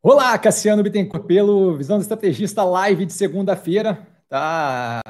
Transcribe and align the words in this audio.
Olá, 0.00 0.38
Cassiano 0.38 0.80
Bittencourt, 0.80 1.26
pelo 1.26 1.76
Visão 1.76 1.98
do 1.98 2.02
Estrategista 2.02 2.62
Live 2.62 3.04
de 3.04 3.12
segunda-feira. 3.12 4.06
Tá? 4.28 5.00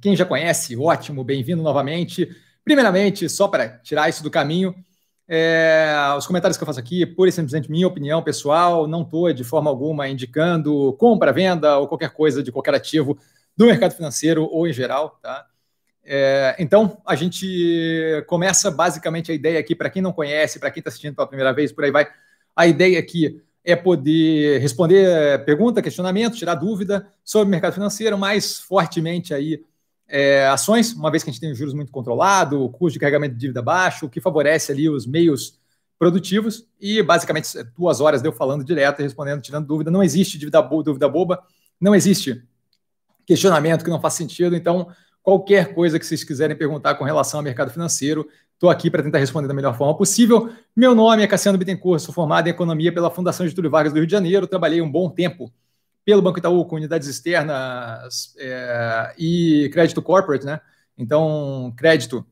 Quem 0.00 0.14
já 0.14 0.24
conhece, 0.24 0.76
ótimo, 0.76 1.24
bem-vindo 1.24 1.64
novamente. 1.64 2.28
Primeiramente, 2.64 3.28
só 3.28 3.48
para 3.48 3.68
tirar 3.78 4.08
isso 4.08 4.22
do 4.22 4.30
caminho, 4.30 4.72
é, 5.26 5.92
os 6.16 6.28
comentários 6.28 6.56
que 6.56 6.62
eu 6.62 6.66
faço 6.66 6.78
aqui, 6.78 7.04
pura 7.04 7.28
e 7.28 7.32
simplesmente 7.32 7.68
minha 7.68 7.88
opinião 7.88 8.22
pessoal, 8.22 8.86
não 8.86 9.02
estou 9.02 9.32
de 9.32 9.42
forma 9.42 9.68
alguma 9.68 10.08
indicando 10.08 10.92
compra, 10.92 11.32
venda 11.32 11.78
ou 11.78 11.88
qualquer 11.88 12.10
coisa 12.10 12.40
de 12.40 12.52
qualquer 12.52 12.76
ativo 12.76 13.18
do 13.56 13.66
mercado 13.66 13.94
financeiro 13.96 14.44
ou 14.44 14.68
em 14.68 14.72
geral, 14.72 15.18
tá? 15.20 15.44
É, 16.04 16.54
então, 16.60 17.02
a 17.04 17.16
gente 17.16 18.24
começa 18.28 18.70
basicamente 18.70 19.32
a 19.32 19.34
ideia 19.34 19.58
aqui, 19.58 19.74
para 19.74 19.90
quem 19.90 20.00
não 20.00 20.12
conhece, 20.12 20.60
para 20.60 20.70
quem 20.70 20.80
está 20.80 20.88
assistindo 20.88 21.16
pela 21.16 21.26
primeira 21.26 21.52
vez, 21.52 21.72
por 21.72 21.82
aí 21.82 21.90
vai, 21.90 22.06
a 22.54 22.64
ideia 22.64 23.00
aqui 23.00 23.42
é 23.66 23.74
poder 23.74 24.60
responder 24.60 25.44
pergunta, 25.44 25.82
questionamento, 25.82 26.36
tirar 26.36 26.54
dúvida 26.54 27.08
sobre 27.24 27.48
o 27.48 27.50
mercado 27.50 27.72
financeiro, 27.72 28.16
mais 28.16 28.60
fortemente 28.60 29.34
aí 29.34 29.60
é, 30.06 30.46
ações, 30.46 30.92
uma 30.92 31.10
vez 31.10 31.24
que 31.24 31.30
a 31.30 31.32
gente 31.32 31.40
tem 31.40 31.50
os 31.50 31.58
juros 31.58 31.74
muito 31.74 31.90
controlado, 31.90 32.62
o 32.62 32.70
custo 32.70 32.92
de 32.92 33.00
carregamento 33.00 33.34
de 33.34 33.40
dívida 33.40 33.60
baixo, 33.60 34.06
o 34.06 34.08
que 34.08 34.20
favorece 34.20 34.70
ali 34.70 34.88
os 34.88 35.04
meios 35.04 35.58
produtivos, 35.98 36.68
e 36.80 37.02
basicamente 37.02 37.48
duas 37.76 38.00
horas 38.00 38.22
deu 38.22 38.30
falando 38.30 38.62
direto, 38.62 39.02
respondendo, 39.02 39.42
tirando 39.42 39.66
dúvida. 39.66 39.90
Não 39.90 40.02
existe 40.02 40.38
dúvida, 40.38 40.62
dúvida 40.62 41.08
boba, 41.08 41.42
não 41.80 41.92
existe 41.92 42.44
questionamento 43.26 43.82
que 43.82 43.90
não 43.90 44.00
faz 44.00 44.14
sentido, 44.14 44.54
então 44.54 44.88
qualquer 45.24 45.74
coisa 45.74 45.98
que 45.98 46.06
vocês 46.06 46.22
quiserem 46.22 46.56
perguntar 46.56 46.94
com 46.94 47.02
relação 47.02 47.40
ao 47.40 47.44
mercado 47.44 47.72
financeiro, 47.72 48.28
Estou 48.56 48.70
aqui 48.70 48.90
para 48.90 49.02
tentar 49.02 49.18
responder 49.18 49.46
da 49.46 49.52
melhor 49.52 49.76
forma 49.76 49.94
possível. 49.94 50.50
Meu 50.74 50.94
nome 50.94 51.22
é 51.22 51.26
Cassiano 51.26 51.58
Bittencourt, 51.58 52.00
sou 52.00 52.14
formado 52.14 52.46
em 52.46 52.50
Economia 52.50 52.90
pela 52.90 53.10
Fundação 53.10 53.46
Getúlio 53.46 53.70
Vargas 53.70 53.92
do 53.92 53.98
Rio 53.98 54.06
de 54.06 54.12
Janeiro. 54.12 54.46
Trabalhei 54.46 54.80
um 54.80 54.90
bom 54.90 55.10
tempo 55.10 55.52
pelo 56.06 56.22
Banco 56.22 56.38
Itaú 56.38 56.64
com 56.64 56.76
unidades 56.76 57.06
externas 57.06 58.34
é, 58.38 59.14
e 59.18 59.68
crédito 59.74 60.00
corporate, 60.00 60.46
né? 60.46 60.58
Então, 60.96 61.70
crédito 61.76 62.24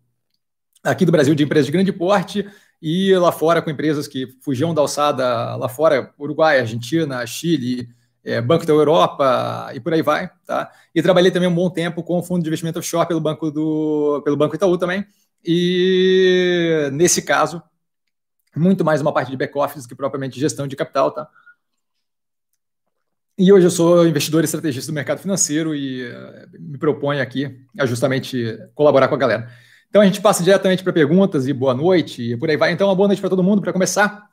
aqui 0.83 1.05
do 1.05 1.13
Brasil 1.13 1.35
de 1.35 1.45
empresas 1.45 1.67
de 1.67 1.73
grande 1.73 1.93
porte 1.93 2.49
e 2.81 3.15
lá 3.19 3.31
fora 3.31 3.61
com 3.61 3.69
empresas 3.69 4.09
que 4.09 4.27
fugiam 4.41 4.73
da 4.73 4.81
alçada 4.81 5.57
lá 5.57 5.69
fora, 5.69 6.11
Uruguai, 6.19 6.59
Argentina, 6.59 7.27
Chile, 7.27 7.87
é, 8.25 8.41
Banco 8.41 8.65
da 8.65 8.73
Europa 8.73 9.71
e 9.75 9.81
por 9.81 9.93
aí 9.93 10.01
vai, 10.01 10.31
tá? 10.47 10.73
E 10.95 11.03
trabalhei 11.03 11.31
também 11.31 11.51
um 11.51 11.55
bom 11.55 11.69
tempo 11.69 12.03
com 12.03 12.19
o 12.19 12.23
fundo 12.23 12.43
de 12.43 12.49
investimento 12.49 12.79
offshore 12.79 13.07
pelo 13.07 13.21
Banco 13.21 13.51
do 13.51 14.23
pelo 14.25 14.39
Banco 14.39 14.55
Itaú 14.55 14.79
também 14.79 15.07
e 15.45 16.89
nesse 16.93 17.23
caso, 17.23 17.63
muito 18.57 18.85
mais 18.85 19.01
uma 19.01 19.13
parte 19.13 19.31
de 19.31 19.37
back-office 19.37 19.87
que 19.87 19.95
propriamente 19.95 20.39
gestão 20.39 20.67
de 20.67 20.77
capital, 20.77 21.11
tá? 21.11 21.29
E 23.37 23.53
hoje 23.53 23.67
eu 23.67 23.71
sou 23.71 24.07
investidor 24.07 24.43
e 24.43 24.45
estrategista 24.45 24.93
do 24.93 24.95
mercado 24.95 25.19
financeiro 25.19 25.75
e 25.75 26.09
uh, 26.09 26.49
me 26.57 26.79
proponho 26.79 27.21
aqui 27.21 27.61
a 27.77 27.85
justamente 27.85 28.57
colaborar 28.77 29.09
com 29.09 29.17
a 29.17 29.19
galera. 29.19 29.51
Então 29.89 30.01
a 30.01 30.05
gente 30.05 30.21
passa 30.21 30.43
diretamente 30.43 30.85
para 30.85 30.93
perguntas 30.93 31.49
e 31.49 31.53
boa 31.53 31.75
noite 31.75 32.23
e 32.23 32.37
por 32.37 32.49
aí 32.49 32.57
vai. 32.57 32.71
Então, 32.71 32.89
uma 32.89 32.95
boa 32.95 33.09
noite 33.09 33.21
para 33.21 33.31
todo 33.31 33.43
mundo 33.43 33.61
para 33.61 33.73
começar. 33.73 34.29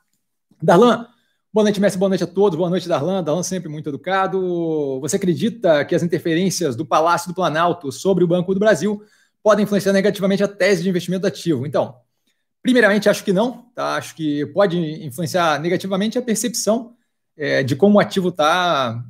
Darlan, 0.62 1.06
boa 1.52 1.64
noite, 1.64 1.80
mestre, 1.80 1.98
boa 1.98 2.08
noite 2.08 2.22
a 2.22 2.28
todos. 2.28 2.56
Boa 2.56 2.70
noite, 2.70 2.88
Darlan. 2.88 3.24
Darlan 3.24 3.42
sempre 3.42 3.68
muito 3.68 3.88
educado. 3.88 5.00
Você 5.00 5.16
acredita 5.16 5.84
que 5.84 5.96
as 5.96 6.02
interferências 6.04 6.76
do 6.76 6.86
Palácio 6.86 7.28
do 7.28 7.34
Planalto 7.34 7.90
sobre 7.90 8.22
o 8.22 8.28
Banco 8.28 8.54
do 8.54 8.60
Brasil 8.60 9.02
podem 9.42 9.64
influenciar 9.64 9.92
negativamente 9.92 10.42
a 10.42 10.48
tese 10.48 10.82
de 10.82 10.88
investimento 10.88 11.26
ativo. 11.26 11.66
Então, 11.66 11.96
primeiramente, 12.62 13.08
acho 13.08 13.24
que 13.24 13.32
não, 13.32 13.70
tá? 13.74 13.96
Acho 13.96 14.14
que 14.14 14.46
pode 14.46 14.78
influenciar 15.04 15.60
negativamente 15.60 16.18
a 16.18 16.22
percepção 16.22 16.94
é, 17.36 17.62
de 17.62 17.74
como 17.74 17.96
o 17.96 18.00
ativo 18.00 18.28
está 18.28 19.04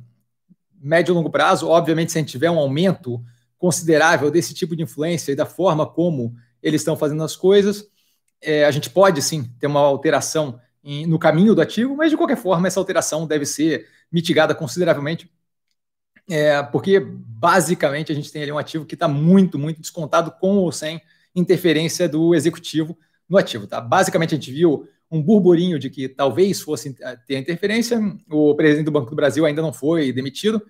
médio 0.81 1.13
e 1.13 1.15
longo 1.15 1.29
prazo. 1.29 1.67
Obviamente, 1.67 2.11
se 2.11 2.17
a 2.17 2.21
gente 2.21 2.31
tiver 2.31 2.49
um 2.49 2.59
aumento 2.59 3.23
considerável 3.57 4.29
desse 4.29 4.53
tipo 4.53 4.75
de 4.75 4.83
influência 4.83 5.31
e 5.31 5.35
da 5.35 5.45
forma 5.45 5.85
como 5.85 6.35
eles 6.61 6.81
estão 6.81 6.97
fazendo 6.97 7.23
as 7.23 7.35
coisas, 7.35 7.87
é, 8.41 8.65
a 8.65 8.71
gente 8.71 8.89
pode 8.89 9.21
sim 9.21 9.43
ter 9.59 9.67
uma 9.67 9.79
alteração 9.79 10.59
em, 10.83 11.05
no 11.05 11.17
caminho 11.17 11.55
do 11.55 11.61
ativo, 11.61 11.95
mas 11.95 12.09
de 12.09 12.17
qualquer 12.17 12.35
forma, 12.35 12.67
essa 12.67 12.79
alteração 12.79 13.25
deve 13.25 13.45
ser 13.45 13.87
mitigada 14.11 14.53
consideravelmente 14.53 15.31
é, 16.29 16.61
porque 16.63 16.99
basicamente 16.99 18.11
a 18.11 18.15
gente 18.15 18.31
tem 18.31 18.43
ali 18.43 18.51
um 18.51 18.57
ativo 18.57 18.85
que 18.85 18.95
está 18.95 19.07
muito, 19.07 19.59
muito 19.59 19.81
descontado 19.81 20.31
com 20.39 20.57
ou 20.57 20.71
sem 20.71 21.01
interferência 21.35 22.07
do 22.07 22.33
executivo 22.33 22.97
no 23.27 23.37
ativo. 23.37 23.67
Tá? 23.67 23.81
Basicamente 23.81 24.33
a 24.33 24.37
gente 24.37 24.51
viu 24.51 24.87
um 25.11 25.21
burburinho 25.21 25.77
de 25.77 25.89
que 25.89 26.07
talvez 26.07 26.61
fosse 26.61 26.95
é, 27.01 27.15
ter 27.27 27.37
interferência, 27.37 27.99
o 28.31 28.55
presidente 28.55 28.85
do 28.85 28.91
Banco 28.91 29.09
do 29.09 29.15
Brasil 29.15 29.45
ainda 29.45 29.61
não 29.61 29.73
foi 29.73 30.11
demitido, 30.11 30.61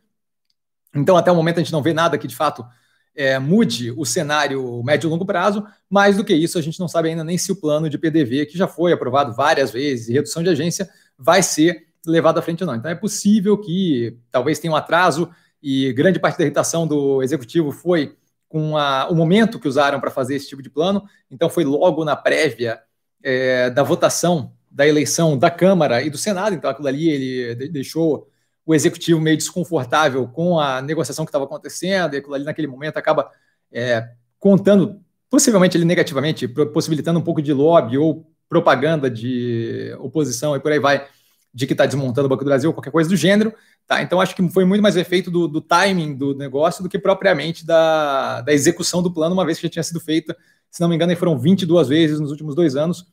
então 0.93 1.15
até 1.15 1.31
o 1.31 1.35
momento 1.35 1.57
a 1.57 1.63
gente 1.63 1.71
não 1.71 1.81
vê 1.81 1.93
nada 1.93 2.17
que 2.17 2.27
de 2.27 2.35
fato 2.35 2.65
é, 3.15 3.37
mude 3.39 3.91
o 3.91 4.05
cenário 4.05 4.83
médio 4.83 5.07
e 5.07 5.09
longo 5.09 5.25
prazo, 5.25 5.65
mais 5.89 6.17
do 6.17 6.23
que 6.23 6.33
isso, 6.33 6.57
a 6.57 6.61
gente 6.61 6.79
não 6.79 6.87
sabe 6.87 7.09
ainda 7.09 7.23
nem 7.23 7.37
se 7.37 7.51
o 7.51 7.55
plano 7.55 7.89
de 7.89 7.97
PDV, 7.97 8.47
que 8.47 8.57
já 8.57 8.67
foi 8.67 8.91
aprovado 8.91 9.33
várias 9.33 9.71
vezes, 9.71 10.09
e 10.09 10.13
redução 10.13 10.43
de 10.43 10.49
agência, 10.49 10.89
vai 11.17 11.43
ser 11.43 11.87
levado 12.05 12.37
à 12.37 12.41
frente 12.41 12.63
ou 12.63 12.67
não. 12.67 12.75
Então 12.75 12.91
é 12.91 12.95
possível 12.95 13.57
que 13.57 14.17
talvez 14.31 14.59
tenha 14.59 14.73
um 14.73 14.75
atraso 14.75 15.29
e 15.63 15.93
grande 15.93 16.19
parte 16.19 16.37
da 16.37 16.43
irritação 16.43 16.85
do 16.85 17.23
executivo 17.23 17.71
foi 17.71 18.17
com 18.49 18.77
a, 18.77 19.07
o 19.09 19.15
momento 19.15 19.57
que 19.57 19.67
usaram 19.67 19.99
para 19.99 20.11
fazer 20.11 20.35
esse 20.35 20.49
tipo 20.49 20.61
de 20.61 20.69
plano. 20.69 21.03
Então, 21.31 21.49
foi 21.49 21.63
logo 21.63 22.03
na 22.03 22.15
prévia 22.15 22.81
é, 23.23 23.69
da 23.69 23.81
votação 23.81 24.51
da 24.69 24.87
eleição 24.87 25.37
da 25.37 25.49
Câmara 25.49 26.01
e 26.01 26.09
do 26.09 26.17
Senado. 26.17 26.53
Então, 26.53 26.69
aquilo 26.69 26.87
ali 26.87 27.09
ele 27.09 27.69
deixou 27.69 28.27
o 28.65 28.75
executivo 28.75 29.21
meio 29.21 29.37
desconfortável 29.37 30.27
com 30.27 30.59
a 30.59 30.81
negociação 30.81 31.25
que 31.25 31.29
estava 31.29 31.45
acontecendo, 31.45 32.13
e 32.13 32.17
aquilo 32.17 32.33
ali, 32.33 32.43
naquele 32.43 32.67
momento, 32.67 32.97
acaba 32.97 33.29
é, 33.71 34.07
contando, 34.39 34.99
possivelmente 35.29 35.77
ele 35.77 35.85
negativamente, 35.85 36.47
possibilitando 36.47 37.19
um 37.19 37.23
pouco 37.23 37.41
de 37.41 37.53
lobby 37.53 37.97
ou 37.97 38.25
propaganda 38.49 39.09
de 39.09 39.95
oposição 39.99 40.55
e 40.55 40.59
por 40.59 40.71
aí 40.71 40.79
vai, 40.79 41.07
de 41.53 41.67
que 41.67 41.73
está 41.73 41.85
desmontando 41.85 42.25
o 42.25 42.29
Banco 42.29 42.43
do 42.43 42.47
Brasil, 42.47 42.73
qualquer 42.73 42.91
coisa 42.91 43.09
do 43.09 43.15
gênero. 43.15 43.53
Tá, 43.85 44.01
então 44.01 44.19
acho 44.21 44.35
que 44.35 44.49
foi 44.49 44.63
muito 44.63 44.81
mais 44.81 44.95
efeito 44.95 45.29
do, 45.29 45.47
do, 45.47 45.59
timing 45.61 46.15
do 46.15 46.33
negócio 46.33 46.81
do 46.81 46.89
que 46.89 46.97
propriamente 46.97 47.65
da, 47.65 48.41
da 48.41 48.53
execução 48.53 49.03
do 49.03 49.11
plano, 49.11 49.33
uma 49.33 49.45
vez 49.45 49.59
que 49.59 49.67
já 49.67 49.71
tinha 49.71 49.83
sido 49.83 49.99
feita, 49.99 50.35
se 50.71 50.81
não 50.81 50.87
me 50.87 50.95
engano, 50.95 51.15
foram 51.17 51.37
22 51.37 51.89
vezes 51.89 52.19
nos 52.19 52.31
últimos 52.31 52.55
dois 52.55 52.75
anos, 52.75 53.05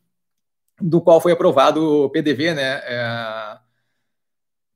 do 0.81 1.01
qual 1.01 1.21
foi 1.21 1.33
aprovado 1.33 2.05
o 2.05 2.09
PDV, 2.09 2.55
né? 2.55 2.81
É, 2.85 3.59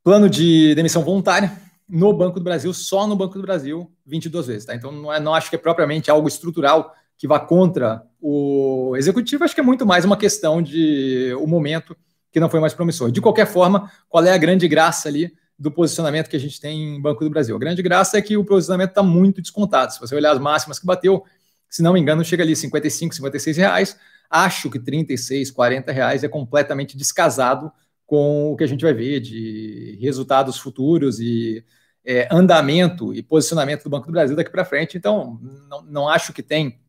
plano 0.03 0.29
de 0.29 0.75
demissão 0.75 1.03
voluntária 1.03 1.51
no 1.89 2.13
Banco 2.13 2.39
do 2.39 2.45
Brasil, 2.45 2.73
só 2.75 3.07
no 3.07 3.17
Banco 3.17 3.35
do 3.35 3.43
Brasil, 3.43 3.91
22 4.05 4.47
vezes. 4.47 4.65
Tá? 4.67 4.75
Então 4.75 4.93
não, 4.93 5.13
é, 5.13 5.21
não 5.21 5.35
acho 5.35 5.49
que 5.49 5.57
é 5.57 5.59
propriamente 5.59 6.11
algo 6.11 6.29
estrutural 6.29 6.95
que 7.17 7.29
vá 7.29 7.39
contra 7.39 8.05
o 8.21 8.95
executivo, 8.97 9.45
acho 9.45 9.55
que 9.55 9.61
é 9.61 9.65
muito 9.65 9.87
mais 9.87 10.05
uma 10.05 10.17
questão 10.17 10.61
de 10.61 11.33
o 11.41 11.47
momento 11.47 11.97
que 12.34 12.41
não 12.41 12.50
foi 12.50 12.59
mais 12.59 12.75
promissor. 12.75 13.12
De 13.12 13.21
qualquer 13.21 13.47
forma, 13.47 13.89
qual 14.09 14.25
é 14.25 14.33
a 14.33 14.37
grande 14.37 14.67
graça 14.67 15.09
ali? 15.09 15.33
do 15.56 15.71
posicionamento 15.71 16.28
que 16.28 16.34
a 16.34 16.41
gente 16.41 16.61
tem 16.61 16.97
em 16.97 17.00
Banco 17.00 17.22
do 17.22 17.31
Brasil. 17.31 17.55
A 17.55 17.59
grande 17.61 17.81
graça 17.81 18.19
é 18.19 18.21
que 18.21 18.37
o 18.37 18.45
posicionamento 18.45 18.89
está 18.89 19.05
muito 19.05 19.41
descontado. 19.41 19.93
Se 19.93 20.00
você 20.00 20.12
olhar 20.12 20.33
as 20.33 20.39
máximas 20.41 20.81
que 20.81 20.84
bateu, 20.84 21.22
se 21.71 21.81
não 21.81 21.93
me 21.93 22.00
engano, 22.00 22.25
chega 22.25 22.43
ali 22.43 22.56
55, 22.56 23.15
56 23.15 23.56
reais. 23.56 23.97
Acho 24.28 24.69
que 24.69 24.81
36, 24.81 25.53
40 25.53 25.93
reais 25.93 26.25
é 26.25 26.28
completamente 26.28 26.97
descasado 26.97 27.71
com 28.05 28.51
o 28.51 28.56
que 28.56 28.65
a 28.65 28.66
gente 28.66 28.83
vai 28.83 28.93
ver 28.93 29.21
de 29.21 29.97
resultados 30.03 30.59
futuros 30.59 31.21
e 31.21 31.65
é, 32.05 32.27
andamento 32.33 33.15
e 33.15 33.22
posicionamento 33.22 33.84
do 33.84 33.91
Banco 33.91 34.06
do 34.06 34.12
Brasil 34.12 34.34
daqui 34.34 34.51
para 34.51 34.65
frente. 34.65 34.99
Então, 34.99 35.39
não, 35.69 35.83
não 35.83 36.09
acho 36.09 36.33
que 36.33 36.43
tem 36.43 36.81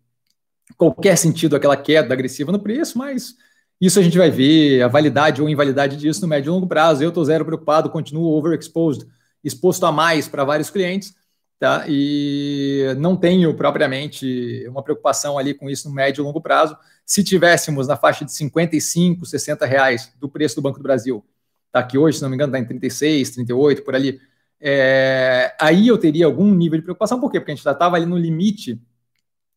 qualquer 0.75 1.15
sentido 1.17 1.55
aquela 1.55 1.77
queda 1.77 2.15
agressiva 2.15 2.51
no 2.51 2.59
preço, 2.59 2.97
mas 2.97 3.35
isso 3.79 3.99
a 3.99 4.01
gente 4.01 4.17
vai 4.17 4.31
ver, 4.31 4.81
a 4.81 4.87
validade 4.87 5.41
ou 5.41 5.49
invalidade 5.49 5.97
disso 5.97 6.21
no 6.21 6.27
médio 6.27 6.49
e 6.49 6.51
longo 6.51 6.67
prazo. 6.67 7.03
Eu 7.03 7.09
estou 7.09 7.25
zero 7.25 7.45
preocupado, 7.45 7.89
continuo 7.89 8.31
overexposed, 8.37 9.05
exposto 9.43 9.85
a 9.85 9.91
mais 9.91 10.27
para 10.27 10.43
vários 10.43 10.69
clientes, 10.69 11.13
tá? 11.59 11.85
E 11.87 12.95
não 12.97 13.15
tenho 13.15 13.53
propriamente 13.53 14.65
uma 14.69 14.81
preocupação 14.81 15.37
ali 15.37 15.53
com 15.53 15.69
isso 15.69 15.89
no 15.89 15.95
médio 15.95 16.21
e 16.21 16.25
longo 16.25 16.41
prazo. 16.41 16.77
Se 17.05 17.23
tivéssemos 17.23 17.87
na 17.87 17.97
faixa 17.97 18.23
de 18.23 18.31
55, 18.31 19.25
60 19.25 19.65
reais 19.65 20.11
do 20.19 20.29
preço 20.29 20.55
do 20.55 20.61
Banco 20.61 20.79
do 20.79 20.83
Brasil, 20.83 21.23
tá? 21.71 21.83
Que 21.83 21.97
hoje, 21.97 22.17
se 22.17 22.23
não 22.23 22.29
me 22.29 22.35
engano, 22.35 22.51
está 22.51 22.59
em 22.59 22.67
36, 22.67 23.31
38, 23.31 23.83
por 23.83 23.93
ali. 23.93 24.19
É, 24.59 25.53
aí 25.59 25.87
eu 25.89 25.97
teria 25.97 26.25
algum 26.25 26.53
nível 26.55 26.79
de 26.79 26.83
preocupação, 26.83 27.19
por 27.19 27.29
quê? 27.29 27.39
Porque 27.39 27.51
a 27.51 27.55
gente 27.55 27.63
já 27.63 27.73
estava 27.73 27.97
ali 27.97 28.05
no 28.05 28.17
limite 28.17 28.81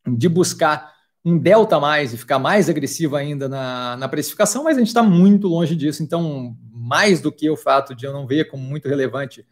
de 0.07 0.29
buscar 0.29 0.98
um 1.29 1.39
delta 1.39 1.77
a 1.77 1.81
mais 1.81 2.13
e 2.13 2.17
ficar 2.17 2.39
mais 2.39 2.69
agressivo 2.69 3.17
ainda 3.17 3.49
na, 3.49 3.97
na 3.97 4.09
precificação, 4.09 4.65
mas 4.65 4.77
a 4.77 4.81
gente 4.81 4.89
está 4.89 5.03
muito 5.03 5.47
longe 5.47 5.77
disso. 5.77 6.03
Então, 6.03 6.57
mais 6.73 7.21
do 7.21 7.31
que 7.31 7.49
o 7.51 7.57
fato 7.57 7.95
de 7.95 8.07
eu 8.07 8.13
não 8.13 8.27
ver 8.27 8.47
como 8.47 8.63
muito 8.63 8.89
relevante 8.89 9.45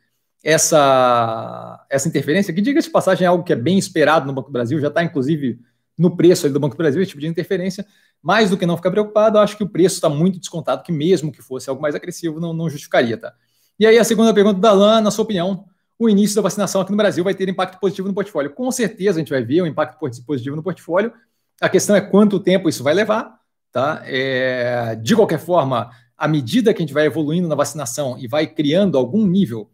essa, 0.43 1.85
essa 1.91 2.09
interferência, 2.09 2.55
que 2.55 2.61
diga 2.61 2.81
de 2.81 2.89
passagem 2.89 3.25
é 3.25 3.29
algo 3.29 3.45
que 3.45 3.53
é 3.53 3.57
bem 3.57 3.79
esperado 3.79 4.27
no 4.27 4.33
Banco 4.33 4.49
do 4.49 4.53
Brasil, 4.53 4.79
já 4.79 4.89
está 4.89 5.03
inclusive 5.03 5.59
no 5.99 6.17
preço 6.17 6.49
do 6.49 6.61
Banco 6.61 6.75
do 6.75 6.79
Brasil, 6.79 7.01
esse 7.03 7.11
tipo 7.11 7.21
de 7.21 7.27
interferência, 7.27 7.85
mais 8.23 8.51
do 8.51 8.57
que 8.57 8.67
não 8.67 8.77
ficar 8.77 8.91
preocupado, 8.91 9.39
acho 9.39 9.57
que 9.57 9.65
o 9.65 9.69
preço 9.69 9.97
está 9.97 10.09
muito 10.09 10.39
descontado, 10.39 10.83
que 10.83 10.93
mesmo 10.93 11.33
que 11.33 11.43
fosse 11.43 11.69
algo 11.69 11.83
mais 11.83 11.95
agressivo, 11.95 12.39
não, 12.39 12.53
não 12.53 12.69
justificaria, 12.69 13.17
tá? 13.17 13.33
E 13.79 13.87
aí 13.87 13.99
a 13.99 14.05
segunda 14.05 14.33
pergunta 14.33 14.61
da 14.61 14.73
Lan, 14.73 15.01
na 15.01 15.11
sua 15.11 15.25
opinião, 15.25 15.65
o 15.99 16.09
início 16.09 16.37
da 16.37 16.43
vacinação 16.43 16.81
aqui 16.81 16.91
no 16.91 16.97
Brasil 16.97 17.25
vai 17.25 17.35
ter 17.35 17.49
impacto 17.49 17.81
positivo 17.81 18.09
no 18.09 18.15
portfólio? 18.15 18.53
Com 18.53 18.71
certeza 18.71 19.19
a 19.19 19.21
gente 19.21 19.31
vai 19.31 19.43
ver 19.43 19.63
um 19.63 19.67
impacto 19.67 19.99
positivo 19.99 20.55
no 20.55 20.63
portfólio. 20.63 21.13
A 21.61 21.69
questão 21.69 21.97
é 21.97 22.01
quanto 22.01 22.41
tempo 22.41 22.69
isso 22.69 22.83
vai 22.83 22.95
levar, 22.95 23.41
tá? 23.73 24.03
É, 24.05 24.95
de 24.97 25.15
qualquer 25.17 25.39
forma, 25.39 25.91
à 26.17 26.29
medida 26.29 26.73
que 26.73 26.83
a 26.83 26.85
gente 26.85 26.95
vai 26.95 27.07
evoluindo 27.07 27.49
na 27.49 27.55
vacinação 27.55 28.19
e 28.19 28.27
vai 28.27 28.47
criando 28.47 28.99
algum 28.99 29.27
nível 29.27 29.71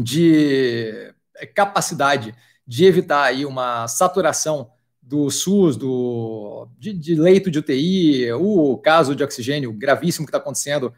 de 0.00 1.12
capacidade 1.54 2.34
de 2.66 2.84
evitar 2.84 3.24
aí 3.24 3.46
uma 3.46 3.88
saturação 3.88 4.70
do 5.00 5.30
SUS, 5.30 5.76
do, 5.76 6.68
de, 6.78 6.92
de 6.92 7.14
leito 7.14 7.50
de 7.50 7.60
UTI, 7.60 8.30
o 8.32 8.76
caso 8.76 9.16
de 9.16 9.24
oxigênio 9.24 9.72
gravíssimo 9.72 10.26
que 10.26 10.30
está 10.30 10.38
acontecendo 10.38 10.92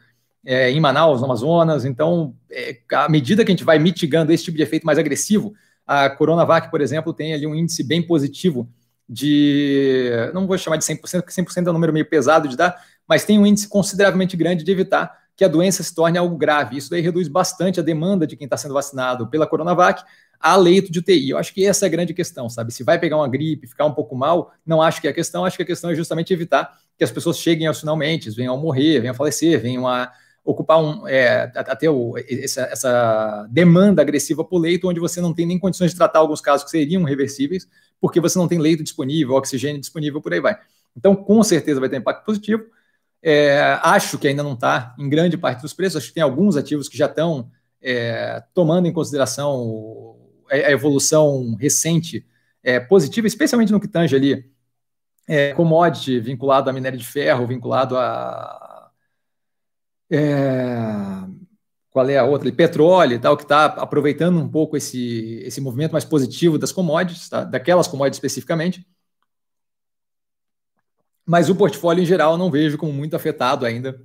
é, 0.45 0.69
em 0.69 0.79
Manaus, 0.79 1.21
no 1.21 1.25
Amazonas. 1.25 1.85
Então, 1.85 2.35
é, 2.49 2.77
à 2.91 3.07
medida 3.07 3.45
que 3.45 3.51
a 3.51 3.55
gente 3.55 3.63
vai 3.63 3.79
mitigando 3.79 4.33
esse 4.33 4.43
tipo 4.43 4.57
de 4.57 4.63
efeito 4.63 4.85
mais 4.85 4.99
agressivo, 4.99 5.53
a 5.87 6.09
Coronavac, 6.09 6.69
por 6.69 6.81
exemplo, 6.81 7.13
tem 7.13 7.33
ali 7.33 7.47
um 7.47 7.55
índice 7.55 7.83
bem 7.83 8.01
positivo 8.01 8.69
de, 9.13 10.09
não 10.33 10.47
vou 10.47 10.57
chamar 10.57 10.77
de 10.77 10.85
100%, 10.85 11.21
porque 11.21 11.33
100% 11.33 11.67
é 11.67 11.69
um 11.69 11.73
número 11.73 11.91
meio 11.91 12.05
pesado 12.05 12.47
de 12.47 12.55
dar, 12.55 12.81
mas 13.05 13.25
tem 13.25 13.37
um 13.37 13.45
índice 13.45 13.67
consideravelmente 13.67 14.37
grande 14.37 14.63
de 14.63 14.71
evitar 14.71 15.19
que 15.35 15.43
a 15.43 15.49
doença 15.49 15.83
se 15.83 15.93
torne 15.93 16.17
algo 16.17 16.37
grave. 16.37 16.77
Isso 16.77 16.89
daí 16.89 17.01
reduz 17.01 17.27
bastante 17.27 17.77
a 17.77 17.83
demanda 17.83 18.25
de 18.25 18.37
quem 18.37 18.45
está 18.45 18.55
sendo 18.55 18.73
vacinado 18.73 19.27
pela 19.27 19.45
Coronavac 19.45 20.01
a 20.39 20.55
leito 20.55 20.89
de 20.89 20.99
UTI. 20.99 21.31
Eu 21.31 21.37
acho 21.37 21.53
que 21.53 21.65
essa 21.65 21.85
é 21.85 21.87
a 21.87 21.89
grande 21.89 22.13
questão, 22.13 22.49
sabe? 22.49 22.71
Se 22.71 22.85
vai 22.85 22.97
pegar 22.97 23.17
uma 23.17 23.27
gripe, 23.27 23.67
ficar 23.67 23.85
um 23.85 23.93
pouco 23.93 24.15
mal, 24.15 24.53
não 24.65 24.81
acho 24.81 25.01
que 25.01 25.07
é 25.07 25.11
a 25.11 25.13
questão, 25.13 25.43
acho 25.43 25.57
que 25.57 25.63
a 25.63 25.65
questão 25.65 25.89
é 25.89 25.95
justamente 25.95 26.31
evitar 26.31 26.71
que 26.97 27.03
as 27.03 27.11
pessoas 27.11 27.37
cheguem 27.37 27.67
aos 27.67 27.81
finalmente, 27.81 28.29
venham 28.29 28.53
a 28.53 28.57
morrer, 28.57 29.01
venham 29.01 29.11
a 29.11 29.15
falecer, 29.15 29.59
venham 29.61 29.85
a 29.85 30.09
ocupar 30.43 30.81
um, 30.81 31.07
é, 31.07 31.51
até 31.55 31.89
o, 31.89 32.15
essa, 32.17 32.61
essa, 32.63 33.47
demanda 33.49 34.01
agressiva 34.01 34.43
por 34.43 34.57
leito, 34.57 34.89
onde 34.89 34.99
você 34.99 35.21
não 35.21 35.33
tem 35.33 35.45
nem 35.45 35.59
condições 35.59 35.91
de 35.91 35.97
tratar 35.97 36.19
alguns 36.19 36.41
casos 36.41 36.63
que 36.63 36.71
seriam 36.71 37.03
reversíveis, 37.03 37.67
porque 37.99 38.19
você 38.19 38.37
não 38.39 38.47
tem 38.47 38.57
leito 38.57 38.83
disponível, 38.83 39.35
oxigênio 39.35 39.79
disponível, 39.79 40.21
por 40.21 40.33
aí 40.33 40.39
vai. 40.39 40.57
Então, 40.97 41.15
com 41.15 41.43
certeza 41.43 41.79
vai 41.79 41.89
ter 41.89 41.97
impacto 41.97 42.25
positivo. 42.25 42.63
É, 43.21 43.79
acho 43.83 44.17
que 44.17 44.27
ainda 44.27 44.41
não 44.41 44.53
está 44.53 44.95
em 44.97 45.07
grande 45.07 45.37
parte 45.37 45.61
dos 45.61 45.73
preços, 45.73 45.97
acho 45.97 46.07
que 46.07 46.15
tem 46.15 46.23
alguns 46.23 46.57
ativos 46.57 46.89
que 46.89 46.97
já 46.97 47.05
estão 47.05 47.51
é, 47.81 48.43
tomando 48.53 48.87
em 48.87 48.93
consideração 48.93 50.17
a 50.49 50.71
evolução 50.71 51.55
recente 51.55 52.25
é, 52.63 52.79
positiva, 52.79 53.25
especialmente 53.25 53.71
no 53.71 53.79
que 53.79 53.87
tange 53.87 54.15
ali 54.15 54.51
é, 55.27 55.53
commodity 55.53 56.19
vinculado 56.19 56.69
a 56.69 56.73
minério 56.73 56.97
de 56.97 57.05
ferro, 57.05 57.47
vinculado 57.47 57.97
a. 57.97 58.67
É, 60.11 61.25
qual 61.89 62.09
é 62.09 62.17
a 62.17 62.25
outra? 62.25 62.51
Petróleo 62.51 63.15
e 63.15 63.19
tal, 63.19 63.37
que 63.37 63.43
está 63.43 63.65
aproveitando 63.65 64.39
um 64.39 64.49
pouco 64.49 64.77
esse, 64.77 65.41
esse 65.45 65.61
movimento 65.61 65.91
mais 65.93 66.05
positivo 66.05 66.57
das 66.57 66.71
commodities, 66.71 67.29
tá? 67.29 67.43
daquelas 67.43 67.87
commodities 67.87 68.17
especificamente. 68.17 68.85
Mas 71.25 71.49
o 71.49 71.55
portfólio 71.55 72.01
em 72.03 72.05
geral 72.05 72.37
não 72.37 72.51
vejo 72.51 72.77
como 72.77 72.91
muito 72.91 73.15
afetado 73.15 73.65
ainda 73.65 74.01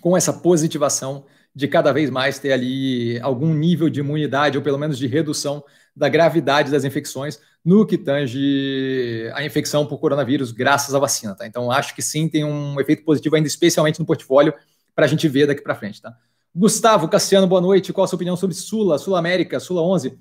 com 0.00 0.16
essa 0.16 0.32
positivação 0.32 1.24
de 1.54 1.66
cada 1.66 1.92
vez 1.92 2.08
mais 2.08 2.38
ter 2.38 2.52
ali 2.52 3.18
algum 3.20 3.52
nível 3.52 3.88
de 3.90 4.00
imunidade, 4.00 4.56
ou 4.56 4.62
pelo 4.62 4.78
menos 4.78 4.96
de 4.96 5.06
redução 5.06 5.64
da 5.94 6.08
gravidade 6.08 6.70
das 6.70 6.84
infecções 6.84 7.40
no 7.64 7.84
que 7.84 7.98
tange 7.98 9.28
a 9.34 9.44
infecção 9.44 9.84
por 9.84 9.98
coronavírus, 9.98 10.52
graças 10.52 10.94
à 10.94 10.98
vacina. 10.98 11.34
Tá? 11.34 11.46
Então, 11.46 11.70
acho 11.70 11.94
que 11.94 12.02
sim, 12.02 12.28
tem 12.28 12.44
um 12.44 12.80
efeito 12.80 13.04
positivo 13.04 13.34
ainda, 13.34 13.48
especialmente 13.48 13.98
no 13.98 14.06
portfólio, 14.06 14.54
para 14.98 15.04
a 15.04 15.08
gente 15.08 15.28
ver 15.28 15.46
daqui 15.46 15.62
para 15.62 15.76
frente. 15.76 16.02
Tá? 16.02 16.18
Gustavo 16.52 17.06
Cassiano, 17.08 17.46
boa 17.46 17.60
noite. 17.60 17.92
Qual 17.92 18.04
a 18.04 18.08
sua 18.08 18.16
opinião 18.16 18.34
sobre 18.34 18.56
Sula, 18.56 18.98
Sula 18.98 19.20
América, 19.20 19.60
Sula 19.60 19.80
11? 19.80 20.18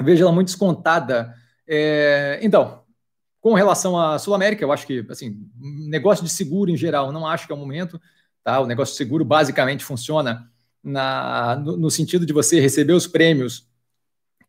Vejo 0.00 0.22
ela 0.22 0.32
muito 0.32 0.46
descontada. 0.46 1.34
É... 1.68 2.38
Então, 2.40 2.84
com 3.38 3.52
relação 3.52 4.00
à 4.00 4.18
Sul 4.18 4.32
América, 4.32 4.64
eu 4.64 4.72
acho 4.72 4.86
que, 4.86 5.04
assim, 5.10 5.46
negócio 5.60 6.24
de 6.24 6.30
seguro 6.30 6.70
em 6.70 6.76
geral, 6.76 7.12
não 7.12 7.26
acho 7.26 7.46
que 7.46 7.52
é 7.52 7.54
o 7.54 7.58
momento. 7.58 8.00
Tá? 8.42 8.58
O 8.60 8.66
negócio 8.66 8.94
de 8.94 8.96
seguro 8.96 9.26
basicamente 9.26 9.84
funciona 9.84 10.50
na, 10.82 11.56
no, 11.56 11.76
no, 11.76 11.90
sentido 11.90 12.24
de 12.24 12.32
você 12.32 12.60
receber 12.60 12.94
os 12.94 13.06
prêmios 13.06 13.68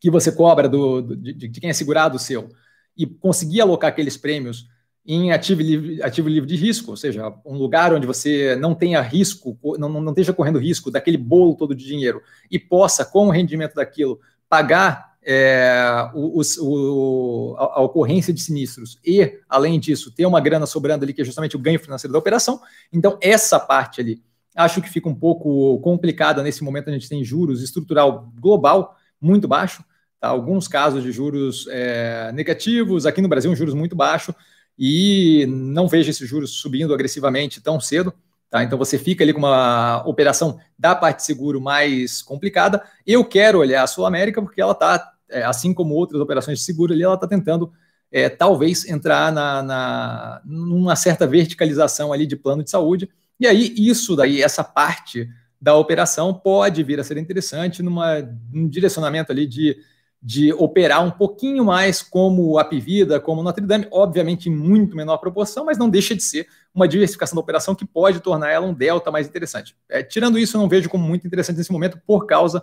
que 0.00 0.10
você 0.10 0.32
cobra 0.32 0.70
do, 0.70 1.02
do 1.02 1.14
de, 1.14 1.34
de, 1.34 1.60
quem 1.60 1.68
é 1.68 1.74
segurado 1.74 2.16
o 2.16 2.18
seu 2.18 2.48
e 2.96 3.04
conseguir 3.04 3.60
alocar 3.60 3.90
aqueles 3.90 4.16
prêmios 4.16 4.70
em 5.06 5.32
ativo 5.32 5.62
livre, 5.62 6.02
ativo 6.02 6.28
livre 6.28 6.48
de 6.48 6.56
risco, 6.56 6.90
ou 6.90 6.96
seja, 6.96 7.32
um 7.44 7.56
lugar 7.56 7.92
onde 7.92 8.06
você 8.06 8.54
não 8.56 8.74
tenha 8.74 9.00
risco, 9.00 9.58
não, 9.78 9.88
não 9.88 10.10
esteja 10.10 10.32
correndo 10.32 10.58
risco 10.58 10.90
daquele 10.90 11.16
bolo 11.16 11.56
todo 11.56 11.74
de 11.74 11.84
dinheiro 11.84 12.22
e 12.50 12.58
possa, 12.58 13.04
com 13.04 13.26
o 13.26 13.30
rendimento 13.30 13.74
daquilo, 13.74 14.20
pagar 14.48 15.10
é, 15.22 16.10
o, 16.14 16.40
o, 16.60 17.56
a, 17.58 17.80
ocorrência 17.82 18.32
de 18.32 18.40
sinistros 18.40 18.98
e, 19.04 19.38
além 19.48 19.80
disso, 19.80 20.12
ter 20.14 20.26
uma 20.26 20.40
grana 20.40 20.66
sobrando 20.66 21.04
ali, 21.04 21.12
que 21.12 21.22
é 21.22 21.24
justamente 21.24 21.56
o 21.56 21.58
ganho 21.58 21.80
financeiro 21.80 22.12
da 22.12 22.18
operação. 22.18 22.60
Então, 22.92 23.18
essa 23.20 23.58
parte 23.58 24.00
ali 24.00 24.22
Acho 24.54 24.82
que 24.82 24.90
fica 24.90 25.08
um 25.08 25.14
pouco 25.14 25.78
complicada 25.80 26.42
nesse 26.42 26.64
momento. 26.64 26.90
A 26.90 26.92
gente 26.92 27.08
tem 27.08 27.22
juros 27.22 27.62
estrutural 27.62 28.32
global 28.38 28.96
muito 29.20 29.46
baixo, 29.46 29.84
tá? 30.18 30.28
alguns 30.28 30.66
casos 30.66 31.02
de 31.02 31.12
juros 31.12 31.66
é, 31.70 32.32
negativos, 32.32 33.06
aqui 33.06 33.20
no 33.20 33.28
Brasil, 33.28 33.50
um 33.50 33.56
juros 33.56 33.74
muito 33.74 33.94
baixo, 33.94 34.34
e 34.80 35.44
não 35.46 35.86
vejo 35.86 36.08
esses 36.08 36.26
juros 36.26 36.52
subindo 36.52 36.94
agressivamente 36.94 37.60
tão 37.60 37.78
cedo. 37.78 38.14
Tá? 38.48 38.64
Então 38.64 38.78
você 38.78 38.98
fica 38.98 39.22
ali 39.22 39.32
com 39.32 39.40
uma 39.40 40.02
operação 40.06 40.58
da 40.78 40.94
parte 40.94 41.22
seguro 41.22 41.60
mais 41.60 42.22
complicada. 42.22 42.82
Eu 43.06 43.22
quero 43.24 43.58
olhar 43.58 43.82
a 43.82 43.86
Sul 43.86 44.06
América 44.06 44.40
porque 44.40 44.60
ela 44.60 44.72
está, 44.72 45.12
é, 45.28 45.44
assim 45.44 45.74
como 45.74 45.94
outras 45.94 46.20
operações 46.20 46.58
de 46.58 46.64
seguro 46.64 46.94
ali, 46.94 47.02
ela 47.02 47.14
está 47.14 47.28
tentando 47.28 47.70
é, 48.10 48.30
talvez 48.30 48.88
entrar 48.88 49.30
na, 49.30 49.62
na, 49.62 50.40
numa 50.44 50.96
certa 50.96 51.26
verticalização 51.26 52.12
ali 52.12 52.26
de 52.26 52.34
plano 52.34 52.64
de 52.64 52.70
saúde 52.70 53.08
e 53.40 53.46
aí, 53.46 53.74
isso 53.74 54.14
daí, 54.14 54.42
essa 54.42 54.62
parte 54.62 55.26
da 55.58 55.74
operação 55.74 56.34
pode 56.34 56.82
vir 56.82 57.00
a 57.00 57.04
ser 57.04 57.16
interessante 57.16 57.82
numa, 57.82 58.20
num 58.52 58.68
direcionamento 58.68 59.32
ali 59.32 59.46
de, 59.46 59.78
de 60.22 60.52
operar 60.52 61.02
um 61.04 61.10
pouquinho 61.10 61.64
mais 61.64 62.02
como 62.02 62.58
a 62.58 62.64
Pivida, 62.64 63.18
como 63.18 63.42
Notre 63.42 63.64
Dame, 63.64 63.88
obviamente 63.90 64.48
em 64.48 64.54
muito 64.54 64.94
menor 64.94 65.16
proporção, 65.18 65.64
mas 65.64 65.78
não 65.78 65.88
deixa 65.88 66.14
de 66.14 66.22
ser 66.22 66.46
uma 66.74 66.86
diversificação 66.86 67.34
da 67.34 67.40
operação 67.40 67.74
que 67.74 67.86
pode 67.86 68.20
tornar 68.20 68.50
ela 68.50 68.66
um 68.66 68.74
delta 68.74 69.10
mais 69.10 69.26
interessante. 69.26 69.74
É, 69.88 70.02
tirando 70.02 70.38
isso, 70.38 70.56
eu 70.56 70.60
não 70.60 70.68
vejo 70.68 70.90
como 70.90 71.04
muito 71.04 71.26
interessante 71.26 71.56
nesse 71.56 71.72
momento 71.72 71.98
por 72.06 72.26
causa 72.26 72.62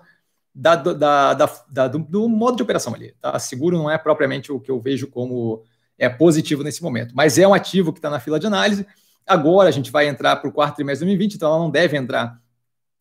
da, 0.54 0.76
da, 0.76 1.34
da, 1.34 1.88
do, 1.88 2.00
do, 2.00 2.30
modo 2.30 2.58
de 2.58 2.64
operação 2.64 2.94
ali. 2.94 3.14
Tá? 3.20 3.38
Seguro 3.40 3.78
não 3.78 3.90
é 3.90 3.98
propriamente 3.98 4.52
o 4.52 4.60
que 4.60 4.70
eu 4.70 4.80
vejo 4.80 5.08
como 5.08 5.64
é 5.98 6.08
positivo 6.08 6.64
nesse 6.64 6.84
momento, 6.84 7.16
mas 7.16 7.40
é 7.40 7.48
um 7.48 7.56
ativo 7.56 7.92
que 7.92 7.98
está 7.98 8.10
na 8.10 8.20
fila 8.20 8.40
de 8.40 8.46
análise 8.46 8.86
Agora 9.28 9.68
a 9.68 9.72
gente 9.72 9.92
vai 9.92 10.08
entrar 10.08 10.38
para 10.38 10.50
o 10.50 10.54
quarto 10.54 10.76
trimestre 10.78 11.06
de 11.06 11.12
2020, 11.12 11.36
então 11.36 11.50
ela 11.50 11.60
não 11.60 11.70
deve 11.70 11.98
entrar 11.98 12.42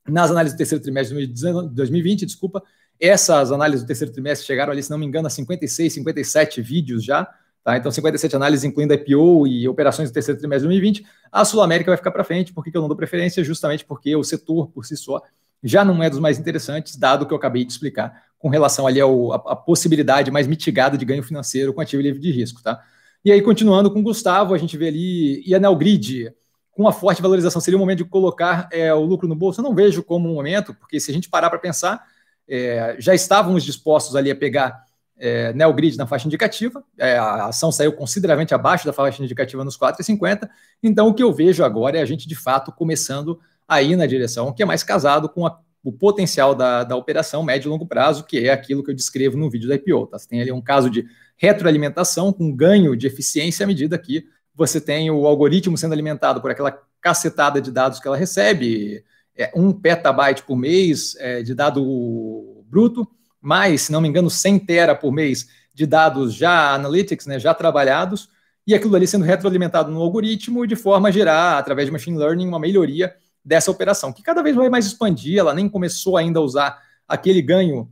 nas 0.08 0.28
análises 0.28 0.56
do 0.56 0.58
terceiro 0.58 0.82
trimestre 0.82 1.24
de 1.24 1.42
2020, 1.70 2.26
desculpa. 2.26 2.64
Essas 3.00 3.52
análises 3.52 3.84
do 3.84 3.86
terceiro 3.86 4.12
trimestre 4.12 4.46
chegaram 4.46 4.72
ali, 4.72 4.82
se 4.82 4.90
não 4.90 4.98
me 4.98 5.06
engano, 5.06 5.26
a 5.26 5.30
56, 5.30 5.92
57 5.92 6.62
vídeos 6.62 7.04
já. 7.04 7.28
Tá? 7.62 7.76
Então, 7.76 7.90
57 7.90 8.36
análises, 8.36 8.64
incluindo 8.64 8.94
IPO 8.94 9.46
e 9.46 9.68
operações 9.68 10.08
do 10.10 10.14
terceiro 10.14 10.38
trimestre 10.38 10.68
de 10.68 10.80
2020. 10.80 11.06
A 11.32 11.44
Sul 11.44 11.60
América 11.60 11.90
vai 11.90 11.96
ficar 11.96 12.12
para 12.12 12.22
frente. 12.22 12.52
Por 12.52 12.62
que, 12.62 12.70
que 12.70 12.76
eu 12.76 12.80
não 12.80 12.88
dou 12.88 12.96
preferência? 12.96 13.42
Justamente 13.42 13.84
porque 13.84 14.14
o 14.14 14.22
setor, 14.22 14.68
por 14.68 14.86
si 14.86 14.96
só, 14.96 15.20
já 15.62 15.84
não 15.84 16.02
é 16.02 16.08
dos 16.08 16.20
mais 16.20 16.38
interessantes, 16.38 16.96
dado 16.96 17.26
que 17.26 17.32
eu 17.32 17.36
acabei 17.36 17.64
de 17.64 17.72
explicar, 17.72 18.22
com 18.38 18.48
relação 18.48 18.86
ali 18.86 19.00
ao, 19.00 19.32
a, 19.32 19.36
a 19.36 19.56
possibilidade 19.56 20.30
mais 20.30 20.46
mitigada 20.46 20.96
de 20.96 21.04
ganho 21.04 21.22
financeiro 21.22 21.74
com 21.74 21.80
ativo 21.80 22.02
livre 22.02 22.20
de 22.20 22.30
risco. 22.30 22.62
Tá? 22.62 22.80
E 23.24 23.32
aí, 23.32 23.42
continuando 23.42 23.90
com 23.90 23.98
o 23.98 24.02
Gustavo, 24.02 24.54
a 24.54 24.58
gente 24.58 24.76
vê 24.76 24.86
ali 24.88 25.42
Ianel 25.44 25.74
Grid, 25.74 26.32
com 26.70 26.82
uma 26.82 26.92
forte 26.92 27.20
valorização. 27.20 27.60
Seria 27.60 27.76
o 27.76 27.80
momento 27.80 27.98
de 27.98 28.04
colocar 28.04 28.68
é, 28.70 28.94
o 28.94 29.00
lucro 29.02 29.26
no 29.26 29.34
bolso? 29.34 29.60
Eu 29.60 29.64
não 29.64 29.74
vejo 29.74 30.04
como 30.04 30.30
um 30.30 30.34
momento, 30.34 30.74
porque 30.74 31.00
se 31.00 31.10
a 31.10 31.14
gente 31.14 31.28
parar 31.28 31.50
para 31.50 31.58
pensar, 31.58 32.04
é, 32.48 32.96
já 32.98 33.14
estávamos 33.14 33.64
dispostos 33.64 34.16
ali 34.16 34.30
a 34.30 34.36
pegar 34.36 34.84
é, 35.18 35.52
Neogrid 35.52 35.96
na 35.96 36.06
faixa 36.06 36.26
indicativa, 36.26 36.84
é, 36.98 37.16
a 37.16 37.46
ação 37.46 37.72
saiu 37.72 37.92
consideravelmente 37.92 38.54
abaixo 38.54 38.84
da 38.84 38.92
faixa 38.92 39.22
indicativa 39.22 39.64
nos 39.64 39.78
4,50, 39.78 40.48
então 40.82 41.08
o 41.08 41.14
que 41.14 41.22
eu 41.22 41.32
vejo 41.32 41.64
agora 41.64 41.98
é 41.98 42.02
a 42.02 42.06
gente 42.06 42.28
de 42.28 42.34
fato 42.34 42.70
começando 42.70 43.40
a 43.66 43.82
ir 43.82 43.96
na 43.96 44.06
direção 44.06 44.52
que 44.52 44.62
é 44.62 44.66
mais 44.66 44.82
casado 44.82 45.28
com 45.28 45.46
a, 45.46 45.58
o 45.82 45.92
potencial 45.92 46.54
da, 46.54 46.84
da 46.84 46.96
operação 46.96 47.42
médio 47.42 47.68
e 47.68 47.70
longo 47.70 47.86
prazo, 47.86 48.24
que 48.24 48.46
é 48.46 48.52
aquilo 48.52 48.82
que 48.82 48.90
eu 48.90 48.94
descrevo 48.94 49.36
no 49.36 49.48
vídeo 49.48 49.68
da 49.68 49.76
IPO. 49.76 50.08
Tá? 50.08 50.18
Você 50.18 50.28
tem 50.28 50.40
ali 50.40 50.50
um 50.50 50.60
caso 50.60 50.90
de 50.90 51.06
retroalimentação 51.36 52.32
com 52.32 52.54
ganho 52.54 52.96
de 52.96 53.06
eficiência 53.06 53.62
à 53.62 53.66
medida 53.66 53.96
que 53.96 54.26
você 54.52 54.80
tem 54.80 55.10
o 55.10 55.26
algoritmo 55.26 55.76
sendo 55.78 55.92
alimentado 55.92 56.40
por 56.40 56.50
aquela 56.50 56.76
cacetada 57.00 57.60
de 57.60 57.70
dados 57.70 58.00
que 58.00 58.08
ela 58.08 58.16
recebe, 58.16 59.04
é, 59.36 59.50
um 59.54 59.72
petabyte 59.72 60.42
por 60.42 60.56
mês 60.56 61.14
é, 61.18 61.42
de 61.42 61.54
dado 61.54 62.64
bruto, 62.66 63.06
mais, 63.40 63.82
se 63.82 63.92
não 63.92 64.00
me 64.00 64.08
engano, 64.08 64.30
100 64.30 64.58
tera 64.60 64.94
por 64.94 65.12
mês 65.12 65.48
de 65.72 65.86
dados 65.86 66.34
já 66.34 66.74
analytics, 66.74 67.26
né, 67.26 67.38
já 67.38 67.52
trabalhados, 67.52 68.30
e 68.66 68.74
aquilo 68.74 68.96
ali 68.96 69.06
sendo 69.06 69.24
retroalimentado 69.24 69.90
no 69.90 70.00
algoritmo 70.00 70.66
de 70.66 70.74
forma 70.74 71.08
a 71.08 71.12
gerar, 71.12 71.58
através 71.58 71.86
de 71.86 71.92
machine 71.92 72.16
learning, 72.16 72.48
uma 72.48 72.58
melhoria 72.58 73.14
dessa 73.44 73.70
operação, 73.70 74.12
que 74.12 74.22
cada 74.22 74.42
vez 74.42 74.56
vai 74.56 74.68
mais 74.68 74.86
expandir, 74.86 75.38
ela 75.38 75.54
nem 75.54 75.68
começou 75.68 76.16
ainda 76.16 76.40
a 76.40 76.42
usar 76.42 76.82
aquele 77.06 77.40
ganho, 77.40 77.88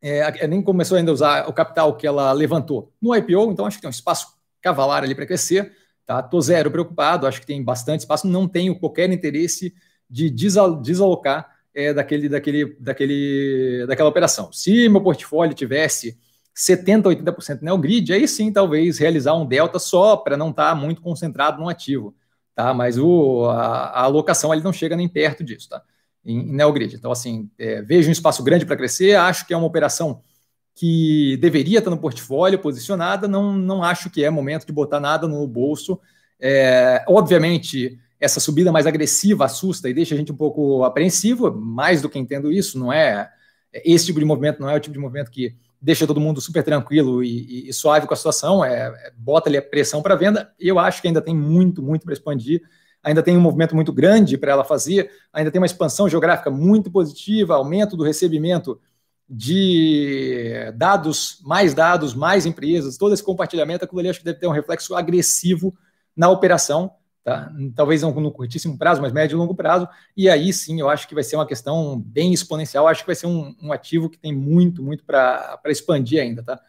é, 0.00 0.46
nem 0.46 0.62
começou 0.62 0.96
ainda 0.96 1.10
a 1.10 1.14
usar 1.14 1.48
o 1.48 1.52
capital 1.52 1.96
que 1.96 2.06
ela 2.06 2.30
levantou 2.32 2.92
no 3.00 3.14
IPO, 3.14 3.50
então 3.50 3.66
acho 3.66 3.78
que 3.78 3.82
tem 3.82 3.88
um 3.88 3.90
espaço 3.90 4.38
cavalar 4.62 5.02
ali 5.02 5.14
para 5.14 5.26
crescer, 5.26 5.72
tá? 6.06 6.22
Tô 6.22 6.40
zero 6.40 6.70
preocupado, 6.70 7.26
acho 7.26 7.40
que 7.40 7.46
tem 7.46 7.62
bastante 7.62 8.00
espaço, 8.00 8.28
não 8.28 8.46
tenho 8.46 8.78
qualquer 8.78 9.10
interesse 9.10 9.74
de 10.10 10.28
desalocar 10.28 11.48
é, 11.74 11.94
daquele, 11.94 12.28
daquele, 12.28 12.76
daquele, 12.80 13.84
daquela 13.86 14.08
operação. 14.08 14.52
Se 14.52 14.88
meu 14.88 15.00
portfólio 15.00 15.54
tivesse 15.54 16.18
70%, 16.56 17.02
80% 17.02 17.62
Neogrid, 17.62 18.12
aí 18.12 18.26
sim 18.26 18.52
talvez 18.52 18.98
realizar 18.98 19.34
um 19.34 19.46
delta 19.46 19.78
só 19.78 20.16
para 20.16 20.36
não 20.36 20.50
estar 20.50 20.70
tá 20.70 20.74
muito 20.74 21.00
concentrado 21.00 21.60
no 21.60 21.68
ativo, 21.68 22.14
tá? 22.54 22.74
Mas 22.74 22.98
o, 22.98 23.44
a, 23.46 23.86
a, 23.86 24.02
alocação 24.02 24.50
ali 24.50 24.62
não 24.62 24.72
chega 24.72 24.96
nem 24.96 25.08
perto 25.08 25.44
disso, 25.44 25.68
tá? 25.68 25.82
Em, 26.24 26.40
em 26.40 26.52
Neogrid. 26.52 26.96
Então, 26.96 27.12
assim, 27.12 27.48
é, 27.58 27.80
vejo 27.82 28.08
um 28.08 28.12
espaço 28.12 28.42
grande 28.42 28.66
para 28.66 28.76
crescer, 28.76 29.14
acho 29.16 29.46
que 29.46 29.54
é 29.54 29.56
uma 29.56 29.66
operação 29.66 30.22
que 30.74 31.36
deveria 31.38 31.78
estar 31.78 31.90
no 31.90 31.98
portfólio 31.98 32.58
posicionada, 32.58 33.28
não, 33.28 33.52
não 33.52 33.82
acho 33.82 34.10
que 34.10 34.24
é 34.24 34.30
momento 34.30 34.66
de 34.66 34.72
botar 34.72 35.00
nada 35.00 35.28
no 35.28 35.46
bolso. 35.46 36.00
É, 36.38 37.04
obviamente, 37.06 37.98
essa 38.20 38.38
subida 38.38 38.70
mais 38.70 38.86
agressiva 38.86 39.46
assusta 39.46 39.88
e 39.88 39.94
deixa 39.94 40.14
a 40.14 40.18
gente 40.18 40.30
um 40.30 40.36
pouco 40.36 40.84
apreensivo, 40.84 41.50
mais 41.50 42.02
do 42.02 42.08
que 42.08 42.18
entendo 42.18 42.52
isso, 42.52 42.78
não 42.78 42.92
é 42.92 43.30
esse 43.72 44.06
tipo 44.06 44.18
de 44.18 44.26
movimento, 44.26 44.60
não 44.60 44.68
é 44.68 44.76
o 44.76 44.80
tipo 44.80 44.92
de 44.92 44.98
movimento 44.98 45.30
que 45.30 45.56
deixa 45.80 46.06
todo 46.06 46.20
mundo 46.20 46.40
super 46.40 46.62
tranquilo 46.62 47.24
e, 47.24 47.64
e, 47.66 47.68
e 47.70 47.72
suave 47.72 48.06
com 48.06 48.12
a 48.12 48.16
situação, 48.16 48.62
é, 48.62 48.88
é 48.88 49.12
bota 49.16 49.48
ali 49.48 49.56
a 49.56 49.62
pressão 49.62 50.02
para 50.02 50.14
venda, 50.14 50.52
eu 50.60 50.78
acho 50.78 51.00
que 51.00 51.08
ainda 51.08 51.22
tem 51.22 51.34
muito, 51.34 51.82
muito 51.82 52.04
para 52.04 52.12
expandir, 52.12 52.62
ainda 53.02 53.22
tem 53.22 53.36
um 53.36 53.40
movimento 53.40 53.74
muito 53.74 53.92
grande 53.92 54.36
para 54.36 54.52
ela 54.52 54.64
fazer, 54.64 55.10
ainda 55.32 55.50
tem 55.50 55.58
uma 55.58 55.66
expansão 55.66 56.06
geográfica 56.06 56.50
muito 56.50 56.90
positiva, 56.90 57.54
aumento 57.54 57.96
do 57.96 58.04
recebimento 58.04 58.78
de 59.26 60.72
dados, 60.74 61.38
mais 61.42 61.72
dados, 61.72 62.14
mais 62.14 62.44
empresas, 62.44 62.98
todo 62.98 63.14
esse 63.14 63.22
compartilhamento, 63.22 63.84
aquilo 63.84 64.00
ali 64.00 64.10
acho 64.10 64.18
que 64.18 64.24
deve 64.24 64.40
ter 64.40 64.46
um 64.46 64.52
reflexo 64.52 64.94
agressivo 64.94 65.72
na 66.14 66.28
operação, 66.28 66.92
Tá? 67.22 67.52
Talvez 67.74 68.00
não 68.02 68.12
no 68.12 68.32
curtíssimo 68.32 68.78
prazo, 68.78 69.02
mas 69.02 69.12
médio 69.12 69.36
e 69.36 69.38
longo 69.38 69.54
prazo. 69.54 69.86
E 70.16 70.28
aí 70.28 70.52
sim, 70.52 70.80
eu 70.80 70.88
acho 70.88 71.06
que 71.06 71.14
vai 71.14 71.22
ser 71.22 71.36
uma 71.36 71.46
questão 71.46 71.98
bem 72.00 72.32
exponencial. 72.32 72.88
Acho 72.88 73.02
que 73.02 73.06
vai 73.06 73.14
ser 73.14 73.26
um, 73.26 73.54
um 73.62 73.72
ativo 73.72 74.08
que 74.08 74.18
tem 74.18 74.32
muito, 74.32 74.82
muito 74.82 75.04
para 75.04 75.60
expandir 75.66 76.22
ainda. 76.22 76.42
Tá? 76.42 76.60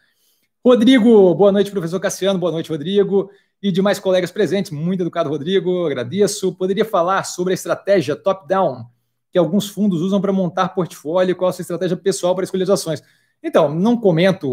Rodrigo, 0.64 1.34
boa 1.34 1.50
noite, 1.50 1.70
professor 1.70 1.98
Cassiano. 1.98 2.38
Boa 2.38 2.52
noite, 2.52 2.70
Rodrigo. 2.70 3.30
E 3.62 3.70
demais 3.70 3.98
colegas 3.98 4.30
presentes, 4.30 4.72
muito 4.72 5.02
educado, 5.02 5.30
Rodrigo. 5.30 5.86
Agradeço. 5.86 6.52
Poderia 6.52 6.84
falar 6.84 7.24
sobre 7.24 7.52
a 7.52 7.54
estratégia 7.54 8.16
top-down 8.16 8.86
que 9.30 9.38
alguns 9.38 9.68
fundos 9.68 10.02
usam 10.02 10.20
para 10.20 10.32
montar 10.32 10.68
portfólio? 10.70 11.34
Qual 11.34 11.48
a 11.48 11.52
sua 11.52 11.62
estratégia 11.62 11.96
pessoal 11.96 12.34
para 12.34 12.44
escolher 12.44 12.64
as 12.64 12.70
ações? 12.70 13.02
Então, 13.42 13.74
não 13.74 13.96
comento, 13.96 14.46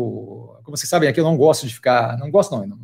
como 0.63 0.75
vocês 0.77 0.89
sabem 0.89 1.09
aqui, 1.09 1.19
eu 1.19 1.23
não 1.23 1.37
gosto 1.37 1.67
de 1.67 1.73
ficar, 1.73 2.17
não 2.17 2.31
gosto 2.31 2.55
não, 2.55 2.79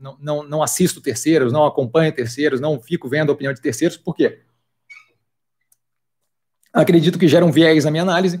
não 0.00 0.16
não, 0.20 0.42
não, 0.42 0.62
assisto 0.62 1.00
terceiros, 1.00 1.52
não 1.52 1.64
acompanho 1.64 2.12
terceiros, 2.12 2.60
não 2.60 2.80
fico 2.80 3.08
vendo 3.08 3.30
a 3.30 3.32
opinião 3.32 3.52
de 3.52 3.60
terceiros, 3.60 3.96
por 3.96 4.14
quê? 4.14 4.40
Acredito 6.72 7.18
que 7.18 7.26
gera 7.26 7.44
um 7.44 7.50
viés 7.50 7.84
na 7.84 7.90
minha 7.90 8.02
análise. 8.02 8.40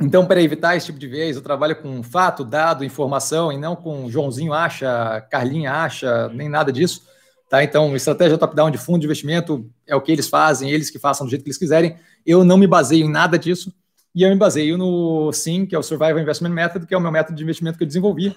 Então, 0.00 0.26
para 0.26 0.42
evitar 0.42 0.76
esse 0.76 0.86
tipo 0.86 0.98
de 0.98 1.06
viés, 1.06 1.36
eu 1.36 1.42
trabalho 1.42 1.76
com 1.76 2.02
fato, 2.02 2.44
dado, 2.44 2.84
informação, 2.84 3.52
e 3.52 3.58
não 3.58 3.76
com 3.76 4.10
Joãozinho 4.10 4.52
acha, 4.52 5.20
Carlinha 5.30 5.72
acha, 5.72 6.28
nem 6.30 6.48
nada 6.48 6.72
disso. 6.72 7.06
Tá? 7.48 7.62
Então, 7.62 7.94
estratégia 7.94 8.38
top-down 8.38 8.70
de 8.70 8.78
fundo 8.78 9.00
de 9.00 9.06
investimento 9.06 9.70
é 9.86 9.94
o 9.94 10.00
que 10.00 10.10
eles 10.10 10.28
fazem, 10.28 10.70
eles 10.70 10.90
que 10.90 10.98
façam 10.98 11.26
do 11.26 11.30
jeito 11.30 11.42
que 11.42 11.50
eles 11.50 11.58
quiserem. 11.58 11.96
Eu 12.26 12.42
não 12.42 12.56
me 12.56 12.66
baseio 12.66 13.04
em 13.04 13.10
nada 13.10 13.38
disso, 13.38 13.72
e 14.14 14.22
eu 14.22 14.30
me 14.30 14.36
baseio 14.36 14.76
no 14.76 15.32
SIM, 15.32 15.66
que 15.66 15.74
é 15.74 15.78
o 15.78 15.82
Survival 15.82 16.18
Investment 16.18 16.50
Method, 16.50 16.86
que 16.86 16.94
é 16.94 16.96
o 16.96 17.00
meu 17.00 17.12
método 17.12 17.36
de 17.36 17.42
investimento 17.42 17.78
que 17.78 17.84
eu 17.84 17.88
desenvolvi 17.88 18.34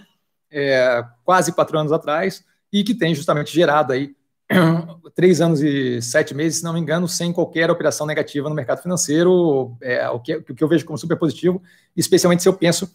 é, 0.55 1.03
quase 1.25 1.51
quatro 1.51 1.77
anos 1.77 1.91
atrás 1.91 2.43
e 2.71 2.83
que 2.83 2.95
tem 2.95 3.13
justamente 3.13 3.53
gerado 3.53 3.91
aí 3.91 4.15
três 5.13 5.41
anos 5.41 5.61
e 5.61 6.01
sete 6.01 6.33
meses, 6.33 6.59
se 6.59 6.63
não 6.63 6.73
me 6.73 6.79
engano, 6.79 7.07
sem 7.07 7.33
qualquer 7.33 7.69
operação 7.69 8.07
negativa 8.07 8.47
no 8.47 8.55
mercado 8.55 8.81
financeiro, 8.81 9.75
é, 9.81 10.07
o, 10.09 10.19
que, 10.19 10.35
o 10.37 10.55
que 10.55 10.63
eu 10.63 10.67
vejo 10.67 10.85
como 10.85 10.97
super 10.97 11.17
positivo, 11.17 11.61
especialmente 11.95 12.41
se 12.41 12.47
eu 12.47 12.53
penso 12.53 12.89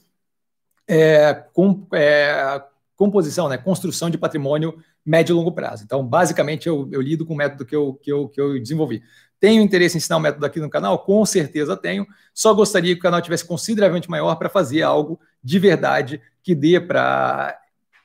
é, 0.88 1.35
com 1.52 1.87
é, 1.93 2.62
composição, 2.97 3.49
né, 3.49 3.59
construção 3.59 4.09
de 4.09 4.17
patrimônio 4.17 4.79
médio 5.05 5.33
e 5.33 5.37
longo 5.37 5.52
prazo. 5.52 5.85
Então, 5.85 6.07
basicamente, 6.07 6.67
eu, 6.67 6.88
eu 6.90 7.00
lido 7.00 7.26
com 7.26 7.35
o 7.35 7.37
método 7.37 7.64
que 7.64 7.76
eu, 7.76 7.95
que, 7.95 8.11
eu, 8.11 8.29
que 8.29 8.40
eu 8.40 8.59
desenvolvi. 8.59 9.02
Tenho 9.40 9.62
interesse 9.62 9.97
em 9.97 9.99
ensinar 9.99 10.18
o 10.18 10.20
método 10.20 10.44
aqui 10.44 10.61
no 10.61 10.68
canal? 10.68 10.99
Com 10.99 11.25
certeza 11.25 11.76
tenho. 11.76 12.06
Só 12.35 12.52
gostaria 12.54 12.94
que 12.94 13.00
o 13.00 13.02
canal 13.02 13.23
tivesse 13.23 13.44
consideravelmente 13.44 14.11
maior 14.11 14.37
para 14.37 14.49
fazer 14.49 14.82
algo 14.82 15.18
de 15.42 15.59
verdade 15.59 16.20
que 16.42 16.54
dê 16.54 16.78
para 16.78 17.59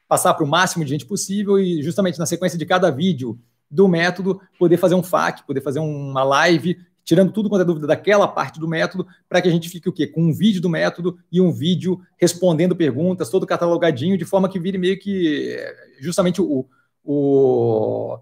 passar 0.07 0.33
para 0.33 0.45
o 0.45 0.47
máximo 0.47 0.85
de 0.85 0.91
gente 0.91 1.05
possível 1.05 1.59
e 1.59 1.83
justamente 1.83 2.17
na 2.17 2.25
sequência 2.25 2.57
de 2.57 2.65
cada 2.65 2.89
vídeo 2.89 3.37
do 3.69 3.87
método 3.87 4.39
poder 4.57 4.77
fazer 4.77 4.95
um 4.95 5.03
FAQ, 5.03 5.45
poder 5.45 5.61
fazer 5.61 5.79
uma 5.79 6.23
live 6.23 6.77
tirando 7.05 7.31
tudo 7.31 7.47
quanto 7.47 7.61
é 7.61 7.65
dúvida 7.65 7.85
daquela 7.85 8.27
parte 8.27 8.59
do 8.59 8.67
método, 8.67 9.07
para 9.29 9.39
que 9.39 9.47
a 9.47 9.51
gente 9.51 9.69
fique 9.69 9.87
o 9.87 9.93
quê? 9.93 10.07
Com 10.07 10.23
um 10.23 10.33
vídeo 10.33 10.59
do 10.59 10.67
método 10.67 11.17
e 11.31 11.39
um 11.39 11.51
vídeo 11.53 12.01
respondendo 12.17 12.75
perguntas, 12.75 13.29
todo 13.29 13.45
catalogadinho, 13.45 14.17
de 14.17 14.25
forma 14.25 14.49
que 14.49 14.59
vire 14.59 14.79
meio 14.79 14.97
que 14.97 15.55
justamente 15.99 16.41
o, 16.41 16.65
o 17.03 18.17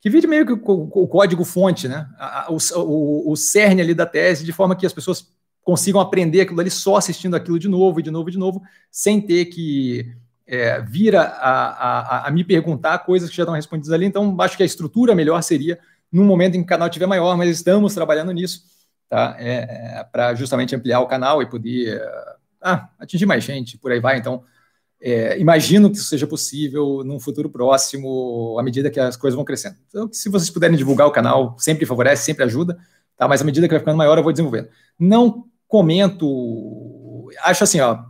que 0.00 0.08
vire 0.08 0.26
meio 0.26 0.46
que 0.46 0.52
o, 0.52 1.08
código-fonte, 1.08 1.88
né? 1.88 2.08
O, 2.48 2.56
o, 2.80 3.32
o 3.32 3.36
cerne 3.36 3.82
ali 3.82 3.94
da 3.94 4.06
tese, 4.06 4.44
de 4.44 4.52
forma 4.52 4.76
que 4.76 4.86
as 4.86 4.92
pessoas 4.92 5.26
consigam 5.62 6.00
aprender 6.00 6.40
aquilo 6.40 6.60
ali 6.60 6.70
só 6.70 6.96
assistindo 6.96 7.36
aquilo 7.36 7.58
de 7.58 7.68
novo, 7.68 8.00
e 8.00 8.02
de 8.02 8.10
novo, 8.10 8.28
e 8.28 8.32
de 8.32 8.38
novo, 8.38 8.62
sem 8.90 9.20
ter 9.20 9.46
que 9.46 10.14
é, 10.46 10.80
vir 10.80 11.14
a, 11.14 11.22
a, 11.24 12.26
a, 12.26 12.30
me 12.30 12.42
perguntar 12.42 13.00
coisas 13.00 13.28
que 13.28 13.36
já 13.36 13.42
estão 13.42 13.54
respondidas 13.54 13.92
ali. 13.92 14.06
Então, 14.06 14.34
acho 14.40 14.56
que 14.56 14.62
a 14.62 14.66
estrutura 14.66 15.14
melhor 15.14 15.42
seria 15.42 15.78
no 16.10 16.24
momento 16.24 16.54
em 16.54 16.60
que 16.60 16.64
o 16.64 16.68
canal 16.68 16.88
estiver 16.88 17.06
maior, 17.06 17.36
mas 17.36 17.50
estamos 17.50 17.92
trabalhando 17.92 18.32
nisso, 18.32 18.62
tá? 19.10 19.36
É, 19.38 19.98
é, 19.98 20.04
para 20.10 20.34
justamente 20.34 20.74
ampliar 20.74 21.00
o 21.00 21.06
canal 21.06 21.42
e 21.42 21.46
poder 21.46 22.02
ah, 22.62 22.88
atingir 22.98 23.26
mais 23.26 23.44
gente, 23.44 23.76
por 23.76 23.92
aí 23.92 24.00
vai. 24.00 24.16
Então, 24.16 24.42
é, 25.00 25.38
imagino 25.38 25.90
que 25.90 25.96
isso 25.96 26.08
seja 26.08 26.26
possível 26.26 27.02
num 27.04 27.20
futuro 27.20 27.48
próximo, 27.48 28.56
à 28.58 28.62
medida 28.62 28.90
que 28.90 28.98
as 28.98 29.16
coisas 29.16 29.36
vão 29.36 29.44
crescendo. 29.44 29.76
Então, 29.88 30.08
se 30.12 30.28
vocês 30.28 30.50
puderem 30.50 30.76
divulgar 30.76 31.06
o 31.06 31.12
canal, 31.12 31.56
sempre 31.58 31.86
favorece, 31.86 32.24
sempre 32.24 32.44
ajuda, 32.44 32.78
tá? 33.16 33.28
Mas 33.28 33.40
à 33.40 33.44
medida 33.44 33.66
que 33.68 33.74
vai 33.74 33.80
ficando 33.80 33.96
maior, 33.96 34.18
eu 34.18 34.22
vou 34.22 34.32
desenvolvendo. 34.32 34.68
Não 34.98 35.44
comento, 35.68 37.28
acho 37.42 37.62
assim, 37.62 37.80
ó, 37.80 38.02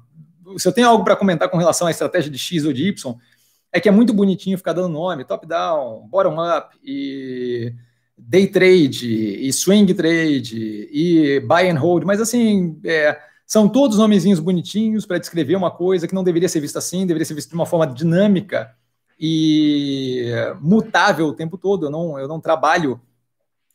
se 0.56 0.66
eu 0.66 0.72
tenho 0.72 0.88
algo 0.88 1.04
para 1.04 1.16
comentar 1.16 1.48
com 1.48 1.58
relação 1.58 1.86
à 1.86 1.90
estratégia 1.90 2.30
de 2.30 2.38
X 2.38 2.64
ou 2.64 2.72
de 2.72 2.88
Y, 2.88 3.14
é 3.70 3.80
que 3.80 3.88
é 3.88 3.92
muito 3.92 4.14
bonitinho 4.14 4.56
ficar 4.56 4.72
dando 4.72 4.88
nome, 4.88 5.24
top-down, 5.24 6.08
bottom-up, 6.08 6.74
e 6.82 7.74
day 8.16 8.46
trade, 8.46 9.06
e 9.46 9.52
swing 9.52 9.92
trade, 9.92 10.88
e 10.90 11.40
buy 11.40 11.68
and 11.68 11.78
hold, 11.78 12.04
mas 12.04 12.20
assim, 12.20 12.80
é, 12.84 13.18
são 13.48 13.66
todos 13.66 13.96
nomezinhos 13.96 14.40
bonitinhos 14.40 15.06
para 15.06 15.16
descrever 15.16 15.56
uma 15.56 15.70
coisa 15.70 16.06
que 16.06 16.14
não 16.14 16.22
deveria 16.22 16.50
ser 16.50 16.60
vista 16.60 16.80
assim, 16.80 17.06
deveria 17.06 17.24
ser 17.24 17.32
vista 17.32 17.48
de 17.48 17.54
uma 17.54 17.64
forma 17.64 17.86
dinâmica 17.86 18.76
e 19.18 20.26
mutável 20.60 21.28
o 21.28 21.32
tempo 21.32 21.56
todo. 21.56 21.86
Eu 21.86 21.90
não, 21.90 22.18
eu 22.18 22.28
não 22.28 22.38
trabalho, 22.38 23.00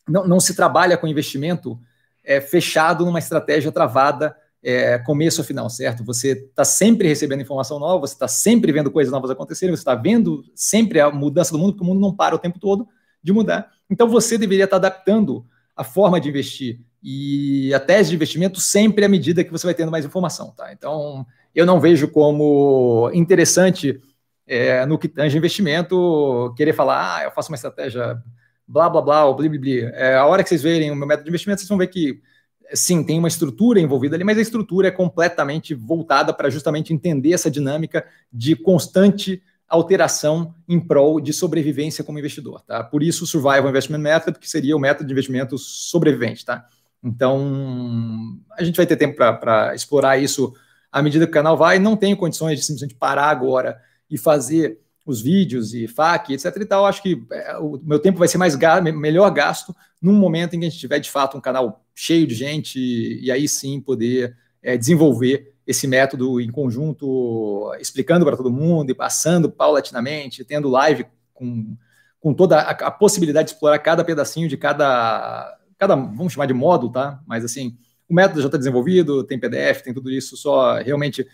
não, 0.08 0.28
não 0.28 0.40
se 0.40 0.56
trabalha 0.56 0.96
com 0.96 1.08
investimento 1.08 1.80
é, 2.24 2.40
fechado 2.40 3.04
numa 3.04 3.18
estratégia 3.18 3.72
travada 3.72 4.38
é, 4.62 5.00
começo 5.00 5.42
a 5.42 5.44
final, 5.44 5.68
certo? 5.72 6.04
Você 6.06 6.34
está 6.34 6.64
sempre 6.64 7.08
recebendo 7.08 7.42
informação 7.42 7.80
nova, 7.80 8.06
você 8.06 8.14
está 8.14 8.28
sempre 8.28 8.72
vendo 8.72 8.92
coisas 8.92 9.12
novas 9.12 9.32
acontecerem, 9.32 9.76
você 9.76 9.82
está 9.82 9.96
vendo 9.96 10.46
sempre 10.54 11.00
a 11.00 11.10
mudança 11.10 11.52
do 11.52 11.58
mundo, 11.58 11.74
porque 11.74 11.84
o 11.84 11.88
mundo 11.88 12.00
não 12.00 12.16
para 12.16 12.36
o 12.36 12.40
tempo 12.40 12.60
todo 12.60 12.88
de 13.24 13.34
mudar. 13.34 13.72
Então 13.90 14.08
você 14.08 14.38
deveria 14.38 14.66
estar 14.66 14.80
tá 14.80 14.88
adaptando 14.88 15.44
a 15.76 15.84
forma 15.84 16.22
de 16.22 16.30
investir 16.30 16.80
e 17.04 17.74
a 17.74 17.80
tese 17.80 18.10
de 18.10 18.16
investimento 18.16 18.62
sempre 18.62 19.04
à 19.04 19.10
medida 19.10 19.44
que 19.44 19.52
você 19.52 19.68
vai 19.68 19.74
tendo 19.74 19.92
mais 19.92 20.06
informação, 20.06 20.52
tá? 20.52 20.72
Então, 20.72 21.26
eu 21.54 21.66
não 21.66 21.80
vejo 21.80 22.08
como 22.08 23.12
interessante 23.14 24.00
é, 24.48 24.86
no 24.86 24.98
que 24.98 25.10
tange 25.10 25.38
investimento 25.38 26.54
querer 26.56 26.74
falar, 26.74 27.18
ah, 27.18 27.24
eu 27.26 27.32
faço 27.32 27.52
uma 27.52 27.56
estratégia 27.56 28.22
blá, 28.68 28.90
blá, 28.90 29.02
blá, 29.02 29.26
ou 29.26 29.36
bli, 29.36 29.50
bli, 29.50 29.60
bli. 29.60 29.80
É, 29.82 30.16
a 30.16 30.26
hora 30.26 30.44
que 30.44 30.50
vocês 30.50 30.64
verem 30.64 30.92
o 30.92 30.96
meu 30.96 31.08
método 31.08 31.26
de 31.26 31.30
investimento, 31.30 31.60
vocês 31.60 31.70
vão 31.70 31.78
ver 31.78 31.88
que, 31.88 32.22
sim, 32.74 33.04
tem 33.04 33.20
uma 33.20 33.28
estrutura 33.28 33.82
envolvida 33.82 34.16
ali, 34.16 34.24
mas 34.24 34.38
a 34.38 34.42
estrutura 34.42 34.88
é 34.88 34.92
completamente 34.92 35.74
voltada 35.74 36.34
para 36.34 36.50
justamente 36.50 36.94
entender 36.94 37.34
essa 37.34 37.52
dinâmica 37.52 38.06
de 38.32 38.56
constante 38.56 39.44
alteração 39.68 40.54
em 40.70 40.80
prol 40.80 41.20
de 41.20 41.34
sobrevivência 41.34 42.04
como 42.04 42.20
investidor, 42.20 42.62
tá? 42.62 42.84
Por 42.84 43.02
isso 43.02 43.24
o 43.24 43.28
Survival 43.28 43.70
Investment 43.70 44.00
Method, 44.00 44.40
que 44.40 44.50
seria 44.50 44.76
o 44.76 44.80
método 44.80 45.08
de 45.08 45.14
investimento 45.14 45.58
sobrevivente, 45.58 46.46
tá? 46.46 46.66
Então, 47.04 48.40
a 48.58 48.64
gente 48.64 48.78
vai 48.78 48.86
ter 48.86 48.96
tempo 48.96 49.16
para 49.16 49.76
explorar 49.76 50.18
isso 50.18 50.54
à 50.92 51.02
medida 51.02 51.26
que 51.26 51.32
o 51.32 51.34
canal 51.34 51.58
vai. 51.58 51.80
Não 51.80 51.98
tenho 51.98 52.16
condições 52.16 52.60
de 52.60 52.66
simplesmente 52.66 52.96
parar 52.96 53.30
agora 53.30 53.80
e 54.10 54.18
fazer 54.18 54.80
os 55.06 55.22
vídeos 55.22 55.74
e 55.74 55.88
FAQ, 55.88 56.34
etc. 56.34 56.56
e 56.56 56.66
tal. 56.66 56.86
Acho 56.86 57.02
que 57.02 57.22
é, 57.32 57.58
o 57.58 57.80
meu 57.84 58.00
tempo 58.00 58.20
vai 58.20 58.28
ser 58.28 58.38
mais 58.38 58.56
melhor 58.56 59.30
gasto 59.32 59.76
num 60.02 60.14
momento 60.14 60.56
em 60.56 60.60
que 60.60 60.66
a 60.66 60.70
gente 60.70 60.80
tiver 60.80 61.00
de 61.00 61.12
fato 61.12 61.38
um 61.38 61.42
canal 61.42 61.84
cheio 61.94 62.26
de 62.26 62.36
gente 62.36 62.80
e, 62.80 63.26
e 63.26 63.32
aí 63.32 63.48
sim 63.48 63.82
poder 63.82 64.36
é, 64.62 64.78
desenvolver 64.78 65.54
esse 65.66 65.88
método 65.88 66.42
em 66.42 66.52
conjunto, 66.52 67.74
explicando 67.80 68.26
para 68.26 68.36
todo 68.36 68.52
mundo 68.52 68.90
e 68.90 68.96
passando 68.96 69.50
paulatinamente, 69.50 70.44
tendo 70.44 70.70
live 70.70 71.06
com, 71.34 71.76
com 72.20 72.34
toda 72.34 72.60
a, 72.60 72.72
a, 72.72 72.92
possibilidade 72.92 73.48
de 73.48 73.54
explorar 73.54 73.80
cada 73.80 74.04
pedacinho 74.04 74.48
de 74.48 74.58
cada, 74.58 75.58
cada, 75.84 75.96
vamos 75.96 76.34
chamar 76.34 76.46
de 76.46 76.54
módulo, 76.54 76.92
tá? 76.92 77.22
Mas 77.28 77.44
assim, 77.44 77.78
o 78.08 78.14
método 78.14 78.42
já 78.42 78.48
está 78.48 78.58
desenvolvido, 78.58 79.24
tem 79.24 79.40
PDF, 79.40 79.84
tem 79.84 79.94
tudo 79.94 80.10
isso, 80.10 80.38
só 80.38 80.78
realmente 80.78 81.28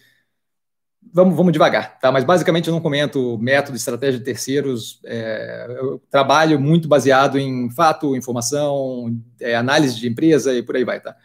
vamos, 1.13 1.35
vamos 1.35 1.53
devagar, 1.53 1.99
tá? 1.99 2.11
Mas 2.11 2.23
basicamente 2.23 2.67
eu 2.67 2.73
não 2.73 2.81
comento 2.81 3.37
método, 3.39 3.77
estratégia 3.77 4.19
de 4.19 4.25
terceiros. 4.25 4.99
É, 5.05 5.67
eu 5.79 6.01
trabalho 6.09 6.59
muito 6.59 6.87
baseado 6.87 7.37
em 7.37 7.69
fato, 7.69 8.15
informação, 8.15 9.15
é, 9.39 9.55
análise 9.55 9.99
de 9.99 10.07
empresa 10.07 10.53
e 10.53 10.63
por 10.63 10.75
aí 10.75 10.83
vai, 10.83 10.99
tá? 10.99 11.15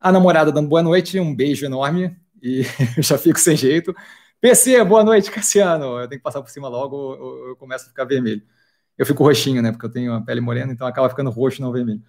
A 0.00 0.10
namorada 0.12 0.50
dando 0.52 0.68
boa 0.68 0.82
noite, 0.82 1.20
um 1.20 1.34
beijo 1.34 1.64
enorme 1.66 2.16
e 2.42 2.62
já 2.98 3.18
fico 3.18 3.38
sem 3.38 3.56
jeito. 3.56 3.94
PC, 4.40 4.82
boa 4.84 5.04
noite, 5.04 5.30
Cassiano. 5.30 6.00
Eu 6.00 6.08
tenho 6.08 6.18
que 6.18 6.24
passar 6.24 6.40
por 6.42 6.50
cima 6.50 6.68
logo, 6.68 7.14
eu, 7.14 7.48
eu 7.50 7.56
começo 7.56 7.86
a 7.86 7.88
ficar 7.88 8.04
vermelho. 8.04 8.42
Eu 8.96 9.06
fico 9.06 9.24
roxinho, 9.24 9.62
né? 9.62 9.72
Porque 9.72 9.86
eu 9.86 9.90
tenho 9.90 10.12
a 10.14 10.20
pele 10.20 10.40
morena, 10.40 10.72
então 10.72 10.86
acaba 10.86 11.08
ficando 11.08 11.30
roxo, 11.30 11.62
não 11.62 11.72
vermelho. 11.72 12.02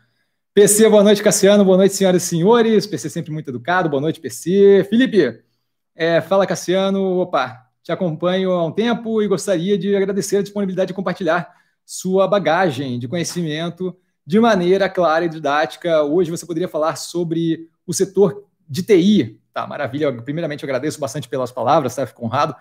PC, 0.53 0.89
boa 0.89 1.01
noite, 1.01 1.24
Cassiano. 1.24 1.63
Boa 1.63 1.77
noite, 1.77 1.96
senhoras 1.96 2.24
e 2.24 2.27
senhores. 2.27 2.86
PC 2.86 3.10
sempre 3.10 3.31
muito 3.31 3.50
educado. 3.50 3.88
Boa 3.88 4.01
noite, 4.01 4.20
PC. 4.20 4.86
Felipe, 4.89 5.41
é, 5.96 6.20
fala, 6.20 6.46
Cassiano. 6.46 7.20
Opa, 7.20 7.70
te 7.81 7.89
acompanho 7.89 8.51
há 8.51 8.65
um 8.65 8.72
tempo 8.72 9.22
e 9.22 9.29
gostaria 9.29 9.77
de 9.77 9.96
agradecer 9.96 10.38
a 10.38 10.41
disponibilidade 10.41 10.89
de 10.89 10.93
compartilhar 10.93 11.50
sua 11.86 12.27
bagagem 12.27 13.00
de 13.00 13.08
conhecimento 13.08 13.96
de 14.27 14.41
maneira 14.41 14.89
clara 14.89 15.24
e 15.24 15.29
didática. 15.29 16.03
Hoje 16.03 16.29
você 16.29 16.46
poderia 16.46 16.67
falar 16.67 16.98
sobre 16.98 17.70
o 17.88 17.93
setor 17.93 18.43
de 18.67 18.84
TI. 18.84 19.39
Tá, 19.53 19.65
maravilha. 19.65 20.12
Primeiramente, 20.22 20.65
eu 20.65 20.67
agradeço 20.67 21.00
bastante 21.00 21.29
pelas 21.29 21.53
palavras, 21.53 21.96
tá? 21.96 22.05
Fico 22.05 22.25
honrado. 22.25 22.53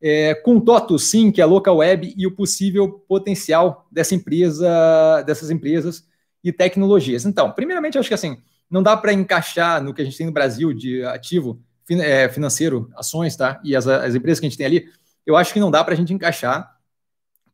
É, 0.00 0.36
com 0.36 0.60
Toto, 0.60 1.00
sim, 1.00 1.32
que 1.32 1.40
é 1.40 1.44
a 1.44 1.48
local 1.48 1.78
web 1.78 2.14
e 2.16 2.28
o 2.28 2.36
possível 2.36 3.04
potencial 3.08 3.88
dessa 3.90 4.14
empresa, 4.14 5.22
dessas 5.26 5.50
empresas 5.50 6.13
e 6.44 6.52
tecnologias. 6.52 7.24
Então, 7.24 7.50
primeiramente, 7.50 7.98
acho 7.98 8.08
que 8.08 8.14
assim, 8.14 8.36
não 8.70 8.82
dá 8.82 8.96
para 8.96 9.12
encaixar 9.12 9.82
no 9.82 9.94
que 9.94 10.02
a 10.02 10.04
gente 10.04 10.16
tem 10.16 10.26
no 10.26 10.32
Brasil 10.32 10.74
de 10.74 11.02
ativo 11.04 11.58
é, 11.90 12.28
financeiro, 12.28 12.90
ações, 12.94 13.34
tá? 13.34 13.60
E 13.64 13.74
as, 13.74 13.88
as 13.88 14.14
empresas 14.14 14.38
que 14.38 14.46
a 14.46 14.48
gente 14.48 14.58
tem 14.58 14.66
ali, 14.66 14.88
eu 15.24 15.36
acho 15.36 15.52
que 15.52 15.60
não 15.60 15.70
dá 15.70 15.82
para 15.82 15.94
a 15.94 15.96
gente 15.96 16.12
encaixar 16.12 16.70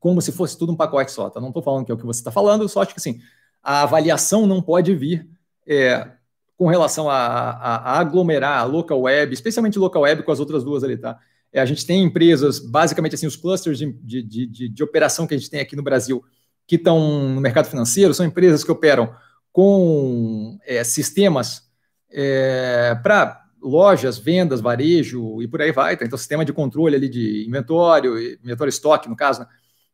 como 0.00 0.20
se 0.20 0.32
fosse 0.32 0.58
tudo 0.58 0.72
um 0.72 0.76
pacote 0.76 1.12
só, 1.12 1.30
tá? 1.30 1.40
Não 1.40 1.48
estou 1.48 1.62
falando 1.62 1.84
que 1.84 1.92
é 1.92 1.94
o 1.94 1.98
que 1.98 2.06
você 2.06 2.20
está 2.20 2.32
falando, 2.32 2.68
só 2.68 2.82
acho 2.82 2.94
que 2.94 3.00
assim, 3.00 3.20
a 3.62 3.82
avaliação 3.82 4.46
não 4.46 4.62
pode 4.62 4.94
vir 4.94 5.28
é, 5.66 6.10
com 6.56 6.66
relação 6.66 7.08
a, 7.08 7.16
a, 7.16 7.76
a, 7.76 8.00
aglomerar 8.00 8.58
a 8.58 8.64
local 8.64 9.02
web, 9.02 9.32
especialmente 9.32 9.78
local 9.78 10.02
web 10.02 10.22
com 10.22 10.32
as 10.32 10.40
outras 10.40 10.64
duas 10.64 10.82
ali, 10.82 10.96
tá? 10.96 11.18
É, 11.52 11.60
a 11.60 11.66
gente 11.66 11.84
tem 11.84 12.02
empresas, 12.02 12.58
basicamente 12.60 13.14
assim, 13.14 13.26
os 13.26 13.36
clusters 13.36 13.78
de, 13.78 13.92
de, 13.92 14.46
de, 14.46 14.68
de 14.68 14.82
operação 14.82 15.26
que 15.26 15.34
a 15.34 15.38
gente 15.38 15.50
tem 15.50 15.60
aqui 15.60 15.76
no 15.76 15.82
Brasil, 15.82 16.24
que 16.70 16.76
estão 16.76 17.28
no 17.30 17.40
mercado 17.40 17.66
financeiro, 17.66 18.14
são 18.14 18.24
empresas 18.24 18.62
que 18.62 18.70
operam 18.70 19.12
com 19.50 20.56
é, 20.64 20.84
sistemas 20.84 21.68
é, 22.12 22.96
para 23.02 23.44
lojas, 23.60 24.18
vendas, 24.18 24.60
varejo 24.60 25.42
e 25.42 25.48
por 25.48 25.60
aí 25.60 25.72
vai. 25.72 25.96
Tá? 25.96 26.04
Então, 26.04 26.16
sistema 26.16 26.44
de 26.44 26.52
controle 26.52 26.94
ali 26.94 27.08
de 27.08 27.44
inventório, 27.44 28.16
inventório 28.40 28.68
estoque, 28.68 29.08
no 29.08 29.16
caso, 29.16 29.40
né? 29.40 29.48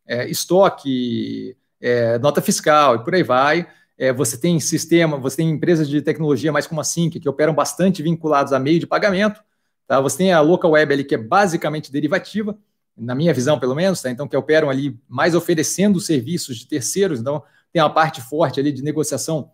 é, 0.06 0.28
estoque, 0.28 1.56
é, 1.80 2.18
nota 2.18 2.42
fiscal 2.42 2.96
e 2.96 2.98
por 3.02 3.14
aí 3.14 3.22
vai. 3.22 3.66
É, 3.96 4.12
você 4.12 4.38
tem 4.38 4.60
sistema, 4.60 5.16
você 5.16 5.38
tem 5.38 5.48
empresas 5.48 5.88
de 5.88 6.02
tecnologia 6.02 6.52
mais 6.52 6.66
como 6.66 6.82
a 6.82 6.84
Sync, 6.84 7.18
que 7.18 7.26
operam 7.26 7.54
bastante 7.54 8.02
vinculados 8.02 8.52
a 8.52 8.58
meio 8.58 8.78
de 8.78 8.86
pagamento. 8.86 9.42
Tá? 9.86 9.98
Você 10.02 10.18
tem 10.18 10.30
a 10.30 10.42
local 10.42 10.72
web 10.72 10.92
ali, 10.92 11.04
que 11.04 11.14
é 11.14 11.18
basicamente 11.18 11.90
derivativa, 11.90 12.54
na 12.96 13.14
minha 13.14 13.34
visão, 13.34 13.58
pelo 13.58 13.74
menos, 13.74 14.00
tá? 14.00 14.10
então 14.10 14.26
que 14.26 14.36
operam 14.36 14.70
ali 14.70 14.98
mais 15.08 15.34
oferecendo 15.34 16.00
serviços 16.00 16.56
de 16.56 16.66
terceiros. 16.66 17.20
Então, 17.20 17.42
tem 17.72 17.82
uma 17.82 17.92
parte 17.92 18.20
forte 18.20 18.58
ali 18.58 18.72
de 18.72 18.82
negociação, 18.82 19.50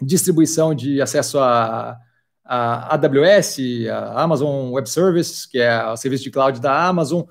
distribuição 0.00 0.74
de 0.74 1.00
acesso 1.02 1.38
a 1.38 1.98
a 2.52 2.96
AWS, 2.96 3.58
a 3.88 4.22
Amazon 4.24 4.72
Web 4.72 4.90
Services, 4.90 5.46
que 5.46 5.56
é 5.56 5.86
o 5.86 5.96
serviço 5.96 6.24
de 6.24 6.32
cloud 6.32 6.60
da 6.60 6.84
Amazon, 6.84 7.22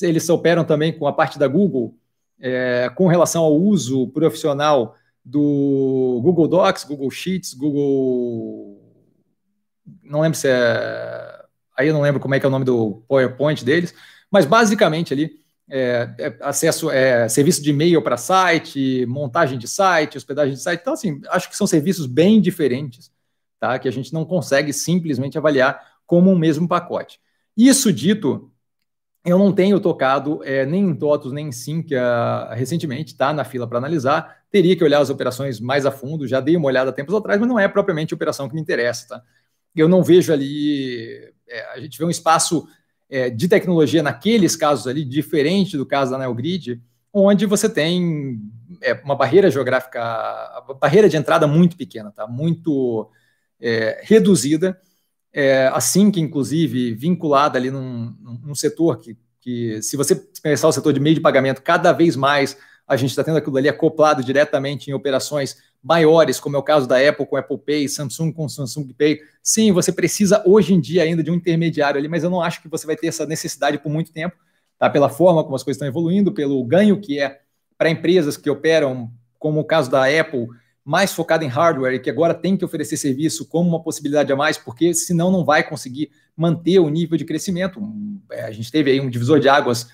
eles 0.00 0.28
operam 0.28 0.64
também 0.64 0.96
com 0.96 1.04
a 1.04 1.12
parte 1.12 1.36
da 1.36 1.48
Google, 1.48 1.96
é, 2.38 2.88
com 2.94 3.08
relação 3.08 3.42
ao 3.42 3.56
uso 3.56 4.06
profissional 4.08 4.94
do 5.24 6.20
Google 6.22 6.46
Docs, 6.46 6.84
Google 6.84 7.10
Sheets, 7.10 7.54
Google. 7.54 8.80
Não 10.04 10.20
lembro 10.20 10.38
se 10.38 10.48
é. 10.48 11.42
Aí 11.76 11.88
eu 11.88 11.94
não 11.94 12.02
lembro 12.02 12.20
como 12.20 12.34
é 12.34 12.38
que 12.38 12.46
é 12.46 12.48
o 12.48 12.52
nome 12.52 12.64
do 12.64 13.02
PowerPoint 13.08 13.64
deles, 13.64 13.92
mas 14.32 14.46
basicamente 14.46 15.12
ali 15.12 15.38
é, 15.70 16.08
é 16.18 16.36
acesso, 16.40 16.90
é, 16.90 17.28
serviço 17.28 17.62
de 17.62 17.70
e-mail 17.70 18.02
para 18.02 18.16
site, 18.16 19.06
montagem 19.06 19.58
de 19.58 19.68
site, 19.68 20.16
hospedagem 20.16 20.54
de 20.54 20.60
site. 20.60 20.80
Então, 20.80 20.94
assim, 20.94 21.20
acho 21.28 21.48
que 21.48 21.56
são 21.56 21.66
serviços 21.66 22.06
bem 22.06 22.40
diferentes 22.40 23.12
tá? 23.62 23.78
que 23.78 23.86
a 23.86 23.92
gente 23.92 24.12
não 24.12 24.24
consegue 24.24 24.72
simplesmente 24.72 25.38
avaliar 25.38 25.80
como 26.04 26.32
um 26.32 26.36
mesmo 26.36 26.66
pacote. 26.66 27.20
Isso 27.56 27.92
dito, 27.92 28.50
eu 29.24 29.38
não 29.38 29.52
tenho 29.52 29.78
tocado 29.78 30.42
é, 30.42 30.66
nem 30.66 30.82
em 30.82 30.94
TOTOS, 30.96 31.32
nem 31.32 31.48
em 31.48 31.80
uh, 31.94 32.54
recentemente, 32.54 33.16
tá? 33.16 33.32
Na 33.32 33.44
fila 33.44 33.68
para 33.68 33.78
analisar. 33.78 34.42
Teria 34.50 34.76
que 34.76 34.82
olhar 34.82 34.98
as 34.98 35.10
operações 35.10 35.60
mais 35.60 35.86
a 35.86 35.92
fundo, 35.92 36.26
já 36.26 36.40
dei 36.40 36.56
uma 36.56 36.66
olhada 36.66 36.92
tempos 36.92 37.14
atrás, 37.14 37.38
mas 37.38 37.48
não 37.48 37.58
é 37.58 37.68
propriamente 37.68 38.12
a 38.12 38.16
operação 38.16 38.48
que 38.48 38.54
me 38.54 38.60
interessa, 38.60 39.06
tá? 39.06 39.22
Eu 39.76 39.88
não 39.88 40.02
vejo 40.02 40.32
ali. 40.32 41.32
É, 41.48 41.72
a 41.72 41.80
gente 41.80 41.96
vê 41.96 42.04
um 42.04 42.10
espaço 42.10 42.66
é, 43.12 43.28
de 43.28 43.46
tecnologia 43.46 44.02
naqueles 44.02 44.56
casos 44.56 44.86
ali, 44.86 45.04
diferente 45.04 45.76
do 45.76 45.84
caso 45.84 46.12
da 46.12 46.18
NeoGrid, 46.18 46.80
onde 47.12 47.44
você 47.44 47.68
tem 47.68 48.40
é, 48.80 48.94
uma 49.04 49.14
barreira 49.14 49.50
geográfica, 49.50 50.00
barreira 50.80 51.10
de 51.10 51.18
entrada 51.18 51.46
muito 51.46 51.76
pequena, 51.76 52.10
tá? 52.10 52.26
Muito 52.26 53.10
é, 53.60 54.00
reduzida, 54.02 54.80
é, 55.30 55.66
assim 55.74 56.10
que, 56.10 56.20
inclusive, 56.20 56.94
vinculada 56.94 57.58
ali 57.58 57.70
num, 57.70 58.16
num 58.42 58.54
setor 58.54 58.96
que, 58.96 59.14
que, 59.38 59.82
se 59.82 59.94
você 59.94 60.16
pensar 60.42 60.68
o 60.68 60.72
setor 60.72 60.94
de 60.94 61.00
meio 61.00 61.14
de 61.14 61.20
pagamento, 61.20 61.60
cada 61.60 61.92
vez 61.92 62.16
mais 62.16 62.56
a 62.88 62.96
gente 62.96 63.10
está 63.10 63.22
tendo 63.22 63.36
aquilo 63.36 63.58
ali 63.58 63.68
acoplado 63.68 64.24
diretamente 64.24 64.90
em 64.90 64.94
operações 64.94 65.58
maiores, 65.82 66.38
como 66.38 66.56
é 66.56 66.58
o 66.58 66.62
caso 66.62 66.86
da 66.86 66.96
Apple 66.96 67.26
com 67.26 67.36
Apple 67.36 67.58
Pay, 67.58 67.88
Samsung 67.88 68.32
com 68.32 68.48
Samsung 68.48 68.92
Pay. 68.92 69.18
Sim, 69.42 69.72
você 69.72 69.90
precisa 69.90 70.42
hoje 70.46 70.72
em 70.72 70.80
dia 70.80 71.02
ainda 71.02 71.22
de 71.22 71.30
um 71.30 71.34
intermediário 71.34 71.98
ali, 71.98 72.08
mas 72.08 72.22
eu 72.22 72.30
não 72.30 72.40
acho 72.40 72.62
que 72.62 72.68
você 72.68 72.86
vai 72.86 72.96
ter 72.96 73.08
essa 73.08 73.26
necessidade 73.26 73.78
por 73.78 73.90
muito 73.90 74.12
tempo, 74.12 74.36
tá? 74.78 74.88
Pela 74.88 75.08
forma 75.08 75.42
como 75.42 75.56
as 75.56 75.62
coisas 75.62 75.76
estão 75.76 75.88
evoluindo, 75.88 76.32
pelo 76.32 76.62
ganho 76.64 77.00
que 77.00 77.18
é 77.18 77.40
para 77.76 77.90
empresas 77.90 78.36
que 78.36 78.48
operam, 78.48 79.10
como 79.38 79.58
o 79.58 79.64
caso 79.64 79.90
da 79.90 80.04
Apple, 80.04 80.46
mais 80.84 81.12
focada 81.12 81.44
em 81.44 81.48
hardware 81.48 81.94
e 81.94 81.98
que 81.98 82.10
agora 82.10 82.32
tem 82.32 82.56
que 82.56 82.64
oferecer 82.64 82.96
serviço 82.96 83.46
como 83.48 83.68
uma 83.68 83.82
possibilidade 83.82 84.32
a 84.32 84.36
mais, 84.36 84.56
porque 84.56 84.94
senão 84.94 85.30
não 85.30 85.44
vai 85.44 85.62
conseguir 85.62 86.10
manter 86.36 86.78
o 86.78 86.88
nível 86.88 87.16
de 87.16 87.24
crescimento. 87.24 87.80
É, 88.30 88.42
a 88.42 88.50
gente 88.52 88.70
teve 88.70 88.90
aí 88.90 89.00
um 89.00 89.10
divisor 89.10 89.40
de 89.40 89.48
águas 89.48 89.88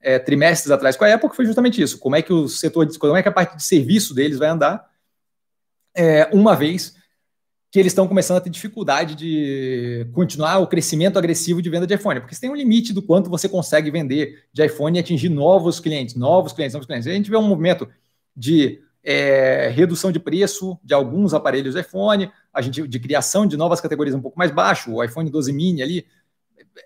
é, 0.00 0.18
trimestres 0.18 0.70
atrás 0.70 0.96
com 0.96 1.04
a 1.04 1.14
Apple, 1.14 1.30
que 1.30 1.36
foi 1.36 1.46
justamente 1.46 1.80
isso. 1.80 1.98
Como 1.98 2.16
é 2.16 2.22
que 2.22 2.32
o 2.32 2.48
setor, 2.48 2.86
como 2.98 3.16
é 3.16 3.22
que 3.22 3.28
a 3.28 3.32
parte 3.32 3.56
de 3.56 3.62
serviço 3.62 4.14
deles 4.14 4.38
vai 4.38 4.48
andar, 4.48 4.86
é, 5.94 6.28
uma 6.32 6.54
vez 6.54 6.94
que 7.70 7.78
eles 7.80 7.90
estão 7.90 8.06
começando 8.06 8.36
a 8.36 8.40
ter 8.40 8.50
dificuldade 8.50 9.16
de 9.16 10.06
continuar 10.12 10.58
o 10.58 10.66
crescimento 10.66 11.18
agressivo 11.18 11.60
de 11.60 11.68
venda 11.68 11.86
de 11.86 11.94
iPhone, 11.94 12.20
porque 12.20 12.34
você 12.34 12.42
tem 12.42 12.50
um 12.50 12.54
limite 12.54 12.92
do 12.92 13.02
quanto 13.02 13.28
você 13.28 13.48
consegue 13.48 13.90
vender 13.90 14.44
de 14.52 14.64
iPhone 14.64 14.96
e 14.96 15.00
atingir 15.00 15.28
novos 15.28 15.80
clientes, 15.80 16.14
novos 16.14 16.52
clientes, 16.52 16.74
novos 16.74 16.86
clientes. 16.86 17.08
A 17.08 17.12
gente 17.12 17.30
vê 17.30 17.36
um 17.36 17.42
movimento 17.42 17.88
de 18.36 18.80
é, 19.02 19.68
redução 19.74 20.12
de 20.12 20.20
preço 20.20 20.78
de 20.84 20.94
alguns 20.94 21.34
aparelhos 21.34 21.74
iPhone, 21.74 22.30
a 22.52 22.62
gente 22.62 22.86
de 22.86 23.00
criação 23.00 23.44
de 23.44 23.56
novas 23.56 23.80
categorias 23.80 24.14
um 24.14 24.22
pouco 24.22 24.38
mais 24.38 24.52
baixo, 24.52 24.92
o 24.92 25.02
iPhone 25.02 25.28
12 25.28 25.52
mini 25.52 25.82
ali 25.82 26.06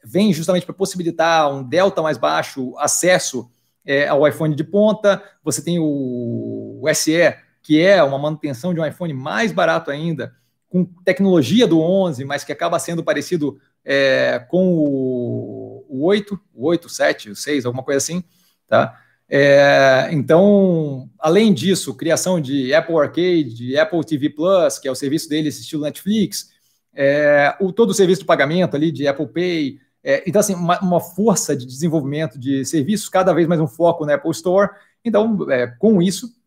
vem 0.03 0.33
justamente 0.33 0.65
para 0.65 0.75
possibilitar 0.75 1.53
um 1.53 1.63
delta 1.63 2.03
mais 2.03 2.19
baixo, 2.19 2.75
acesso 2.79 3.51
é, 3.85 4.09
ao 4.09 4.27
iPhone 4.27 4.55
de 4.55 4.65
ponta. 4.65 5.23
Você 5.43 5.63
tem 5.63 5.79
o, 5.79 6.81
o 6.83 6.95
SE, 6.95 7.35
que 7.69 7.83
é 7.83 8.03
uma 8.03 8.17
manutenção 8.17 8.73
de 8.73 8.81
um 8.81 8.87
iPhone 8.87 9.13
mais 9.13 9.53
barato 9.53 9.91
ainda, 9.91 10.33
com 10.71 10.87
tecnologia 11.05 11.67
do 11.67 11.83
11, 11.83 12.25
mas 12.25 12.43
que 12.43 12.51
acaba 12.51 12.79
sendo 12.79 13.05
parecido 13.05 13.61
é, 13.85 14.43
com 14.49 14.73
o, 14.73 15.85
o 15.87 16.07
8, 16.07 16.41
o 16.55 16.67
8, 16.67 16.89
7, 16.89 17.29
o 17.29 17.37
6, 17.37 17.67
alguma 17.67 17.85
coisa 17.85 17.99
assim, 17.99 18.25
tá? 18.67 18.99
É, 19.29 20.09
então, 20.13 21.11
além 21.19 21.53
disso, 21.53 21.95
criação 21.95 22.41
de 22.41 22.73
Apple 22.73 22.97
Arcade, 22.97 23.77
Apple 23.77 24.03
TV 24.03 24.31
Plus, 24.31 24.79
que 24.79 24.89
é 24.89 24.91
o 24.91 24.95
serviço 24.95 25.29
deles 25.29 25.61
estilo 25.61 25.83
Netflix, 25.83 26.49
é, 26.95 27.55
o, 27.61 27.71
todo 27.71 27.91
o 27.91 27.95
serviço 27.95 28.23
de 28.23 28.27
pagamento 28.27 28.77
ali 28.77 28.91
de 28.91 29.07
Apple 29.07 29.29
Pay. 29.29 29.79
É, 30.03 30.25
então, 30.27 30.41
assim, 30.41 30.55
uma, 30.55 30.81
uma, 30.81 31.01
força 31.01 31.55
de 31.55 31.67
desenvolvimento 31.67 32.39
de 32.39 32.65
serviços, 32.65 33.11
cada 33.11 33.35
vez 33.35 33.47
mais 33.47 33.61
um 33.61 33.67
foco 33.67 34.07
na 34.07 34.15
Apple 34.15 34.31
Store. 34.31 34.71
Então, 35.05 35.51
é, 35.51 35.67
com 35.67 36.01
isso, 36.01 36.38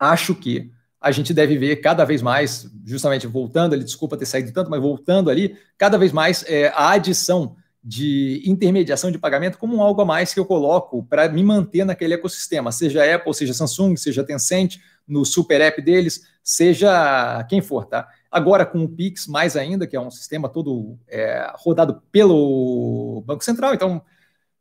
acho 0.00 0.34
que 0.34 0.72
a 1.00 1.10
gente 1.12 1.32
deve 1.32 1.56
ver 1.56 1.76
cada 1.76 2.04
vez 2.04 2.20
mais, 2.20 2.68
justamente 2.84 3.26
voltando 3.26 3.74
ali, 3.74 3.84
desculpa 3.84 4.16
ter 4.16 4.26
saído 4.26 4.52
tanto, 4.52 4.70
mas 4.70 4.80
voltando 4.80 5.30
ali, 5.30 5.56
cada 5.78 5.96
vez 5.96 6.12
mais 6.12 6.44
é, 6.46 6.68
a 6.74 6.90
adição 6.90 7.56
de 7.82 8.42
intermediação 8.44 9.10
de 9.10 9.18
pagamento 9.18 9.56
como 9.56 9.80
algo 9.80 10.02
a 10.02 10.04
mais 10.04 10.34
que 10.34 10.40
eu 10.40 10.44
coloco 10.44 11.02
para 11.04 11.28
me 11.30 11.42
manter 11.42 11.84
naquele 11.84 12.12
ecossistema, 12.12 12.70
seja 12.70 13.14
Apple, 13.14 13.32
seja 13.34 13.54
Samsung, 13.54 13.96
seja 13.96 14.22
Tencent, 14.22 14.76
no 15.08 15.24
super 15.24 15.60
app 15.62 15.80
deles, 15.80 16.22
seja 16.44 17.42
quem 17.48 17.62
for, 17.62 17.86
tá? 17.86 18.06
Agora 18.30 18.66
com 18.66 18.84
o 18.84 18.88
Pix, 18.88 19.26
mais 19.26 19.56
ainda, 19.56 19.86
que 19.86 19.96
é 19.96 20.00
um 20.00 20.10
sistema 20.10 20.48
todo 20.48 20.98
é, 21.08 21.50
rodado 21.56 22.02
pelo 22.12 23.22
Banco 23.26 23.42
Central, 23.42 23.74
então 23.74 24.02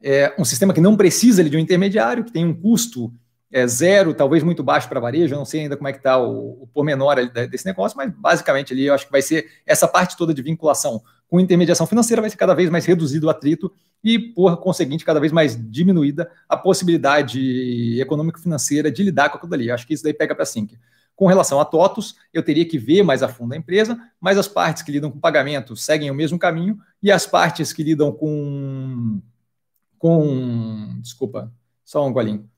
é 0.01 0.33
um 0.39 0.45
sistema 0.45 0.73
que 0.73 0.81
não 0.81 0.95
precisa 0.95 1.43
de 1.43 1.57
um 1.57 1.59
intermediário, 1.59 2.23
que 2.23 2.31
tem 2.31 2.45
um 2.45 2.53
custo 2.53 3.13
é, 3.51 3.67
zero, 3.67 4.13
talvez 4.13 4.43
muito 4.43 4.63
baixo 4.63 4.87
para 4.87 4.99
varejo, 4.99 5.33
eu 5.33 5.37
não 5.37 5.45
sei 5.45 5.61
ainda 5.61 5.75
como 5.75 5.87
é 5.87 5.91
que 5.91 5.99
está 5.99 6.17
o, 6.17 6.63
o 6.63 6.67
pormenor 6.67 7.15
desse 7.47 7.65
negócio, 7.65 7.97
mas 7.97 8.11
basicamente 8.11 8.73
ali 8.73 8.85
eu 8.85 8.93
acho 8.93 9.05
que 9.05 9.11
vai 9.11 9.21
ser 9.21 9.47
essa 9.65 9.87
parte 9.87 10.15
toda 10.15 10.33
de 10.33 10.41
vinculação 10.41 11.01
com 11.29 11.39
intermediação 11.39 11.85
financeira 11.85 12.21
vai 12.21 12.29
ser 12.29 12.37
cada 12.37 12.55
vez 12.55 12.69
mais 12.69 12.85
reduzido 12.85 13.27
o 13.27 13.29
atrito 13.29 13.71
e, 14.03 14.17
por 14.17 14.57
conseguinte, 14.57 15.05
cada 15.05 15.19
vez 15.19 15.31
mais 15.31 15.55
diminuída 15.71 16.29
a 16.47 16.57
possibilidade 16.57 18.01
econômico-financeira 18.01 18.91
de 18.91 19.03
lidar 19.03 19.29
com 19.29 19.37
aquilo 19.37 19.53
ali. 19.53 19.69
Acho 19.69 19.85
que 19.85 19.93
isso 19.93 20.03
daí 20.03 20.13
pega 20.13 20.33
para 20.33 20.45
Sync. 20.45 20.77
Com 21.15 21.27
relação 21.27 21.59
a 21.59 21.65
TOTOS, 21.65 22.15
eu 22.33 22.41
teria 22.41 22.65
que 22.65 22.77
ver 22.79 23.03
mais 23.03 23.21
a 23.21 23.27
fundo 23.27 23.53
a 23.53 23.57
empresa, 23.57 23.99
mas 24.19 24.37
as 24.37 24.47
partes 24.47 24.81
que 24.81 24.91
lidam 24.91 25.11
com 25.11 25.19
pagamento 25.19 25.75
seguem 25.75 26.09
o 26.09 26.15
mesmo 26.15 26.39
caminho 26.39 26.79
e 27.03 27.11
as 27.11 27.27
partes 27.27 27.71
que 27.71 27.83
lidam 27.83 28.11
com. 28.11 29.21
com 29.99 30.97
desculpa, 31.01 31.51
só 31.83 32.07
um 32.07 32.13
golinho. 32.13 32.49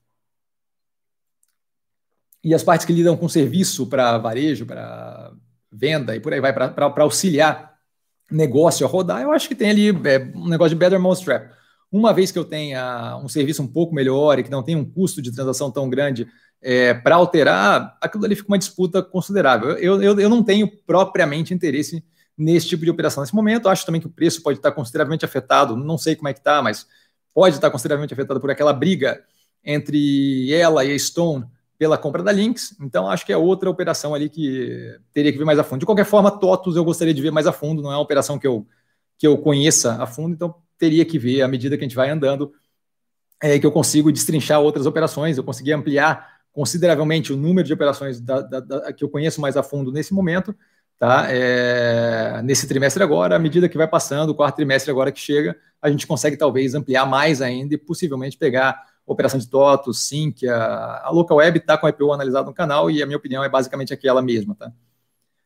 E 2.44 2.54
as 2.54 2.62
partes 2.62 2.84
que 2.84 2.92
lidam 2.92 3.16
com 3.16 3.28
serviço 3.28 3.86
para 3.86 4.18
varejo, 4.18 4.66
para 4.66 5.32
venda 5.70 6.14
e 6.14 6.20
por 6.20 6.32
aí 6.32 6.40
vai, 6.40 6.52
para 6.52 7.02
auxiliar 7.02 7.72
negócio 8.30 8.86
a 8.86 8.88
rodar, 8.88 9.22
eu 9.22 9.32
acho 9.32 9.48
que 9.48 9.54
tem 9.54 9.70
ali 9.70 9.88
é, 9.88 10.32
um 10.34 10.48
negócio 10.48 10.70
de 10.70 10.76
better 10.76 10.98
mousetrap. 10.98 11.50
Uma 11.90 12.12
vez 12.12 12.32
que 12.32 12.38
eu 12.38 12.44
tenha 12.44 13.18
um 13.22 13.28
serviço 13.28 13.62
um 13.62 13.66
pouco 13.66 13.94
melhor 13.94 14.38
e 14.38 14.42
que 14.42 14.50
não 14.50 14.62
tenha 14.62 14.78
um 14.78 14.84
custo 14.84 15.20
de 15.20 15.30
transação 15.30 15.70
tão 15.70 15.90
grande 15.90 16.26
é, 16.62 16.94
para 16.94 17.16
alterar, 17.16 17.98
aquilo 18.00 18.24
ali 18.24 18.34
fica 18.34 18.48
uma 18.48 18.58
disputa 18.58 19.02
considerável. 19.02 19.72
Eu, 19.72 20.02
eu, 20.02 20.18
eu 20.18 20.28
não 20.28 20.42
tenho 20.42 20.66
propriamente 20.86 21.52
interesse 21.52 22.02
nesse 22.36 22.68
tipo 22.68 22.84
de 22.84 22.90
operação 22.90 23.22
nesse 23.22 23.34
momento. 23.34 23.68
Acho 23.68 23.84
também 23.84 24.00
que 24.00 24.06
o 24.06 24.10
preço 24.10 24.42
pode 24.42 24.58
estar 24.58 24.72
consideravelmente 24.72 25.24
afetado, 25.24 25.76
não 25.76 25.98
sei 25.98 26.16
como 26.16 26.28
é 26.28 26.32
que 26.32 26.40
está, 26.40 26.62
mas 26.62 26.86
pode 27.34 27.56
estar 27.56 27.70
consideravelmente 27.70 28.14
afetado 28.14 28.40
por 28.40 28.50
aquela 28.50 28.72
briga 28.72 29.22
entre 29.64 30.52
ela 30.52 30.84
e 30.84 30.92
a 30.92 30.98
Stone 30.98 31.44
pela 31.82 31.98
compra 31.98 32.22
da 32.22 32.30
Lynx. 32.30 32.76
Então, 32.80 33.10
acho 33.10 33.26
que 33.26 33.32
é 33.32 33.36
outra 33.36 33.68
operação 33.68 34.14
ali 34.14 34.28
que 34.28 34.96
teria 35.12 35.32
que 35.32 35.38
ver 35.38 35.44
mais 35.44 35.58
a 35.58 35.64
fundo. 35.64 35.80
De 35.80 35.84
qualquer 35.84 36.04
forma, 36.04 36.30
TOTUS 36.30 36.76
eu 36.76 36.84
gostaria 36.84 37.12
de 37.12 37.20
ver 37.20 37.32
mais 37.32 37.44
a 37.44 37.50
fundo, 37.50 37.82
não 37.82 37.90
é 37.90 37.96
uma 37.96 38.00
operação 38.00 38.38
que 38.38 38.46
eu, 38.46 38.64
que 39.18 39.26
eu 39.26 39.36
conheça 39.36 40.00
a 40.00 40.06
fundo, 40.06 40.32
então 40.32 40.54
teria 40.78 41.04
que 41.04 41.18
ver 41.18 41.42
à 41.42 41.48
medida 41.48 41.76
que 41.76 41.82
a 41.82 41.88
gente 41.88 41.96
vai 41.96 42.08
andando, 42.08 42.52
é, 43.42 43.58
que 43.58 43.66
eu 43.66 43.72
consigo 43.72 44.12
destrinchar 44.12 44.60
outras 44.60 44.86
operações, 44.86 45.36
eu 45.36 45.42
consegui 45.42 45.72
ampliar 45.72 46.24
consideravelmente 46.52 47.32
o 47.32 47.36
número 47.36 47.66
de 47.66 47.74
operações 47.74 48.20
da, 48.20 48.40
da, 48.40 48.60
da, 48.60 48.92
que 48.92 49.02
eu 49.02 49.08
conheço 49.08 49.40
mais 49.40 49.56
a 49.56 49.62
fundo 49.64 49.90
nesse 49.90 50.14
momento, 50.14 50.54
tá? 51.00 51.26
É, 51.30 52.42
nesse 52.44 52.68
trimestre 52.68 53.02
agora, 53.02 53.34
à 53.34 53.40
medida 53.40 53.68
que 53.68 53.76
vai 53.76 53.88
passando, 53.88 54.30
o 54.30 54.36
quarto 54.36 54.54
trimestre 54.54 54.88
agora 54.88 55.10
que 55.10 55.18
chega, 55.18 55.56
a 55.82 55.90
gente 55.90 56.06
consegue 56.06 56.36
talvez 56.36 56.76
ampliar 56.76 57.06
mais 57.06 57.42
ainda 57.42 57.74
e 57.74 57.76
possivelmente 57.76 58.38
pegar 58.38 58.80
operação 59.06 59.38
de 59.38 59.48
TOTO, 59.48 59.92
Sync, 59.92 60.46
a, 60.48 61.02
a 61.04 61.10
Local 61.10 61.38
Web 61.38 61.58
está 61.58 61.76
com 61.76 61.86
a 61.86 61.90
IPO 61.90 62.12
analisado 62.12 62.46
no 62.46 62.54
canal 62.54 62.90
e 62.90 63.02
a 63.02 63.06
minha 63.06 63.18
opinião 63.18 63.42
é 63.42 63.48
basicamente 63.48 63.92
aquela 63.92 64.22
mesma, 64.22 64.54
tá? 64.54 64.72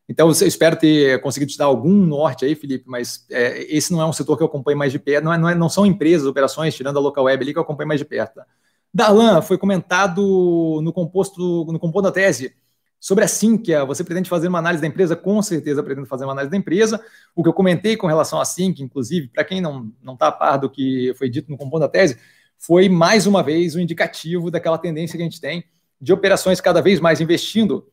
Então, 0.09 0.29
eu 0.29 0.47
espero 0.47 0.77
ter 0.77 1.21
conseguido 1.21 1.51
te 1.51 1.59
dar 1.59 1.65
algum 1.65 1.91
norte 1.91 2.45
aí, 2.45 2.55
Felipe, 2.55 2.85
mas 2.87 3.27
é, 3.29 3.63
esse 3.75 3.93
não 3.93 4.01
é 4.01 4.07
um 4.07 4.13
setor 4.13 4.37
que 4.37 4.43
eu 4.43 4.47
acompanho 4.47 4.79
mais 4.79 4.93
de 4.93 5.01
perto, 5.01 5.25
não, 5.25 5.33
é, 5.33 5.39
não, 5.39 5.49
é, 5.49 5.55
não 5.55 5.69
são 5.69 5.85
empresas, 5.85 6.29
operações, 6.29 6.77
tirando 6.77 6.97
a 6.97 7.01
Local 7.01 7.25
Web 7.25 7.43
ali, 7.43 7.53
que 7.53 7.59
eu 7.59 7.63
acompanho 7.63 7.89
mais 7.89 7.99
de 7.99 8.05
perto. 8.05 8.35
Tá? 8.37 8.47
Darlan, 8.95 9.43
foi 9.43 9.59
comentado 9.59 10.81
no 10.83 10.93
composto, 10.93 11.65
no 11.73 11.79
composto 11.79 12.05
da 12.05 12.13
tese 12.13 12.55
sobre 13.01 13.25
a 13.25 13.29
Sinqia. 13.29 13.85
Você 13.85 14.05
pretende 14.05 14.29
fazer 14.29 14.47
uma 14.49 14.59
análise 14.59 14.81
da 14.81 14.87
empresa? 14.87 15.17
Com 15.17 15.43
certeza 15.43 15.83
pretendo 15.83 16.07
fazer 16.07 16.25
uma 16.25 16.33
análise 16.33 16.51
da 16.51 16.57
empresa. 16.57 17.01
O 17.35 17.43
que 17.43 17.49
eu 17.49 17.53
comentei 17.53 17.97
com 17.97 18.07
relação 18.07 18.41
à 18.41 18.45
Sinqia, 18.45 18.85
inclusive, 18.85 19.29
para 19.29 19.45
quem 19.45 19.61
não 19.61 19.93
está 20.13 20.29
a 20.29 20.33
par 20.33 20.57
do 20.57 20.71
que 20.71 21.13
foi 21.19 21.29
dito 21.29 21.51
no 21.51 21.59
composto 21.59 21.81
da 21.81 21.89
tese, 21.89 22.19
foi 22.67 22.89
mais 22.89 23.27
uma 23.27 23.43
vez 23.43 23.75
um 23.77 23.81
indicativo 23.81 24.51
daquela 24.51 24.79
tendência 24.79 25.17
que 25.17 25.23
a 25.23 25.27
gente 25.27 25.41
tem 25.41 25.65
de 26.01 26.13
operações 26.13 26.61
cada 26.61 26.83
vez 26.83 27.01
mais 27.01 27.21
investindo, 27.21 27.89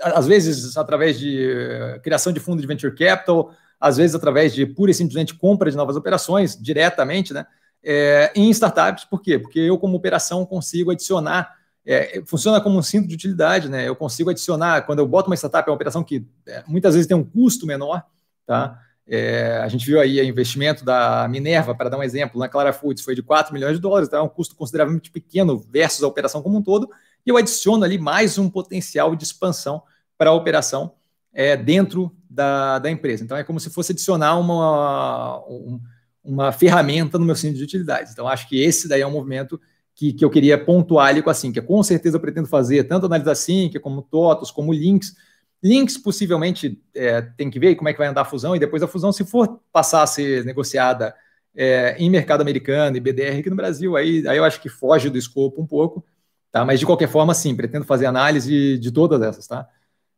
às 0.00 0.26
vezes 0.26 0.76
através 0.76 1.18
de 1.18 1.50
eh, 1.50 2.00
criação 2.02 2.32
de 2.32 2.38
fundo 2.38 2.60
de 2.60 2.66
venture 2.66 2.94
capital, 2.94 3.52
às 3.80 3.96
vezes 3.96 4.14
através 4.14 4.54
de 4.54 4.64
pura 4.66 4.90
e 4.90 4.94
simplesmente 4.94 5.34
compra 5.34 5.70
de 5.70 5.76
novas 5.76 5.96
operações 5.96 6.56
diretamente, 6.56 7.32
né? 7.32 7.46
é, 7.82 8.32
em 8.34 8.48
startups. 8.50 9.04
Por 9.04 9.20
quê? 9.20 9.38
Porque 9.38 9.58
eu, 9.58 9.76
como 9.78 9.96
operação, 9.96 10.46
consigo 10.46 10.90
adicionar. 10.90 11.56
É, 11.84 12.22
funciona 12.26 12.60
como 12.60 12.78
um 12.78 12.82
cinto 12.82 13.08
de 13.08 13.14
utilidade, 13.14 13.68
né? 13.68 13.88
Eu 13.88 13.96
consigo 13.96 14.30
adicionar, 14.30 14.82
quando 14.82 15.00
eu 15.00 15.06
boto 15.06 15.28
uma 15.28 15.34
startup, 15.34 15.68
é 15.68 15.70
uma 15.70 15.74
operação 15.74 16.04
que 16.04 16.24
é, 16.46 16.62
muitas 16.66 16.94
vezes 16.94 17.08
tem 17.08 17.16
um 17.16 17.24
custo 17.24 17.66
menor, 17.66 18.04
tá? 18.46 18.78
É, 19.06 19.58
a 19.62 19.68
gente 19.68 19.84
viu 19.84 20.00
aí 20.00 20.20
o 20.20 20.24
investimento 20.24 20.84
da 20.84 21.26
Minerva, 21.28 21.74
para 21.74 21.90
dar 21.90 21.98
um 21.98 22.02
exemplo, 22.02 22.38
na 22.38 22.48
Clara 22.48 22.72
Foods 22.72 23.02
foi 23.02 23.14
de 23.14 23.22
4 23.22 23.52
milhões 23.52 23.74
de 23.74 23.80
dólares, 23.80 24.08
então 24.08 24.20
é 24.20 24.22
um 24.22 24.28
custo 24.28 24.54
consideravelmente 24.54 25.10
pequeno 25.10 25.58
versus 25.58 26.02
a 26.02 26.06
operação 26.06 26.42
como 26.42 26.58
um 26.58 26.62
todo, 26.62 26.88
e 27.26 27.30
eu 27.30 27.36
adiciono 27.36 27.84
ali 27.84 27.98
mais 27.98 28.38
um 28.38 28.48
potencial 28.48 29.14
de 29.16 29.24
expansão 29.24 29.82
para 30.16 30.30
a 30.30 30.34
operação 30.34 30.92
é, 31.32 31.56
dentro 31.56 32.14
da, 32.28 32.78
da 32.78 32.90
empresa. 32.90 33.24
Então 33.24 33.36
é 33.36 33.44
como 33.44 33.58
se 33.58 33.70
fosse 33.70 33.92
adicionar 33.92 34.38
uma, 34.38 35.38
um, 35.48 35.80
uma 36.22 36.52
ferramenta 36.52 37.18
no 37.18 37.24
meu 37.24 37.34
centro 37.34 37.58
de 37.58 37.64
utilidades. 37.64 38.12
Então, 38.12 38.28
acho 38.28 38.48
que 38.48 38.62
esse 38.62 38.88
daí 38.88 39.00
é 39.00 39.06
um 39.06 39.10
movimento 39.10 39.60
que, 39.94 40.12
que 40.12 40.24
eu 40.24 40.30
queria 40.30 40.62
pontuar 40.62 41.08
ali 41.08 41.22
com 41.22 41.30
a 41.30 41.34
Sync. 41.34 41.60
Com 41.62 41.82
certeza 41.82 42.16
eu 42.16 42.20
pretendo 42.20 42.48
fazer 42.48 42.84
tanto 42.84 43.06
análise 43.06 43.26
da 43.26 43.34
Sync, 43.34 43.78
como 43.80 44.02
TOTOS, 44.02 44.50
como 44.50 44.72
Links. 44.72 45.14
Links 45.62 45.96
possivelmente 45.96 46.82
é, 46.94 47.22
tem 47.22 47.48
que 47.48 47.58
ver 47.58 47.76
como 47.76 47.88
é 47.88 47.92
que 47.92 47.98
vai 47.98 48.08
andar 48.08 48.22
a 48.22 48.24
fusão, 48.24 48.56
e 48.56 48.58
depois 48.58 48.80
da 48.80 48.88
fusão, 48.88 49.12
se 49.12 49.24
for 49.24 49.60
passar 49.72 50.02
a 50.02 50.06
ser 50.06 50.44
negociada 50.44 51.14
é, 51.54 51.96
em 51.98 52.10
mercado 52.10 52.40
americano 52.40 52.96
e 52.96 53.00
BDR 53.00 53.38
aqui 53.38 53.50
no 53.50 53.56
Brasil, 53.56 53.96
aí, 53.96 54.26
aí 54.26 54.38
eu 54.38 54.44
acho 54.44 54.60
que 54.60 54.68
foge 54.68 55.08
do 55.08 55.18
escopo 55.18 55.62
um 55.62 55.66
pouco, 55.66 56.04
tá? 56.50 56.64
Mas 56.64 56.80
de 56.80 56.86
qualquer 56.86 57.08
forma, 57.08 57.34
sim, 57.34 57.54
pretendo 57.54 57.84
fazer 57.84 58.06
análise 58.06 58.78
de 58.78 58.90
todas 58.90 59.22
essas, 59.22 59.46
tá? 59.46 59.68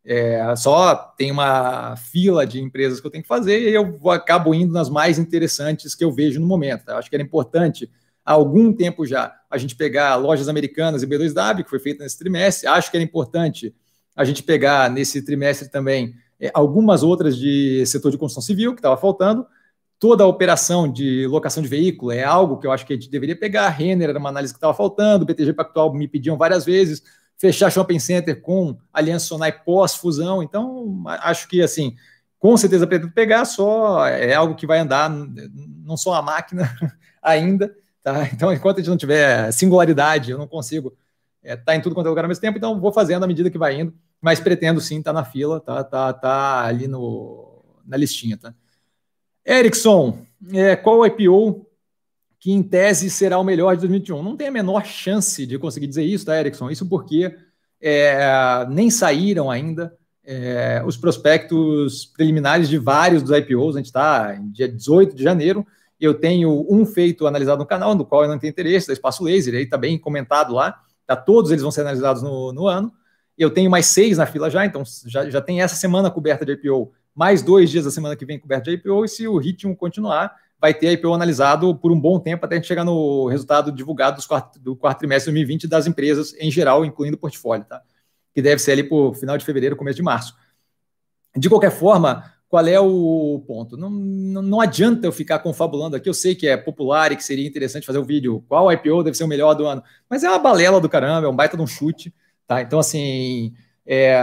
É, 0.06 0.54
só 0.56 0.94
tem 1.16 1.30
uma 1.30 1.96
fila 1.96 2.46
de 2.46 2.60
empresas 2.60 3.00
que 3.00 3.06
eu 3.06 3.10
tenho 3.10 3.22
que 3.22 3.28
fazer 3.28 3.70
e 3.70 3.74
eu 3.74 3.98
vou, 3.98 4.12
acabo 4.12 4.54
indo 4.54 4.72
nas 4.72 4.90
mais 4.90 5.18
interessantes 5.18 5.94
que 5.94 6.04
eu 6.04 6.12
vejo 6.12 6.38
no 6.38 6.46
momento. 6.46 6.84
Tá? 6.84 6.92
Eu 6.92 6.98
acho 6.98 7.08
que 7.08 7.16
era 7.16 7.22
importante, 7.22 7.90
há 8.22 8.32
algum 8.32 8.70
tempo 8.70 9.06
já, 9.06 9.34
a 9.50 9.56
gente 9.56 9.74
pegar 9.74 10.14
lojas 10.16 10.46
americanas 10.46 11.02
e 11.02 11.06
B2W, 11.06 11.64
que 11.64 11.70
foi 11.70 11.78
feito 11.78 12.00
nesse 12.00 12.18
trimestre. 12.18 12.68
Acho 12.68 12.90
que 12.90 12.96
era 12.98 13.04
importante 13.04 13.74
a 14.14 14.24
gente 14.24 14.42
pegar 14.42 14.90
nesse 14.90 15.22
trimestre 15.22 15.70
também 15.70 16.14
é, 16.40 16.50
algumas 16.54 17.02
outras 17.02 17.36
de 17.36 17.84
setor 17.86 18.10
de 18.10 18.18
construção 18.18 18.42
civil, 18.42 18.72
que 18.72 18.78
estava 18.78 18.96
faltando. 18.96 19.46
Toda 19.98 20.24
a 20.24 20.26
operação 20.26 20.90
de 20.90 21.26
locação 21.26 21.62
de 21.62 21.68
veículo 21.68 22.12
é 22.12 22.22
algo 22.22 22.58
que 22.58 22.66
eu 22.66 22.72
acho 22.72 22.84
que 22.84 22.92
a 22.92 22.96
gente 22.96 23.10
deveria 23.10 23.36
pegar. 23.36 23.68
Renner 23.68 24.10
era 24.10 24.18
uma 24.18 24.28
análise 24.28 24.52
que 24.52 24.58
estava 24.58 24.74
faltando, 24.74 25.24
BTG 25.24 25.52
Pactual 25.52 25.92
me 25.94 26.06
pediam 26.06 26.36
várias 26.36 26.64
vezes 26.64 27.02
fechar 27.36 27.70
shopping 27.70 27.98
center 27.98 28.40
com 28.40 28.76
Aliança 28.92 29.26
Sonai 29.26 29.52
pós-fusão. 29.52 30.42
Então, 30.42 31.02
acho 31.06 31.48
que, 31.48 31.62
assim, 31.62 31.94
com 32.38 32.56
certeza 32.56 32.86
pretendo 32.86 33.12
pegar, 33.12 33.44
só 33.44 34.06
é 34.06 34.34
algo 34.34 34.54
que 34.54 34.66
vai 34.66 34.78
andar, 34.78 35.10
não 35.10 35.96
sou 35.96 36.12
uma 36.12 36.22
máquina 36.22 36.70
ainda, 37.22 37.74
tá? 38.02 38.28
Então, 38.32 38.52
enquanto 38.52 38.76
a 38.76 38.80
gente 38.80 38.90
não 38.90 38.96
tiver 38.96 39.50
singularidade, 39.52 40.30
eu 40.30 40.38
não 40.38 40.46
consigo 40.46 40.96
estar 41.42 41.54
é, 41.54 41.56
tá 41.56 41.76
em 41.76 41.80
tudo 41.80 41.94
quanto 41.94 42.06
é 42.06 42.10
lugar 42.10 42.24
ao 42.24 42.28
mesmo 42.28 42.40
tempo, 42.40 42.58
então 42.58 42.80
vou 42.80 42.92
fazendo 42.92 43.24
à 43.24 43.26
medida 43.26 43.50
que 43.50 43.58
vai 43.58 43.80
indo, 43.80 43.94
mas 44.24 44.40
pretendo 44.40 44.80
sim 44.80 45.00
estar 45.00 45.12
tá 45.12 45.20
na 45.20 45.22
fila, 45.22 45.60
tá, 45.60 45.84
tá, 45.84 46.10
tá 46.10 46.64
ali 46.64 46.88
no, 46.88 47.62
na 47.86 47.94
listinha, 47.94 48.38
tá? 48.38 48.54
Erickson, 49.46 50.18
é, 50.50 50.74
qual 50.74 51.04
IPO 51.04 51.66
que 52.40 52.50
em 52.50 52.62
tese 52.62 53.10
será 53.10 53.38
o 53.38 53.44
melhor 53.44 53.74
de 53.74 53.80
2021. 53.80 54.22
Não 54.22 54.34
tem 54.34 54.48
a 54.48 54.50
menor 54.50 54.86
chance 54.86 55.44
de 55.44 55.58
conseguir 55.58 55.86
dizer 55.86 56.04
isso, 56.04 56.24
tá, 56.24 56.40
Erickson? 56.40 56.70
Isso 56.70 56.88
porque 56.88 57.36
é, 57.78 58.66
nem 58.70 58.90
saíram 58.90 59.50
ainda 59.50 59.94
é, 60.24 60.82
os 60.86 60.96
prospectos 60.96 62.06
preliminares 62.06 62.66
de 62.70 62.78
vários 62.78 63.22
dos 63.22 63.36
IPOs. 63.36 63.76
A 63.76 63.78
gente 63.78 63.86
está 63.86 64.36
em 64.36 64.50
dia 64.50 64.66
18 64.66 65.14
de 65.14 65.22
janeiro. 65.22 65.66
Eu 66.00 66.14
tenho 66.14 66.66
um 66.70 66.86
feito 66.86 67.26
analisado 67.26 67.58
no 67.58 67.66
canal, 67.66 67.94
no 67.94 68.06
qual 68.06 68.22
eu 68.22 68.28
não 68.30 68.38
tenho 68.38 68.52
interesse, 68.52 68.86
da 68.86 68.94
Espaço 68.94 69.22
Laser, 69.22 69.54
aí 69.54 69.64
está 69.64 69.76
bem 69.76 69.98
comentado 69.98 70.54
lá. 70.54 70.80
Tá, 71.06 71.14
todos 71.14 71.50
eles 71.50 71.62
vão 71.62 71.70
ser 71.70 71.82
analisados 71.82 72.22
no, 72.22 72.54
no 72.54 72.66
ano. 72.66 72.90
Eu 73.36 73.50
tenho 73.50 73.70
mais 73.70 73.86
seis 73.86 74.18
na 74.18 74.26
fila 74.26 74.50
já, 74.50 74.64
então 74.64 74.82
já, 75.06 75.28
já 75.28 75.40
tem 75.40 75.60
essa 75.60 75.74
semana 75.74 76.10
coberta 76.10 76.44
de 76.44 76.52
IPO, 76.52 76.92
mais 77.14 77.42
dois 77.42 77.70
dias 77.70 77.84
da 77.84 77.90
semana 77.90 78.16
que 78.16 78.24
vem 78.24 78.38
coberta 78.38 78.70
de 78.70 78.76
IPO, 78.76 79.04
e 79.04 79.08
se 79.08 79.26
o 79.26 79.36
ritmo 79.38 79.76
continuar, 79.76 80.34
vai 80.60 80.72
ter 80.72 80.88
a 80.88 80.92
IPO 80.92 81.12
analisado 81.12 81.74
por 81.74 81.92
um 81.92 82.00
bom 82.00 82.18
tempo 82.18 82.44
até 82.44 82.54
a 82.54 82.58
gente 82.58 82.68
chegar 82.68 82.84
no 82.84 83.26
resultado 83.28 83.72
divulgado 83.72 84.22
do 84.60 84.76
quarto 84.76 84.98
trimestre 84.98 85.30
de 85.30 85.34
2020 85.34 85.68
das 85.68 85.86
empresas 85.86 86.34
em 86.38 86.50
geral, 86.50 86.84
incluindo 86.84 87.16
o 87.16 87.20
portfólio. 87.20 87.64
Tá? 87.64 87.82
que 88.34 88.42
deve 88.42 88.60
ser 88.60 88.72
ali 88.72 88.82
por 88.82 89.14
final 89.14 89.38
de 89.38 89.44
fevereiro, 89.44 89.76
começo 89.76 89.96
de 89.96 90.02
março. 90.02 90.36
De 91.36 91.48
qualquer 91.48 91.70
forma, 91.70 92.32
qual 92.48 92.66
é 92.66 92.78
o 92.80 93.42
ponto? 93.46 93.76
Não, 93.76 93.88
não, 93.88 94.42
não, 94.42 94.60
adianta 94.60 95.06
eu 95.06 95.12
ficar 95.12 95.38
confabulando 95.38 95.94
aqui. 95.94 96.08
Eu 96.08 96.14
sei 96.14 96.34
que 96.34 96.48
é 96.48 96.56
popular 96.56 97.12
e 97.12 97.16
que 97.16 97.24
seria 97.24 97.46
interessante 97.46 97.86
fazer 97.86 97.98
um 97.98 98.04
vídeo 98.04 98.44
qual 98.48 98.70
IPO 98.72 99.04
deve 99.04 99.16
ser 99.16 99.24
o 99.24 99.28
melhor 99.28 99.54
do 99.54 99.66
ano, 99.66 99.82
mas 100.10 100.24
é 100.24 100.28
uma 100.28 100.38
balela 100.38 100.80
do 100.80 100.88
caramba, 100.88 101.28
é 101.28 101.30
um 101.30 101.36
baita 101.36 101.56
de 101.56 101.62
um 101.62 101.66
chute. 101.66 102.12
Tá? 102.46 102.62
Então, 102.62 102.78
assim, 102.78 103.54
é, 103.86 104.18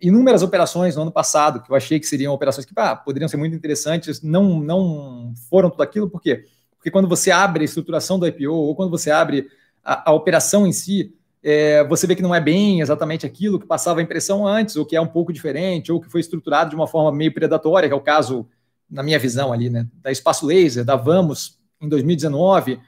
inúmeras 0.00 0.42
operações 0.42 0.96
no 0.96 1.02
ano 1.02 1.12
passado 1.12 1.62
que 1.62 1.70
eu 1.70 1.76
achei 1.76 2.00
que 2.00 2.06
seriam 2.06 2.34
operações 2.34 2.64
que 2.64 2.72
ah, 2.76 2.96
poderiam 2.96 3.28
ser 3.28 3.36
muito 3.36 3.54
interessantes, 3.54 4.22
não, 4.22 4.60
não 4.60 5.32
foram 5.48 5.70
tudo 5.70 5.82
aquilo, 5.82 6.10
por 6.10 6.20
quê? 6.20 6.44
Porque 6.76 6.90
quando 6.90 7.08
você 7.08 7.30
abre 7.30 7.62
a 7.62 7.64
estruturação 7.64 8.18
do 8.18 8.26
IPO 8.26 8.52
ou 8.52 8.74
quando 8.74 8.90
você 8.90 9.10
abre 9.10 9.48
a, 9.84 10.10
a 10.10 10.12
operação 10.12 10.66
em 10.66 10.72
si, 10.72 11.14
é, 11.42 11.84
você 11.84 12.06
vê 12.06 12.16
que 12.16 12.22
não 12.22 12.34
é 12.34 12.40
bem 12.40 12.80
exatamente 12.80 13.24
aquilo 13.24 13.58
que 13.58 13.66
passava 13.66 14.00
a 14.00 14.02
impressão 14.02 14.46
antes, 14.46 14.76
ou 14.76 14.84
que 14.84 14.96
é 14.96 15.00
um 15.00 15.06
pouco 15.06 15.32
diferente, 15.32 15.90
ou 15.92 16.00
que 16.00 16.10
foi 16.10 16.20
estruturado 16.20 16.70
de 16.70 16.76
uma 16.76 16.86
forma 16.86 17.16
meio 17.16 17.32
predatória, 17.32 17.88
que 17.88 17.94
é 17.94 17.96
o 17.96 18.00
caso, 18.00 18.46
na 18.90 19.02
minha 19.02 19.18
visão 19.18 19.52
ali, 19.52 19.70
né, 19.70 19.86
da 20.02 20.10
Espaço 20.10 20.46
Laser, 20.46 20.84
da 20.84 20.96
Vamos, 20.96 21.58
em 21.80 21.88
2019. 21.88 22.80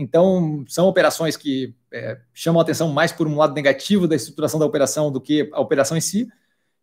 Então, 0.00 0.64
são 0.66 0.88
operações 0.88 1.36
que 1.36 1.74
é, 1.92 2.18
chamam 2.32 2.58
a 2.58 2.62
atenção 2.62 2.88
mais 2.90 3.12
por 3.12 3.28
um 3.28 3.36
lado 3.36 3.52
negativo 3.54 4.08
da 4.08 4.16
estruturação 4.16 4.58
da 4.58 4.64
operação 4.64 5.12
do 5.12 5.20
que 5.20 5.50
a 5.52 5.60
operação 5.60 5.96
em 5.96 6.00
si. 6.00 6.26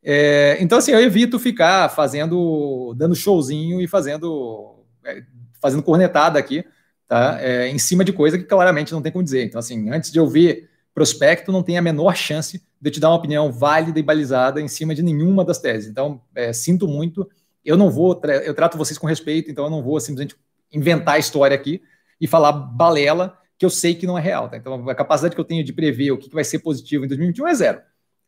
É, 0.03 0.57
então, 0.61 0.77
assim, 0.77 0.91
eu 0.91 1.01
evito 1.01 1.39
ficar 1.39 1.89
fazendo, 1.89 2.93
dando 2.95 3.15
showzinho 3.15 3.81
e 3.81 3.87
fazendo, 3.87 4.85
é, 5.03 5.23
fazendo 5.59 5.81
cornetada 5.81 6.37
aqui, 6.37 6.63
tá? 7.07 7.39
É, 7.41 7.67
em 7.67 7.79
cima 7.79 8.05
de 8.05 8.13
coisa 8.13 8.37
que 8.37 8.43
claramente 8.43 8.93
não 8.93 9.01
tem 9.01 9.11
como 9.11 9.23
dizer. 9.23 9.43
Então, 9.43 9.57
assim, 9.57 9.89
antes 9.89 10.11
de 10.11 10.19
eu 10.19 10.27
ver 10.27 10.69
prospecto, 10.93 11.51
não 11.51 11.63
tem 11.63 11.77
a 11.77 11.81
menor 11.81 12.15
chance 12.15 12.59
de 12.59 12.89
eu 12.89 12.91
te 12.91 12.99
dar 12.99 13.09
uma 13.09 13.17
opinião 13.17 13.51
válida 13.51 13.99
e 13.99 14.03
balizada 14.03 14.61
em 14.61 14.67
cima 14.67 14.93
de 14.93 15.01
nenhuma 15.01 15.43
das 15.43 15.57
teses. 15.57 15.89
Então, 15.89 16.21
é, 16.35 16.53
sinto 16.53 16.87
muito. 16.87 17.27
Eu 17.65 17.75
não 17.75 17.89
vou, 17.89 18.21
eu 18.45 18.53
trato 18.53 18.77
vocês 18.77 18.97
com 18.97 19.07
respeito, 19.07 19.49
então 19.49 19.65
eu 19.65 19.71
não 19.71 19.81
vou 19.81 19.99
simplesmente 19.99 20.35
inventar 20.71 21.15
a 21.15 21.19
história 21.19 21.55
aqui 21.55 21.81
e 22.19 22.27
falar 22.27 22.51
balela 22.51 23.37
que 23.57 23.65
eu 23.65 23.69
sei 23.69 23.95
que 23.95 24.05
não 24.05 24.17
é 24.17 24.21
real. 24.21 24.49
Tá? 24.49 24.57
Então, 24.57 24.87
a 24.89 24.95
capacidade 24.95 25.35
que 25.35 25.41
eu 25.41 25.45
tenho 25.45 25.63
de 25.63 25.73
prever 25.73 26.11
o 26.11 26.17
que 26.17 26.29
vai 26.29 26.43
ser 26.43 26.59
positivo 26.59 27.05
em 27.05 27.07
2021 27.07 27.47
é 27.47 27.55
zero. 27.55 27.81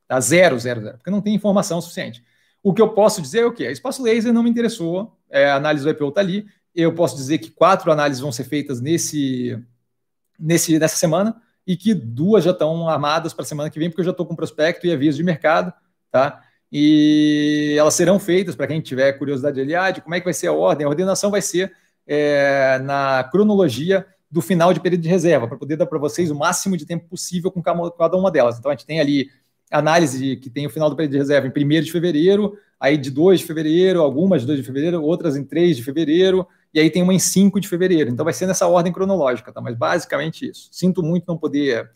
Tá? 0.08 0.20
Zero, 0.20 0.60
zero, 0.60 0.82
zero. 0.82 0.98
Porque 0.98 1.12
não 1.12 1.22
tem 1.22 1.36
informação 1.36 1.80
suficiente. 1.82 2.24
O 2.64 2.74
que 2.74 2.82
eu 2.82 2.90
posso 2.90 3.22
dizer 3.22 3.42
é 3.42 3.46
o 3.46 3.54
quê? 3.54 3.70
Espaço 3.70 4.04
laser 4.04 4.34
não 4.34 4.44
me 4.44 4.50
interessou, 4.50 5.18
é, 5.30 5.50
a 5.50 5.56
análise 5.56 5.86
do 5.86 5.92
IPO 5.92 6.10
está 6.10 6.22
ali. 6.22 6.46
Eu 6.76 6.94
posso 6.94 7.16
dizer 7.16 7.38
que 7.38 7.52
quatro 7.52 7.92
análises 7.92 8.22
vão 8.22 8.32
ser 8.32 8.44
feitas 8.44 8.82
nesse, 8.82 9.58
nesse, 10.38 10.78
nessa 10.78 10.98
semana 10.98 11.42
e 11.66 11.78
que 11.78 11.94
duas 11.94 12.44
já 12.44 12.52
estão 12.52 12.88
armadas 12.90 13.34
para 13.34 13.44
a 13.44 13.46
semana 13.46 13.70
que 13.70 13.80
vem, 13.80 13.90
porque 13.90 14.02
eu 14.02 14.06
já 14.06 14.12
estou 14.12 14.26
com 14.26 14.36
prospecto 14.36 14.88
e 14.88 14.92
aviso 14.92 15.18
de 15.18 15.24
mercado, 15.24 15.72
tá? 16.12 16.42
E 16.72 17.76
elas 17.78 17.94
serão 17.94 18.20
feitas, 18.20 18.56
para 18.56 18.68
quem 18.68 18.82
tiver 18.82 19.14
curiosidade 19.14 19.60
ali, 19.60 19.76
ah, 19.76 19.92
de 19.92 20.02
como 20.02 20.16
é 20.16 20.20
que 20.20 20.26
vai 20.26 20.34
ser 20.34 20.48
a 20.48 20.54
ordem. 20.54 20.86
A 20.86 20.90
ordenação 20.90 21.32
vai 21.32 21.42
ser 21.42 21.74
é, 22.10 22.80
na 22.80 23.24
cronologia 23.32 24.04
do 24.32 24.42
final 24.42 24.74
de 24.74 24.80
período 24.80 25.02
de 25.02 25.10
reserva, 25.10 25.48
para 25.48 25.58
poder 25.58 25.76
dar 25.76 25.86
para 25.86 26.00
vocês 26.00 26.32
o 26.32 26.36
máximo 26.36 26.76
de 26.76 26.86
tempo 26.86 27.08
possível 27.08 27.52
com 27.52 27.62
cada 27.62 28.18
uma 28.18 28.32
delas. 28.32 28.58
Então, 28.58 28.72
a 28.72 28.74
gente 28.74 28.86
tem 28.86 29.00
ali 29.00 29.30
análise 29.72 30.36
que 30.38 30.50
tem 30.50 30.66
o 30.66 30.70
final 30.72 30.90
do 30.90 30.96
período 30.96 31.12
de 31.12 31.18
reserva 31.20 31.48
em 31.48 31.52
1 31.52 31.82
de 31.82 31.92
fevereiro, 31.92 32.58
aí 32.80 32.98
de 32.98 33.12
2 33.12 33.42
de 33.42 33.46
fevereiro, 33.46 34.02
algumas 34.02 34.42
de 34.42 34.48
2 34.48 34.60
de 34.60 34.66
fevereiro, 34.66 35.04
outras 35.04 35.36
em 35.36 35.44
3 35.44 35.78
de 35.78 35.84
fevereiro, 35.84 36.48
e 36.74 36.80
aí 36.80 36.90
tem 36.90 37.04
uma 37.04 37.14
em 37.14 37.20
5 37.20 37.60
de 37.60 37.68
fevereiro. 37.68 38.10
Então 38.10 38.24
vai 38.24 38.34
ser 38.34 38.48
nessa 38.48 38.68
ordem 38.68 38.92
cronológica, 38.92 39.52
tá? 39.52 39.62
Mas 39.62 39.76
basicamente 39.76 40.50
isso. 40.50 40.70
Sinto 40.72 41.04
muito 41.04 41.26
não 41.28 41.38
poder 41.38 41.92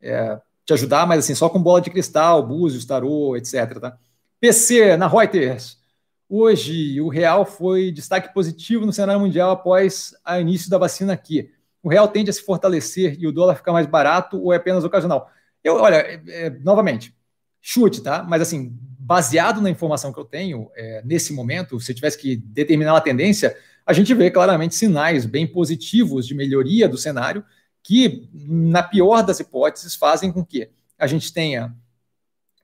é, 0.00 0.40
te 0.64 0.72
ajudar, 0.72 1.06
mas 1.06 1.20
assim, 1.20 1.34
só 1.34 1.48
com 1.48 1.62
bola 1.62 1.80
de 1.80 1.90
cristal, 1.90 2.44
búzios, 2.44 2.84
tarô, 2.84 3.36
etc. 3.36 3.78
Tá? 3.80 3.98
PC 4.40 4.96
na 4.96 5.06
Reuters. 5.06 5.81
Hoje, 6.34 6.98
o 6.98 7.10
real 7.10 7.44
foi 7.44 7.92
destaque 7.92 8.32
positivo 8.32 8.86
no 8.86 8.92
cenário 8.94 9.20
mundial 9.20 9.50
após 9.50 10.14
o 10.26 10.36
início 10.36 10.70
da 10.70 10.78
vacina 10.78 11.12
aqui. 11.12 11.50
O 11.82 11.90
real 11.90 12.08
tende 12.08 12.30
a 12.30 12.32
se 12.32 12.40
fortalecer 12.40 13.18
e 13.20 13.26
o 13.26 13.32
dólar 13.32 13.54
ficar 13.54 13.70
mais 13.70 13.86
barato 13.86 14.40
ou 14.42 14.50
é 14.50 14.56
apenas 14.56 14.82
ocasional? 14.82 15.30
Eu, 15.62 15.74
olha, 15.74 15.96
é, 15.96 16.22
é, 16.28 16.48
novamente, 16.48 17.14
chute, 17.60 18.00
tá? 18.00 18.22
Mas 18.22 18.40
assim, 18.40 18.74
baseado 18.98 19.60
na 19.60 19.68
informação 19.68 20.10
que 20.10 20.18
eu 20.18 20.24
tenho 20.24 20.70
é, 20.74 21.02
nesse 21.04 21.34
momento, 21.34 21.78
se 21.78 21.92
eu 21.92 21.96
tivesse 21.96 22.16
que 22.16 22.34
determinar 22.34 22.94
uma 22.94 23.02
tendência, 23.02 23.54
a 23.84 23.92
gente 23.92 24.14
vê 24.14 24.30
claramente 24.30 24.74
sinais 24.74 25.26
bem 25.26 25.46
positivos 25.46 26.26
de 26.26 26.34
melhoria 26.34 26.88
do 26.88 26.96
cenário, 26.96 27.44
que, 27.82 28.26
na 28.32 28.82
pior 28.82 29.22
das 29.22 29.38
hipóteses, 29.38 29.94
fazem 29.94 30.32
com 30.32 30.42
que 30.42 30.70
a 30.98 31.06
gente 31.06 31.30
tenha 31.30 31.76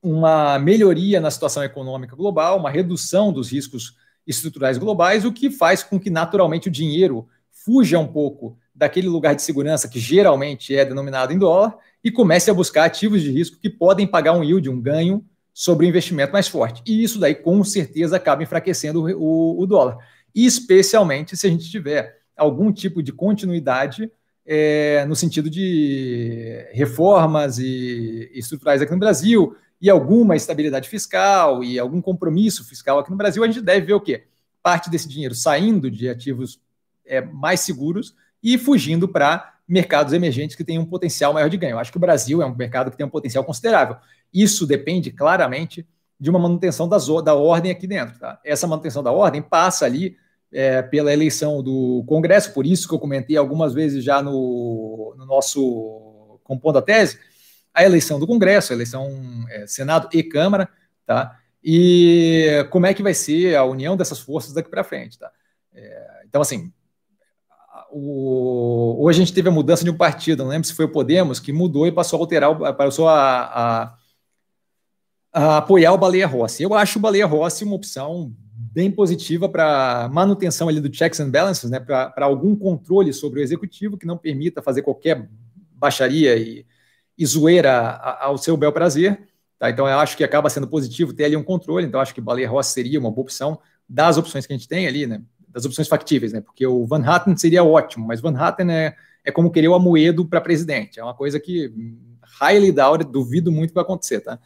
uma 0.02 0.58
melhoria 0.58 1.20
na 1.20 1.30
situação 1.30 1.62
econômica 1.62 2.14
global, 2.14 2.58
uma 2.58 2.70
redução 2.70 3.32
dos 3.32 3.50
riscos 3.50 3.96
estruturais 4.26 4.78
globais, 4.78 5.24
o 5.24 5.32
que 5.32 5.50
faz 5.50 5.82
com 5.82 5.98
que, 5.98 6.10
naturalmente, 6.10 6.68
o 6.68 6.72
dinheiro 6.72 7.26
fuja 7.50 7.98
um 7.98 8.06
pouco 8.06 8.56
daquele 8.74 9.08
lugar 9.08 9.34
de 9.34 9.42
segurança 9.42 9.88
que 9.88 9.98
geralmente 9.98 10.76
é 10.76 10.84
denominado 10.84 11.32
em 11.32 11.38
dólar 11.38 11.76
e 12.04 12.10
comece 12.10 12.50
a 12.50 12.54
buscar 12.54 12.84
ativos 12.84 13.22
de 13.22 13.30
risco 13.30 13.58
que 13.60 13.68
podem 13.68 14.06
pagar 14.06 14.34
um 14.34 14.44
yield, 14.44 14.68
um 14.70 14.80
ganho 14.80 15.24
sobre 15.52 15.84
o 15.84 15.88
investimento 15.88 16.32
mais 16.32 16.46
forte. 16.46 16.82
E 16.86 17.02
isso 17.02 17.18
daí, 17.18 17.34
com 17.34 17.64
certeza, 17.64 18.16
acaba 18.16 18.42
enfraquecendo 18.42 19.04
o, 19.18 19.60
o 19.60 19.66
dólar 19.66 19.98
especialmente 20.34 21.36
se 21.36 21.46
a 21.46 21.50
gente 21.50 21.70
tiver 21.70 22.18
algum 22.36 22.72
tipo 22.72 23.02
de 23.02 23.12
continuidade 23.12 24.10
é, 24.46 25.04
no 25.06 25.16
sentido 25.16 25.50
de 25.50 26.66
reformas 26.72 27.58
e, 27.58 28.30
e 28.32 28.38
estruturais 28.38 28.80
aqui 28.80 28.92
no 28.92 28.98
Brasil 28.98 29.56
e 29.80 29.88
alguma 29.88 30.36
estabilidade 30.36 30.88
fiscal 30.88 31.62
e 31.62 31.78
algum 31.78 32.00
compromisso 32.00 32.64
fiscal 32.64 32.98
aqui 32.98 33.10
no 33.10 33.16
Brasil, 33.16 33.42
a 33.42 33.46
gente 33.46 33.60
deve 33.60 33.86
ver 33.86 33.94
o 33.94 34.00
quê? 34.00 34.24
Parte 34.62 34.90
desse 34.90 35.08
dinheiro 35.08 35.34
saindo 35.34 35.90
de 35.90 36.08
ativos 36.08 36.60
é, 37.06 37.20
mais 37.20 37.60
seguros 37.60 38.14
e 38.42 38.58
fugindo 38.58 39.08
para 39.08 39.54
mercados 39.66 40.12
emergentes 40.12 40.56
que 40.56 40.64
têm 40.64 40.78
um 40.78 40.84
potencial 40.84 41.32
maior 41.32 41.48
de 41.48 41.56
ganho. 41.56 41.72
Eu 41.72 41.78
acho 41.78 41.92
que 41.92 41.98
o 41.98 42.00
Brasil 42.00 42.42
é 42.42 42.46
um 42.46 42.54
mercado 42.54 42.90
que 42.90 42.96
tem 42.96 43.06
um 43.06 43.10
potencial 43.10 43.44
considerável. 43.44 43.96
Isso 44.32 44.66
depende 44.66 45.10
claramente 45.10 45.86
de 46.18 46.30
uma 46.30 46.38
manutenção 46.38 46.88
das, 46.88 47.06
da 47.22 47.34
ordem 47.34 47.70
aqui 47.70 47.86
dentro. 47.86 48.18
Tá? 48.18 48.40
Essa 48.44 48.66
manutenção 48.66 49.02
da 49.02 49.12
ordem 49.12 49.42
passa 49.42 49.84
ali 49.84 50.16
é, 50.50 50.82
pela 50.82 51.12
eleição 51.12 51.62
do 51.62 52.02
Congresso, 52.06 52.54
por 52.54 52.66
isso 52.66 52.88
que 52.88 52.94
eu 52.94 52.98
comentei 52.98 53.36
algumas 53.36 53.74
vezes 53.74 54.02
já 54.02 54.22
no, 54.22 55.14
no 55.16 55.26
nosso 55.26 56.40
compondo 56.42 56.78
a 56.78 56.82
tese, 56.82 57.18
a 57.78 57.84
eleição 57.84 58.18
do 58.18 58.26
Congresso, 58.26 58.72
a 58.72 58.76
eleição 58.76 59.08
é, 59.48 59.66
Senado 59.66 60.08
e 60.12 60.22
Câmara, 60.22 60.68
tá? 61.06 61.38
E 61.62 62.66
como 62.70 62.86
é 62.86 62.94
que 62.94 63.02
vai 63.02 63.14
ser 63.14 63.56
a 63.56 63.64
união 63.64 63.96
dessas 63.96 64.18
forças 64.18 64.52
daqui 64.52 64.68
para 64.68 64.82
frente, 64.82 65.18
tá? 65.18 65.30
É, 65.72 66.22
então, 66.26 66.42
assim, 66.42 66.72
o, 67.90 68.96
hoje 68.98 69.20
a 69.20 69.24
gente 69.24 69.34
teve 69.34 69.48
a 69.48 69.52
mudança 69.52 69.84
de 69.84 69.90
um 69.90 69.96
partido, 69.96 70.42
não 70.42 70.50
lembro 70.50 70.66
se 70.66 70.74
foi 70.74 70.86
o 70.86 70.92
Podemos, 70.92 71.38
que 71.38 71.52
mudou 71.52 71.86
e 71.86 71.92
passou 71.92 72.18
a 72.18 72.22
alterar, 72.22 72.74
passou 72.74 73.08
a, 73.08 73.42
a, 73.42 73.94
a 75.32 75.56
apoiar 75.58 75.92
o 75.92 75.98
Baleia 75.98 76.26
Rossi. 76.26 76.64
Eu 76.64 76.74
acho 76.74 76.98
o 76.98 77.02
Baleia 77.02 77.26
Rossi 77.26 77.62
uma 77.62 77.76
opção 77.76 78.34
bem 78.52 78.90
positiva 78.90 79.48
para 79.48 80.08
manutenção 80.12 80.68
ali 80.68 80.80
do 80.80 80.92
checks 80.92 81.20
and 81.20 81.30
balances, 81.30 81.70
né, 81.70 81.78
para 81.78 82.26
algum 82.26 82.56
controle 82.56 83.12
sobre 83.12 83.38
o 83.38 83.42
executivo 83.42 83.96
que 83.96 84.06
não 84.06 84.18
permita 84.18 84.60
fazer 84.60 84.82
qualquer 84.82 85.28
baixaria 85.72 86.36
e, 86.36 86.66
e 87.18 87.26
zoeira 87.26 87.96
ao 88.20 88.38
seu 88.38 88.56
bel 88.56 88.72
prazer. 88.72 89.28
Tá? 89.58 89.68
Então, 89.68 89.88
eu 89.88 89.98
acho 89.98 90.16
que 90.16 90.22
acaba 90.22 90.48
sendo 90.48 90.68
positivo 90.68 91.12
ter 91.12 91.24
ali 91.24 91.36
um 91.36 91.42
controle. 91.42 91.86
Então, 91.86 92.00
acho 92.00 92.14
que 92.14 92.20
Baleia 92.20 92.48
Rossi 92.48 92.72
seria 92.72 93.00
uma 93.00 93.10
boa 93.10 93.22
opção 93.22 93.58
das 93.88 94.16
opções 94.16 94.46
que 94.46 94.52
a 94.52 94.56
gente 94.56 94.68
tem 94.68 94.86
ali, 94.86 95.06
né? 95.06 95.22
das 95.48 95.64
opções 95.64 95.88
factíveis, 95.88 96.32
né? 96.32 96.40
porque 96.40 96.66
o 96.66 96.86
Van 96.86 97.02
Hatten 97.02 97.36
seria 97.36 97.64
ótimo, 97.64 98.06
mas 98.06 98.20
Van 98.20 98.36
Hatten 98.36 98.70
é, 98.70 98.94
é 99.24 99.32
como 99.32 99.50
querer 99.50 99.68
o 99.68 99.74
Amoedo 99.74 100.24
para 100.24 100.40
presidente. 100.40 101.00
É 101.00 101.02
uma 101.02 101.14
coisa 101.14 101.40
que 101.40 101.72
highly 102.40 102.70
doubt, 102.70 103.04
duvido 103.04 103.50
muito 103.50 103.70
que 103.70 103.74
vai 103.74 103.82
acontecer. 103.82 104.20
Tá? 104.20 104.38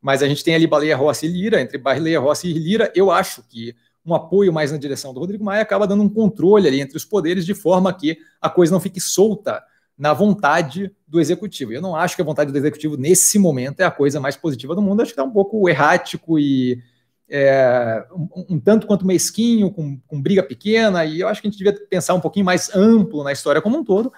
mas 0.00 0.22
a 0.22 0.28
gente 0.28 0.42
tem 0.42 0.54
ali 0.54 0.66
Baleia 0.66 0.96
Rossi 0.96 1.26
e 1.26 1.28
Lira, 1.28 1.60
entre 1.60 1.76
Baleia 1.76 2.18
Rossi 2.18 2.48
e 2.48 2.52
Lira, 2.52 2.90
eu 2.94 3.10
acho 3.10 3.42
que 3.42 3.74
um 4.04 4.14
apoio 4.14 4.52
mais 4.52 4.72
na 4.72 4.78
direção 4.78 5.12
do 5.12 5.20
Rodrigo 5.20 5.44
Maia 5.44 5.60
acaba 5.60 5.86
dando 5.86 6.02
um 6.02 6.08
controle 6.08 6.66
ali 6.66 6.80
entre 6.80 6.96
os 6.96 7.04
poderes 7.04 7.44
de 7.44 7.54
forma 7.54 7.92
que 7.92 8.16
a 8.40 8.48
coisa 8.48 8.72
não 8.72 8.80
fique 8.80 9.00
solta 9.00 9.62
na 10.00 10.14
vontade 10.14 10.90
do 11.06 11.20
executivo. 11.20 11.74
Eu 11.74 11.82
não 11.82 11.94
acho 11.94 12.16
que 12.16 12.22
a 12.22 12.24
vontade 12.24 12.50
do 12.50 12.56
executivo 12.56 12.96
nesse 12.96 13.38
momento 13.38 13.80
é 13.80 13.84
a 13.84 13.90
coisa 13.90 14.18
mais 14.18 14.34
positiva 14.34 14.74
do 14.74 14.80
mundo, 14.80 15.02
acho 15.02 15.10
que 15.10 15.12
está 15.12 15.22
um 15.22 15.30
pouco 15.30 15.68
errático 15.68 16.38
e 16.38 16.82
é, 17.28 18.02
um, 18.10 18.54
um, 18.54 18.58
tanto 18.58 18.86
quanto 18.86 19.06
mesquinho, 19.06 19.70
com, 19.70 20.00
com 20.06 20.22
briga 20.22 20.42
pequena, 20.42 21.04
e 21.04 21.20
eu 21.20 21.28
acho 21.28 21.42
que 21.42 21.48
a 21.48 21.50
gente 21.50 21.62
devia 21.62 21.78
pensar 21.86 22.14
um 22.14 22.20
pouquinho 22.20 22.46
mais 22.46 22.74
amplo 22.74 23.22
na 23.22 23.30
história 23.30 23.60
como 23.60 23.76
um 23.76 23.84
todo, 23.84 24.10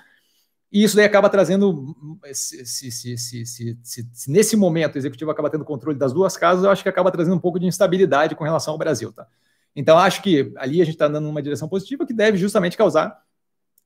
e 0.71 0.85
isso 0.85 0.95
daí 0.95 1.05
acaba 1.05 1.29
trazendo, 1.29 1.97
se, 2.33 2.64
se, 2.64 3.18
se, 3.18 3.45
se, 3.45 4.31
nesse 4.31 4.57
momento 4.57 4.95
o 4.95 4.99
executivo 4.99 5.33
acaba 5.33 5.51
tendo 5.51 5.64
controle 5.64 5.99
das 5.99 6.12
duas 6.12 6.37
casas, 6.37 6.62
eu 6.62 6.71
acho 6.71 6.85
que 6.85 6.88
acaba 6.88 7.11
trazendo 7.11 7.35
um 7.35 7.40
pouco 7.40 7.59
de 7.59 7.66
instabilidade 7.66 8.37
com 8.37 8.45
relação 8.45 8.73
ao 8.73 8.79
Brasil. 8.79 9.12
Tá? 9.12 9.27
Então, 9.75 9.99
acho 9.99 10.23
que 10.23 10.53
ali 10.57 10.81
a 10.81 10.85
gente 10.85 10.95
está 10.95 11.07
andando 11.07 11.25
numa 11.25 11.42
direção 11.42 11.68
positiva 11.68 12.07
que 12.07 12.14
deve 12.14 12.38
justamente 12.38 12.77
causar, 12.77 13.21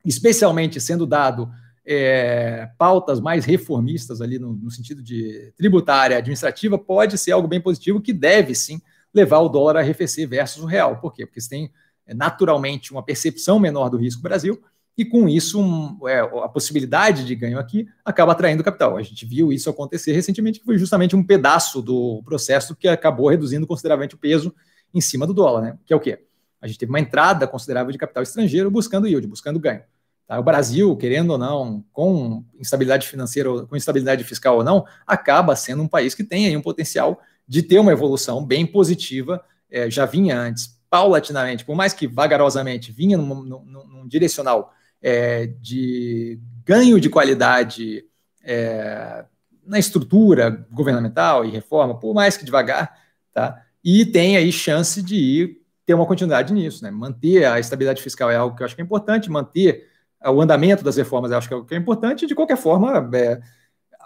especialmente 0.05 0.79
sendo 0.79 1.07
dado 1.07 1.51
é, 1.87 2.69
pautas 2.77 3.21
mais 3.21 3.45
reformistas 3.45 4.21
ali 4.21 4.39
no, 4.39 4.53
no, 4.55 4.71
sentido 4.71 5.01
de 5.01 5.53
tributária 5.57 6.19
administrativa, 6.19 6.77
pode 6.77 7.17
ser 7.17 7.31
algo 7.31 7.47
bem 7.47 7.61
positivo 7.61 8.01
que 8.01 8.13
deve 8.13 8.55
sim 8.55 8.81
levar 9.15 9.39
o 9.39 9.49
dólar 9.49 9.77
a 9.77 9.81
arrefecer 9.81 10.29
versus 10.29 10.63
o 10.63 10.67
real. 10.67 10.99
Por 11.01 11.13
quê? 11.13 11.25
Porque 11.25 11.41
você 11.41 11.49
tem 11.49 11.73
é, 12.05 12.13
naturalmente 12.13 12.91
uma 12.91 13.05
percepção 13.05 13.61
menor 13.61 13.89
do 13.89 13.97
risco 13.97 14.21
Brasil 14.21 14.61
e 14.99 15.05
com 15.05 15.29
isso 15.29 15.61
um, 15.61 16.09
é, 16.09 16.19
a 16.19 16.49
possibilidade 16.49 17.25
de 17.25 17.35
ganho 17.37 17.59
aqui 17.59 17.87
acaba 18.05 18.33
atraindo 18.33 18.65
capital. 18.65 18.97
A 18.97 19.03
gente 19.03 19.25
viu 19.25 19.53
isso 19.53 19.71
acontecer 19.71 20.13
recentemente, 20.13 20.59
que 20.59 20.67
foi 20.67 20.79
justamente 20.79 21.15
um 21.15 21.23
pedaço 21.23 21.81
do 21.81 22.21
processo 22.25 22.75
que 22.75 22.89
acabou 22.89 23.29
reduzindo 23.29 23.67
consideravelmente 23.67 24.17
o 24.17 24.19
peso 24.19 24.53
em 24.93 25.01
cima 25.01 25.27
do 25.27 25.35
dólar, 25.35 25.61
né? 25.61 25.79
Que 25.85 25.93
é 25.93 25.97
o 25.97 26.01
quê? 26.01 26.25
A 26.61 26.67
gente 26.67 26.79
teve 26.79 26.91
uma 26.91 26.99
entrada 26.99 27.47
considerável 27.47 27.93
de 27.93 27.99
capital 27.99 28.23
estrangeiro 28.23 28.71
buscando 28.71 29.07
yield, 29.07 29.27
buscando 29.29 29.61
ganho. 29.61 29.83
Tá? 30.27 30.39
O 30.39 30.43
Brasil, 30.43 30.97
querendo 30.97 31.31
ou 31.31 31.39
não, 31.39 31.85
com 31.93 32.45
instabilidade 32.59 33.07
financeira, 33.07 33.67
com 33.67 33.77
instabilidade 33.77 34.25
fiscal 34.25 34.57
ou 34.57 34.65
não, 34.65 34.85
acaba 35.07 35.55
sendo 35.55 35.83
um 35.83 35.89
país 35.89 36.15
que 36.15 36.25
tem 36.25 36.47
aí 36.47 36.57
um 36.57 36.63
potencial 36.63 37.21
de 37.47 37.63
ter 37.63 37.79
uma 37.79 37.93
evolução 37.93 38.45
bem 38.45 38.67
positiva, 38.67 39.43
é, 39.71 39.89
já 39.89 40.05
vinha 40.05 40.39
antes, 40.39 40.77
paulatinamente, 40.91 41.65
por 41.65 41.77
mais 41.77 41.93
que 41.93 42.07
vagarosamente, 42.07 42.93
vinha 42.93 43.17
num, 43.17 43.43
num, 43.43 43.65
num 43.65 44.09
direcional 44.09 44.73
é, 45.03 45.47
de 45.61 46.41
ganho 46.65 47.01
de 47.01 47.09
qualidade 47.09 48.05
é, 48.43 49.25
na 49.65 49.79
estrutura 49.79 50.67
governamental 50.71 51.45
e 51.45 51.51
reforma, 51.51 51.99
por 51.99 52.15
mais 52.15 52.37
que 52.37 52.45
devagar, 52.45 52.97
tá? 53.33 53.63
E 53.85 54.05
tem 54.05 54.37
aí 54.37 54.51
chance 54.51 55.03
de 55.03 55.17
ir 55.17 55.63
ter 55.85 55.95
uma 55.95 56.07
continuidade 56.07 56.53
nisso, 56.53 56.83
né? 56.83 56.91
Manter 56.91 57.45
a 57.45 57.61
estabilidade 57.61 58.03
fiscal 58.03 58.31
é 58.31 58.37
algo 58.37 58.57
que 58.57 58.63
eu 58.63 58.65
acho 58.65 58.75
que 58.75 58.81
é 58.81 58.85
importante, 58.85 59.31
manter 59.31 59.89
o 60.31 60.41
andamento 60.41 60.85
das 60.85 60.97
reformas, 60.97 61.33
acho 61.33 61.49
que 61.49 61.55
é, 61.55 61.65
que 61.65 61.75
é 61.75 61.79
importante. 61.79 62.27
De 62.27 62.35
qualquer 62.35 62.57
forma, 62.57 63.09
é, 63.15 63.41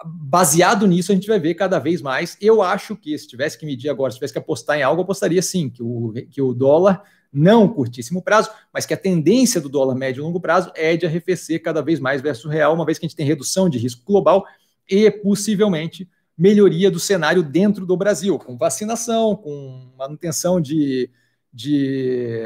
baseado 0.05 0.87
nisso, 0.87 1.11
a 1.11 1.15
gente 1.15 1.27
vai 1.27 1.39
ver 1.39 1.55
cada 1.55 1.79
vez 1.79 2.01
mais. 2.01 2.37
Eu 2.41 2.61
acho 2.61 2.95
que 2.95 3.17
se 3.17 3.27
tivesse 3.27 3.57
que 3.57 3.65
medir 3.65 3.89
agora, 3.89 4.11
se 4.11 4.17
tivesse 4.17 4.33
que 4.33 4.39
apostar 4.39 4.77
em 4.77 4.83
algo, 4.83 5.01
apostaria 5.01 5.41
sim, 5.41 5.69
que 5.69 5.83
o, 5.83 6.13
que 6.29 6.41
o 6.41 6.53
dólar, 6.53 7.03
não 7.31 7.67
curtíssimo 7.67 8.21
prazo, 8.21 8.49
mas 8.73 8.85
que 8.85 8.93
a 8.93 8.97
tendência 8.97 9.61
do 9.61 9.69
dólar 9.69 9.95
médio 9.95 10.21
e 10.21 10.23
longo 10.23 10.41
prazo 10.41 10.71
é 10.75 10.97
de 10.97 11.05
arrefecer 11.05 11.61
cada 11.61 11.81
vez 11.81 11.99
mais 11.99 12.21
versus 12.21 12.45
o 12.45 12.49
real, 12.49 12.73
uma 12.73 12.85
vez 12.85 12.99
que 12.99 13.05
a 13.05 13.07
gente 13.07 13.15
tem 13.15 13.25
redução 13.25 13.69
de 13.69 13.77
risco 13.77 14.03
global 14.05 14.45
e 14.89 15.09
possivelmente 15.09 16.09
melhoria 16.37 16.91
do 16.91 16.99
cenário 16.99 17.41
dentro 17.43 17.85
do 17.85 17.95
Brasil, 17.95 18.37
com 18.37 18.57
vacinação, 18.57 19.35
com 19.35 19.91
manutenção 19.97 20.59
de, 20.59 21.09
de 21.53 22.43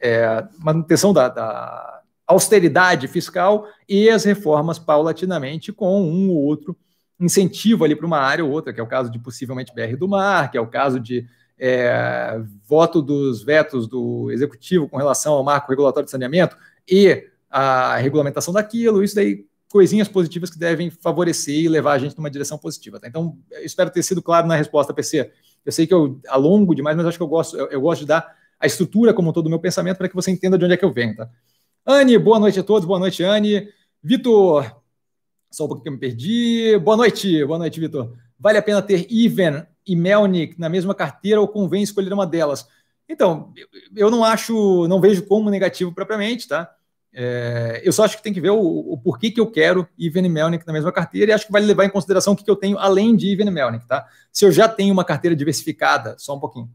é, 0.00 0.44
manutenção 0.58 1.12
da, 1.12 1.28
da 1.28 1.95
austeridade 2.26 3.06
fiscal 3.06 3.66
e 3.88 4.10
as 4.10 4.24
reformas 4.24 4.78
paulatinamente 4.78 5.72
com 5.72 6.02
um 6.02 6.30
ou 6.30 6.42
outro 6.42 6.76
incentivo 7.18 7.84
ali 7.84 7.94
para 7.94 8.06
uma 8.06 8.18
área 8.18 8.44
ou 8.44 8.50
outra, 8.50 8.72
que 8.72 8.80
é 8.80 8.82
o 8.82 8.86
caso 8.86 9.10
de 9.10 9.18
possivelmente 9.18 9.72
BR 9.74 9.96
do 9.96 10.08
Mar, 10.08 10.50
que 10.50 10.58
é 10.58 10.60
o 10.60 10.66
caso 10.66 11.00
de 11.00 11.26
é, 11.58 12.38
voto 12.68 13.00
dos 13.00 13.42
vetos 13.42 13.86
do 13.88 14.30
executivo 14.30 14.88
com 14.88 14.96
relação 14.96 15.34
ao 15.34 15.44
marco 15.44 15.70
regulatório 15.70 16.04
de 16.04 16.10
saneamento 16.10 16.56
e 16.88 17.24
a 17.50 17.96
regulamentação 17.96 18.52
daquilo, 18.52 19.02
isso 19.02 19.14
daí 19.14 19.46
coisinhas 19.68 20.08
positivas 20.08 20.50
que 20.50 20.58
devem 20.58 20.90
favorecer 20.90 21.54
e 21.54 21.68
levar 21.68 21.92
a 21.92 21.98
gente 21.98 22.16
numa 22.16 22.30
direção 22.30 22.58
positiva. 22.58 23.00
Tá? 23.00 23.08
Então, 23.08 23.36
espero 23.62 23.90
ter 23.90 24.02
sido 24.02 24.22
claro 24.22 24.46
na 24.46 24.54
resposta, 24.54 24.94
PC. 24.94 25.30
Eu 25.64 25.72
sei 25.72 25.86
que 25.86 25.94
eu 25.94 26.20
alongo 26.28 26.74
demais, 26.74 26.96
mas 26.96 27.06
acho 27.06 27.18
que 27.18 27.22
eu 27.22 27.28
gosto, 27.28 27.56
eu, 27.56 27.66
eu 27.66 27.80
gosto 27.80 28.02
de 28.02 28.06
dar 28.06 28.36
a 28.58 28.66
estrutura 28.66 29.12
como 29.12 29.32
todo 29.32 29.46
o 29.46 29.50
meu 29.50 29.58
pensamento 29.58 29.98
para 29.98 30.08
que 30.08 30.14
você 30.14 30.30
entenda 30.30 30.56
de 30.56 30.64
onde 30.64 30.74
é 30.74 30.76
que 30.76 30.84
eu 30.84 30.92
venho. 30.92 31.16
Tá? 31.16 31.28
Anne, 31.88 32.18
boa 32.18 32.40
noite 32.40 32.58
a 32.58 32.64
todos, 32.64 32.84
boa 32.84 32.98
noite, 32.98 33.22
Anne. 33.22 33.68
Vitor, 34.02 34.82
só 35.48 35.66
um 35.66 35.68
pouquinho 35.68 35.84
que 35.84 35.88
eu 35.88 35.92
me 35.92 35.98
perdi. 36.00 36.76
Boa 36.80 36.96
noite, 36.96 37.44
boa 37.44 37.60
noite, 37.60 37.78
Vitor. 37.78 38.12
Vale 38.36 38.58
a 38.58 38.62
pena 38.62 38.82
ter 38.82 39.06
Even 39.08 39.64
e 39.86 39.94
Melnick 39.94 40.58
na 40.58 40.68
mesma 40.68 40.96
carteira 40.96 41.40
ou 41.40 41.46
convém 41.46 41.84
escolher 41.84 42.12
uma 42.12 42.26
delas? 42.26 42.66
Então, 43.08 43.52
eu 43.94 44.10
não 44.10 44.24
acho, 44.24 44.88
não 44.88 45.00
vejo 45.00 45.24
como 45.26 45.48
negativo 45.48 45.94
propriamente, 45.94 46.48
tá? 46.48 46.68
É, 47.12 47.80
eu 47.84 47.92
só 47.92 48.04
acho 48.04 48.16
que 48.16 48.22
tem 48.24 48.32
que 48.32 48.40
ver 48.40 48.50
o, 48.50 48.58
o, 48.58 48.98
porquê 48.98 49.30
que 49.30 49.40
eu 49.40 49.48
quero 49.48 49.88
Even 49.96 50.26
e 50.26 50.28
Melnick 50.28 50.66
na 50.66 50.72
mesma 50.72 50.90
carteira 50.90 51.30
e 51.30 51.34
acho 51.34 51.46
que 51.46 51.52
vale 51.52 51.66
levar 51.66 51.84
em 51.84 51.90
consideração 51.90 52.32
o 52.32 52.36
que, 52.36 52.42
que 52.42 52.50
eu 52.50 52.56
tenho 52.56 52.76
além 52.78 53.14
de 53.14 53.32
Even 53.32 53.46
e 53.46 53.50
Melnick, 53.52 53.86
tá? 53.86 54.04
Se 54.32 54.44
eu 54.44 54.50
já 54.50 54.68
tenho 54.68 54.92
uma 54.92 55.04
carteira 55.04 55.36
diversificada, 55.36 56.16
só 56.18 56.34
um 56.34 56.40
pouquinho 56.40 56.68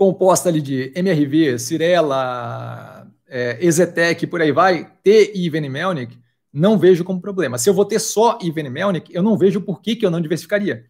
composta 0.00 0.48
ali 0.48 0.62
de 0.62 0.90
MRV, 0.96 1.58
Cirela, 1.58 3.06
é, 3.28 3.58
Exetec, 3.60 4.26
por 4.26 4.40
aí 4.40 4.50
vai, 4.50 4.90
ter 5.02 5.36
Iven 5.36 5.68
Melnick, 5.68 6.18
não 6.50 6.78
vejo 6.78 7.04
como 7.04 7.20
problema. 7.20 7.58
Se 7.58 7.68
eu 7.68 7.74
vou 7.74 7.84
ter 7.84 7.98
só 7.98 8.38
Iven 8.40 8.70
Melnick, 8.70 9.14
eu 9.14 9.22
não 9.22 9.36
vejo 9.36 9.60
por 9.60 9.82
que, 9.82 9.94
que 9.94 10.06
eu 10.06 10.10
não 10.10 10.22
diversificaria. 10.22 10.86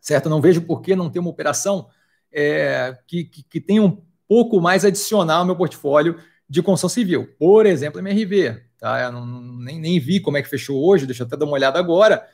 Certo? 0.00 0.30
Não 0.30 0.40
vejo 0.40 0.62
por 0.62 0.80
que 0.82 0.94
não 0.94 1.10
ter 1.10 1.18
uma 1.18 1.30
operação 1.30 1.88
é, 2.30 2.96
que, 3.08 3.24
que, 3.24 3.42
que 3.42 3.60
tenha 3.60 3.82
um 3.82 4.00
pouco 4.28 4.60
mais 4.60 4.84
adicional 4.84 5.40
ao 5.40 5.44
meu 5.44 5.56
portfólio 5.56 6.16
de 6.48 6.62
construção 6.62 6.88
civil. 6.88 7.28
Por 7.40 7.66
exemplo, 7.66 7.98
MRV. 7.98 8.62
Tá? 8.78 9.00
Eu 9.02 9.10
não, 9.10 9.26
nem, 9.26 9.80
nem 9.80 9.98
vi 9.98 10.20
como 10.20 10.36
é 10.36 10.42
que 10.42 10.48
fechou 10.48 10.80
hoje, 10.88 11.06
deixa 11.06 11.24
eu 11.24 11.26
até 11.26 11.36
dar 11.36 11.44
uma 11.44 11.54
olhada 11.54 11.76
agora, 11.76 12.24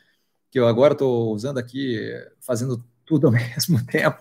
que 0.51 0.61
eu 0.61 0.69
agora 0.69 0.93
estou 0.93 1.33
usando 1.33 1.57
aqui, 1.57 1.99
fazendo 2.43 2.85
tudo 3.07 3.27
ao 3.27 3.33
mesmo 3.35 3.85
tempo, 3.87 4.19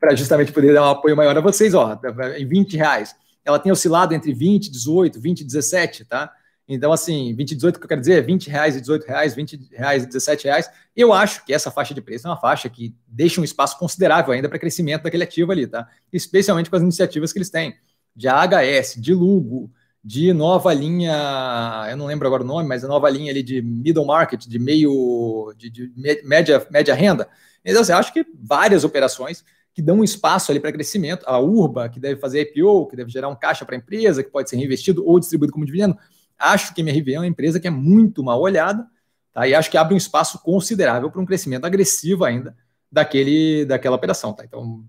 para 0.00 0.14
justamente 0.14 0.52
poder 0.52 0.74
dar 0.74 0.82
um 0.82 0.90
apoio 0.90 1.16
maior 1.16 1.36
a 1.36 1.40
vocês, 1.40 1.74
ó, 1.74 1.98
em 2.36 2.46
20 2.46 2.76
reais. 2.76 3.14
Ela 3.44 3.58
tem 3.58 3.72
oscilado 3.72 4.14
entre 4.14 4.32
20, 4.32 4.70
18, 4.70 5.20
20, 5.20 5.44
17, 5.44 6.04
tá? 6.04 6.30
Então, 6.68 6.92
assim, 6.92 7.34
20 7.34 7.54
18, 7.54 7.78
que 7.78 7.84
eu 7.84 7.88
quero 7.88 8.00
dizer, 8.00 8.22
20 8.22 8.50
reais 8.50 8.76
e 8.76 8.80
18 8.80 9.06
reais, 9.06 9.34
20 9.34 9.68
reais 9.72 10.02
e 10.02 10.06
17 10.06 10.44
reais. 10.44 10.70
Eu 10.94 11.14
acho 11.14 11.44
que 11.46 11.54
essa 11.54 11.70
faixa 11.70 11.94
de 11.94 12.02
preço 12.02 12.26
é 12.26 12.30
uma 12.30 12.36
faixa 12.36 12.68
que 12.68 12.94
deixa 13.06 13.40
um 13.40 13.44
espaço 13.44 13.78
considerável 13.78 14.34
ainda 14.34 14.50
para 14.50 14.58
crescimento 14.58 15.04
daquele 15.04 15.24
ativo 15.24 15.50
ali, 15.50 15.66
tá? 15.66 15.88
Especialmente 16.12 16.68
com 16.68 16.76
as 16.76 16.82
iniciativas 16.82 17.32
que 17.32 17.38
eles 17.38 17.48
têm, 17.48 17.74
de 18.14 18.28
AHS, 18.28 18.96
de 18.98 19.14
Lugo, 19.14 19.72
de 20.04 20.32
nova 20.32 20.72
linha, 20.72 21.86
eu 21.90 21.96
não 21.96 22.06
lembro 22.06 22.26
agora 22.26 22.42
o 22.42 22.46
nome, 22.46 22.68
mas 22.68 22.84
a 22.84 22.88
nova 22.88 23.08
linha 23.10 23.30
ali 23.30 23.42
de 23.42 23.62
middle 23.62 24.06
market, 24.06 24.46
de 24.46 24.58
meio, 24.58 25.52
de, 25.56 25.70
de 25.70 25.92
média, 26.24 26.66
média 26.70 26.94
renda. 26.94 27.28
Então, 27.64 27.82
assim, 27.82 27.92
acho 27.92 28.12
que 28.12 28.26
várias 28.34 28.84
operações 28.84 29.44
que 29.78 29.82
dão 29.82 30.00
um 30.00 30.04
espaço 30.04 30.50
ali 30.50 30.58
para 30.58 30.72
crescimento. 30.72 31.22
A 31.24 31.38
Urba, 31.38 31.88
que 31.88 32.00
deve 32.00 32.20
fazer 32.20 32.40
IPO, 32.40 32.86
que 32.88 32.96
deve 32.96 33.10
gerar 33.10 33.28
um 33.28 33.36
caixa 33.36 33.64
para 33.64 33.76
a 33.76 33.78
empresa, 33.78 34.24
que 34.24 34.30
pode 34.30 34.50
ser 34.50 34.56
reinvestido 34.56 35.06
ou 35.06 35.20
distribuído 35.20 35.52
como 35.52 35.64
dividendo. 35.64 35.96
Acho 36.36 36.74
que 36.74 36.80
a 36.80 36.84
MRV 36.84 37.14
é 37.14 37.18
uma 37.20 37.26
empresa 37.28 37.60
que 37.60 37.68
é 37.68 37.70
muito 37.70 38.24
mal 38.24 38.40
olhada, 38.40 38.84
tá? 39.32 39.46
E 39.46 39.54
acho 39.54 39.70
que 39.70 39.76
abre 39.76 39.94
um 39.94 39.96
espaço 39.96 40.40
considerável 40.42 41.10
para 41.10 41.20
um 41.20 41.24
crescimento 41.24 41.64
agressivo 41.64 42.24
ainda 42.24 42.56
daquele, 42.90 43.64
daquela 43.66 43.94
operação, 43.94 44.32
tá? 44.32 44.44
Então, 44.44 44.84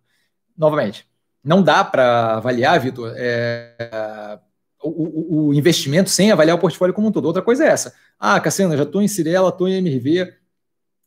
novamente, 0.58 1.08
não 1.44 1.62
dá 1.62 1.84
para 1.84 2.38
avaliar, 2.38 2.80
Vitor, 2.80 3.14
é, 3.16 4.40
o, 4.82 5.50
o, 5.50 5.54
investimento 5.54 6.10
sem 6.10 6.32
avaliar 6.32 6.56
o 6.56 6.60
portfólio 6.60 6.96
como 6.96 7.08
um 7.08 7.12
todo. 7.12 7.26
Outra 7.26 7.44
coisa 7.44 7.64
é 7.64 7.68
essa. 7.68 7.94
Ah, 8.20 8.40
Cassiano, 8.40 8.76
já 8.76 8.84
estou 8.84 9.04
em 9.04 9.08
Cirela, 9.08 9.50
estou 9.50 9.68
em 9.68 9.78
MRV, 9.78 10.34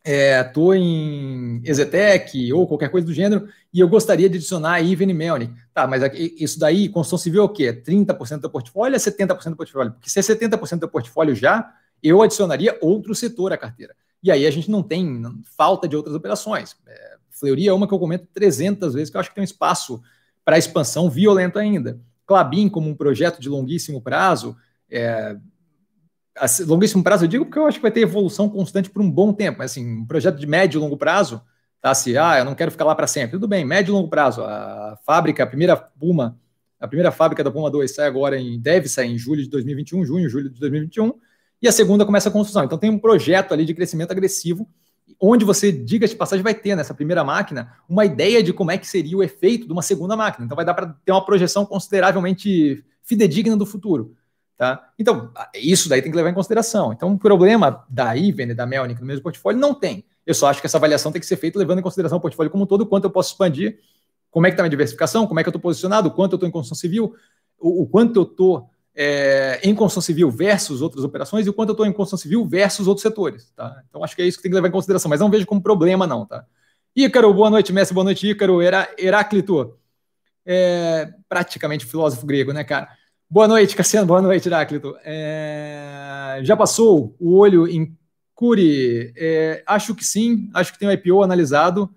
estou 0.04 0.74
é, 0.74 0.78
em 0.78 1.60
Exetec 1.64 2.52
ou 2.52 2.66
qualquer 2.66 2.90
coisa 2.90 3.06
do 3.06 3.14
gênero 3.14 3.48
e 3.72 3.80
eu 3.80 3.88
gostaria 3.88 4.28
de 4.28 4.36
adicionar 4.36 4.80
Even 4.80 5.10
e 5.10 5.14
Melnick. 5.14 5.54
Tá, 5.72 5.86
mas 5.86 6.02
isso 6.14 6.58
daí, 6.58 6.88
construção 6.88 7.18
civil 7.18 7.42
é 7.42 7.44
o 7.44 7.48
quê? 7.48 7.72
30% 7.72 8.40
do 8.40 8.50
portfólio 8.50 8.96
é 8.96 8.98
70% 8.98 9.50
do 9.50 9.56
portfólio? 9.56 9.92
Porque 9.92 10.10
se 10.10 10.18
é 10.18 10.22
70% 10.22 10.80
do 10.80 10.88
portfólio 10.88 11.34
já, 11.34 11.72
eu 12.02 12.20
adicionaria 12.20 12.76
outro 12.80 13.14
setor 13.14 13.52
à 13.52 13.56
carteira. 13.56 13.94
E 14.22 14.30
aí 14.30 14.46
a 14.46 14.50
gente 14.50 14.70
não 14.70 14.82
tem 14.82 15.22
falta 15.56 15.88
de 15.88 15.96
outras 15.96 16.14
operações. 16.14 16.76
É, 16.86 17.16
Fleury 17.30 17.68
é 17.68 17.72
uma 17.72 17.86
que 17.86 17.94
eu 17.94 17.98
comento 17.98 18.26
300 18.32 18.94
vezes, 18.94 19.10
que 19.10 19.16
eu 19.16 19.20
acho 19.20 19.30
que 19.30 19.34
tem 19.34 19.42
um 19.42 19.44
espaço 19.44 20.02
para 20.44 20.58
expansão 20.58 21.08
violento 21.08 21.58
ainda. 21.58 22.00
Clabin, 22.26 22.68
como 22.68 22.88
um 22.88 22.94
projeto 22.94 23.40
de 23.40 23.48
longuíssimo 23.48 24.00
prazo, 24.00 24.56
é, 24.90 25.36
a 26.36 26.46
longuíssimo 26.66 27.02
prazo 27.02 27.24
eu 27.24 27.28
digo 27.28 27.44
porque 27.44 27.58
eu 27.58 27.66
acho 27.66 27.78
que 27.78 27.82
vai 27.82 27.90
ter 27.90 28.00
evolução 28.00 28.48
constante 28.48 28.90
por 28.90 29.02
um 29.02 29.10
bom 29.10 29.32
tempo. 29.32 29.58
Mas, 29.58 29.72
assim, 29.72 30.00
um 30.00 30.06
projeto 30.06 30.38
de 30.38 30.46
médio 30.46 30.78
e 30.78 30.80
longo 30.80 30.96
prazo, 30.96 31.42
tá? 31.80 31.94
Se, 31.94 32.16
ah, 32.16 32.38
eu 32.38 32.44
não 32.44 32.54
quero 32.54 32.70
ficar 32.70 32.84
lá 32.84 32.94
para 32.94 33.06
sempre. 33.06 33.32
Tudo 33.32 33.48
bem, 33.48 33.64
médio 33.64 33.92
e 33.92 33.94
longo 33.94 34.08
prazo. 34.08 34.42
A 34.42 34.98
fábrica, 35.04 35.42
a 35.42 35.46
primeira 35.46 35.76
Puma, 35.76 36.38
a 36.80 36.88
primeira 36.88 37.12
fábrica 37.12 37.44
da 37.44 37.50
Puma 37.50 37.70
2 37.70 37.94
sai 37.94 38.06
agora 38.06 38.38
em, 38.38 38.58
deve 38.60 38.88
sair 38.88 39.12
em 39.12 39.18
julho 39.18 39.42
de 39.42 39.48
2021, 39.48 40.04
junho, 40.04 40.28
julho 40.28 40.50
de 40.50 40.58
2021, 40.58 41.12
e 41.60 41.68
a 41.68 41.72
segunda 41.72 42.04
começa 42.04 42.28
a 42.28 42.32
construção. 42.32 42.64
Então 42.64 42.76
tem 42.76 42.90
um 42.90 42.98
projeto 42.98 43.52
ali 43.52 43.64
de 43.64 43.72
crescimento 43.72 44.10
agressivo, 44.10 44.68
onde 45.20 45.44
você, 45.44 45.70
diga 45.70 46.08
de 46.08 46.16
passagem, 46.16 46.42
vai 46.42 46.54
ter 46.54 46.74
nessa 46.74 46.92
primeira 46.92 47.22
máquina 47.22 47.72
uma 47.88 48.04
ideia 48.04 48.42
de 48.42 48.52
como 48.52 48.72
é 48.72 48.78
que 48.78 48.86
seria 48.86 49.16
o 49.16 49.22
efeito 49.22 49.66
de 49.66 49.72
uma 49.72 49.82
segunda 49.82 50.16
máquina. 50.16 50.44
Então 50.44 50.56
vai 50.56 50.64
dar 50.64 50.74
para 50.74 50.86
ter 51.04 51.12
uma 51.12 51.24
projeção 51.24 51.64
consideravelmente 51.64 52.84
fidedigna 53.02 53.56
do 53.56 53.66
futuro. 53.66 54.16
Tá? 54.62 54.92
Então, 54.96 55.32
isso 55.56 55.88
daí 55.88 56.00
tem 56.00 56.12
que 56.12 56.16
levar 56.16 56.30
em 56.30 56.34
consideração. 56.34 56.92
Então, 56.92 57.12
o 57.12 57.18
problema 57.18 57.84
da 57.88 58.16
Iven 58.16 58.50
e 58.50 58.54
da 58.54 58.64
Melnick 58.64 59.00
no 59.00 59.06
mesmo 59.08 59.20
portfólio 59.20 59.58
não 59.58 59.74
tem. 59.74 60.04
Eu 60.24 60.34
só 60.34 60.46
acho 60.46 60.60
que 60.60 60.68
essa 60.68 60.76
avaliação 60.76 61.10
tem 61.10 61.18
que 61.18 61.26
ser 61.26 61.34
feita 61.34 61.58
levando 61.58 61.80
em 61.80 61.82
consideração 61.82 62.18
o 62.18 62.20
portfólio 62.20 62.48
como 62.48 62.62
um 62.62 62.66
todo, 62.68 62.86
quanto 62.86 63.02
eu 63.02 63.10
posso 63.10 63.32
expandir, 63.32 63.80
como 64.30 64.46
é 64.46 64.50
que 64.50 64.54
está 64.54 64.62
a 64.62 64.64
minha 64.64 64.70
diversificação, 64.70 65.26
como 65.26 65.40
é 65.40 65.42
que 65.42 65.48
eu 65.48 65.50
estou 65.50 65.60
posicionado, 65.60 66.12
quanto 66.12 66.34
eu 66.34 66.36
estou 66.36 66.48
em 66.48 66.52
construção 66.52 66.78
civil, 66.78 67.12
o, 67.58 67.82
o, 67.82 67.86
quanto 67.88 68.20
eu 68.20 68.22
estou 68.22 68.70
é, 68.94 69.58
em 69.64 69.74
construção 69.74 70.00
civil 70.00 70.30
versus 70.30 70.80
outras 70.80 71.02
operações 71.02 71.44
e 71.44 71.50
o 71.50 71.52
quanto 71.52 71.70
eu 71.70 71.72
estou 71.72 71.84
em 71.84 71.92
construção 71.92 72.18
civil 72.18 72.46
versus 72.46 72.86
outros 72.86 73.02
setores. 73.02 73.50
Tá? 73.56 73.82
Então, 73.88 74.04
acho 74.04 74.14
que 74.14 74.22
é 74.22 74.26
isso 74.26 74.38
que 74.38 74.44
tem 74.44 74.50
que 74.52 74.54
levar 74.54 74.68
em 74.68 74.70
consideração, 74.70 75.08
mas 75.08 75.18
não 75.18 75.28
vejo 75.28 75.44
como 75.44 75.60
problema, 75.60 76.06
não. 76.06 76.24
Tá? 76.24 76.46
Ícaro, 76.94 77.34
boa 77.34 77.50
noite, 77.50 77.72
mestre, 77.72 77.94
boa 77.96 78.04
noite, 78.04 78.28
Ícaro. 78.28 78.60
Heráclito, 78.62 79.76
é, 80.46 81.12
praticamente 81.28 81.84
filósofo 81.84 82.24
grego, 82.24 82.52
né, 82.52 82.62
cara? 82.62 83.01
Boa 83.32 83.48
noite, 83.48 83.74
Cassiano, 83.74 84.06
boa 84.06 84.20
noite, 84.20 84.46
Heráclito. 84.46 84.94
É, 85.02 86.40
já 86.42 86.54
passou 86.54 87.16
o 87.18 87.34
olho 87.34 87.66
em 87.66 87.96
Curi? 88.34 89.10
É, 89.16 89.62
acho 89.66 89.94
que 89.94 90.04
sim, 90.04 90.50
acho 90.52 90.70
que 90.70 90.78
tem 90.78 90.86
o 90.86 90.92
IPO 90.92 91.22
analisado. 91.22 91.88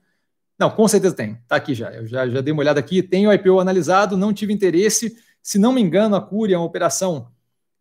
Não, 0.57 0.69
com 0.69 0.87
certeza 0.87 1.13
tem, 1.13 1.35
tá 1.45 1.57
aqui 1.57 1.75
já. 1.75 1.91
Eu 1.91 2.07
já, 2.07 2.25
já 2.29 2.39
dei 2.39 2.53
uma 2.53 2.61
olhada 2.61 2.79
aqui, 2.79 3.03
tem 3.03 3.27
o 3.27 3.33
IPO 3.33 3.59
analisado, 3.59 4.15
não 4.15 4.33
tive 4.33 4.53
interesse 4.53 5.13
se 5.43 5.59
não 5.59 5.73
me 5.73 5.81
engano, 5.81 6.15
a 6.15 6.21
Cury 6.21 6.53
é 6.53 6.57
uma 6.57 6.65
operação 6.65 7.29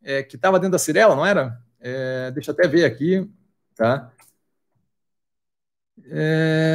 é, 0.03 0.25
que 0.25 0.35
estava 0.35 0.59
dentro 0.59 0.73
da 0.73 0.79
Cirela, 0.81 1.15
não 1.15 1.25
era? 1.25 1.57
É, 1.79 2.33
deixa 2.33 2.51
eu 2.51 2.55
até 2.55 2.67
ver 2.67 2.85
aqui. 2.85 3.31
Tá? 3.77 4.13
É... 6.11 6.74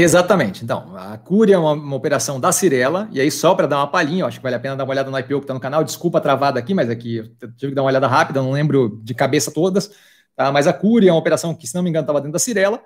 Exatamente. 0.00 0.62
Então, 0.62 0.96
a 0.96 1.18
Cury 1.18 1.52
é 1.52 1.58
uma, 1.58 1.72
uma, 1.72 1.96
operação 1.96 2.38
da 2.38 2.52
Cirela, 2.52 3.08
e 3.10 3.20
aí 3.20 3.30
só 3.32 3.52
para 3.56 3.66
dar 3.66 3.78
uma 3.78 3.88
palhinha, 3.88 4.24
acho 4.26 4.38
que 4.38 4.42
vale 4.44 4.54
a 4.54 4.60
pena 4.60 4.76
dar 4.76 4.84
uma 4.84 4.92
olhada 4.92 5.10
no 5.10 5.18
IPO 5.18 5.38
que 5.40 5.44
está 5.44 5.54
no 5.54 5.58
canal. 5.58 5.82
Desculpa 5.82 6.20
travada 6.20 6.56
aqui, 6.60 6.72
mas 6.72 6.88
aqui 6.88 7.16
eu 7.16 7.52
tive 7.56 7.72
que 7.72 7.74
dar 7.74 7.82
uma 7.82 7.88
olhada 7.88 8.06
rápida, 8.06 8.40
não 8.40 8.52
lembro 8.52 9.00
de 9.02 9.12
cabeça 9.12 9.50
todas. 9.50 9.90
Tá? 10.36 10.52
Mas 10.52 10.68
a 10.68 10.72
Cury 10.72 11.08
é 11.08 11.12
uma 11.12 11.18
operação 11.18 11.52
que, 11.52 11.66
se 11.66 11.74
não 11.74 11.82
me 11.82 11.90
engano, 11.90 12.04
estava 12.04 12.20
dentro 12.20 12.32
da 12.34 12.38
Cirela. 12.38 12.80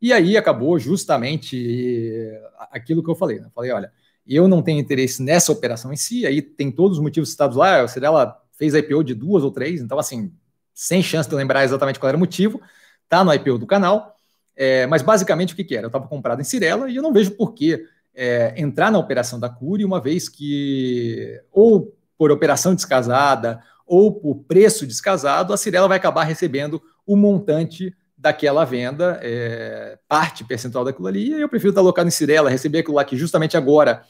E 0.00 0.12
aí 0.12 0.36
acabou 0.36 0.78
justamente 0.78 2.30
aquilo 2.70 3.02
que 3.02 3.10
eu 3.10 3.14
falei. 3.14 3.40
Né? 3.40 3.48
Falei, 3.54 3.70
olha, 3.70 3.90
eu 4.26 4.46
não 4.46 4.60
tenho 4.60 4.78
interesse 4.78 5.22
nessa 5.22 5.50
operação 5.50 5.90
em 5.90 5.96
si, 5.96 6.26
aí 6.26 6.42
tem 6.42 6.70
todos 6.70 6.98
os 6.98 7.02
motivos 7.02 7.30
citados 7.30 7.56
lá, 7.56 7.80
a 7.80 7.88
Cirela 7.88 8.36
fez 8.58 8.74
IPO 8.74 9.02
de 9.02 9.14
duas 9.14 9.42
ou 9.42 9.50
três, 9.50 9.80
então 9.80 9.98
assim, 9.98 10.30
sem 10.74 11.02
chance 11.02 11.26
de 11.28 11.34
lembrar 11.34 11.64
exatamente 11.64 11.98
qual 11.98 12.08
era 12.08 12.16
o 12.16 12.20
motivo, 12.20 12.60
tá 13.08 13.24
no 13.24 13.32
IPO 13.32 13.56
do 13.56 13.66
canal, 13.66 14.17
é, 14.60 14.88
mas 14.88 15.02
basicamente 15.02 15.52
o 15.52 15.56
que, 15.56 15.62
que 15.62 15.76
era? 15.76 15.84
Eu 15.84 15.88
estava 15.88 16.08
comprado 16.08 16.40
em 16.40 16.44
Cirela 16.44 16.90
e 16.90 16.96
eu 16.96 17.02
não 17.02 17.12
vejo 17.12 17.30
por 17.30 17.54
que 17.54 17.86
é, 18.12 18.52
entrar 18.56 18.90
na 18.90 18.98
operação 18.98 19.38
da 19.38 19.48
Cury, 19.48 19.84
uma 19.84 20.00
vez 20.00 20.28
que, 20.28 21.40
ou 21.52 21.96
por 22.18 22.32
operação 22.32 22.74
descasada, 22.74 23.62
ou 23.86 24.12
por 24.12 24.34
preço 24.48 24.84
descasado, 24.84 25.52
a 25.52 25.56
Cirela 25.56 25.86
vai 25.86 25.96
acabar 25.96 26.24
recebendo 26.24 26.82
o 27.06 27.14
montante 27.14 27.94
daquela 28.16 28.64
venda, 28.64 29.20
é, 29.22 29.96
parte 30.08 30.42
percentual 30.42 30.84
daquilo 30.84 31.06
ali, 31.06 31.28
e 31.28 31.40
eu 31.40 31.48
prefiro 31.48 31.70
estar 31.70 31.80
alocado 31.80 32.08
em 32.08 32.10
Cirela, 32.10 32.50
receber 32.50 32.80
aquilo 32.80 32.96
lá 32.96 33.04
que 33.04 33.16
justamente 33.16 33.56
agora 33.56 34.02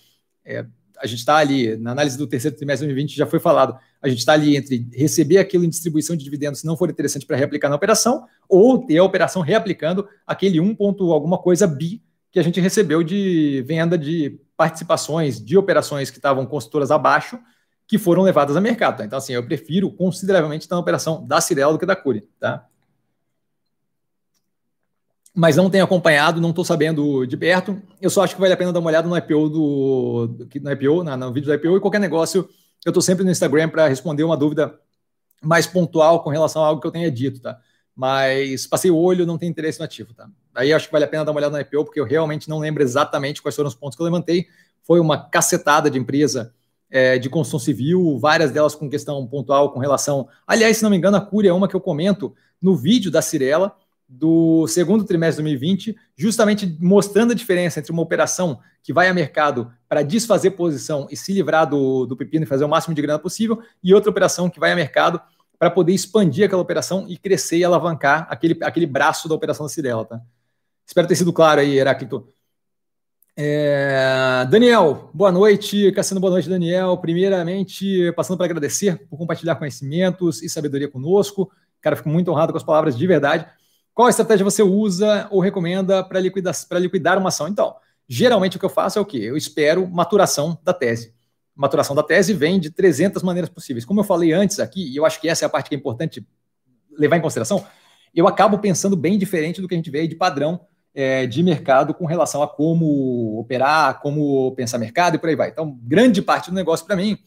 é, 0.47 0.65
a 1.01 1.07
gente 1.07 1.21
está 1.21 1.37
ali, 1.37 1.77
na 1.77 1.93
análise 1.93 2.17
do 2.17 2.27
terceiro 2.27 2.57
trimestre 2.57 2.87
de 2.87 2.93
2020 2.95 3.17
já 3.17 3.27
foi 3.27 3.39
falado, 3.39 3.79
a 4.01 4.09
gente 4.09 4.19
está 4.19 4.33
ali 4.33 4.57
entre 4.57 4.89
receber 4.93 5.39
aquilo 5.39 5.65
em 5.65 5.69
distribuição 5.69 6.17
de 6.17 6.25
dividendos 6.25 6.61
se 6.61 6.67
não 6.67 6.77
for 6.77 6.91
interessante 6.91 7.27
para 7.27 7.37
reaplicar 7.37 7.71
na 7.71 7.77
operação, 7.77 8.25
ou 8.49 8.79
ter 8.79 8.99
a 8.99 9.05
operação 9.05 9.43
reaplicando 9.43 10.09
aquele 10.27 10.61
1 10.61 10.75
ponto 10.75 11.13
alguma 11.13 11.39
coisa 11.39 11.67
bi 11.67 12.03
que 12.31 12.39
a 12.39 12.43
gente 12.43 12.61
recebeu 12.61 13.03
de 13.03 13.65
venda 13.67 13.97
de 13.97 14.39
participações 14.57 15.43
de 15.43 15.57
operações 15.57 16.11
que 16.11 16.19
estavam 16.19 16.45
consultoras 16.45 16.91
abaixo, 16.91 17.39
que 17.87 17.97
foram 17.97 18.23
levadas 18.23 18.57
a 18.57 18.61
mercado. 18.61 19.03
Então, 19.03 19.17
assim, 19.17 19.33
eu 19.33 19.43
prefiro 19.43 19.91
consideravelmente 19.91 20.65
estar 20.65 20.77
na 20.77 20.81
operação 20.81 21.27
da 21.27 21.41
Cirela 21.41 21.73
do 21.73 21.79
que 21.79 21.87
da 21.87 21.97
Cury, 21.97 22.29
tá? 22.39 22.67
Mas 25.39 25.55
não 25.55 25.71
tenho 25.71 25.85
acompanhado, 25.85 26.41
não 26.41 26.51
estou 26.51 26.65
sabendo 26.65 27.25
de 27.25 27.37
perto. 27.37 27.81
Eu 28.03 28.11
só 28.11 28.25
acho 28.25 28.35
que 28.35 28.41
vale 28.41 28.55
a 28.55 28.57
pena 28.57 28.73
dar 28.73 28.81
uma 28.81 28.89
olhada 28.89 29.07
no 29.07 29.17
IPO 29.17 29.49
do, 29.49 30.49
no 30.61 30.73
IPO, 30.73 31.05
na, 31.05 31.17
no 31.17 31.33
vídeo 31.33 31.47
do 31.47 31.55
IPO 31.55 31.77
e 31.77 31.81
qualquer 31.81 32.01
negócio. 32.01 32.49
Eu 32.85 32.91
estou 32.91 33.01
sempre 33.01 33.25
no 33.25 33.31
Instagram 33.31 33.69
para 33.69 33.87
responder 33.87 34.25
uma 34.25 34.37
dúvida 34.37 34.77
mais 35.41 35.65
pontual 35.65 36.25
com 36.25 36.31
relação 36.31 36.65
a 36.65 36.67
algo 36.67 36.81
que 36.81 36.89
eu 36.89 36.91
tenha 36.91 37.09
dito, 37.09 37.41
tá? 37.41 37.57
Mas 37.95 38.67
passei 38.67 38.91
o 38.91 38.97
olho, 38.97 39.25
não 39.25 39.39
tem 39.39 39.49
interesse 39.49 39.79
no 39.79 39.85
ativo, 39.85 40.13
tá? 40.13 40.29
Aí 40.53 40.73
acho 40.73 40.87
que 40.87 40.93
vale 40.93 41.05
a 41.05 41.09
pena 41.09 41.25
dar 41.25 41.31
uma 41.31 41.39
olhada 41.39 41.57
no 41.57 41.61
IPO, 41.61 41.85
porque 41.85 42.01
eu 42.01 42.05
realmente 42.05 42.49
não 42.49 42.59
lembro 42.59 42.83
exatamente 42.83 43.41
quais 43.41 43.55
foram 43.55 43.69
os 43.69 43.77
pontos 43.77 43.95
que 43.95 44.03
eu 44.03 44.07
levantei. 44.07 44.49
Foi 44.83 44.99
uma 44.99 45.29
cacetada 45.31 45.89
de 45.89 46.01
empresa 46.01 46.53
é, 46.91 47.17
de 47.17 47.31
construção 47.31 47.61
civil, 47.61 48.19
várias 48.19 48.51
delas 48.51 48.75
com 48.75 48.91
questão 48.91 49.25
pontual 49.25 49.71
com 49.71 49.79
relação. 49.79 50.27
Aliás, 50.45 50.79
se 50.79 50.83
não 50.83 50.91
me 50.91 50.97
engano, 50.97 51.17
a 51.17 51.21
Cúria 51.21 51.51
é 51.51 51.53
uma 51.53 51.69
que 51.69 51.77
eu 51.77 51.81
comento 51.81 52.35
no 52.61 52.75
vídeo 52.75 53.09
da 53.09 53.23
Cirela 53.23 53.77
do 54.09 54.67
segundo 54.67 55.05
trimestre 55.05 55.45
de 55.45 55.51
2020, 55.51 55.97
justamente 56.17 56.79
mostrando 56.81 57.33
a 57.33 57.35
diferença 57.35 57.79
entre 57.79 57.93
uma 57.93 58.03
operação 58.03 58.59
que 58.83 58.93
vai 58.93 59.09
a 59.09 59.15
mercado 59.15 59.71
para 59.87 60.03
desfazer 60.03 60.53
posição 60.53 61.07
e 61.11 61.17
se 61.17 61.33
livrar 61.33 61.69
do, 61.69 62.07
do 62.07 62.17
pepino 62.17 62.45
e 62.45 62.49
fazer 62.49 62.65
o 62.65 62.69
máximo 62.69 62.95
de 62.95 63.03
grana 63.03 63.19
possível, 63.19 63.61
e 63.85 63.93
outra 63.93 64.11
operação 64.11 64.49
que 64.49 64.59
vai 64.59 64.73
a 64.73 64.77
mercado 64.77 65.21
para 65.59 65.71
poder 65.71 65.93
expandir 65.93 66.47
aquela 66.47 66.63
operação 66.63 67.05
e 67.09 67.19
crescer 67.19 67.59
e 67.59 67.65
alavancar 67.65 68.27
aquele, 68.31 68.57
aquele 68.63 68.87
braço 68.87 69.29
da 69.29 69.35
operação 69.35 69.67
da 69.67 69.71
Cirela. 69.71 70.05
Tá? 70.05 70.21
Espero 70.87 71.07
ter 71.07 71.17
sido 71.17 71.33
claro 71.33 71.61
aí, 71.61 71.79
Heráclito. 71.79 72.27
É, 73.37 74.47
Daniel, 74.51 75.11
boa 75.13 75.31
noite. 75.31 75.93
Cassiano, 75.93 76.21
boa 76.21 76.33
noite, 76.33 76.49
Daniel. 76.49 76.97
Primeiramente, 76.97 78.11
passando 78.13 78.37
para 78.37 78.47
agradecer 78.47 79.07
por 79.09 79.17
compartilhar 79.17 79.57
conhecimentos 79.57 80.43
e 80.43 80.49
sabedoria 80.49 80.89
conosco. 80.89 81.51
Cara, 81.81 81.95
fico 81.95 82.09
muito 82.09 82.31
honrado 82.31 82.53
com 82.53 82.57
as 82.57 82.65
palavras 82.65 82.97
de 82.97 83.07
verdade. 83.07 83.47
Qual 83.99 84.09
estratégia 84.09 84.45
você 84.45 84.63
usa 84.63 85.27
ou 85.29 85.41
recomenda 85.41 86.05
para 86.05 86.21
liquidar, 86.21 86.55
liquidar 86.75 87.19
uma 87.19 87.31
ação? 87.31 87.49
Então, 87.49 87.75
geralmente 88.09 88.57
o 88.57 88.61
que 88.61 88.65
eu 88.65 88.71
faço 88.71 88.97
é 88.97 89.03
o 89.03 89.05
quê? 89.05 89.19
Eu 89.19 89.37
espero 89.37 89.89
maturação 89.89 90.57
da 90.63 90.73
tese. 90.73 91.13
Maturação 91.53 91.97
da 91.97 92.03
tese 92.05 92.33
vem 92.33 92.61
de 92.61 92.71
300 92.71 93.25
maneiras 93.25 93.51
possíveis. 93.51 93.85
Como 93.85 93.99
eu 93.99 94.05
falei 94.05 94.33
antes 94.33 94.61
aqui, 94.61 94.89
e 94.89 94.97
eu 94.97 95.05
acho 95.05 95.21
que 95.21 95.29
essa 95.29 95.45
é 95.45 95.47
a 95.47 95.49
parte 95.49 95.69
que 95.69 95.75
é 95.75 95.79
importante 95.79 96.25
levar 96.97 97.17
em 97.17 97.21
consideração, 97.21 97.67
eu 98.15 98.29
acabo 98.29 98.61
pensando 98.61 98.95
bem 98.95 99.19
diferente 99.19 99.61
do 99.61 99.67
que 99.67 99.75
a 99.75 99.77
gente 99.77 99.91
vê 99.91 100.07
de 100.07 100.15
padrão 100.15 100.61
é, 100.95 101.27
de 101.27 101.43
mercado 101.43 101.93
com 101.93 102.07
relação 102.07 102.41
a 102.41 102.47
como 102.47 103.37
operar, 103.41 103.99
como 104.01 104.55
pensar 104.55 104.79
mercado 104.79 105.17
e 105.17 105.19
por 105.19 105.29
aí 105.29 105.35
vai. 105.35 105.49
Então, 105.49 105.77
grande 105.83 106.23
parte 106.23 106.51
do 106.51 106.55
negócio 106.55 106.87
para 106.87 106.95
mim 106.95 107.19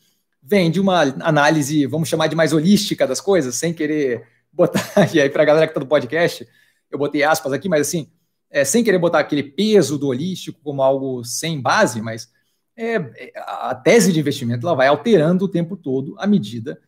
vem 0.41 0.71
de 0.71 0.79
uma 0.79 1.01
análise, 1.19 1.85
vamos 1.85 2.07
chamar 2.07 2.27
de 2.27 2.35
mais 2.37 2.53
holística 2.53 3.05
das 3.05 3.19
coisas, 3.19 3.55
sem 3.55 3.73
querer 3.73 4.25
botar, 4.53 4.81
e 5.13 5.19
aí 5.19 5.29
para 5.29 5.43
a 5.43 5.45
galera 5.45 5.67
que 5.67 5.71
está 5.71 5.81
no 5.81 5.85
podcast, 5.85 6.47
eu 6.91 6.99
botei 6.99 7.23
aspas 7.23 7.53
aqui, 7.53 7.69
mas 7.69 7.87
assim, 7.87 8.09
é, 8.51 8.65
sem 8.65 8.83
querer 8.83 8.99
botar 8.99 9.19
aquele 9.19 9.43
peso 9.43 9.97
do 9.97 10.07
holístico 10.07 10.59
como 10.61 10.83
algo 10.83 11.23
sem 11.23 11.59
base, 11.59 12.01
mas 12.01 12.29
é, 12.75 12.95
é, 12.95 13.31
a 13.35 13.73
tese 13.73 14.11
de 14.11 14.19
investimento 14.19 14.67
ela 14.67 14.75
vai 14.75 14.87
alterando 14.87 15.45
o 15.45 15.47
tempo 15.47 15.77
todo 15.77 16.15
à 16.19 16.27
medida 16.27 16.79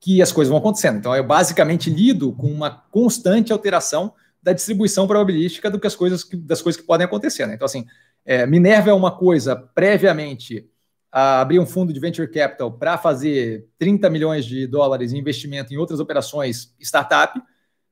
que 0.00 0.20
as 0.20 0.32
coisas 0.32 0.50
vão 0.50 0.58
acontecendo. 0.58 0.98
Então, 0.98 1.14
eu 1.14 1.22
basicamente 1.22 1.88
lido 1.88 2.32
com 2.32 2.48
uma 2.48 2.70
constante 2.90 3.52
alteração 3.52 4.12
da 4.42 4.52
distribuição 4.52 5.06
probabilística 5.06 5.70
do 5.70 5.78
que 5.78 5.86
as 5.86 5.94
coisas 5.94 6.24
que, 6.24 6.36
das 6.36 6.60
coisas 6.60 6.80
que 6.80 6.86
podem 6.86 7.04
acontecer. 7.04 7.46
Né? 7.46 7.54
Então, 7.54 7.66
assim, 7.66 7.86
é, 8.24 8.44
Minerva 8.44 8.90
é 8.90 8.92
uma 8.92 9.16
coisa 9.16 9.54
previamente 9.54 10.68
abrir 11.12 11.60
um 11.60 11.66
fundo 11.66 11.92
de 11.92 12.00
venture 12.00 12.26
capital 12.26 12.72
para 12.72 12.98
fazer 12.98 13.68
30 13.78 14.10
milhões 14.10 14.44
de 14.44 14.66
dólares 14.66 15.12
em 15.12 15.18
investimento 15.18 15.72
em 15.72 15.76
outras 15.76 16.00
operações 16.00 16.74
startup 16.80 17.40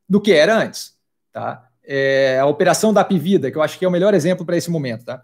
do 0.08 0.20
que 0.20 0.32
era 0.32 0.56
antes 0.56 0.98
tá? 1.32 1.68
É, 1.82 2.38
a 2.38 2.46
operação 2.46 2.92
da 2.92 3.04
Pivida, 3.04 3.50
que 3.50 3.56
eu 3.56 3.62
acho 3.62 3.78
que 3.78 3.84
é 3.84 3.88
o 3.88 3.90
melhor 3.90 4.14
exemplo 4.14 4.44
para 4.44 4.56
esse 4.56 4.70
momento, 4.70 5.04
tá? 5.04 5.22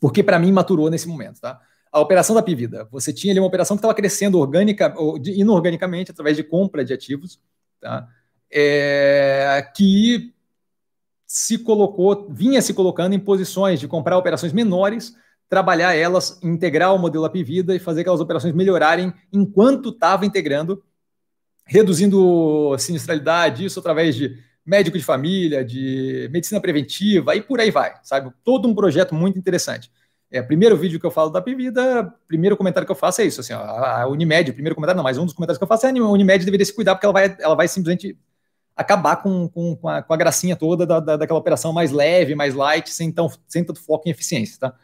Porque 0.00 0.22
para 0.22 0.38
mim 0.38 0.52
maturou 0.52 0.90
nesse 0.90 1.08
momento, 1.08 1.40
tá? 1.40 1.60
A 1.90 2.00
operação 2.00 2.34
da 2.34 2.42
Pivida, 2.42 2.88
você 2.90 3.12
tinha 3.12 3.32
ali 3.32 3.40
uma 3.40 3.46
operação 3.46 3.76
que 3.76 3.78
estava 3.78 3.94
crescendo 3.94 4.38
orgânica 4.38 4.92
ou 4.96 5.16
inorganicamente 5.24 6.10
através 6.10 6.36
de 6.36 6.42
compra 6.42 6.84
de 6.84 6.92
ativos, 6.92 7.40
tá? 7.80 8.08
É, 8.50 9.66
que 9.74 10.34
se 11.26 11.58
colocou, 11.58 12.28
vinha 12.30 12.62
se 12.62 12.72
colocando 12.72 13.14
em 13.14 13.18
posições 13.18 13.80
de 13.80 13.88
comprar 13.88 14.16
operações 14.16 14.52
menores, 14.52 15.14
trabalhar 15.48 15.94
elas, 15.94 16.40
integrar 16.42 16.94
o 16.94 16.98
modelo 16.98 17.24
Apivida 17.24 17.74
e 17.74 17.78
fazer 17.78 18.00
aquelas 18.00 18.20
operações 18.20 18.54
melhorarem 18.54 19.12
enquanto 19.32 19.90
estava 19.90 20.26
integrando, 20.26 20.82
reduzindo 21.66 22.76
sinistralidade, 22.78 23.64
isso 23.64 23.80
através 23.80 24.14
de 24.14 24.36
médico 24.64 24.96
de 24.96 25.04
família, 25.04 25.64
de 25.64 26.28
medicina 26.32 26.60
preventiva 26.60 27.36
e 27.36 27.42
por 27.42 27.60
aí 27.60 27.70
vai, 27.70 27.94
sabe? 28.02 28.32
Todo 28.42 28.66
um 28.66 28.74
projeto 28.74 29.14
muito 29.14 29.38
interessante. 29.38 29.90
É, 30.30 30.42
primeiro 30.42 30.76
vídeo 30.76 30.98
que 30.98 31.06
eu 31.06 31.10
falo 31.10 31.30
da 31.30 31.40
Pivida, 31.40 32.12
primeiro 32.26 32.56
comentário 32.56 32.86
que 32.86 32.90
eu 32.90 32.96
faço 32.96 33.20
é 33.20 33.24
isso, 33.24 33.40
assim, 33.40 33.52
ó, 33.52 33.60
a 33.60 34.06
Unimed, 34.08 34.52
primeiro 34.52 34.74
comentário 34.74 34.96
não, 34.96 35.04
mas 35.04 35.18
um 35.18 35.24
dos 35.24 35.34
comentários 35.34 35.58
que 35.58 35.64
eu 35.64 35.68
faço 35.68 35.86
é 35.86 35.90
a 35.90 35.92
Unimed 35.92 36.44
deveria 36.44 36.64
se 36.64 36.74
cuidar 36.74 36.94
porque 36.94 37.06
ela 37.06 37.12
vai, 37.12 37.36
ela 37.38 37.54
vai 37.54 37.68
simplesmente 37.68 38.18
acabar 38.74 39.16
com, 39.16 39.48
com, 39.48 39.76
com, 39.76 39.88
a, 39.88 40.02
com 40.02 40.12
a 40.12 40.16
gracinha 40.16 40.56
toda 40.56 40.84
da, 40.84 40.98
da, 40.98 41.16
daquela 41.16 41.38
operação 41.38 41.72
mais 41.72 41.92
leve, 41.92 42.34
mais 42.34 42.54
light, 42.54 42.90
sem, 42.90 43.12
tão, 43.12 43.30
sem 43.46 43.62
tanto 43.62 43.80
foco 43.80 44.08
em 44.08 44.10
eficiência, 44.10 44.58
tá? 44.58 44.74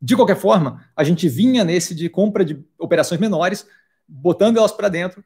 De 0.00 0.14
qualquer 0.14 0.36
forma, 0.36 0.84
a 0.94 1.02
gente 1.02 1.26
vinha 1.28 1.64
nesse 1.64 1.94
de 1.94 2.10
compra 2.10 2.44
de 2.44 2.62
operações 2.78 3.18
menores, 3.18 3.66
botando 4.06 4.58
elas 4.58 4.72
para 4.72 4.90
dentro, 4.90 5.24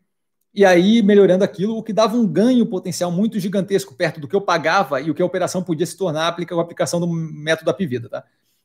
e 0.55 0.65
aí 0.65 1.03
melhorando 1.03 1.45
aquilo, 1.45 1.77
o 1.77 1.83
que 1.83 1.93
dava 1.93 2.17
um 2.17 2.27
ganho 2.27 2.67
potencial 2.67 3.11
muito 3.11 3.39
gigantesco 3.39 3.95
perto 3.95 4.21
do 4.21 4.27
que 4.27 4.35
eu 4.35 4.41
pagava 4.41 5.01
e 5.01 5.11
o 5.11 5.15
que 5.15 5.23
a 5.23 5.27
operação 5.27 5.63
podia 5.63 5.87
se 5.87 5.97
tornar 5.97 6.25
a 6.25 6.61
aplicação 6.61 6.99
do 6.99 7.07
método 7.07 7.67
da 7.67 7.75
Pivida. 7.75 8.09
Tá? 8.09 8.25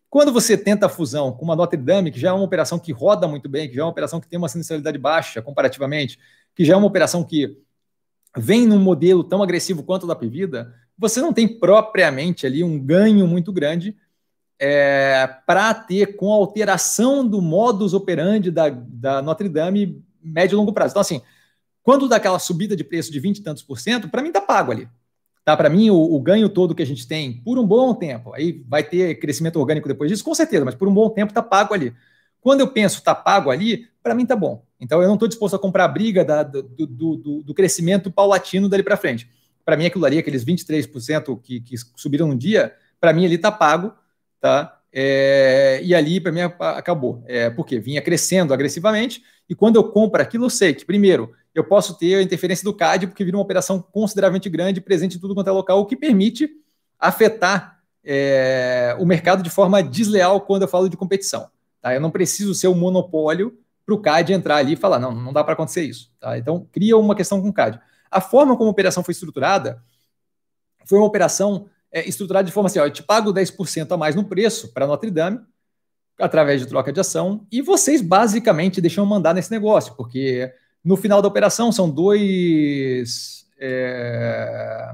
Quando 0.10 0.32
você 0.32 0.58
tenta 0.58 0.86
a 0.86 0.90
fusão 0.90 1.32
com 1.32 1.44
uma 1.44 1.56
Notre 1.56 1.78
Dame, 1.78 2.12
que 2.12 2.20
já 2.20 2.30
é 2.30 2.32
uma 2.32 2.44
operação 2.44 2.80
que 2.80 2.92
roda 2.92 3.28
muito 3.28 3.50
bem, 3.50 3.68
que 3.68 3.76
já 3.76 3.82
é 3.82 3.86
uma 3.86 3.92
operação 3.92 4.20
que 4.20 4.28
tem 4.28 4.38
uma 4.38 4.50
sinistralidade 4.50 4.98
baixa 4.98 5.42
comparativamente, 5.42 6.20
que 6.56 6.64
já 6.64 6.74
é 6.74 6.78
uma 6.78 6.88
operação 6.88 7.24
que 7.24 7.58
vem 8.38 8.66
num 8.66 8.80
modelo 8.80 9.24
tão 9.24 9.44
agressivo 9.44 9.84
quanto 9.84 10.04
o 10.04 10.08
da 10.08 10.16
Pivida, 10.16 10.74
você 10.98 11.20
não 11.20 11.34
tem 11.34 11.48
propriamente 11.48 12.46
ali 12.46 12.64
um 12.64 12.80
ganho 12.80 13.28
muito 13.28 13.52
grande 13.52 13.96
é, 14.60 15.28
para 15.46 15.74
ter 15.74 16.16
com 16.16 16.32
a 16.32 16.36
alteração 16.36 17.28
do 17.28 17.42
modus 17.42 17.94
operandi 17.94 18.50
da, 18.50 18.70
da 18.70 19.22
Notre 19.22 19.50
Dame 19.50 20.02
médio 20.24 20.56
e 20.56 20.58
longo 20.58 20.72
prazo. 20.72 20.94
Então, 20.94 21.02
assim, 21.02 21.22
quando 21.84 22.08
dá 22.08 22.16
aquela 22.16 22.40
subida 22.40 22.76
de 22.76 22.84
preço 22.84 23.12
de 23.12 23.20
20 23.20 23.38
e 23.38 23.44
tantos 23.44 23.62
por 23.62 23.80
cento, 23.80 24.10
para 24.10 24.22
mim 24.22 24.32
tá 24.32 24.42
pago 24.42 24.72
ali. 24.72 24.88
Tá, 25.44 25.58
para 25.58 25.70
mim, 25.70 25.90
o, 25.90 25.98
o, 25.98 26.22
ganho 26.22 26.48
todo 26.48 26.74
que 26.74 26.82
a 26.82 26.86
gente 26.86 27.06
tem 27.06 27.34
por 27.34 27.60
um 27.60 27.68
bom 27.68 27.94
tempo, 27.94 28.34
aí 28.34 28.64
vai 28.66 28.82
ter 28.82 29.20
crescimento 29.20 29.60
orgânico 29.60 29.90
depois 29.90 30.10
disso, 30.10 30.24
com 30.24 30.34
certeza, 30.34 30.64
mas 30.64 30.74
por 30.74 30.88
um 30.88 30.94
bom 30.94 31.10
tempo 31.10 31.34
tá 31.34 31.44
pago 31.44 31.74
ali. 31.74 31.94
Quando 32.40 32.62
eu 32.62 32.68
penso 32.70 33.04
tá 33.04 33.14
pago 33.14 33.52
ali, 33.52 33.90
para 34.02 34.16
mim 34.16 34.26
tá 34.26 34.38
bom. 34.38 34.64
Então 34.80 35.02
eu 35.02 35.08
não 35.08 35.16
estou 35.16 35.28
disposto 35.28 35.56
a 35.56 35.60
comprar 35.60 35.84
a 35.84 35.88
briga 35.90 36.24
da, 36.24 36.44
do, 36.44 36.64
do, 36.64 37.18
do, 37.18 37.44
do, 37.44 37.54
crescimento 37.54 38.10
paulatino 38.10 38.70
dali 38.70 38.84
para 38.84 38.96
frente. 38.96 39.30
Para 39.66 39.76
mim, 39.76 39.86
aquilo 39.86 40.06
ali, 40.06 40.18
aqueles 40.18 40.46
23% 40.46 41.42
que, 41.42 41.60
que 41.60 41.76
subiram 41.96 42.28
no 42.28 42.36
dia, 42.38 42.74
para 43.00 43.12
mim 43.12 43.26
ali 43.26 43.38
tá 43.38 43.52
pago, 43.52 43.94
tá? 44.40 44.80
É, 44.92 45.82
e 45.84 45.96
ali, 45.96 46.20
para 46.22 46.32
mim, 46.32 46.42
acabou. 46.42 47.24
É, 47.26 47.50
porque 47.50 47.80
vinha 47.80 48.02
crescendo 48.02 48.54
agressivamente, 48.54 49.24
e 49.50 49.56
quando 49.56 49.78
eu 49.78 49.86
compro 49.86 50.22
aquilo, 50.22 50.46
eu 50.46 50.50
sei 50.50 50.74
que, 50.74 50.86
primeiro, 50.86 51.34
eu 51.54 51.64
posso 51.64 51.98
ter 51.98 52.16
a 52.16 52.22
interferência 52.22 52.64
do 52.64 52.74
CAD, 52.74 53.08
porque 53.08 53.24
vira 53.24 53.38
uma 53.38 53.44
operação 53.44 53.82
consideravelmente 53.82 54.50
grande, 54.50 54.82
presente 54.82 55.18
em 55.18 55.20
tudo 55.20 55.36
quanto 55.36 55.48
é 55.48 55.52
local, 55.52 55.80
o 55.80 55.86
que 55.86 55.96
permite 55.96 56.50
afetar 57.00 57.80
é, 58.04 58.96
o 59.00 59.06
mercado 59.06 59.44
de 59.44 59.50
forma 59.50 59.82
desleal 59.84 60.42
quando 60.42 60.64
eu 60.64 60.68
falo 60.68 60.90
de 60.90 60.98
competição. 60.98 61.50
Tá? 61.82 61.94
Eu 61.94 62.02
não 62.02 62.12
preciso 62.12 62.54
ser 62.54 62.68
um 62.68 62.76
monopólio 62.76 63.58
para 63.86 63.96
o 63.96 64.02
CAD 64.02 64.34
entrar 64.34 64.58
ali 64.58 64.74
e 64.74 64.78
falar, 64.78 65.00
não, 65.00 65.14
não 65.14 65.34
dá 65.34 65.44
para 65.44 65.54
acontecer 65.54 65.84
isso. 65.84 66.12
Tá? 66.20 66.38
Então, 66.38 66.68
cria 66.72 66.98
uma 66.98 67.16
questão 67.16 67.42
com 67.42 67.50
o 67.50 67.54
CAD. 67.54 67.80
A 68.10 68.22
forma 68.22 68.56
como 68.56 68.70
a 68.70 68.72
operação 68.72 69.04
foi 69.04 69.12
estruturada 69.12 69.84
foi 70.86 71.00
uma 71.00 71.08
operação 71.08 71.68
é, 71.92 72.08
estruturado 72.08 72.46
de 72.46 72.52
forma 72.52 72.68
assim: 72.68 72.80
ó, 72.80 72.86
eu 72.86 72.92
te 72.92 73.04
pago 73.04 73.34
10% 73.34 73.92
a 73.92 73.98
mais 73.98 74.16
no 74.16 74.26
preço 74.26 74.74
para 74.74 74.88
Notre 74.88 75.12
Dame, 75.12 75.40
através 76.20 76.62
de 76.62 76.68
troca 76.68 76.92
de 76.92 77.00
ação, 77.00 77.48
e 77.52 77.62
vocês 77.62 78.02
basicamente 78.02 78.82
deixam 78.82 79.06
mandar 79.06 79.34
nesse 79.34 79.52
negócio, 79.52 79.96
porque 79.96 80.52
no 80.84 80.98
final 80.98 81.22
da 81.22 81.28
operação 81.28 81.72
são 81.72 81.90
dois 81.90 83.46
é, 83.60 84.94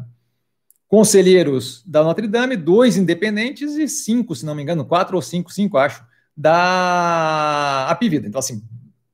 conselheiros 0.87 1.83
da 1.85 2.03
Notre 2.03 2.27
Dame, 2.27 2.55
dois 2.55 2.97
independentes 2.97 3.75
e 3.75 3.87
cinco, 3.87 4.35
se 4.35 4.45
não 4.45 4.55
me 4.55 4.63
engano, 4.63 4.85
quatro 4.85 5.15
ou 5.15 5.21
cinco, 5.21 5.51
cinco, 5.51 5.77
acho, 5.77 6.03
da 6.35 7.87
Apivida. 7.89 8.27
Então, 8.27 8.39
assim, 8.39 8.63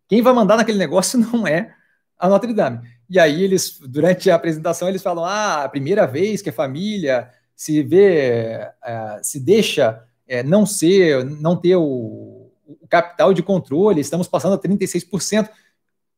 quem 0.07 0.21
vai 0.21 0.33
mandar 0.33 0.57
naquele 0.57 0.77
negócio 0.77 1.17
não 1.31 1.47
é 1.47 1.73
a 2.17 2.29
Notre 2.29 2.53
Dame. 2.53 2.79
E 3.09 3.19
aí 3.19 3.43
eles, 3.43 3.79
durante 3.79 4.29
a 4.29 4.35
apresentação, 4.35 4.87
eles 4.87 5.03
falam: 5.03 5.23
ah, 5.25 5.63
a 5.63 5.69
primeira 5.69 6.05
vez 6.05 6.41
que 6.41 6.49
a 6.49 6.53
família 6.53 7.29
se 7.55 7.81
vê, 7.83 8.67
é, 8.83 9.19
se 9.21 9.39
deixa 9.39 10.03
é, 10.27 10.43
não 10.43 10.65
ser, 10.65 11.23
não 11.23 11.55
ter 11.55 11.75
o, 11.75 12.51
o, 12.65 12.87
capital 12.89 13.33
de 13.33 13.43
controle, 13.43 14.01
estamos 14.01 14.27
passando 14.27 14.53
a 14.53 14.57
36%. 14.57 15.49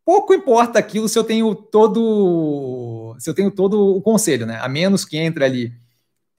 Pouco 0.08 0.34
importa 0.34 0.80
aquilo 0.80 1.10
se 1.10 1.20
eu 1.20 1.24
tenho 1.26 1.54
todo, 1.54 3.14
se 3.20 3.30
eu 3.30 3.34
tenho 3.34 3.52
todo 3.52 3.98
o 3.98 4.02
conselho, 4.02 4.46
né? 4.46 4.58
A 4.62 4.70
menos 4.70 5.04
que 5.04 5.18
entre 5.18 5.44
ali 5.44 5.74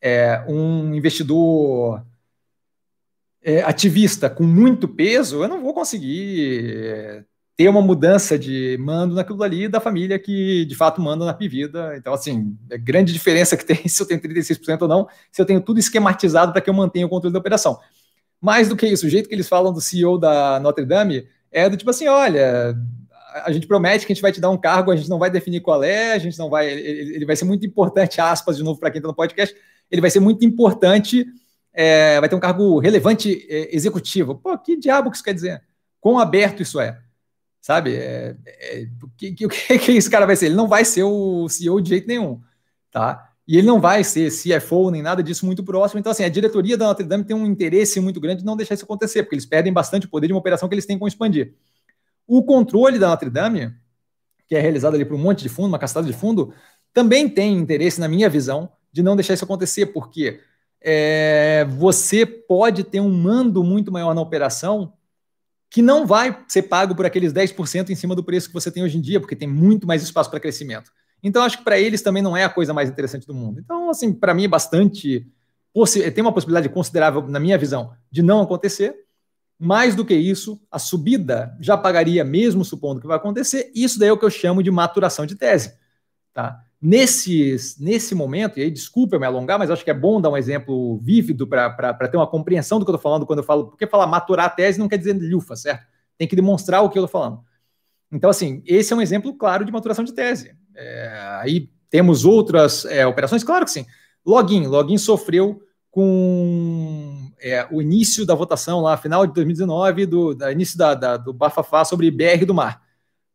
é, 0.00 0.42
um 0.48 0.94
investidor 0.94 2.02
é, 3.42 3.60
ativista 3.60 4.30
com 4.30 4.42
muito 4.42 4.88
peso, 4.88 5.42
eu 5.42 5.48
não 5.48 5.62
vou 5.62 5.74
conseguir 5.74 7.26
ter 7.58 7.68
uma 7.68 7.82
mudança 7.82 8.38
de 8.38 8.78
mando 8.80 9.14
naquilo 9.14 9.42
ali 9.42 9.68
da 9.68 9.80
família 9.80 10.18
que 10.18 10.64
de 10.64 10.74
fato 10.74 11.02
manda 11.02 11.26
na 11.26 11.34
Pivida. 11.34 11.94
Então, 11.94 12.14
assim, 12.14 12.56
é 12.70 12.78
grande 12.78 13.12
diferença 13.12 13.54
que 13.54 13.66
tem 13.66 13.84
se 13.86 14.02
eu 14.02 14.06
tenho 14.06 14.22
36% 14.22 14.80
ou 14.80 14.88
não, 14.88 15.08
se 15.30 15.42
eu 15.42 15.44
tenho 15.44 15.60
tudo 15.60 15.78
esquematizado 15.78 16.52
para 16.52 16.62
que 16.62 16.70
eu 16.70 16.74
mantenha 16.74 17.04
o 17.04 17.10
controle 17.10 17.34
da 17.34 17.38
operação. 17.38 17.78
Mais 18.40 18.66
do 18.66 18.76
que 18.76 18.86
isso, 18.86 19.04
o 19.04 19.10
jeito 19.10 19.28
que 19.28 19.34
eles 19.34 19.46
falam 19.46 19.74
do 19.74 19.80
CEO 19.82 20.16
da 20.16 20.58
Notre 20.58 20.86
Dame 20.86 21.28
é 21.52 21.68
do 21.68 21.76
tipo 21.76 21.90
assim: 21.90 22.06
olha, 22.06 22.74
a 23.34 23.52
gente 23.52 23.66
promete 23.66 24.06
que 24.06 24.12
a 24.12 24.14
gente 24.14 24.22
vai 24.22 24.32
te 24.32 24.40
dar 24.40 24.50
um 24.50 24.56
cargo, 24.56 24.90
a 24.90 24.96
gente 24.96 25.08
não 25.08 25.18
vai 25.18 25.30
definir 25.30 25.60
qual 25.60 25.82
é, 25.82 26.12
a 26.12 26.18
gente 26.18 26.38
não 26.38 26.48
vai. 26.48 26.68
Ele, 26.68 27.16
ele 27.16 27.26
vai 27.26 27.36
ser 27.36 27.44
muito 27.44 27.66
importante, 27.66 28.20
aspas, 28.20 28.56
de 28.56 28.62
novo, 28.62 28.80
para 28.80 28.90
quem 28.90 28.98
está 28.98 29.08
no 29.08 29.14
podcast, 29.14 29.54
ele 29.90 30.00
vai 30.00 30.10
ser 30.10 30.20
muito 30.20 30.44
importante, 30.44 31.26
é, 31.72 32.18
vai 32.20 32.28
ter 32.28 32.34
um 32.34 32.40
cargo 32.40 32.78
relevante 32.78 33.46
é, 33.48 33.74
executivo. 33.74 34.34
Pô, 34.34 34.56
que 34.58 34.76
diabo 34.76 35.10
que 35.10 35.16
isso 35.16 35.24
quer 35.24 35.34
dizer? 35.34 35.62
Quão 36.00 36.18
aberto 36.18 36.62
isso 36.62 36.80
é? 36.80 36.98
Sabe? 37.60 37.94
É, 37.94 38.36
é, 38.46 38.86
o 39.02 39.08
que, 39.16 39.32
que, 39.32 39.48
que 39.78 39.92
esse 39.92 40.10
cara 40.10 40.26
vai 40.26 40.36
ser? 40.36 40.46
Ele 40.46 40.54
não 40.54 40.68
vai 40.68 40.84
ser 40.84 41.02
o 41.02 41.48
CEO 41.48 41.80
de 41.80 41.90
jeito 41.90 42.08
nenhum, 42.08 42.40
tá? 42.90 43.28
E 43.46 43.56
ele 43.56 43.66
não 43.66 43.80
vai 43.80 44.04
ser 44.04 44.30
CFO 44.30 44.90
nem 44.90 45.00
nada 45.00 45.22
disso 45.22 45.46
muito 45.46 45.64
próximo. 45.64 45.98
Então, 45.98 46.12
assim, 46.12 46.22
a 46.22 46.28
diretoria 46.28 46.76
da 46.76 46.86
Notre 46.86 47.06
Dame 47.06 47.24
tem 47.24 47.34
um 47.34 47.46
interesse 47.46 47.98
muito 47.98 48.20
grande 48.20 48.40
de 48.40 48.46
não 48.46 48.56
deixar 48.56 48.74
isso 48.74 48.84
acontecer, 48.84 49.22
porque 49.22 49.34
eles 49.34 49.46
perdem 49.46 49.72
bastante 49.72 50.06
poder 50.06 50.26
de 50.26 50.34
uma 50.34 50.38
operação 50.38 50.68
que 50.68 50.74
eles 50.74 50.84
têm 50.84 50.98
com 50.98 51.08
expandir. 51.08 51.54
O 52.28 52.44
controle 52.44 52.98
da 52.98 53.08
Notre 53.08 53.30
Dame, 53.30 53.74
que 54.46 54.54
é 54.54 54.60
realizado 54.60 54.94
ali 54.94 55.04
por 55.04 55.14
um 55.14 55.18
monte 55.18 55.42
de 55.42 55.48
fundo, 55.48 55.68
uma 55.68 55.78
castada 55.78 56.06
de 56.06 56.12
fundo, 56.12 56.54
também 56.92 57.28
tem 57.28 57.56
interesse, 57.56 57.98
na 57.98 58.06
minha 58.06 58.28
visão, 58.28 58.70
de 58.92 59.02
não 59.02 59.16
deixar 59.16 59.34
isso 59.34 59.44
acontecer, 59.44 59.86
porque 59.86 60.40
é, 60.80 61.66
você 61.70 62.24
pode 62.26 62.84
ter 62.84 63.00
um 63.00 63.10
mando 63.10 63.64
muito 63.64 63.90
maior 63.90 64.14
na 64.14 64.20
operação 64.20 64.92
que 65.70 65.82
não 65.82 66.06
vai 66.06 66.44
ser 66.48 66.62
pago 66.62 66.94
por 66.94 67.04
aqueles 67.04 67.32
10% 67.32 67.90
em 67.90 67.94
cima 67.94 68.14
do 68.14 68.24
preço 68.24 68.48
que 68.48 68.54
você 68.54 68.70
tem 68.70 68.82
hoje 68.82 68.96
em 68.96 69.00
dia, 69.00 69.20
porque 69.20 69.36
tem 69.36 69.48
muito 69.48 69.86
mais 69.86 70.02
espaço 70.02 70.30
para 70.30 70.40
crescimento. 70.40 70.90
Então, 71.22 71.42
acho 71.42 71.58
que 71.58 71.64
para 71.64 71.78
eles 71.78 72.00
também 72.00 72.22
não 72.22 72.36
é 72.36 72.44
a 72.44 72.48
coisa 72.48 72.72
mais 72.72 72.88
interessante 72.88 73.26
do 73.26 73.34
mundo. 73.34 73.60
Então, 73.60 73.90
assim, 73.90 74.12
para 74.12 74.32
mim 74.32 74.44
é 74.44 74.48
bastante. 74.48 75.26
Tem 76.14 76.22
uma 76.22 76.32
possibilidade 76.32 76.68
considerável, 76.68 77.26
na 77.28 77.40
minha 77.40 77.58
visão, 77.58 77.92
de 78.10 78.22
não 78.22 78.40
acontecer. 78.40 78.94
Mais 79.58 79.94
do 79.96 80.04
que 80.04 80.14
isso, 80.14 80.60
a 80.70 80.78
subida 80.78 81.56
já 81.58 81.76
pagaria, 81.76 82.22
mesmo 82.24 82.64
supondo 82.64 83.00
que 83.00 83.06
vai 83.06 83.16
acontecer. 83.16 83.72
Isso 83.74 83.98
daí 83.98 84.08
é 84.08 84.12
o 84.12 84.18
que 84.18 84.24
eu 84.24 84.30
chamo 84.30 84.62
de 84.62 84.70
maturação 84.70 85.26
de 85.26 85.34
tese. 85.34 85.76
Tá? 86.32 86.62
Nesses, 86.80 87.76
nesse 87.80 88.14
momento, 88.14 88.58
e 88.58 88.62
aí 88.62 88.70
desculpa 88.70 89.16
eu 89.16 89.20
me 89.20 89.26
alongar, 89.26 89.58
mas 89.58 89.68
acho 89.68 89.84
que 89.84 89.90
é 89.90 89.94
bom 89.94 90.20
dar 90.20 90.30
um 90.30 90.36
exemplo 90.36 90.96
vívido 90.98 91.44
para 91.44 92.08
ter 92.08 92.16
uma 92.16 92.26
compreensão 92.26 92.78
do 92.78 92.84
que 92.84 92.90
eu 92.90 92.94
estou 92.94 93.02
falando 93.02 93.26
quando 93.26 93.40
eu 93.40 93.44
falo, 93.44 93.66
porque 93.66 93.84
falar 93.84 94.06
maturar 94.06 94.46
a 94.46 94.50
tese 94.50 94.78
não 94.78 94.88
quer 94.88 94.98
dizer 94.98 95.14
lufa, 95.14 95.56
certo? 95.56 95.84
Tem 96.16 96.28
que 96.28 96.36
demonstrar 96.36 96.84
o 96.84 96.88
que 96.88 96.96
eu 96.96 97.04
estou 97.04 97.20
falando. 97.20 97.40
Então, 98.12 98.30
assim, 98.30 98.62
esse 98.64 98.92
é 98.92 98.96
um 98.96 99.02
exemplo 99.02 99.34
claro 99.34 99.64
de 99.64 99.72
maturação 99.72 100.04
de 100.04 100.12
tese. 100.12 100.54
É, 100.76 101.38
aí 101.40 101.68
temos 101.90 102.24
outras 102.24 102.84
é, 102.84 103.04
operações, 103.04 103.42
claro 103.42 103.64
que 103.64 103.72
sim. 103.72 103.84
Login, 104.24 104.66
Login 104.66 104.98
sofreu 104.98 105.60
com 105.90 107.07
é, 107.40 107.66
o 107.70 107.80
início 107.80 108.26
da 108.26 108.34
votação 108.34 108.80
lá, 108.80 108.96
final 108.96 109.26
de 109.26 109.32
2019, 109.34 110.06
do 110.06 110.34
da, 110.34 110.52
início 110.52 110.76
da, 110.76 110.94
da, 110.94 111.16
do 111.16 111.32
bafafá 111.32 111.84
sobre 111.84 112.10
BR 112.10 112.44
do 112.46 112.54
mar 112.54 112.82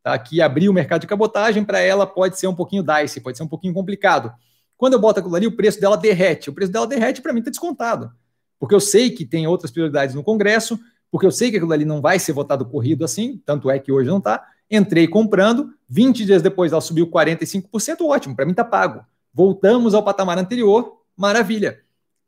tá? 0.04 0.20
que 0.20 0.41
abrir 0.41 0.70
o 0.70 0.74
mercado 0.74 1.01
de 1.01 1.08
cabotagem 1.08 1.64
para 1.64 1.80
ela 1.80 2.06
pode 2.06 2.38
ser 2.38 2.47
um 2.47 2.54
pouquinho 2.54 2.84
dicey, 2.84 3.22
pode 3.22 3.38
ser 3.38 3.43
um 3.43 3.47
pouquinho 3.47 3.74
complicado. 3.74 4.32
Quando 4.76 4.93
eu 4.93 4.99
boto 4.99 5.22
aquilo 5.22 5.36
ali, 5.36 5.47
o 5.47 5.56
preço 5.56 5.80
dela 5.80 5.95
derrete. 5.95 6.49
O 6.49 6.54
preço 6.54 6.72
dela 6.72 6.86
derrete, 6.86 7.22
para 7.22 7.32
mim, 7.32 7.39
está 7.39 7.49
descontado. 7.49 8.12
Porque 8.60 8.76
eu 8.76 8.82
sei 8.82 9.10
que 9.10 9.26
tem 9.26 9.47
outras 9.47 9.72
prioridades 9.72 10.14
no 10.14 10.24
Congresso, 10.24 10.78
porque 11.10 11.26
eu 11.26 11.32
sei 11.32 11.49
que 11.49 11.58
aquilo 11.58 11.72
ali 11.72 11.86
não 11.86 12.01
vai 12.01 12.20
ser 12.20 12.34
votado 12.34 12.66
corrido 12.66 13.06
assim, 13.06 13.41
tanto 13.45 13.72
é 13.72 13.80
que 13.80 13.91
hoje 13.91 14.10
não 14.10 14.18
está. 14.18 14.43
Entrei 14.70 15.08
comprando, 15.08 15.74
20 15.88 16.26
dias 16.26 16.41
depois 16.41 16.72
ela 16.72 16.82
subiu 16.82 17.08
45%, 17.08 18.01
ótimo, 18.01 18.36
para 18.36 18.45
mim 18.45 18.51
está 18.51 18.64
pago. 18.64 19.06
Voltamos 19.34 19.93
ao 19.93 20.04
patamar 20.04 20.38
anterior, 20.38 20.97
maravilha 21.16 21.83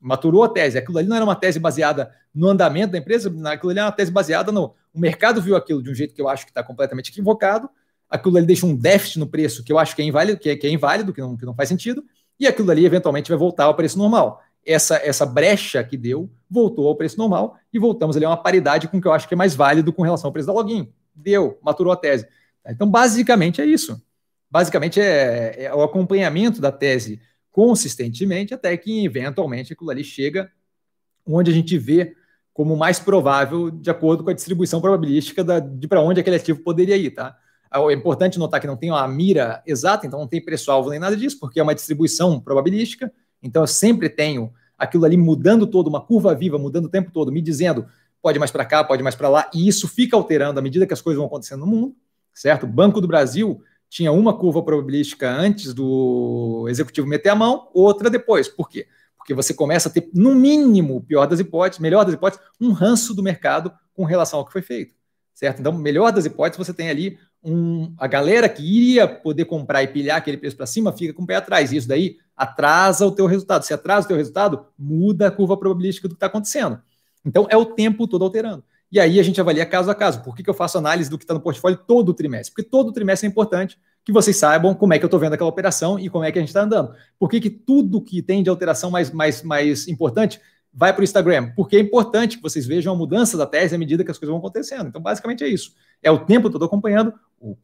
maturou 0.05 0.43
a 0.43 0.49
tese. 0.49 0.77
Aquilo 0.77 0.99
ali 0.99 1.07
não 1.07 1.15
era 1.15 1.25
uma 1.25 1.35
tese 1.35 1.59
baseada 1.59 2.13
no 2.33 2.47
andamento 2.47 2.91
da 2.91 2.97
empresa, 2.99 3.33
aquilo 3.45 3.71
ali 3.71 3.79
era 3.79 3.87
uma 3.87 3.91
tese 3.91 4.11
baseada 4.11 4.51
no. 4.51 4.75
O 4.93 4.99
mercado 4.99 5.41
viu 5.41 5.55
aquilo 5.55 5.81
de 5.81 5.89
um 5.89 5.95
jeito 5.95 6.13
que 6.13 6.21
eu 6.21 6.29
acho 6.29 6.45
que 6.45 6.51
está 6.51 6.63
completamente 6.63 7.09
equivocado, 7.09 7.69
aquilo 8.07 8.37
ali 8.37 8.45
deixa 8.45 8.65
um 8.67 8.75
déficit 8.75 9.17
no 9.17 9.25
preço 9.25 9.63
que 9.63 9.73
eu 9.73 9.79
acho 9.79 9.95
que 9.95 10.01
é 10.03 10.05
inválido, 10.05 10.39
que 10.39 10.49
é, 10.49 10.55
que 10.55 10.67
é 10.67 10.69
inválido, 10.69 11.11
que 11.11 11.19
não, 11.19 11.35
que 11.35 11.45
não 11.45 11.55
faz 11.55 11.69
sentido, 11.69 12.03
e 12.39 12.45
aquilo 12.45 12.69
ali 12.69 12.85
eventualmente 12.85 13.29
vai 13.29 13.37
voltar 13.37 13.65
ao 13.65 13.73
preço 13.73 13.97
normal. 13.97 14.41
Essa, 14.63 14.97
essa 14.97 15.25
brecha 15.25 15.83
que 15.83 15.97
deu 15.97 16.29
voltou 16.49 16.87
ao 16.87 16.95
preço 16.95 17.17
normal 17.17 17.57
e 17.73 17.79
voltamos 17.79 18.15
ali 18.15 18.25
a 18.25 18.29
uma 18.29 18.37
paridade 18.37 18.87
com 18.87 18.97
o 18.97 19.01
que 19.01 19.07
eu 19.07 19.13
acho 19.13 19.27
que 19.27 19.33
é 19.33 19.37
mais 19.37 19.55
válido 19.55 19.91
com 19.91 20.03
relação 20.03 20.27
ao 20.27 20.31
preço 20.31 20.47
da 20.47 20.53
login. 20.53 20.91
Deu, 21.15 21.57
maturou 21.63 21.91
a 21.91 21.95
tese. 21.95 22.27
Então, 22.67 22.89
basicamente 22.89 23.61
é 23.61 23.65
isso. 23.65 24.01
Basicamente 24.49 24.99
é, 24.99 25.65
é 25.65 25.73
o 25.73 25.81
acompanhamento 25.81 26.61
da 26.61 26.71
tese 26.71 27.19
consistentemente, 27.55 28.53
até 28.53 28.75
que 28.75 29.05
eventualmente 29.05 29.71
aquilo 29.71 29.89
ali 29.89 30.03
chega 30.03 30.51
onde 31.25 31.49
a 31.49 31.53
gente 31.53 31.77
vê 31.77 32.13
como 32.53 32.75
mais 32.75 32.99
provável, 32.99 33.71
de 33.71 33.89
acordo 33.89 34.25
com 34.25 34.29
a 34.29 34.33
distribuição 34.33 34.81
probabilística 34.81 35.41
da, 35.41 35.59
de 35.59 35.87
para 35.87 36.01
onde 36.01 36.19
aquele 36.19 36.35
ativo 36.35 36.59
poderia 36.59 36.97
ir, 36.97 37.11
tá? 37.11 37.37
É 37.73 37.93
importante 37.93 38.37
notar 38.37 38.59
que 38.59 38.67
não 38.67 38.75
tem 38.75 38.91
uma 38.91 39.07
mira 39.07 39.63
exata, 39.65 40.05
então 40.05 40.19
não 40.19 40.27
tem 40.27 40.43
preço-alvo 40.43 40.89
nem 40.89 40.99
nada 40.99 41.15
disso, 41.15 41.39
porque 41.39 41.57
é 41.57 41.63
uma 41.63 41.73
distribuição 41.73 42.41
probabilística. 42.41 43.09
Então 43.41 43.63
eu 43.63 43.67
sempre 43.67 44.09
tenho 44.09 44.51
aquilo 44.77 45.05
ali 45.05 45.15
mudando 45.15 45.65
todo, 45.65 45.87
uma 45.87 46.01
curva 46.01 46.35
viva, 46.35 46.57
mudando 46.57 46.85
o 46.85 46.89
tempo 46.89 47.09
todo, 47.09 47.31
me 47.31 47.41
dizendo 47.41 47.85
pode 48.21 48.37
mais 48.37 48.51
para 48.51 48.65
cá, 48.65 48.83
pode 48.83 49.01
mais 49.01 49.15
para 49.15 49.29
lá, 49.29 49.49
e 49.53 49.65
isso 49.65 49.87
fica 49.87 50.17
alterando 50.17 50.59
à 50.59 50.61
medida 50.61 50.85
que 50.85 50.93
as 50.93 51.01
coisas 51.01 51.17
vão 51.17 51.27
acontecendo 51.27 51.61
no 51.61 51.67
mundo, 51.67 51.95
certo? 52.33 52.63
O 52.63 52.67
Banco 52.67 52.99
do 52.99 53.07
Brasil 53.07 53.61
tinha 53.95 54.11
uma 54.11 54.37
curva 54.37 54.61
probabilística 54.61 55.31
antes 55.31 55.73
do 55.73 56.65
executivo 56.67 57.07
meter 57.07 57.29
a 57.29 57.35
mão, 57.35 57.69
outra 57.73 58.09
depois. 58.09 58.45
Por 58.45 58.67
quê? 58.67 58.87
Porque 59.15 59.33
você 59.33 59.53
começa 59.53 59.87
a 59.87 59.91
ter, 59.91 60.09
no 60.13 60.35
mínimo, 60.35 61.01
pior 61.01 61.25
das 61.25 61.39
hipóteses, 61.39 61.79
melhor 61.79 62.03
das 62.03 62.13
hipóteses, 62.13 62.43
um 62.59 62.73
ranço 62.73 63.13
do 63.13 63.23
mercado 63.23 63.71
com 63.93 64.03
relação 64.03 64.39
ao 64.39 64.45
que 64.45 64.51
foi 64.51 64.61
feito, 64.61 64.93
certo? 65.33 65.61
Então, 65.61 65.71
melhor 65.71 66.11
das 66.11 66.25
hipóteses, 66.25 66.57
você 66.57 66.73
tem 66.73 66.89
ali 66.89 67.17
um, 67.41 67.95
a 67.97 68.05
galera 68.05 68.49
que 68.49 68.61
iria 68.61 69.07
poder 69.07 69.45
comprar 69.45 69.81
e 69.81 69.87
pilhar 69.87 70.17
aquele 70.17 70.35
preço 70.35 70.57
para 70.57 70.65
cima 70.65 70.91
fica 70.91 71.13
com 71.13 71.23
o 71.23 71.25
pé 71.25 71.37
atrás. 71.37 71.71
Isso 71.71 71.87
daí 71.87 72.17
atrasa 72.35 73.05
o 73.05 73.11
teu 73.13 73.27
resultado. 73.27 73.63
Se 73.63 73.73
atrasa 73.73 74.03
o 74.03 74.07
teu 74.09 74.17
resultado, 74.17 74.65
muda 74.77 75.29
a 75.29 75.31
curva 75.31 75.55
probabilística 75.55 76.09
do 76.09 76.15
que 76.15 76.17
está 76.17 76.27
acontecendo. 76.27 76.81
Então, 77.25 77.47
é 77.49 77.55
o 77.55 77.65
tempo 77.65 78.09
todo 78.09 78.25
alterando. 78.25 78.61
E 78.91 78.99
aí 78.99 79.19
a 79.19 79.23
gente 79.23 79.41
avalia 79.41 79.65
caso 79.65 79.89
a 79.89 79.95
caso. 79.95 80.21
Por 80.21 80.35
que, 80.35 80.43
que 80.43 80.49
eu 80.49 80.53
faço 80.53 80.77
análise 80.77 81.09
do 81.09 81.17
que 81.17 81.23
está 81.23 81.33
no 81.33 81.41
portfólio 81.41 81.77
todo 81.77 82.09
o 82.09 82.13
trimestre? 82.13 82.53
Porque 82.53 82.69
todo 82.69 82.91
trimestre 82.91 83.27
é 83.27 83.29
importante 83.29 83.77
que 84.03 84.11
vocês 84.11 84.37
saibam 84.37 84.75
como 84.75 84.93
é 84.93 84.99
que 84.99 85.03
eu 85.03 85.07
estou 85.07 85.19
vendo 85.19 85.33
aquela 85.33 85.49
operação 85.49 85.99
e 85.99 86.09
como 86.09 86.23
é 86.23 86.31
que 86.31 86.37
a 86.37 86.41
gente 86.41 86.49
está 86.49 86.61
andando. 86.61 86.93
Por 87.17 87.29
que, 87.29 87.41
que 87.41 87.49
tudo 87.49 88.01
que 88.01 88.21
tem 88.21 88.43
de 88.43 88.49
alteração 88.49 88.91
mais, 88.91 89.11
mais, 89.11 89.41
mais 89.41 89.87
importante 89.87 90.39
vai 90.71 90.93
para 90.93 91.01
o 91.01 91.03
Instagram? 91.03 91.51
Porque 91.55 91.75
é 91.75 91.79
importante 91.79 92.37
que 92.37 92.43
vocês 92.43 92.67
vejam 92.67 92.93
a 92.93 92.95
mudança 92.95 93.35
da 93.35 93.47
tese 93.47 93.73
à 93.73 93.77
medida 93.77 94.03
que 94.03 94.11
as 94.11 94.17
coisas 94.17 94.31
vão 94.31 94.39
acontecendo. 94.39 94.87
Então, 94.87 95.01
basicamente 95.01 95.43
é 95.43 95.47
isso. 95.47 95.73
É 96.03 96.11
o 96.11 96.19
tempo 96.19 96.49
todo 96.51 96.65
acompanhando 96.65 97.13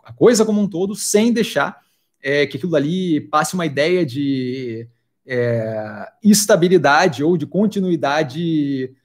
a 0.04 0.12
coisa 0.12 0.44
como 0.44 0.60
um 0.60 0.68
todo, 0.68 0.96
sem 0.96 1.32
deixar 1.32 1.80
é, 2.22 2.46
que 2.48 2.58
aquilo 2.58 2.76
ali 2.76 3.22
passe 3.22 3.54
uma 3.54 3.66
ideia 3.66 4.06
de 4.06 4.88
é, 5.26 6.08
estabilidade 6.24 7.24
ou 7.24 7.38
de 7.38 7.46
continuidade 7.46 8.96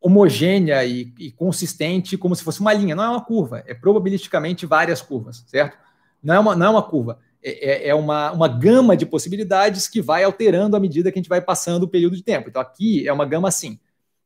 homogênea 0.00 0.84
e, 0.84 1.12
e, 1.18 1.30
consistente, 1.32 2.16
como 2.16 2.34
se 2.34 2.44
fosse 2.44 2.60
uma 2.60 2.72
linha. 2.72 2.94
Não 2.94 3.04
é 3.04 3.08
uma 3.08 3.24
curva, 3.24 3.62
é 3.66 3.74
probabilisticamente 3.74 4.66
várias 4.66 5.02
curvas, 5.02 5.44
certo? 5.46 5.76
Não 6.22 6.34
é 6.34 6.38
uma, 6.38 6.56
não 6.56 6.66
é 6.66 6.70
uma 6.70 6.82
curva, 6.82 7.18
é, 7.42 7.70
é, 7.70 7.88
é 7.88 7.94
uma, 7.94 8.32
uma 8.32 8.48
gama 8.48 8.96
de 8.96 9.06
possibilidades 9.06 9.88
que 9.88 10.00
vai 10.00 10.24
alterando 10.24 10.76
à 10.76 10.80
medida 10.80 11.10
que 11.10 11.18
a 11.18 11.22
gente 11.22 11.28
vai 11.28 11.40
passando 11.40 11.84
o 11.84 11.88
período 11.88 12.16
de 12.16 12.22
tempo. 12.22 12.48
Então 12.48 12.62
aqui 12.62 13.06
é 13.06 13.12
uma 13.12 13.24
gama 13.24 13.48
assim. 13.48 13.78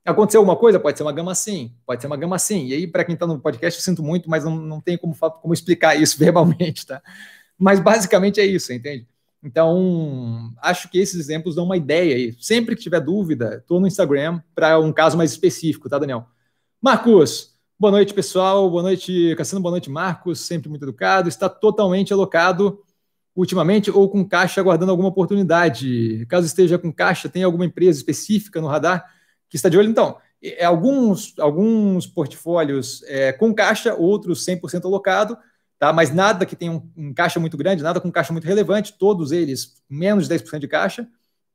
Aconteceu 0.04 0.40
alguma 0.40 0.56
coisa? 0.56 0.80
Pode 0.80 0.98
ser 0.98 1.04
uma 1.04 1.12
gama 1.12 1.30
assim, 1.30 1.72
pode 1.86 2.00
ser 2.00 2.08
uma 2.08 2.16
gama 2.16 2.34
assim. 2.34 2.66
E 2.66 2.74
aí, 2.74 2.86
para 2.88 3.04
quem 3.04 3.14
está 3.14 3.24
no 3.24 3.38
podcast, 3.38 3.78
eu 3.78 3.84
sinto 3.84 4.02
muito, 4.02 4.28
mas 4.28 4.44
não, 4.44 4.56
não 4.56 4.80
tem 4.80 4.98
como, 4.98 5.14
como 5.14 5.54
explicar 5.54 5.94
isso 5.94 6.18
verbalmente, 6.18 6.84
tá? 6.86 7.00
Mas 7.56 7.78
basicamente 7.78 8.40
é 8.40 8.44
isso, 8.44 8.72
entende? 8.72 9.06
Então, 9.42 10.52
acho 10.62 10.88
que 10.88 10.98
esses 10.98 11.18
exemplos 11.18 11.56
dão 11.56 11.64
uma 11.64 11.76
ideia 11.76 12.14
aí. 12.14 12.36
Sempre 12.38 12.76
que 12.76 12.82
tiver 12.82 13.00
dúvida, 13.00 13.56
estou 13.56 13.80
no 13.80 13.86
Instagram 13.86 14.40
para 14.54 14.78
um 14.78 14.92
caso 14.92 15.16
mais 15.16 15.32
específico, 15.32 15.88
tá, 15.88 15.98
Daniel? 15.98 16.26
Marcos, 16.80 17.56
boa 17.78 17.90
noite, 17.90 18.14
pessoal. 18.14 18.70
Boa 18.70 18.82
noite, 18.82 19.34
Cassino. 19.36 19.60
Boa 19.60 19.72
noite, 19.72 19.90
Marcos. 19.90 20.40
Sempre 20.40 20.68
muito 20.68 20.84
educado. 20.84 21.28
Está 21.28 21.48
totalmente 21.48 22.12
alocado 22.12 22.80
ultimamente 23.34 23.90
ou 23.90 24.08
com 24.08 24.24
caixa 24.28 24.60
aguardando 24.60 24.90
alguma 24.90 25.08
oportunidade. 25.08 26.24
Caso 26.26 26.46
esteja 26.46 26.78
com 26.78 26.92
caixa, 26.92 27.28
tem 27.28 27.42
alguma 27.42 27.64
empresa 27.64 27.98
específica 27.98 28.60
no 28.60 28.68
radar 28.68 29.04
que 29.48 29.56
está 29.56 29.68
de 29.68 29.76
olho? 29.76 29.90
Então, 29.90 30.18
é, 30.42 30.64
alguns, 30.64 31.38
alguns 31.38 32.06
portfólios 32.06 33.02
é, 33.04 33.32
com 33.32 33.54
caixa, 33.54 33.94
outros 33.94 34.44
100% 34.44 34.84
alocado 34.84 35.36
tá? 35.82 35.92
mas 35.92 36.14
nada 36.14 36.46
que 36.46 36.54
tenha 36.54 36.70
um, 36.70 36.92
um, 36.96 37.12
caixa 37.12 37.40
muito 37.40 37.56
grande, 37.56 37.82
nada 37.82 38.00
com 38.00 38.12
caixa 38.12 38.32
muito 38.32 38.46
relevante, 38.46 38.96
todos 38.96 39.32
eles 39.32 39.82
menos 39.90 40.28
de 40.28 40.34
10% 40.36 40.60
de 40.60 40.68
caixa. 40.68 41.08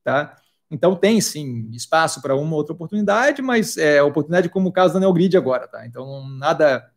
Tá? 0.04 0.36
Então 0.70 0.98
tem 0.98 1.22
sim 1.22 1.70
espaço 1.72 2.22
para 2.22 2.36
uma 2.36 2.54
outra 2.54 2.74
oportunidade, 2.74 3.42
mas 3.42 3.78
é 3.78 4.04
oportunidade 4.04 4.50
como 4.50 4.68
o 4.68 4.72
caso 4.74 4.94
da 4.94 5.00
Neogrid 5.00 5.38
agora. 5.38 5.66
Tá? 5.66 5.88
Então 5.88 6.28
nada 6.28 6.92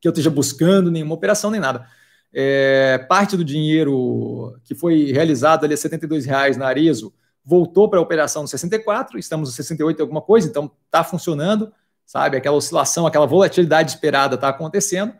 que 0.00 0.06
eu 0.06 0.10
esteja 0.10 0.30
buscando, 0.30 0.92
nenhuma 0.92 1.12
operação, 1.12 1.50
nem 1.50 1.60
nada. 1.60 1.88
É, 2.32 2.98
parte 3.08 3.36
do 3.36 3.44
dinheiro 3.44 4.56
que 4.62 4.72
foi 4.72 5.10
realizado 5.10 5.64
ali 5.64 5.74
a 5.74 5.76
R$ 5.76 6.20
reais 6.24 6.56
na 6.56 6.68
Arezo 6.68 7.12
voltou 7.44 7.90
para 7.90 7.98
a 7.98 8.02
operação 8.02 8.42
no 8.42 8.48
64, 8.48 9.18
estamos 9.18 9.48
no 9.48 9.54
68 9.56 10.00
alguma 10.00 10.22
coisa, 10.22 10.46
então 10.46 10.70
está 10.84 11.02
funcionando, 11.02 11.72
sabe? 12.06 12.36
Aquela 12.36 12.54
oscilação, 12.54 13.08
aquela 13.08 13.26
volatilidade 13.26 13.90
esperada 13.90 14.36
está 14.36 14.50
acontecendo. 14.50 15.12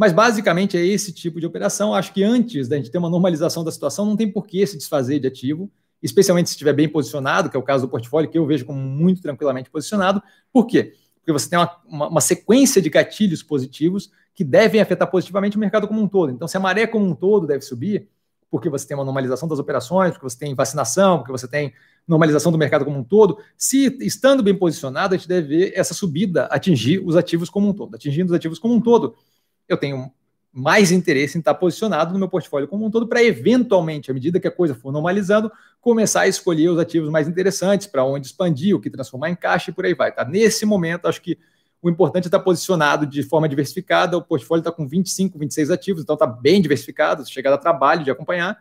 Mas 0.00 0.14
basicamente 0.14 0.78
é 0.78 0.86
esse 0.86 1.12
tipo 1.12 1.38
de 1.38 1.44
operação. 1.44 1.94
Acho 1.94 2.14
que 2.14 2.24
antes 2.24 2.66
da 2.66 2.74
gente 2.78 2.90
ter 2.90 2.96
uma 2.96 3.10
normalização 3.10 3.62
da 3.62 3.70
situação, 3.70 4.06
não 4.06 4.16
tem 4.16 4.32
por 4.32 4.46
que 4.46 4.66
se 4.66 4.78
desfazer 4.78 5.18
de 5.18 5.26
ativo, 5.26 5.70
especialmente 6.02 6.48
se 6.48 6.54
estiver 6.54 6.72
bem 6.72 6.88
posicionado, 6.88 7.50
que 7.50 7.56
é 7.58 7.60
o 7.60 7.62
caso 7.62 7.86
do 7.86 7.90
portfólio, 7.90 8.30
que 8.30 8.38
eu 8.38 8.46
vejo 8.46 8.64
como 8.64 8.80
muito 8.80 9.20
tranquilamente 9.20 9.68
posicionado. 9.68 10.22
Por 10.50 10.66
quê? 10.66 10.94
Porque 11.16 11.30
você 11.30 11.50
tem 11.50 11.58
uma, 11.58 11.76
uma, 11.86 12.08
uma 12.08 12.20
sequência 12.22 12.80
de 12.80 12.88
gatilhos 12.88 13.42
positivos 13.42 14.10
que 14.34 14.42
devem 14.42 14.80
afetar 14.80 15.10
positivamente 15.10 15.58
o 15.58 15.60
mercado 15.60 15.86
como 15.86 16.00
um 16.00 16.08
todo. 16.08 16.32
Então, 16.32 16.48
se 16.48 16.56
a 16.56 16.60
maré 16.60 16.86
como 16.86 17.04
um 17.04 17.14
todo 17.14 17.46
deve 17.46 17.60
subir, 17.60 18.08
porque 18.50 18.70
você 18.70 18.88
tem 18.88 18.96
uma 18.96 19.04
normalização 19.04 19.46
das 19.46 19.58
operações, 19.58 20.12
porque 20.12 20.24
você 20.24 20.38
tem 20.38 20.54
vacinação, 20.54 21.18
porque 21.18 21.30
você 21.30 21.46
tem 21.46 21.74
normalização 22.08 22.50
do 22.50 22.56
mercado 22.56 22.86
como 22.86 22.98
um 22.98 23.04
todo, 23.04 23.36
se 23.54 23.98
estando 24.00 24.42
bem 24.42 24.54
posicionado, 24.54 25.14
a 25.14 25.18
gente 25.18 25.28
deve 25.28 25.46
ver 25.46 25.72
essa 25.76 25.92
subida 25.92 26.46
atingir 26.46 27.02
os 27.04 27.16
ativos 27.16 27.50
como 27.50 27.68
um 27.68 27.74
todo. 27.74 27.94
Atingindo 27.94 28.32
os 28.32 28.34
ativos 28.34 28.58
como 28.58 28.72
um 28.72 28.80
todo, 28.80 29.14
eu 29.72 29.78
tenho 29.78 30.12
mais 30.52 30.90
interesse 30.90 31.38
em 31.38 31.40
estar 31.40 31.54
posicionado 31.54 32.12
no 32.12 32.18
meu 32.18 32.28
portfólio 32.28 32.66
como 32.66 32.84
um 32.84 32.90
todo 32.90 33.06
para 33.06 33.22
eventualmente, 33.22 34.10
à 34.10 34.14
medida 34.14 34.40
que 34.40 34.48
a 34.48 34.50
coisa 34.50 34.74
for 34.74 34.92
normalizando, 34.92 35.50
começar 35.80 36.22
a 36.22 36.28
escolher 36.28 36.68
os 36.68 36.78
ativos 36.78 37.08
mais 37.08 37.28
interessantes, 37.28 37.86
para 37.86 38.04
onde 38.04 38.26
expandir, 38.26 38.74
o 38.74 38.80
que 38.80 38.90
transformar 38.90 39.30
em 39.30 39.36
caixa 39.36 39.70
e 39.70 39.74
por 39.74 39.84
aí 39.84 39.94
vai. 39.94 40.12
Tá? 40.12 40.24
Nesse 40.24 40.66
momento, 40.66 41.06
acho 41.06 41.22
que 41.22 41.38
o 41.80 41.88
importante 41.88 42.24
é 42.24 42.28
estar 42.28 42.40
posicionado 42.40 43.06
de 43.06 43.22
forma 43.22 43.48
diversificada. 43.48 44.16
O 44.16 44.22
portfólio 44.22 44.60
está 44.60 44.72
com 44.72 44.86
25, 44.86 45.38
26 45.38 45.70
ativos, 45.70 46.02
então 46.02 46.14
está 46.14 46.26
bem 46.26 46.60
diversificado, 46.60 47.26
chega 47.28 47.54
a 47.54 47.58
trabalho 47.58 48.04
de 48.04 48.10
acompanhar, 48.10 48.58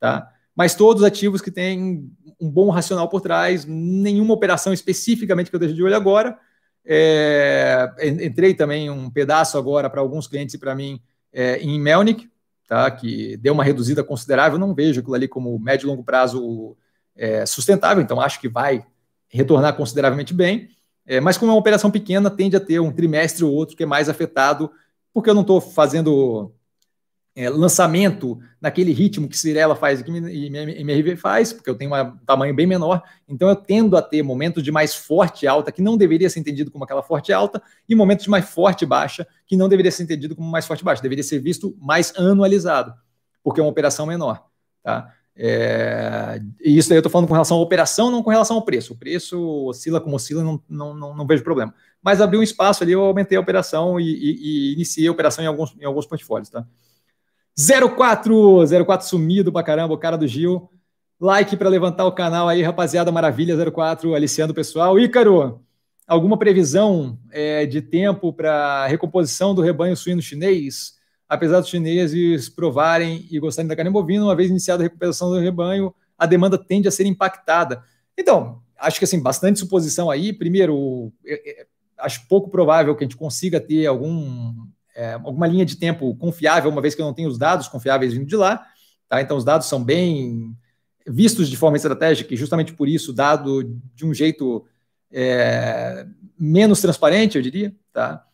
tá? 0.00 0.28
Mas 0.54 0.74
todos 0.74 1.04
ativos 1.04 1.42
que 1.42 1.50
têm 1.50 2.10
um 2.40 2.50
bom 2.50 2.70
racional 2.70 3.08
por 3.08 3.20
trás, 3.20 3.66
nenhuma 3.66 4.32
operação 4.32 4.72
especificamente 4.72 5.50
que 5.50 5.56
eu 5.56 5.60
deixo 5.60 5.74
de 5.74 5.82
olho 5.82 5.94
agora, 5.94 6.38
é, 6.86 7.92
entrei 8.02 8.54
também 8.54 8.88
um 8.88 9.10
pedaço 9.10 9.58
agora 9.58 9.90
para 9.90 10.00
alguns 10.00 10.28
clientes 10.28 10.54
e 10.54 10.58
para 10.58 10.74
mim 10.74 11.00
é, 11.32 11.58
em 11.58 11.80
Melnick, 11.80 12.30
tá, 12.68 12.88
que 12.90 13.36
deu 13.38 13.52
uma 13.52 13.64
reduzida 13.64 14.04
considerável. 14.04 14.58
Não 14.58 14.74
vejo 14.74 15.00
aquilo 15.00 15.14
ali 15.14 15.26
como 15.26 15.58
médio 15.58 15.86
e 15.86 15.88
longo 15.88 16.04
prazo 16.04 16.76
é, 17.16 17.44
sustentável, 17.44 18.02
então 18.02 18.20
acho 18.20 18.40
que 18.40 18.48
vai 18.48 18.84
retornar 19.28 19.76
consideravelmente 19.76 20.32
bem. 20.32 20.68
É, 21.04 21.20
mas 21.20 21.36
como 21.36 21.50
é 21.50 21.54
uma 21.54 21.60
operação 21.60 21.90
pequena, 21.90 22.30
tende 22.30 22.56
a 22.56 22.60
ter 22.60 22.80
um 22.80 22.92
trimestre 22.92 23.44
ou 23.44 23.52
outro 23.52 23.76
que 23.76 23.82
é 23.82 23.86
mais 23.86 24.08
afetado, 24.08 24.70
porque 25.12 25.30
eu 25.30 25.34
não 25.34 25.42
estou 25.42 25.60
fazendo 25.60 26.52
é, 27.36 27.50
lançamento 27.50 28.38
naquele 28.58 28.92
ritmo 28.92 29.28
que 29.28 29.36
Cirela 29.36 29.76
faz 29.76 30.00
e 30.00 30.46
MRV 30.80 31.16
faz, 31.16 31.52
porque 31.52 31.68
eu 31.68 31.74
tenho 31.74 31.94
um 31.94 32.16
tamanho 32.24 32.54
bem 32.54 32.66
menor, 32.66 33.02
então 33.28 33.46
eu 33.46 33.54
tendo 33.54 33.94
a 33.94 34.00
ter 34.00 34.22
momentos 34.22 34.62
de 34.62 34.72
mais 34.72 34.94
forte 34.94 35.46
alta, 35.46 35.70
que 35.70 35.82
não 35.82 35.98
deveria 35.98 36.30
ser 36.30 36.40
entendido 36.40 36.70
como 36.70 36.84
aquela 36.84 37.02
forte 37.02 37.34
alta, 37.34 37.62
e 37.86 37.94
momentos 37.94 38.24
de 38.24 38.30
mais 38.30 38.48
forte 38.48 38.86
baixa, 38.86 39.26
que 39.46 39.54
não 39.54 39.68
deveria 39.68 39.92
ser 39.92 40.04
entendido 40.04 40.34
como 40.34 40.50
mais 40.50 40.66
forte 40.66 40.82
baixa, 40.82 41.02
deveria 41.02 41.22
ser 41.22 41.38
visto 41.38 41.76
mais 41.78 42.10
anualizado, 42.16 42.94
porque 43.44 43.60
é 43.60 43.62
uma 43.62 43.70
operação 43.70 44.06
menor. 44.06 44.42
Tá? 44.82 45.12
É, 45.38 46.40
e 46.64 46.78
isso 46.78 46.88
daí 46.88 46.96
eu 46.96 47.00
estou 47.00 47.12
falando 47.12 47.28
com 47.28 47.34
relação 47.34 47.58
à 47.58 47.60
operação, 47.60 48.10
não 48.10 48.22
com 48.22 48.30
relação 48.30 48.56
ao 48.56 48.62
preço. 48.62 48.94
O 48.94 48.96
preço 48.96 49.38
oscila 49.66 50.00
como 50.00 50.16
oscila, 50.16 50.42
não, 50.42 50.62
não, 50.66 50.94
não, 50.94 51.14
não 51.14 51.26
vejo 51.26 51.44
problema. 51.44 51.74
Mas 52.02 52.22
abriu 52.22 52.40
um 52.40 52.42
espaço 52.42 52.82
ali, 52.82 52.92
eu 52.92 53.02
aumentei 53.02 53.36
a 53.36 53.40
operação 53.40 54.00
e, 54.00 54.04
e, 54.04 54.70
e 54.70 54.72
iniciei 54.72 55.06
a 55.06 55.12
operação 55.12 55.44
em 55.44 55.46
alguns, 55.46 55.76
em 55.78 55.84
alguns 55.84 56.06
portfólios. 56.06 56.48
Tá? 56.48 56.66
04, 57.58 58.64
04 58.84 59.06
sumido 59.06 59.50
pra 59.50 59.62
caramba, 59.62 59.94
o 59.94 59.98
cara 59.98 60.16
do 60.16 60.26
Gil. 60.26 60.70
Like 61.18 61.56
para 61.56 61.70
levantar 61.70 62.04
o 62.04 62.12
canal 62.12 62.46
aí, 62.46 62.62
rapaziada, 62.62 63.10
maravilha, 63.10 63.56
04, 63.72 64.14
aliciando 64.14 64.52
o 64.52 64.54
pessoal. 64.54 64.98
Ícaro, 65.00 65.62
alguma 66.06 66.38
previsão 66.38 67.18
é, 67.30 67.64
de 67.64 67.80
tempo 67.80 68.32
para 68.32 68.86
recomposição 68.86 69.54
do 69.54 69.62
rebanho 69.62 69.96
suíno 69.96 70.20
chinês? 70.20 70.94
Apesar 71.26 71.60
dos 71.60 71.70
chineses 71.70 72.50
provarem 72.50 73.26
e 73.30 73.40
gostarem 73.40 73.66
da 73.66 73.74
carne 73.74 73.90
bovina, 73.90 74.24
uma 74.24 74.36
vez 74.36 74.50
iniciada 74.50 74.82
a 74.82 74.84
recuperação 74.84 75.30
do 75.30 75.40
rebanho, 75.40 75.94
a 76.18 76.26
demanda 76.26 76.58
tende 76.58 76.86
a 76.86 76.90
ser 76.90 77.06
impactada. 77.06 77.82
Então, 78.16 78.60
acho 78.78 78.98
que 78.98 79.04
assim, 79.04 79.20
bastante 79.20 79.58
suposição 79.58 80.10
aí. 80.10 80.32
Primeiro, 80.32 81.10
é, 81.24 81.62
é, 81.62 81.66
acho 81.98 82.28
pouco 82.28 82.50
provável 82.50 82.94
que 82.94 83.02
a 83.02 83.06
gente 83.06 83.16
consiga 83.16 83.58
ter 83.58 83.86
algum 83.86 84.54
é, 84.96 85.12
alguma 85.12 85.46
linha 85.46 85.64
de 85.64 85.76
tempo 85.76 86.16
confiável, 86.16 86.70
uma 86.70 86.80
vez 86.80 86.94
que 86.94 87.02
eu 87.02 87.06
não 87.06 87.12
tenho 87.12 87.28
os 87.28 87.36
dados 87.36 87.68
confiáveis 87.68 88.14
vindo 88.14 88.26
de 88.26 88.34
lá. 88.34 88.66
Tá? 89.08 89.20
Então, 89.20 89.36
os 89.36 89.44
dados 89.44 89.68
são 89.68 89.84
bem 89.84 90.56
vistos 91.06 91.48
de 91.48 91.56
forma 91.56 91.76
estratégica 91.76 92.32
e, 92.32 92.36
justamente 92.36 92.72
por 92.72 92.88
isso, 92.88 93.12
dado 93.12 93.62
de 93.94 94.06
um 94.06 94.14
jeito 94.14 94.64
é, 95.12 96.06
menos 96.38 96.80
transparente, 96.80 97.36
eu 97.36 97.42
diria. 97.42 97.76
Tá? 97.92 98.24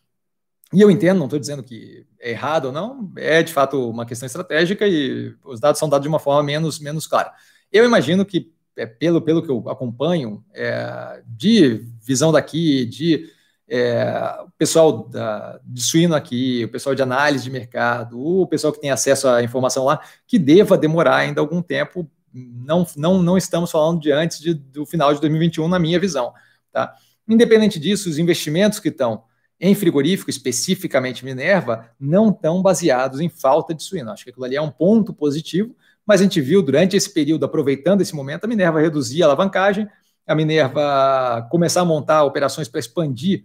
E 0.73 0.81
eu 0.81 0.91
entendo, 0.91 1.19
não 1.19 1.27
estou 1.27 1.39
dizendo 1.39 1.65
que 1.65 2.07
é 2.19 2.31
errado 2.31 2.67
ou 2.67 2.73
não, 2.73 3.13
é 3.17 3.43
de 3.43 3.53
fato 3.53 3.91
uma 3.91 4.07
questão 4.07 4.25
estratégica 4.25 4.87
e 4.87 5.35
os 5.45 5.61
dados 5.61 5.79
são 5.81 5.89
dados 5.89 6.05
de 6.05 6.09
uma 6.09 6.21
forma 6.21 6.45
menos, 6.45 6.79
menos 6.79 7.07
clara. 7.09 7.33
Eu 7.71 7.85
imagino 7.85 8.25
que 8.25 8.53
é, 8.77 8.87
pelo, 8.87 9.21
pelo 9.21 9.43
que 9.43 9.51
eu 9.51 9.69
acompanho, 9.69 10.43
é, 10.55 11.23
de 11.27 11.85
visão 12.01 12.33
daqui, 12.33 12.87
de 12.87 13.29
é, 13.69 14.05
o 14.45 14.51
pessoal 14.59 15.09
da, 15.09 15.61
de 15.65 15.83
suíno 15.83 16.15
aqui, 16.15 16.65
o 16.65 16.69
pessoal 16.69 16.95
de 16.95 17.03
análise 17.03 17.45
de 17.45 17.51
mercado, 17.51 18.21
o 18.21 18.47
pessoal 18.47 18.73
que 18.73 18.81
tem 18.81 18.91
acesso 18.91 19.29
à 19.29 19.43
informação 19.43 19.85
lá, 19.85 20.01
que 20.27 20.39
deva 20.39 20.77
demorar 20.77 21.17
ainda 21.17 21.41
algum 21.41 21.63
tempo. 21.63 22.09
Não, 22.33 22.87
não, 22.97 23.23
não 23.23 23.37
estamos 23.37 23.71
falando 23.71 24.01
de 24.01 24.11
antes 24.11 24.41
de, 24.41 24.55
do 24.55 24.87
final 24.87 25.13
de 25.15 25.21
2021, 25.21 25.69
na 25.69 25.79
minha 25.79 25.99
visão. 26.01 26.33
Tá? 26.73 26.95
Independente 27.29 27.79
disso, 27.79 28.09
os 28.09 28.19
investimentos 28.19 28.79
que 28.79 28.89
estão 28.89 29.25
em 29.61 29.75
frigorífico, 29.75 30.29
especificamente 30.29 31.25
Minerva, 31.25 31.89
não 31.99 32.31
estão 32.31 32.61
baseados 32.61 33.21
em 33.21 33.29
falta 33.29 33.73
de 33.73 33.83
suíno. 33.83 34.11
Acho 34.11 34.25
que 34.25 34.31
aquilo 34.31 34.45
ali 34.45 34.57
é 34.57 34.61
um 34.61 34.71
ponto 34.71 35.15
positivo, 35.15 35.75
mas 36.05 36.21
a 36.21 36.25
gente 36.25 36.41
viu 36.41 36.63
durante 36.63 36.97
esse 36.97 37.13
período, 37.13 37.45
aproveitando 37.45 38.01
esse 38.01 38.15
momento, 38.15 38.45
a 38.45 38.49
Minerva 38.49 38.81
reduzir 38.81 39.23
a 39.23 39.27
alavancagem, 39.27 39.89
a 40.27 40.35
Minerva 40.35 41.47
começar 41.51 41.83
a 41.83 41.85
montar 41.85 42.25
operações 42.25 42.69
para 42.69 42.81
expandir 42.81 43.45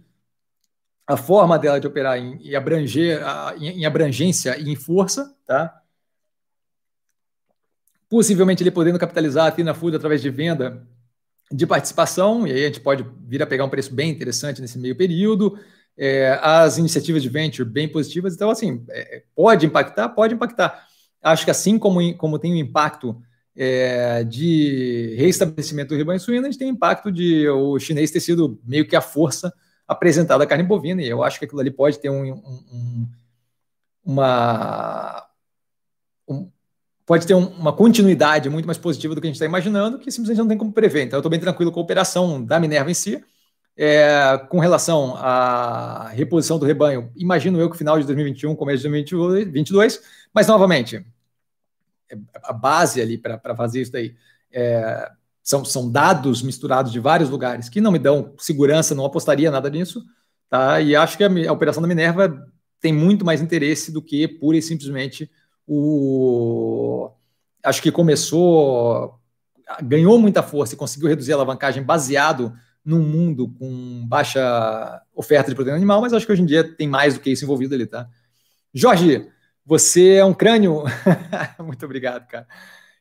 a 1.08 1.16
forma 1.16 1.58
dela 1.58 1.80
de 1.80 1.86
operar 1.86 2.18
em, 2.18 2.34
em 2.42 2.54
abranger, 2.54 3.22
em, 3.58 3.80
em, 3.80 3.86
abrangência 3.86 4.58
e 4.58 4.68
em 4.68 4.76
força, 4.76 5.34
tá? 5.46 5.80
Possivelmente 8.10 8.62
ele 8.62 8.70
podendo 8.70 8.98
capitalizar 8.98 9.46
a 9.46 9.50
Tina 9.50 9.72
Food 9.72 9.96
através 9.96 10.20
de 10.20 10.30
venda 10.30 10.86
de 11.50 11.66
participação, 11.66 12.46
e 12.46 12.52
aí 12.52 12.62
a 12.62 12.66
gente 12.66 12.80
pode 12.80 13.06
vir 13.26 13.42
a 13.42 13.46
pegar 13.46 13.64
um 13.64 13.70
preço 13.70 13.94
bem 13.94 14.10
interessante 14.10 14.60
nesse 14.60 14.78
meio 14.78 14.94
período 14.94 15.58
é, 15.98 16.38
as 16.40 16.78
iniciativas 16.78 17.22
de 17.22 17.28
venture 17.28 17.68
bem 17.68 17.88
positivas. 17.88 18.34
Então, 18.34 18.48
assim, 18.50 18.84
é, 18.90 19.24
pode 19.34 19.66
impactar? 19.66 20.08
Pode 20.10 20.34
impactar. 20.34 20.86
Acho 21.20 21.44
que 21.44 21.50
assim 21.50 21.76
como, 21.78 22.16
como 22.16 22.38
tem 22.38 22.52
o 22.52 22.56
impacto 22.56 23.20
é, 23.56 24.22
de 24.22 25.16
reestabelecimento 25.18 25.88
do 25.88 25.96
rebanho 25.96 26.20
suíno, 26.20 26.46
a 26.46 26.50
gente 26.50 26.58
tem 26.58 26.68
impacto 26.68 27.10
de 27.10 27.48
o 27.48 27.76
chinês 27.80 28.12
ter 28.12 28.20
sido 28.20 28.60
meio 28.64 28.86
que 28.86 28.94
a 28.94 29.00
força 29.00 29.52
apresentada 29.88 30.44
a 30.44 30.46
carne 30.46 30.62
bovina, 30.62 31.02
e 31.02 31.08
eu 31.08 31.24
acho 31.24 31.38
que 31.38 31.46
aquilo 31.46 31.60
ali 31.60 31.70
pode 31.70 31.98
ter 31.98 32.10
um, 32.10 32.32
um, 32.34 33.08
uma. 34.04 35.26
Um, 36.28 36.50
pode 37.06 37.26
ter 37.26 37.32
uma 37.32 37.72
continuidade 37.72 38.50
muito 38.50 38.66
mais 38.66 38.76
positiva 38.76 39.14
do 39.14 39.20
que 39.20 39.26
a 39.26 39.30
gente 39.30 39.36
está 39.36 39.46
imaginando, 39.46 39.98
que 39.98 40.10
simplesmente 40.12 40.38
não 40.38 40.48
tem 40.48 40.58
como 40.58 40.72
prever. 40.72 41.04
Então, 41.04 41.16
eu 41.16 41.20
estou 41.20 41.30
bem 41.30 41.40
tranquilo 41.40 41.72
com 41.72 41.80
a 41.80 41.82
operação 41.82 42.44
da 42.44 42.60
Minerva 42.60 42.90
em 42.90 42.94
si. 42.94 43.24
É, 43.80 44.36
com 44.48 44.58
relação 44.58 45.14
à 45.16 46.08
reposição 46.08 46.58
do 46.58 46.66
rebanho, 46.66 47.12
imagino 47.16 47.60
eu 47.60 47.70
que 47.70 47.78
final 47.78 47.96
de 47.96 48.04
2021, 48.04 48.56
começo 48.56 48.82
de 48.82 48.88
2022, 48.88 50.02
mas 50.34 50.48
novamente, 50.48 51.06
é, 52.10 52.18
a 52.42 52.52
base 52.52 53.00
ali 53.00 53.16
para 53.16 53.54
fazer 53.54 53.82
isso 53.82 53.92
daí 53.92 54.16
é, 54.50 55.12
são, 55.48 55.64
são 55.64 55.90
dados 55.90 56.42
misturados 56.42 56.92
de 56.92 57.00
vários 57.00 57.30
lugares 57.30 57.70
que 57.70 57.80
não 57.80 57.90
me 57.90 57.98
dão 57.98 58.34
segurança, 58.36 58.94
não 58.94 59.06
apostaria 59.06 59.50
nada 59.50 59.70
nisso, 59.70 60.04
tá? 60.50 60.78
E 60.78 60.94
acho 60.94 61.16
que 61.16 61.24
a, 61.24 61.30
a 61.48 61.52
operação 61.52 61.80
da 61.80 61.88
Minerva 61.88 62.46
tem 62.78 62.92
muito 62.92 63.24
mais 63.24 63.40
interesse 63.40 63.90
do 63.90 64.02
que 64.02 64.28
pura 64.28 64.58
e 64.58 64.62
simplesmente 64.62 65.30
o. 65.66 67.10
Acho 67.64 67.80
que 67.80 67.90
começou, 67.90 69.18
ganhou 69.82 70.18
muita 70.18 70.42
força 70.42 70.74
e 70.74 70.76
conseguiu 70.76 71.08
reduzir 71.08 71.32
a 71.32 71.36
alavancagem 71.36 71.82
baseado 71.82 72.52
num 72.84 73.02
mundo 73.02 73.48
com 73.58 74.06
baixa 74.06 75.00
oferta 75.14 75.48
de 75.48 75.54
proteína 75.54 75.78
animal, 75.78 76.02
mas 76.02 76.12
acho 76.12 76.26
que 76.26 76.32
hoje 76.32 76.42
em 76.42 76.46
dia 76.46 76.62
tem 76.62 76.86
mais 76.86 77.14
do 77.14 77.20
que 77.20 77.30
isso 77.30 77.44
envolvido 77.44 77.74
ali, 77.74 77.86
tá? 77.86 78.06
Jorge, 78.74 79.26
você 79.64 80.16
é 80.16 80.24
um 80.26 80.34
crânio. 80.34 80.84
muito 81.58 81.86
obrigado, 81.86 82.28
cara. 82.28 82.46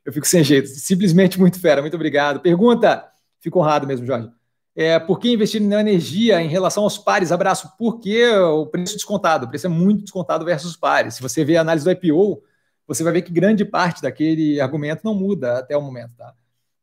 Eu 0.07 0.13
fico 0.13 0.25
sem 0.25 0.41
jeito. 0.41 0.69
Simplesmente 0.69 1.37
muito 1.37 1.59
fera. 1.59 1.81
Muito 1.81 1.95
obrigado. 1.95 2.39
Pergunta. 2.39 3.05
Fico 3.41 3.59
honrado 3.59 3.85
mesmo, 3.85 4.05
Jorge. 4.05 4.29
É, 4.73 4.97
por 4.97 5.19
que 5.19 5.33
investir 5.33 5.61
na 5.61 5.81
energia 5.81 6.41
em 6.41 6.47
relação 6.47 6.83
aos 6.83 6.97
pares? 6.97 7.29
Abraço. 7.29 7.73
Porque 7.77 8.25
o 8.29 8.65
preço 8.67 8.93
descontado. 8.93 9.45
O 9.45 9.49
preço 9.49 9.65
é 9.65 9.69
muito 9.69 10.03
descontado 10.03 10.45
versus 10.45 10.77
pares. 10.77 11.15
Se 11.15 11.21
você 11.21 11.43
vê 11.43 11.57
a 11.57 11.61
análise 11.61 11.83
do 11.83 11.91
IPO, 11.91 12.41
você 12.87 13.03
vai 13.03 13.11
ver 13.11 13.21
que 13.21 13.33
grande 13.33 13.65
parte 13.65 14.01
daquele 14.01 14.61
argumento 14.61 15.01
não 15.03 15.13
muda 15.13 15.57
até 15.57 15.75
o 15.75 15.81
momento, 15.81 16.15
tá? 16.15 16.33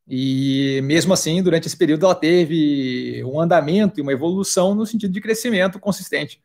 E 0.07 0.83
mesmo 0.85 1.15
assim, 1.15 1.43
durante 1.43 1.67
esse 1.67 1.77
período, 1.79 2.05
ela 2.05 2.15
teve 2.15 3.25
um 3.25 3.41
andamento 3.41 3.99
e 3.99 4.03
uma 4.03 4.13
evolução 4.13 4.75
no 4.75 4.85
sentido 4.85 5.15
de 5.15 5.21
crescimento 5.23 5.81
consistente. 5.81 6.43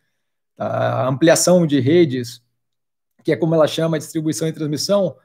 A 0.57 1.09
ampliação 1.09 1.67
de 1.67 1.81
redes, 1.81 2.41
que 3.21 3.33
é 3.33 3.35
como 3.35 3.53
ela 3.53 3.67
chama 3.67 3.99
distribuição 3.99 4.47
e 4.47 4.53
transmissão, 4.53 5.17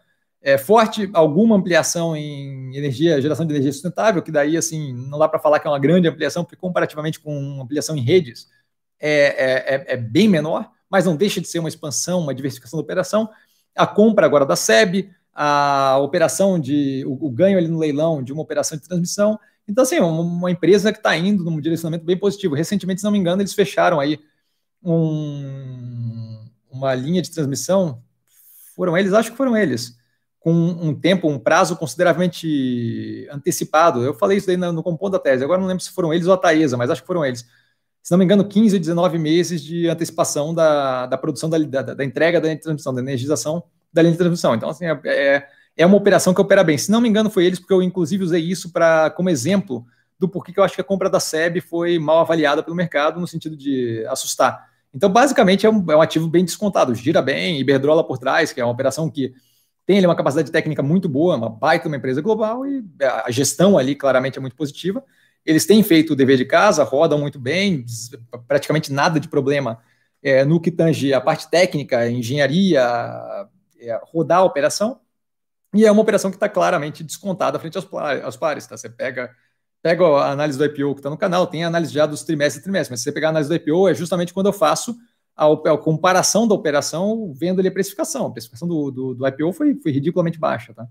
é 0.45 0.59
forte, 0.59 1.09
alguma 1.15 1.57
ampliação 1.57 2.15
em 2.15 2.77
energia, 2.77 3.19
geração 3.21 3.47
de 3.47 3.53
energia 3.55 3.73
sustentável, 3.73 4.21
que 4.21 4.31
daí 4.31 4.59
assim 4.59 4.93
não 4.93 5.19
dá 5.19 5.27
para 5.27 5.39
falar 5.39 5.59
que 5.59 5.67
é 5.67 5.71
uma 5.71 5.79
grande 5.79 6.07
ampliação, 6.07 6.45
porque 6.45 6.55
comparativamente 6.55 7.19
com 7.19 7.63
ampliação 7.63 7.97
em 7.97 8.03
redes 8.03 8.47
é, 9.01 9.11
é, 9.11 9.75
é, 9.75 9.95
é 9.95 9.97
bem 9.97 10.29
menor, 10.29 10.71
mas 10.91 11.07
não 11.07 11.17
deixa 11.17 11.41
de 11.41 11.49
ser 11.49 11.61
uma 11.61 11.69
expansão, 11.71 12.21
uma 12.21 12.35
diversificação 12.35 12.79
da 12.79 12.85
operação. 12.85 13.31
A 13.75 13.87
compra 13.87 14.27
agora 14.27 14.45
da 14.45 14.55
SEB, 14.55 15.11
a 15.33 15.99
operação 16.03 16.61
de 16.61 17.03
o, 17.07 17.27
o, 17.27 17.31
ganho 17.31 17.57
ali 17.57 17.67
no 17.67 17.79
leilão 17.79 18.23
de 18.23 18.31
uma 18.31 18.43
operação 18.43 18.77
de 18.77 18.85
transmissão. 18.87 19.41
Então, 19.67 19.83
assim, 19.83 19.99
uma, 19.99 20.51
empresa 20.51 20.93
que 20.93 20.99
está 20.99 21.17
indo 21.17 21.43
num 21.43 21.59
direcionamento 21.59 22.05
bem 22.05 22.19
positivo. 22.19 22.55
Recentemente, 22.55 23.01
se 23.01 23.05
não 23.05 23.11
me 23.11 23.19
engano, 23.19 23.41
eles 23.41 23.55
fecharam 23.55 23.99
aí 23.99 24.21
um, 24.83 26.39
uma 26.71 26.95
linha 26.95 27.23
de 27.23 27.31
transmissão. 27.31 28.03
Foram 28.77 28.97
eles? 28.97 29.15
Acho 29.15 29.31
que 29.31 29.37
foram 29.39 29.57
eles. 29.57 30.04
Com 30.45 30.53
um 30.53 30.95
tempo, 30.95 31.27
um 31.27 31.39
prazo 31.39 31.75
consideravelmente 31.75 33.27
antecipado. 33.31 34.05
Eu 34.05 34.13
falei 34.13 34.37
isso 34.37 34.51
aí 34.51 34.59
no, 34.59 34.73
no 34.73 34.83
compondo 34.83 35.13
da 35.13 35.19
tese. 35.19 35.43
Agora 35.43 35.59
não 35.59 35.67
lembro 35.67 35.83
se 35.83 35.91
foram 35.91 36.13
eles 36.13 36.27
ou 36.27 36.35
a 36.35 36.37
Taesa, 36.37 36.77
mas 36.77 36.91
acho 36.91 37.01
que 37.01 37.07
foram 37.07 37.25
eles. 37.25 37.47
Se 38.03 38.11
não 38.11 38.19
me 38.19 38.27
engano, 38.27 38.45
15 38.45 38.77
ou 38.77 38.81
19 38.81 39.19
meses 39.19 39.63
de 39.63 39.89
antecipação 39.89 40.53
da, 40.53 41.07
da 41.07 41.17
produção 41.17 41.49
da, 41.49 41.57
da, 41.57 41.95
da 41.95 42.05
entrega 42.05 42.43
da 42.43 42.55
transmissão, 42.55 42.93
da 42.93 43.01
energização 43.01 43.63
da 43.91 44.03
linha 44.03 44.13
de 44.13 44.19
transmissão. 44.19 44.55
Então, 44.55 44.69
assim, 44.69 44.85
é, 44.85 45.01
é, 45.07 45.49
é 45.79 45.87
uma 45.87 45.97
operação 45.97 46.35
que 46.35 46.41
opera 46.43 46.63
bem. 46.63 46.77
Se 46.77 46.91
não 46.91 47.01
me 47.01 47.09
engano, 47.09 47.31
foi 47.31 47.47
eles, 47.47 47.59
porque 47.59 47.73
eu, 47.73 47.83
inclusive, 47.83 48.23
usei 48.23 48.43
isso 48.43 48.71
para 48.71 49.09
como 49.09 49.31
exemplo 49.31 49.87
do 50.19 50.29
porquê 50.29 50.53
que 50.53 50.61
eu 50.61 50.65
acho 50.65 50.75
que 50.75 50.81
a 50.83 50.85
compra 50.85 51.09
da 51.09 51.19
SEB 51.19 51.63
foi 51.63 51.99
mal 51.99 52.21
avaliada 52.21 52.63
pelo 52.63 52.77
mercado, 52.77 53.19
no 53.19 53.27
sentido 53.27 53.57
de 53.57 54.05
assustar. 54.09 54.69
Então, 54.93 55.09
basicamente, 55.09 55.65
é 55.65 55.71
um, 55.71 55.91
é 55.91 55.97
um 55.97 56.03
ativo 56.03 56.29
bem 56.29 56.45
descontado, 56.45 56.95
gira 56.95 57.23
bem, 57.23 57.59
Iberdrola 57.59 58.07
por 58.07 58.19
trás, 58.19 58.53
que 58.53 58.61
é 58.61 58.65
uma 58.65 58.73
operação 58.73 59.11
que 59.11 59.33
tem 59.87 59.99
ali 59.99 60.07
uma 60.07 60.17
capacidade 60.17 60.51
técnica 60.51 60.83
muito 60.83 61.09
boa, 61.09 61.37
uma 61.37 61.51
baita 61.51 61.89
uma 61.89 61.97
empresa 61.97 62.21
global, 62.21 62.67
e 62.67 62.83
a 63.03 63.31
gestão 63.31 63.77
ali 63.77 63.95
claramente 63.95 64.39
é 64.39 64.41
muito 64.41 64.57
positiva. 64.57 65.05
Eles 65.45 65.67
têm 65.67 65.83
feito 65.83 66.15
o 66.15 66.17
dever 66.17 66.39
de 66.39 66.45
casa, 66.45 66.83
rodam 66.85 67.19
muito 67.19 67.39
bem, 67.39 67.85
praticamente 68.49 68.93
nada 68.93 69.21
de 69.21 69.29
problema 69.29 69.79
é, 70.23 70.45
no 70.45 70.59
que 70.59 70.71
tange 70.71 71.13
a 71.13 71.21
parte 71.21 71.51
técnica, 71.51 72.11
engenharia, 72.11 72.81
é, 73.79 74.01
rodar 74.05 74.39
a 74.39 74.45
operação, 74.45 75.01
e 75.75 75.85
é 75.85 75.93
uma 75.93 76.01
operação 76.01 76.31
que 76.31 76.37
está 76.37 76.49
claramente 76.49 77.03
descontada 77.03 77.59
frente 77.59 77.77
aos, 77.77 77.87
aos 78.23 78.37
pares. 78.37 78.67
Tá? 78.67 78.77
Você 78.77 78.89
pega, 78.89 79.31
pega 79.83 80.05
a 80.05 80.31
análise 80.31 80.57
do 80.57 80.65
IPO 80.65 80.95
que 80.95 81.01
está 81.01 81.11
no 81.11 81.19
canal, 81.19 81.47
tem 81.47 81.65
a 81.65 81.67
análise 81.67 81.93
já 81.93 82.07
dos 82.07 82.23
trimestres 82.23 82.61
e 82.61 82.63
trimestres, 82.63 82.91
mas 82.91 83.01
se 83.01 83.05
você 83.05 83.13
pegar 83.13 83.29
a 83.29 83.31
análise 83.31 83.51
do 83.51 83.57
IPO, 83.57 83.89
é 83.89 83.95
justamente 83.95 84.33
quando 84.33 84.47
eu 84.47 84.53
faço 84.53 84.97
a, 85.37 85.47
a 85.47 85.79
comparação 85.79 86.47
da 86.47 86.55
operação 86.55 87.33
vendo 87.35 87.59
ali 87.59 87.69
a 87.69 87.73
precificação. 87.73 88.27
A 88.27 88.31
precificação 88.31 88.69
do, 88.69 88.91
do, 88.91 89.15
do 89.15 89.27
IPO 89.27 89.53
foi, 89.53 89.75
foi 89.75 89.93
ridiculamente 89.93 90.39
baixa. 90.39 90.73
Tá? 90.73 90.87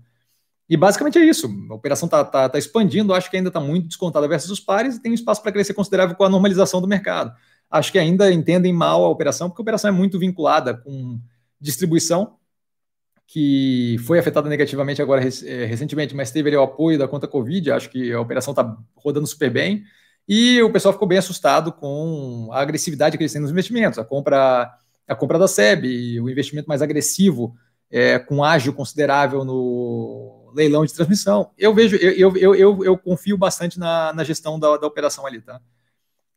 E 0.68 0.76
basicamente 0.76 1.18
é 1.18 1.24
isso. 1.24 1.48
A 1.70 1.74
operação 1.74 2.06
está 2.06 2.24
tá, 2.24 2.48
tá 2.48 2.58
expandindo, 2.58 3.14
acho 3.14 3.30
que 3.30 3.36
ainda 3.36 3.48
está 3.48 3.60
muito 3.60 3.88
descontada 3.88 4.26
versus 4.28 4.50
os 4.50 4.60
pares 4.60 4.96
e 4.96 5.02
tem 5.02 5.14
espaço 5.14 5.42
para 5.42 5.52
crescer 5.52 5.74
considerável 5.74 6.14
com 6.14 6.24
a 6.24 6.28
normalização 6.28 6.80
do 6.80 6.88
mercado. 6.88 7.34
Acho 7.70 7.90
que 7.90 7.98
ainda 7.98 8.32
entendem 8.32 8.72
mal 8.72 9.04
a 9.04 9.08
operação, 9.08 9.48
porque 9.48 9.60
a 9.60 9.64
operação 9.64 9.88
é 9.88 9.92
muito 9.92 10.18
vinculada 10.18 10.74
com 10.74 11.18
distribuição 11.60 12.36
que 13.26 13.96
foi 14.04 14.18
afetada 14.18 14.48
negativamente 14.48 15.00
agora 15.00 15.22
é, 15.22 15.64
recentemente, 15.64 16.14
mas 16.14 16.30
teve 16.30 16.50
ali 16.50 16.56
o 16.56 16.62
apoio 16.62 16.98
da 16.98 17.08
conta 17.08 17.26
Covid, 17.26 17.70
acho 17.72 17.88
que 17.88 18.12
a 18.12 18.20
operação 18.20 18.52
está 18.52 18.76
rodando 18.94 19.26
super 19.26 19.50
bem, 19.50 19.82
e 20.28 20.62
o 20.62 20.72
pessoal 20.72 20.92
ficou 20.92 21.06
bem 21.06 21.18
assustado 21.18 21.72
com 21.72 22.48
a 22.52 22.60
agressividade 22.60 23.16
que 23.16 23.22
eles 23.22 23.32
têm 23.32 23.42
nos 23.42 23.50
investimentos, 23.50 23.98
a 23.98 24.04
compra, 24.04 24.72
a 25.06 25.14
compra 25.14 25.38
da 25.38 25.46
SEB, 25.48 26.20
o 26.20 26.30
investimento 26.30 26.68
mais 26.68 26.82
agressivo, 26.82 27.54
é, 27.90 28.18
com 28.18 28.42
ágio 28.42 28.72
considerável 28.72 29.44
no 29.44 30.50
leilão 30.54 30.84
de 30.84 30.94
transmissão. 30.94 31.50
Eu 31.58 31.74
vejo, 31.74 31.96
eu, 31.96 32.36
eu, 32.36 32.54
eu, 32.54 32.84
eu 32.84 32.98
confio 32.98 33.36
bastante 33.36 33.78
na, 33.78 34.12
na 34.12 34.24
gestão 34.24 34.58
da, 34.58 34.76
da 34.76 34.86
operação 34.86 35.26
ali, 35.26 35.40
tá? 35.40 35.60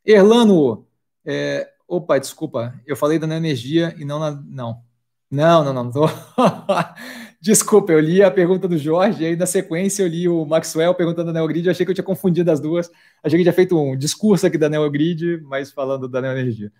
Erlano, 0.04 0.86
é, 1.24 1.70
opa, 1.86 2.18
desculpa, 2.18 2.74
eu 2.86 2.96
falei 2.96 3.18
da 3.18 3.26
energia 3.36 3.94
e 3.98 4.04
não 4.04 4.18
na, 4.18 4.30
não, 4.30 4.82
não, 5.30 5.64
não, 5.64 5.72
não. 5.72 5.90
Tô... 5.90 6.06
Desculpa, 7.40 7.92
eu 7.92 8.00
li 8.00 8.20
a 8.20 8.30
pergunta 8.30 8.66
do 8.66 8.76
Jorge, 8.76 9.22
e 9.22 9.26
aí 9.26 9.36
na 9.36 9.46
sequência 9.46 10.02
eu 10.02 10.08
li 10.08 10.28
o 10.28 10.44
Maxwell 10.44 10.92
perguntando 10.94 11.26
da 11.26 11.32
Neogrid, 11.32 11.70
achei 11.70 11.86
que 11.86 11.90
eu 11.90 11.94
tinha 11.94 12.04
confundido 12.04 12.50
as 12.50 12.58
duas. 12.58 12.90
Achei 13.22 13.38
que 13.38 13.44
tinha 13.44 13.52
feito 13.52 13.78
um 13.78 13.96
discurso 13.96 14.46
aqui 14.46 14.58
da 14.58 14.68
Neogrid, 14.68 15.40
mas 15.42 15.70
falando 15.70 16.08
da 16.08 16.20
Neoenergia. 16.20 16.72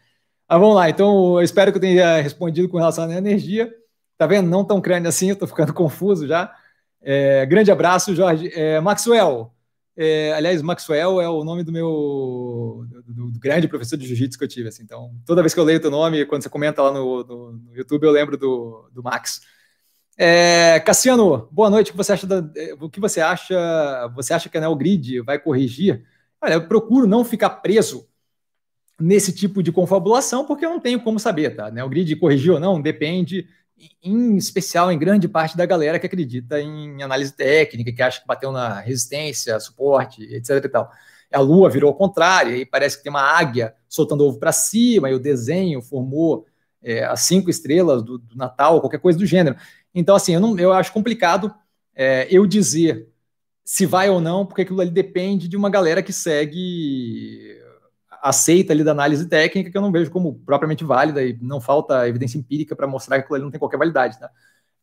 Ah, 0.48 0.58
vamos 0.58 0.74
lá, 0.74 0.90
então 0.90 1.36
eu 1.38 1.42
espero 1.42 1.70
que 1.70 1.78
eu 1.78 1.80
tenha 1.82 2.20
respondido 2.20 2.68
com 2.68 2.78
relação 2.78 3.04
à 3.04 3.06
Neoenergia. 3.06 3.72
Tá 4.16 4.26
vendo? 4.26 4.48
Não 4.48 4.64
tão 4.64 4.80
crânio 4.80 5.08
assim, 5.08 5.30
eu 5.30 5.36
tô 5.36 5.46
ficando 5.46 5.72
confuso 5.74 6.26
já. 6.26 6.52
É, 7.00 7.46
grande 7.46 7.70
abraço, 7.70 8.14
Jorge. 8.14 8.50
É, 8.52 8.80
Maxwell, 8.80 9.52
É, 9.96 10.32
aliás, 10.34 10.62
Maxwell 10.62 11.20
é 11.20 11.28
o 11.28 11.44
nome 11.44 11.64
do 11.64 11.72
meu 11.72 12.84
do, 13.06 13.30
do 13.32 13.38
grande 13.40 13.68
professor 13.68 13.96
de 13.96 14.06
jiu-jitsu 14.06 14.38
que 14.38 14.44
eu 14.44 14.48
tive. 14.48 14.68
Assim. 14.68 14.82
Então, 14.82 15.12
toda 15.26 15.42
vez 15.42 15.54
que 15.54 15.60
eu 15.60 15.64
leio 15.64 15.78
o 15.78 15.82
teu 15.82 15.90
nome, 15.90 16.24
quando 16.26 16.42
você 16.42 16.48
comenta 16.48 16.82
lá 16.82 16.92
no, 16.92 17.24
no, 17.24 17.52
no 17.52 17.76
YouTube, 17.76 18.04
eu 18.04 18.10
lembro 18.12 18.36
do, 18.36 18.88
do 18.92 19.02
Max. 19.02 19.40
É, 20.20 20.80
Cassiano, 20.80 21.48
boa 21.52 21.70
noite. 21.70 21.90
O 21.90 21.92
que 21.92 21.96
você 21.96 22.12
acha? 22.12 22.26
Da, 22.26 22.42
o 22.80 22.90
que 22.90 22.98
você 22.98 23.20
acha? 23.20 24.08
Você 24.16 24.34
acha 24.34 24.48
que 24.48 24.58
a 24.58 24.60
Neogrid 24.60 25.20
vai 25.20 25.38
corrigir? 25.38 26.04
Olha, 26.40 26.54
eu 26.54 26.66
procuro 26.66 27.06
não 27.06 27.24
ficar 27.24 27.50
preso 27.50 28.08
nesse 29.00 29.32
tipo 29.32 29.62
de 29.62 29.70
confabulação, 29.70 30.44
porque 30.44 30.66
eu 30.66 30.70
não 30.70 30.80
tenho 30.80 31.00
como 31.00 31.20
saber, 31.20 31.54
tá? 31.54 31.70
Neogrid 31.70 32.16
corrigiu 32.16 32.54
ou 32.54 32.60
não, 32.60 32.82
depende 32.82 33.46
em 34.02 34.36
especial 34.36 34.90
em 34.90 34.98
grande 34.98 35.28
parte 35.28 35.56
da 35.56 35.64
galera 35.64 36.00
que 36.00 36.06
acredita 36.06 36.60
em 36.60 37.00
análise 37.00 37.32
técnica, 37.32 37.92
que 37.92 38.02
acha 38.02 38.20
que 38.20 38.26
bateu 38.26 38.50
na 38.50 38.80
resistência, 38.80 39.60
suporte, 39.60 40.22
etc 40.34 40.64
e 40.64 40.68
tal. 40.68 40.90
A 41.32 41.40
lua 41.40 41.70
virou 41.70 41.90
ao 41.90 41.96
contrário, 41.96 42.56
e 42.56 42.66
parece 42.66 42.96
que 42.96 43.04
tem 43.04 43.10
uma 43.10 43.22
águia 43.22 43.72
soltando 43.88 44.24
ovo 44.24 44.40
para 44.40 44.50
cima, 44.50 45.08
e 45.10 45.14
o 45.14 45.20
desenho 45.20 45.80
formou 45.80 46.44
é, 46.82 47.04
as 47.04 47.20
cinco 47.22 47.50
estrelas 47.50 48.02
do, 48.02 48.18
do, 48.18 48.36
Natal, 48.36 48.80
qualquer 48.80 49.00
coisa 49.00 49.18
do 49.18 49.26
gênero. 49.26 49.56
Então, 49.94 50.14
assim, 50.14 50.34
eu, 50.34 50.40
não, 50.40 50.58
eu 50.58 50.72
acho 50.72 50.92
complicado 50.92 51.54
é, 51.94 52.26
eu 52.30 52.46
dizer 52.46 53.08
se 53.64 53.84
vai 53.84 54.08
ou 54.08 54.20
não, 54.20 54.46
porque 54.46 54.62
aquilo 54.62 54.80
ali 54.80 54.90
depende 54.90 55.46
de 55.46 55.56
uma 55.56 55.68
galera 55.68 56.02
que 56.02 56.12
segue 56.12 57.58
aceita 58.22 58.72
ali 58.72 58.82
da 58.82 58.92
análise 58.92 59.28
técnica, 59.28 59.70
que 59.70 59.76
eu 59.76 59.82
não 59.82 59.92
vejo 59.92 60.10
como 60.10 60.36
propriamente 60.40 60.84
válida 60.84 61.22
e 61.22 61.38
não 61.40 61.60
falta 61.60 62.08
evidência 62.08 62.38
empírica 62.38 62.74
para 62.74 62.86
mostrar 62.86 63.16
que 63.16 63.24
aquilo 63.24 63.36
ali 63.36 63.44
não 63.44 63.50
tem 63.50 63.58
qualquer 63.58 63.76
validade. 63.76 64.18
Tá? 64.18 64.30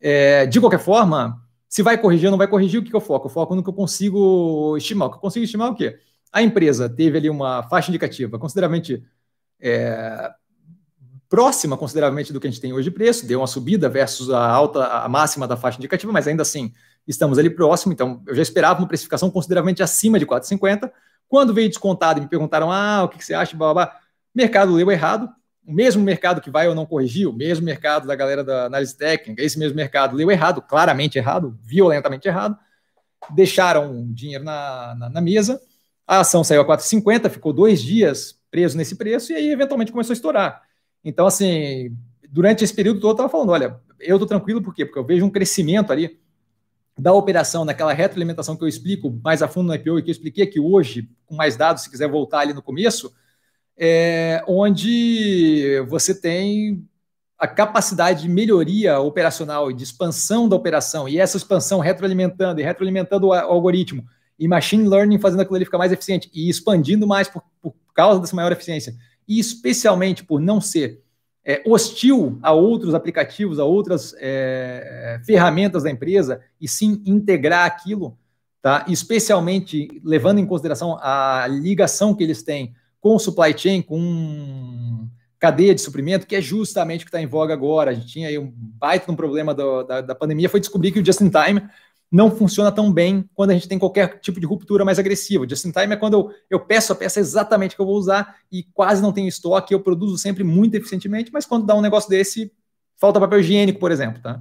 É, 0.00 0.46
de 0.46 0.60
qualquer 0.60 0.78
forma, 0.78 1.42
se 1.68 1.82
vai 1.82 1.98
corrigir 1.98 2.26
ou 2.26 2.30
não 2.30 2.38
vai 2.38 2.48
corrigir, 2.48 2.80
o 2.80 2.82
que, 2.84 2.90
que 2.90 2.96
eu 2.96 3.00
foco? 3.00 3.26
Eu 3.26 3.30
foco 3.30 3.54
no 3.54 3.62
que 3.62 3.68
eu 3.68 3.74
consigo 3.74 4.76
estimar. 4.76 5.08
O 5.08 5.10
que 5.10 5.16
eu 5.16 5.20
consigo 5.20 5.44
estimar 5.44 5.68
é 5.68 5.70
o 5.70 5.74
quê? 5.74 5.98
A 6.32 6.42
empresa 6.42 6.88
teve 6.88 7.18
ali 7.18 7.30
uma 7.30 7.62
faixa 7.64 7.90
indicativa 7.90 8.38
consideravelmente 8.38 9.02
é, 9.60 10.30
próxima, 11.36 11.76
consideravelmente, 11.76 12.32
do 12.32 12.40
que 12.40 12.46
a 12.46 12.50
gente 12.50 12.62
tem 12.62 12.72
hoje 12.72 12.88
de 12.88 12.90
preço, 12.90 13.26
deu 13.26 13.40
uma 13.40 13.46
subida 13.46 13.90
versus 13.90 14.30
a 14.30 14.42
alta, 14.42 14.86
a 14.86 15.06
máxima 15.06 15.46
da 15.46 15.54
faixa 15.54 15.76
indicativa, 15.76 16.10
mas 16.10 16.26
ainda 16.26 16.40
assim 16.40 16.72
estamos 17.06 17.38
ali 17.38 17.50
próximo, 17.50 17.92
então 17.92 18.22
eu 18.26 18.34
já 18.34 18.40
esperava 18.40 18.80
uma 18.80 18.88
precificação 18.88 19.30
consideravelmente 19.30 19.82
acima 19.82 20.18
de 20.18 20.24
4,50, 20.24 20.90
quando 21.28 21.52
veio 21.52 21.68
descontado 21.68 22.18
e 22.18 22.22
me 22.22 22.26
perguntaram, 22.26 22.72
ah, 22.72 23.04
o 23.04 23.10
que, 23.10 23.18
que 23.18 23.24
você 23.26 23.34
acha, 23.34 23.54
blá, 23.54 23.74
blá, 23.74 23.84
blá, 23.84 24.00
mercado 24.34 24.72
leu 24.72 24.90
errado, 24.90 25.28
o 25.66 25.74
mesmo 25.74 26.02
mercado 26.02 26.40
que 26.40 26.48
vai 26.48 26.68
ou 26.68 26.74
não 26.74 26.86
corrigir, 26.86 27.28
o 27.28 27.34
mesmo 27.34 27.66
mercado 27.66 28.06
da 28.06 28.16
galera 28.16 28.42
da 28.42 28.64
análise 28.64 28.96
técnica, 28.96 29.42
esse 29.42 29.58
mesmo 29.58 29.76
mercado 29.76 30.16
leu 30.16 30.30
errado, 30.30 30.62
claramente 30.62 31.18
errado, 31.18 31.54
violentamente 31.62 32.26
errado, 32.26 32.56
deixaram 33.34 34.10
dinheiro 34.10 34.42
na, 34.42 34.94
na, 34.94 35.10
na 35.10 35.20
mesa, 35.20 35.60
a 36.06 36.20
ação 36.20 36.42
saiu 36.42 36.62
a 36.62 36.66
4,50, 36.66 37.28
ficou 37.28 37.52
dois 37.52 37.82
dias 37.82 38.38
preso 38.50 38.74
nesse 38.74 38.96
preço 38.96 39.32
e 39.32 39.34
aí 39.34 39.50
eventualmente 39.50 39.92
começou 39.92 40.14
a 40.14 40.16
estourar. 40.16 40.65
Então, 41.06 41.24
assim, 41.24 41.96
durante 42.28 42.64
esse 42.64 42.74
período 42.74 42.98
todo 42.98 43.10
eu 43.10 43.12
estava 43.12 43.28
falando, 43.28 43.50
olha, 43.50 43.80
eu 44.00 44.16
estou 44.16 44.26
tranquilo, 44.26 44.60
por 44.60 44.74
quê? 44.74 44.84
Porque 44.84 44.98
eu 44.98 45.06
vejo 45.06 45.24
um 45.24 45.30
crescimento 45.30 45.92
ali 45.92 46.18
da 46.98 47.12
operação, 47.12 47.64
naquela 47.64 47.92
retroalimentação 47.92 48.56
que 48.56 48.64
eu 48.64 48.68
explico 48.68 49.08
mais 49.22 49.40
a 49.40 49.46
fundo 49.46 49.68
no 49.68 49.74
IPO 49.76 50.00
e 50.00 50.02
que 50.02 50.10
eu 50.10 50.12
expliquei 50.12 50.42
aqui 50.42 50.58
hoje, 50.58 51.08
com 51.24 51.36
mais 51.36 51.56
dados, 51.56 51.84
se 51.84 51.90
quiser 51.90 52.08
voltar 52.08 52.40
ali 52.40 52.52
no 52.52 52.60
começo, 52.60 53.14
é, 53.78 54.42
onde 54.48 55.80
você 55.88 56.12
tem 56.20 56.84
a 57.38 57.46
capacidade 57.46 58.22
de 58.22 58.28
melhoria 58.28 58.98
operacional 58.98 59.70
e 59.70 59.74
de 59.74 59.84
expansão 59.84 60.48
da 60.48 60.56
operação, 60.56 61.08
e 61.08 61.20
essa 61.20 61.36
expansão 61.36 61.78
retroalimentando 61.78 62.60
e 62.60 62.64
retroalimentando 62.64 63.28
o 63.28 63.32
algoritmo, 63.32 64.04
e 64.36 64.48
machine 64.48 64.88
learning 64.88 65.20
fazendo 65.20 65.40
aquilo 65.40 65.54
ali 65.54 65.64
ficar 65.64 65.78
mais 65.78 65.92
eficiente 65.92 66.28
e 66.34 66.48
expandindo 66.48 67.06
mais 67.06 67.28
por, 67.28 67.44
por 67.62 67.76
causa 67.94 68.18
dessa 68.18 68.34
maior 68.34 68.50
eficiência, 68.50 68.92
e 69.28 69.38
especialmente 69.38 70.24
por 70.24 70.40
não 70.40 70.60
ser 70.60 71.02
é, 71.44 71.62
hostil 71.64 72.38
a 72.42 72.52
outros 72.52 72.92
aplicativos, 72.92 73.60
a 73.60 73.64
outras 73.64 74.14
é, 74.18 75.20
ferramentas 75.24 75.84
da 75.84 75.90
empresa, 75.90 76.40
e 76.60 76.66
sim 76.66 77.02
integrar 77.06 77.64
aquilo, 77.64 78.18
tá? 78.60 78.84
especialmente 78.88 80.00
levando 80.02 80.38
em 80.38 80.46
consideração 80.46 80.98
a 81.00 81.46
ligação 81.48 82.14
que 82.14 82.24
eles 82.24 82.42
têm 82.42 82.74
com 83.00 83.14
o 83.14 83.18
supply 83.20 83.56
chain, 83.56 83.80
com 83.80 85.08
cadeia 85.38 85.74
de 85.74 85.80
suprimento, 85.80 86.26
que 86.26 86.34
é 86.34 86.40
justamente 86.40 87.02
o 87.02 87.04
que 87.04 87.10
está 87.10 87.22
em 87.22 87.26
voga 87.26 87.54
agora. 87.54 87.92
A 87.92 87.94
gente 87.94 88.08
tinha 88.08 88.28
aí 88.28 88.36
um 88.38 88.52
baita 88.52 89.12
um 89.12 89.16
problema 89.16 89.54
do, 89.54 89.84
da, 89.84 90.00
da 90.00 90.14
pandemia, 90.14 90.48
foi 90.48 90.58
descobrir 90.58 90.90
que 90.90 90.98
o 90.98 91.04
just-in-time 91.04 91.62
não 92.10 92.30
funciona 92.30 92.70
tão 92.70 92.92
bem 92.92 93.28
quando 93.34 93.50
a 93.50 93.54
gente 93.54 93.68
tem 93.68 93.78
qualquer 93.78 94.20
tipo 94.20 94.38
de 94.38 94.46
ruptura 94.46 94.84
mais 94.84 94.98
agressiva. 94.98 95.48
Just 95.48 95.64
in 95.64 95.72
time 95.72 95.94
é 95.94 95.96
quando 95.96 96.14
eu, 96.14 96.30
eu 96.50 96.60
peço 96.60 96.92
a 96.92 96.96
peça 96.96 97.18
exatamente 97.18 97.74
que 97.74 97.80
eu 97.80 97.86
vou 97.86 97.96
usar 97.96 98.36
e 98.50 98.62
quase 98.62 99.02
não 99.02 99.12
tenho 99.12 99.28
estoque, 99.28 99.74
eu 99.74 99.80
produzo 99.80 100.16
sempre 100.16 100.44
muito 100.44 100.74
eficientemente, 100.74 101.32
mas 101.32 101.44
quando 101.44 101.66
dá 101.66 101.74
um 101.74 101.80
negócio 101.80 102.08
desse, 102.08 102.52
falta 102.96 103.20
papel 103.20 103.40
higiênico, 103.40 103.78
por 103.78 103.90
exemplo, 103.90 104.22
tá? 104.22 104.40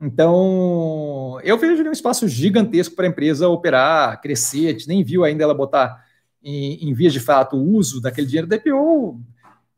Então, 0.00 1.38
eu 1.42 1.58
vejo 1.58 1.82
um 1.82 1.92
espaço 1.92 2.26
gigantesco 2.26 2.94
para 2.96 3.04
a 3.06 3.08
empresa 3.08 3.48
operar, 3.48 4.18
crescer. 4.22 4.68
A 4.68 4.72
gente 4.72 4.88
nem 4.88 5.04
viu 5.04 5.24
ainda 5.24 5.44
ela 5.44 5.52
botar 5.52 6.02
em, 6.42 6.88
em 6.88 6.94
vias 6.94 7.12
de 7.12 7.20
fato 7.20 7.56
o 7.56 7.76
uso 7.76 8.00
daquele 8.00 8.26
dinheiro 8.26 8.46
da 8.46 8.56
IPO. 8.56 9.20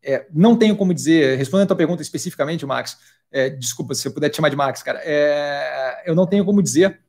É, 0.01 0.27
não 0.33 0.57
tenho 0.57 0.77
como 0.77 0.95
dizer, 0.95 1.37
respondendo 1.37 1.64
a 1.64 1.68
tua 1.68 1.77
pergunta 1.77 2.03
especificamente, 2.03 2.64
Max, 2.64 2.99
é, 3.33 3.51
desculpa 3.51 3.95
se 3.95 4.07
eu 4.07 4.12
puder 4.12 4.29
te 4.29 4.37
chamar 4.37 4.49
de 4.49 4.57
Max, 4.57 4.83
cara, 4.83 5.01
é, 5.03 6.03
eu 6.07 6.14
não 6.14 6.27
tenho 6.27 6.45
como 6.45 6.62
dizer 6.62 7.01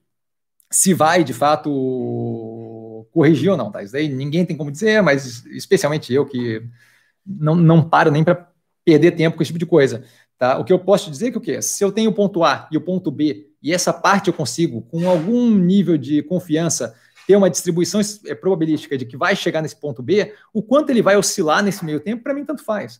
se 0.73 0.93
vai 0.93 1.23
de 1.23 1.33
fato 1.33 3.07
corrigir 3.11 3.51
ou 3.51 3.57
não, 3.57 3.71
tá? 3.71 3.83
Isso 3.83 3.95
aí 3.95 4.09
ninguém 4.09 4.45
tem 4.45 4.57
como 4.57 4.71
dizer, 4.71 5.01
mas 5.01 5.45
especialmente 5.45 6.11
eu 6.13 6.25
que 6.25 6.63
não, 7.25 7.55
não 7.55 7.87
paro 7.87 8.09
nem 8.09 8.23
para 8.23 8.49
perder 8.83 9.11
tempo 9.11 9.37
com 9.37 9.43
esse 9.43 9.49
tipo 9.49 9.59
de 9.59 9.65
coisa. 9.65 10.03
Tá? 10.37 10.57
O 10.57 10.63
que 10.63 10.73
eu 10.73 10.79
posso 10.79 11.05
te 11.05 11.11
dizer 11.11 11.27
é 11.27 11.31
que 11.31 11.37
o 11.37 11.41
quê? 11.41 11.61
Se 11.61 11.83
eu 11.83 11.91
tenho 11.91 12.09
o 12.09 12.13
ponto 12.13 12.43
A 12.43 12.67
e 12.71 12.77
o 12.77 12.81
ponto 12.81 13.11
B, 13.11 13.49
e 13.61 13.71
essa 13.71 13.93
parte 13.93 14.27
eu 14.27 14.33
consigo, 14.33 14.81
com 14.81 15.07
algum 15.07 15.49
nível 15.51 15.97
de 15.97 16.23
confiança, 16.23 16.95
ter 17.27 17.35
uma 17.35 17.49
distribuição 17.49 18.01
é, 18.25 18.35
probabilística 18.35 18.97
de 18.97 19.05
que 19.05 19.15
vai 19.15 19.35
chegar 19.35 19.61
nesse 19.61 19.75
ponto 19.75 20.01
B, 20.01 20.33
o 20.53 20.61
quanto 20.61 20.89
ele 20.89 21.01
vai 21.01 21.15
oscilar 21.15 21.63
nesse 21.63 21.85
meio 21.85 21.99
tempo, 21.99 22.23
para 22.23 22.33
mim, 22.33 22.43
tanto 22.43 22.63
faz. 22.63 22.99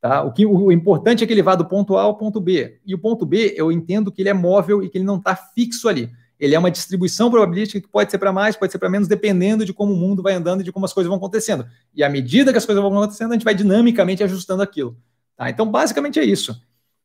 Tá? 0.00 0.22
O, 0.22 0.32
que, 0.32 0.46
o 0.46 0.72
importante 0.72 1.22
é 1.22 1.26
que 1.26 1.32
ele 1.32 1.42
vá 1.42 1.54
do 1.54 1.66
ponto 1.66 1.96
A 1.96 2.02
ao 2.02 2.16
ponto 2.16 2.40
B. 2.40 2.80
E 2.84 2.94
o 2.94 2.98
ponto 2.98 3.26
B, 3.26 3.54
eu 3.56 3.70
entendo 3.70 4.10
que 4.10 4.22
ele 4.22 4.30
é 4.30 4.34
móvel 4.34 4.82
e 4.82 4.88
que 4.88 4.96
ele 4.96 5.04
não 5.04 5.18
está 5.18 5.36
fixo 5.36 5.88
ali. 5.88 6.10
Ele 6.40 6.54
é 6.54 6.58
uma 6.58 6.70
distribuição 6.70 7.30
probabilística 7.30 7.80
que 7.80 7.86
pode 7.86 8.10
ser 8.10 8.18
para 8.18 8.32
mais, 8.32 8.56
pode 8.56 8.72
ser 8.72 8.78
para 8.78 8.88
menos, 8.88 9.06
dependendo 9.06 9.64
de 9.64 9.72
como 9.72 9.92
o 9.92 9.96
mundo 9.96 10.22
vai 10.22 10.32
andando 10.32 10.62
e 10.62 10.64
de 10.64 10.72
como 10.72 10.86
as 10.86 10.92
coisas 10.92 11.08
vão 11.08 11.18
acontecendo. 11.18 11.66
E 11.94 12.02
à 12.02 12.08
medida 12.08 12.50
que 12.50 12.58
as 12.58 12.64
coisas 12.64 12.82
vão 12.82 12.92
acontecendo, 12.96 13.30
a 13.30 13.34
gente 13.34 13.44
vai 13.44 13.54
dinamicamente 13.54 14.24
ajustando 14.24 14.62
aquilo. 14.62 14.96
Tá? 15.36 15.50
Então, 15.50 15.70
basicamente 15.70 16.18
é 16.18 16.24
isso. 16.24 16.60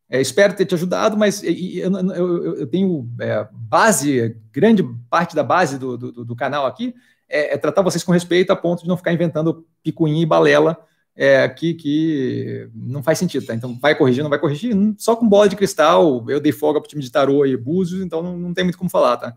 É, 0.09 0.21
espero 0.21 0.55
ter 0.55 0.65
te 0.65 0.75
ajudado, 0.75 1.17
mas 1.17 1.43
eu, 1.43 1.51
eu, 1.51 2.55
eu 2.59 2.67
tenho 2.67 3.09
é, 3.19 3.47
base, 3.51 4.37
grande 4.53 4.83
parte 5.09 5.35
da 5.35 5.43
base 5.43 5.77
do, 5.77 5.97
do, 5.97 6.25
do 6.25 6.35
canal 6.35 6.65
aqui 6.65 6.93
é, 7.27 7.53
é, 7.53 7.57
tratar 7.57 7.81
vocês 7.81 8.03
com 8.03 8.11
respeito 8.11 8.51
a 8.51 8.55
ponto 8.55 8.83
de 8.83 8.87
não 8.87 8.97
ficar 8.97 9.13
inventando 9.13 9.65
picuinha 9.83 10.21
e 10.21 10.25
balela 10.25 10.77
é, 11.15 11.47
que, 11.47 11.73
que 11.73 12.69
não 12.73 13.01
faz 13.01 13.17
sentido, 13.17 13.45
tá? 13.45 13.55
Então, 13.55 13.77
vai 13.79 13.95
corrigir, 13.95 14.21
não 14.21 14.29
vai 14.29 14.39
corrigir? 14.39 14.75
Só 14.97 15.15
com 15.15 15.27
bola 15.27 15.47
de 15.47 15.55
cristal, 15.55 16.29
eu 16.29 16.39
dei 16.41 16.51
folga 16.51 16.81
para 16.81 16.87
o 16.87 16.89
time 16.89 17.01
de 17.01 17.11
tarô 17.11 17.45
e 17.45 17.55
búzios, 17.55 18.01
então 18.01 18.21
não, 18.21 18.37
não, 18.37 18.53
tem 18.53 18.65
muito 18.65 18.77
como 18.77 18.89
falar, 18.89 19.17
tá? 19.17 19.35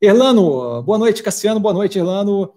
Erlano, 0.00 0.82
boa 0.82 0.98
noite, 0.98 1.22
Cassiano, 1.22 1.60
boa 1.60 1.72
noite, 1.72 1.98
Erlano, 1.98 2.52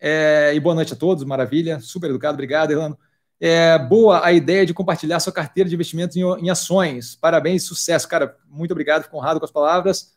é, 0.00 0.52
e 0.54 0.60
boa 0.60 0.74
noite 0.74 0.92
a 0.92 0.96
todos, 0.96 1.24
maravilha, 1.24 1.78
super 1.80 2.10
educado, 2.10 2.34
obrigado, 2.34 2.72
Erlano. 2.72 2.98
É, 3.40 3.78
boa 3.78 4.24
a 4.24 4.32
ideia 4.32 4.66
de 4.66 4.74
compartilhar 4.74 5.20
sua 5.20 5.32
carteira 5.32 5.68
de 5.68 5.74
investimentos 5.74 6.16
em, 6.16 6.22
em 6.22 6.50
ações, 6.50 7.14
parabéns, 7.16 7.64
sucesso, 7.64 8.08
cara, 8.08 8.36
muito 8.48 8.72
obrigado, 8.72 9.04
fico 9.04 9.16
honrado 9.16 9.38
com 9.38 9.46
as 9.46 9.52
palavras. 9.52 10.12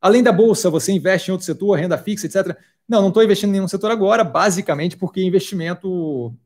Além 0.00 0.22
da 0.22 0.32
bolsa, 0.32 0.68
você 0.68 0.92
investe 0.92 1.30
em 1.30 1.32
outro 1.32 1.46
setor, 1.46 1.78
renda 1.78 1.96
fixa, 1.96 2.26
etc. 2.26 2.56
Não, 2.86 3.00
não 3.00 3.08
estou 3.08 3.22
investindo 3.22 3.48
em 3.50 3.52
nenhum 3.54 3.68
setor 3.68 3.90
agora, 3.90 4.22
basicamente 4.22 4.96
porque 4.96 5.24
investimento 5.24 6.36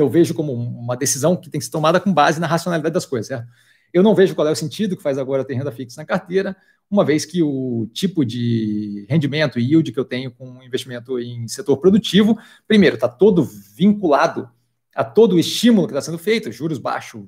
eu 0.00 0.08
vejo 0.08 0.34
como 0.34 0.52
uma 0.52 0.96
decisão 0.96 1.36
que 1.36 1.50
tem 1.50 1.58
que 1.58 1.64
ser 1.64 1.70
tomada 1.70 2.00
com 2.00 2.12
base 2.12 2.40
na 2.40 2.46
racionalidade 2.46 2.92
das 2.92 3.06
coisas, 3.06 3.28
certo? 3.28 3.48
Eu 3.92 4.02
não 4.02 4.14
vejo 4.14 4.34
qual 4.34 4.46
é 4.46 4.50
o 4.50 4.56
sentido 4.56 4.96
que 4.96 5.02
faz 5.02 5.18
agora 5.18 5.44
ter 5.44 5.54
renda 5.54 5.72
fixa 5.72 6.00
na 6.00 6.06
carteira, 6.06 6.56
uma 6.90 7.04
vez 7.04 7.24
que 7.24 7.42
o 7.42 7.88
tipo 7.92 8.24
de 8.24 9.06
rendimento 9.08 9.58
e 9.58 9.62
yield 9.62 9.92
que 9.92 9.98
eu 9.98 10.04
tenho 10.04 10.30
com 10.30 10.62
investimento 10.62 11.18
em 11.18 11.46
setor 11.48 11.76
produtivo, 11.78 12.38
primeiro, 12.66 12.96
está 12.96 13.08
todo 13.08 13.42
vinculado 13.44 14.48
a 14.94 15.04
todo 15.04 15.36
o 15.36 15.38
estímulo 15.38 15.86
que 15.86 15.92
está 15.92 16.00
sendo 16.00 16.18
feito, 16.18 16.50
juros 16.50 16.78
baixos 16.78 17.24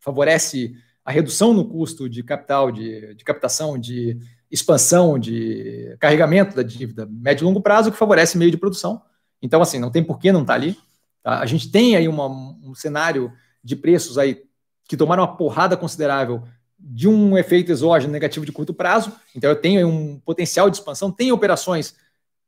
favorece 0.00 0.74
a 1.04 1.12
redução 1.12 1.52
no 1.52 1.64
custo 1.64 2.08
de 2.08 2.22
capital, 2.22 2.70
de, 2.70 3.14
de 3.14 3.24
captação, 3.24 3.78
de 3.78 4.18
expansão, 4.50 5.18
de 5.18 5.96
carregamento 5.98 6.54
da 6.54 6.62
dívida 6.62 7.06
médio 7.10 7.44
e 7.44 7.46
longo 7.46 7.60
prazo, 7.60 7.90
que 7.90 7.96
favorece 7.96 8.36
meio 8.36 8.50
de 8.50 8.56
produção. 8.56 9.00
Então, 9.40 9.62
assim, 9.62 9.78
não 9.78 9.90
tem 9.90 10.02
por 10.02 10.18
que 10.18 10.30
não 10.30 10.42
estar 10.42 10.54
tá 10.54 10.58
ali. 10.60 10.76
A 11.24 11.46
gente 11.46 11.70
tem 11.70 11.96
aí 11.96 12.08
uma, 12.08 12.26
um 12.26 12.74
cenário 12.74 13.32
de 13.62 13.76
preços 13.76 14.18
aí 14.18 14.42
que 14.88 14.96
tomaram 14.96 15.22
uma 15.22 15.36
porrada 15.36 15.76
considerável 15.76 16.42
de 16.78 17.08
um 17.08 17.38
efeito 17.38 17.70
exógeno 17.70 18.12
negativo 18.12 18.44
de 18.44 18.52
curto 18.52 18.74
prazo. 18.74 19.12
Então, 19.34 19.48
eu 19.48 19.56
tenho 19.56 19.86
um 19.86 20.18
potencial 20.18 20.68
de 20.68 20.76
expansão, 20.76 21.12
tem 21.12 21.30
operações 21.30 21.94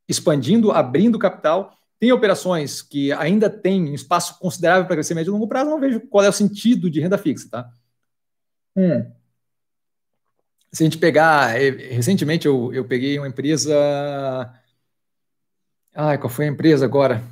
expandindo, 0.07 0.71
abrindo 0.71 1.17
capital. 1.17 1.77
Tem 1.97 2.11
operações 2.11 2.81
que 2.81 3.11
ainda 3.13 3.49
têm 3.49 3.93
espaço 3.93 4.37
considerável 4.39 4.85
para 4.85 4.97
crescer 4.97 5.15
médio 5.15 5.31
e 5.31 5.33
longo 5.33 5.47
prazo, 5.47 5.69
não 5.69 5.79
vejo 5.79 6.01
qual 6.01 6.25
é 6.25 6.29
o 6.29 6.33
sentido 6.33 6.89
de 6.89 6.99
renda 6.99 7.17
fixa, 7.17 7.47
tá? 7.49 7.71
Hum. 8.75 9.09
Se 10.71 10.83
a 10.83 10.85
gente 10.85 10.97
pegar, 10.97 11.59
eh, 11.59 11.69
recentemente 11.93 12.45
eu, 12.45 12.73
eu 12.73 12.83
peguei 12.83 13.17
uma 13.17 13.29
empresa. 13.29 13.73
Ai, 15.93 16.17
qual 16.17 16.29
foi 16.29 16.45
a 16.45 16.49
empresa 16.49 16.83
agora? 16.83 17.23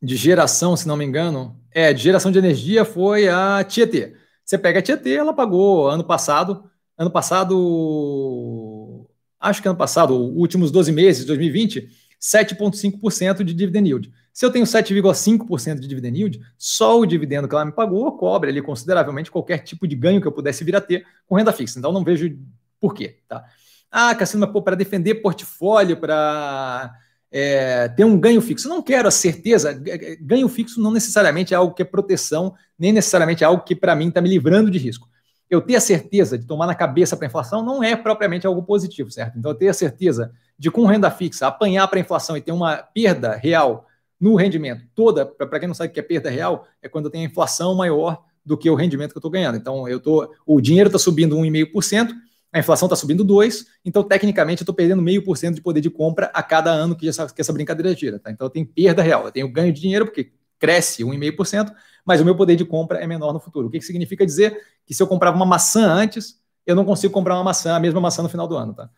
De 0.00 0.16
geração, 0.16 0.76
se 0.76 0.86
não 0.86 0.96
me 0.96 1.04
engano. 1.04 1.56
É, 1.70 1.92
de 1.92 2.02
geração 2.02 2.30
de 2.30 2.38
energia 2.38 2.84
foi 2.84 3.28
a 3.28 3.64
Tietê. 3.64 4.14
Você 4.44 4.56
pega 4.56 4.78
a 4.78 4.82
Tietê, 4.82 5.14
ela 5.14 5.34
pagou 5.34 5.88
ano 5.88 6.04
passado, 6.04 6.64
ano 6.96 7.10
passado, 7.10 9.06
acho 9.38 9.60
que 9.60 9.68
ano 9.68 9.76
passado, 9.76 10.14
últimos 10.14 10.70
12 10.70 10.90
meses, 10.92 11.24
2020, 11.24 11.88
7,5% 12.20 13.44
de 13.44 13.54
dividend 13.54 13.88
yield. 13.88 14.12
Se 14.32 14.44
eu 14.44 14.50
tenho 14.50 14.64
7,5% 14.64 15.80
de 15.80 15.88
dividend 15.88 16.16
yield, 16.16 16.40
só 16.56 16.98
o 16.98 17.06
dividendo 17.06 17.48
que 17.48 17.54
ela 17.54 17.64
me 17.64 17.72
pagou 17.72 18.16
cobre 18.16 18.50
ali 18.50 18.62
consideravelmente 18.62 19.30
qualquer 19.30 19.58
tipo 19.58 19.86
de 19.86 19.96
ganho 19.96 20.20
que 20.20 20.26
eu 20.26 20.32
pudesse 20.32 20.64
vir 20.64 20.76
a 20.76 20.80
ter 20.80 21.04
com 21.26 21.36
renda 21.36 21.52
fixa. 21.52 21.78
Então 21.78 21.92
não 21.92 22.04
vejo 22.04 22.38
por 22.80 22.94
quê, 22.94 23.18
tá? 23.28 23.44
Ah, 23.90 24.14
Cassino, 24.14 24.46
mas 24.46 24.62
para 24.62 24.76
defender 24.76 25.16
portfólio, 25.16 25.96
para 25.96 26.94
é, 27.30 27.88
ter 27.88 28.04
um 28.04 28.18
ganho 28.18 28.40
fixo. 28.40 28.68
Não 28.68 28.82
quero 28.82 29.08
a 29.08 29.10
certeza. 29.10 29.72
Ganho 30.20 30.48
fixo 30.48 30.80
não 30.80 30.90
necessariamente 30.90 31.54
é 31.54 31.56
algo 31.56 31.74
que 31.74 31.82
é 31.82 31.84
proteção, 31.84 32.54
nem 32.78 32.92
necessariamente 32.92 33.44
é 33.44 33.46
algo 33.46 33.62
que, 33.62 33.74
para 33.74 33.94
mim, 33.94 34.08
está 34.08 34.20
me 34.20 34.28
livrando 34.28 34.70
de 34.70 34.78
risco. 34.78 35.08
Eu 35.50 35.60
ter 35.62 35.76
a 35.76 35.80
certeza 35.80 36.38
de 36.38 36.46
tomar 36.46 36.66
na 36.66 36.74
cabeça 36.74 37.16
para 37.16 37.26
a 37.26 37.28
inflação 37.28 37.64
não 37.64 37.82
é 37.82 37.96
propriamente 37.96 38.46
algo 38.46 38.62
positivo, 38.62 39.10
certo? 39.10 39.38
Então, 39.38 39.50
eu 39.50 39.54
ter 39.54 39.68
a 39.68 39.74
certeza 39.74 40.32
de, 40.58 40.70
com 40.70 40.84
renda 40.84 41.10
fixa, 41.10 41.46
apanhar 41.46 41.88
para 41.88 41.98
a 41.98 42.00
inflação 42.00 42.36
e 42.36 42.40
ter 42.40 42.52
uma 42.52 42.76
perda 42.76 43.34
real 43.34 43.86
no 44.20 44.34
rendimento 44.34 44.84
toda, 44.94 45.24
para 45.24 45.58
quem 45.58 45.68
não 45.68 45.74
sabe 45.74 45.90
o 45.90 45.92
que 45.92 46.00
é 46.00 46.02
perda 46.02 46.28
real, 46.28 46.66
é 46.82 46.88
quando 46.88 47.06
eu 47.06 47.10
tenho 47.10 47.26
a 47.26 47.30
inflação 47.30 47.74
maior 47.74 48.22
do 48.44 48.56
que 48.56 48.68
o 48.68 48.74
rendimento 48.74 49.12
que 49.12 49.18
eu 49.18 49.20
estou 49.20 49.30
ganhando. 49.30 49.56
Então, 49.56 49.88
eu 49.88 50.00
tô, 50.00 50.34
o 50.44 50.60
dinheiro 50.60 50.88
está 50.88 50.98
subindo 50.98 51.36
1,5%, 51.36 52.10
a 52.52 52.58
inflação 52.58 52.86
está 52.86 52.96
subindo 52.96 53.24
2%, 53.24 53.66
então 53.84 54.02
tecnicamente 54.02 54.62
eu 54.62 54.64
estou 54.64 54.74
perdendo 54.74 55.02
meio 55.02 55.22
por 55.22 55.36
cento 55.36 55.56
de 55.56 55.60
poder 55.60 55.80
de 55.80 55.90
compra 55.90 56.30
a 56.32 56.42
cada 56.42 56.70
ano 56.70 56.96
que 56.96 57.08
essa, 57.08 57.26
que 57.26 57.40
essa 57.40 57.52
brincadeira 57.52 57.94
gira. 57.94 58.18
Tá? 58.18 58.30
Então 58.30 58.46
eu 58.46 58.50
tenho 58.50 58.66
perda 58.66 59.02
real, 59.02 59.24
eu 59.26 59.32
tenho 59.32 59.50
ganho 59.52 59.72
de 59.72 59.80
dinheiro 59.80 60.06
porque 60.06 60.32
cresce 60.58 61.04
1,5%, 61.04 61.72
mas 62.04 62.20
o 62.20 62.24
meu 62.24 62.34
poder 62.34 62.56
de 62.56 62.64
compra 62.64 62.98
é 62.98 63.06
menor 63.06 63.32
no 63.32 63.40
futuro. 63.40 63.68
O 63.68 63.70
que, 63.70 63.78
que 63.78 63.84
significa 63.84 64.24
dizer 64.24 64.58
que 64.84 64.94
se 64.94 65.02
eu 65.02 65.06
comprava 65.06 65.36
uma 65.36 65.46
maçã 65.46 65.86
antes, 65.86 66.40
eu 66.66 66.74
não 66.74 66.84
consigo 66.84 67.12
comprar 67.12 67.34
uma 67.34 67.44
maçã, 67.44 67.74
a 67.74 67.80
mesma 67.80 68.00
maçã 68.00 68.22
no 68.22 68.28
final 68.28 68.48
do 68.48 68.56
ano. 68.56 68.74
Tá? 68.74 68.90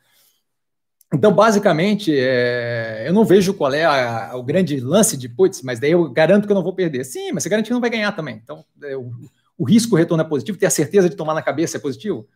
Então, 1.13 1.33
basicamente, 1.33 2.17
é, 2.17 3.05
eu 3.07 3.13
não 3.13 3.25
vejo 3.25 3.53
qual 3.53 3.73
é 3.75 3.85
a, 3.85 4.31
a, 4.31 4.37
o 4.37 4.45
grande 4.45 4.79
lance 4.79 5.17
de 5.17 5.29
putz, 5.29 5.61
mas 5.63 5.81
daí 5.81 5.91
eu 5.91 6.09
garanto 6.09 6.47
que 6.47 6.53
eu 6.53 6.55
não 6.55 6.63
vou 6.63 6.73
perder. 6.73 7.05
Sim, 7.05 7.33
mas 7.33 7.43
você 7.43 7.49
garante 7.49 7.67
que 7.67 7.73
não 7.73 7.81
vai 7.81 7.91
ganhar 7.91 8.13
também. 8.13 8.41
Então, 8.43 8.65
é, 8.83 8.97
o, 8.97 9.11
o 9.59 9.65
risco 9.65 9.97
retorno 9.97 10.23
é 10.23 10.27
positivo, 10.27 10.57
ter 10.57 10.67
a 10.67 10.71
certeza 10.71 11.09
de 11.09 11.17
tomar 11.17 11.35
na 11.35 11.43
cabeça 11.43 11.77
é 11.77 11.81
positivo. 11.81 12.29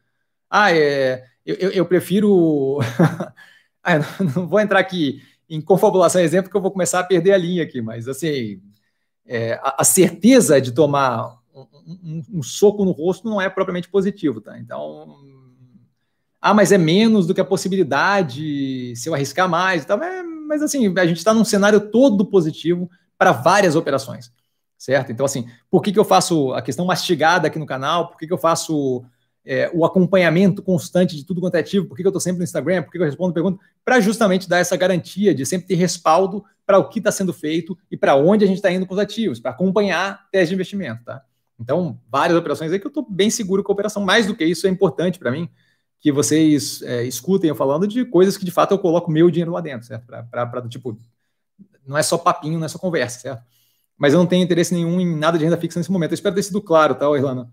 Ah, 0.57 0.72
é, 0.72 1.24
eu, 1.44 1.72
eu 1.72 1.84
prefiro. 1.84 2.78
ah, 3.82 3.98
não, 3.98 4.30
não, 4.36 4.46
vou 4.46 4.61
entrar 4.61 4.78
aqui 4.78 5.20
em 5.50 5.61
confabulação 5.61 6.20
exemplo, 6.20 6.48
que 6.48 6.57
eu 6.57 6.61
vou 6.61 6.70
começar 6.70 7.00
a 7.00 7.05
perder 7.05 7.32
a 7.32 7.36
linha 7.36 7.64
aqui, 7.64 7.82
mas 7.82 8.07
assim, 8.07 8.62
é, 9.26 9.55
a, 9.55 9.78
a, 9.80 9.84
certeza 9.84 10.61
de 10.61 10.70
tomar 10.70 11.40
um, 11.52 11.61
um, 11.84 12.22
um, 12.34 12.42
soco 12.42 12.84
no 12.84 12.92
rosto 12.92 13.28
não 13.28 13.40
é 13.40 13.50
propriamente 13.50 13.88
positivo, 13.88 14.40
tá? 14.40 14.57
Então. 14.57 15.16
Ah, 16.40 16.55
mas 16.55 16.70
é 16.70 16.78
menos 16.78 17.26
do 17.26 17.34
que 17.34 17.40
a 17.40 17.44
possibilidade 17.44 18.94
se 18.94 19.09
eu 19.09 19.14
arriscar 19.14 19.48
mais 19.48 19.82
e 19.82 19.86
tal. 19.88 19.98
Mas, 19.98 20.24
mas 20.46 20.62
assim, 20.62 20.86
a 20.96 21.05
gente 21.05 21.18
está 21.18 21.34
num 21.34 21.44
cenário 21.44 21.80
todo 21.90 22.24
positivo 22.24 22.88
para 23.18 23.32
várias 23.32 23.74
operações, 23.74 24.30
certo? 24.78 25.11
Então, 25.11 25.26
assim, 25.26 25.48
por 25.68 25.82
que, 25.82 25.90
que 25.90 25.98
eu 25.98 26.05
faço 26.05 26.52
a 26.52 26.62
questão 26.62 26.84
mastigada 26.84 27.48
aqui 27.48 27.59
no 27.59 27.66
canal? 27.66 28.07
Por 28.07 28.18
que, 28.18 28.28
que 28.28 28.32
eu 28.32 28.38
faço 28.38 29.05
é, 29.47 29.70
o 29.74 29.84
acompanhamento 29.84 30.62
constante 30.62 31.14
de 31.14 31.24
tudo 31.24 31.40
quanto 31.40 31.55
é 31.57 31.61
ativo, 31.61 31.86
por 31.86 31.97
que 31.97 32.03
eu 32.03 32.09
estou 32.09 32.20
sempre 32.20 32.38
no 32.38 32.45
Instagram, 32.45 32.82
por 32.82 32.90
que 32.90 32.99
eu 32.99 33.05
respondo 33.05 33.34
perguntas, 33.34 33.61
para 33.84 34.01
justamente 34.01 34.49
dar 34.49 34.59
essa 34.59 34.76
garantia 34.76 35.34
de 35.34 35.45
sempre 35.45 35.66
ter 35.66 35.74
respaldo 35.74 36.45
para 36.66 36.78
o 36.78 36.88
que 36.88 36.99
está 36.99 37.12
sendo 37.12 37.32
feito 37.32 37.76
e 37.90 37.97
para 37.97 38.16
onde 38.16 38.45
a 38.45 38.49
gente 38.49 38.57
está 38.57 38.70
indo 38.72 38.86
com 38.86 38.95
os 38.95 39.01
ativos, 39.01 39.38
para 39.38 39.51
acompanhar 39.51 40.28
teste 40.30 40.49
de 40.49 40.55
investimento, 40.55 41.05
tá? 41.05 41.22
Então, 41.61 42.01
várias 42.11 42.36
operações 42.36 42.72
aí 42.72 42.78
que 42.78 42.86
eu 42.86 42.88
estou 42.88 43.07
bem 43.09 43.30
seguro 43.30 43.62
com 43.62 43.70
a 43.70 43.74
operação. 43.74 44.03
Mais 44.03 44.26
do 44.26 44.34
que 44.34 44.45
isso, 44.45 44.66
é 44.66 44.70
importante 44.70 45.18
para 45.18 45.30
mim 45.30 45.49
que 46.01 46.12
vocês 46.12 46.82
é, 46.82 47.05
escutem 47.05 47.49
eu 47.49 47.55
falando 47.55 47.86
de 47.86 48.05
coisas 48.05 48.36
que 48.36 48.45
de 48.45 48.51
fato 48.51 48.72
eu 48.72 48.78
coloco 48.78 49.11
meu 49.11 49.30
dinheiro 49.30 49.53
lá 49.53 49.61
dentro, 49.61 49.86
certo? 49.86 50.05
Para, 50.07 50.68
tipo, 50.68 50.99
não 51.86 51.97
é 51.97 52.03
só 52.03 52.18
papinho, 52.18 52.59
não 52.59 52.66
é 52.66 52.68
só 52.68 52.78
conversa, 52.78 53.20
certo? 53.20 53.42
Mas 53.97 54.12
eu 54.12 54.18
não 54.18 54.26
tenho 54.26 54.42
interesse 54.42 54.74
nenhum 54.74 55.01
em 55.01 55.16
nada 55.16 55.38
de 55.38 55.45
renda 55.45 55.57
fixa 55.57 55.78
nesse 55.78 55.90
momento. 55.90 56.11
Eu 56.11 56.16
espero 56.16 56.34
ter 56.34 56.42
sido 56.42 56.61
claro, 56.61 56.95
tá, 56.95 57.07
Irlanda? 57.16 57.49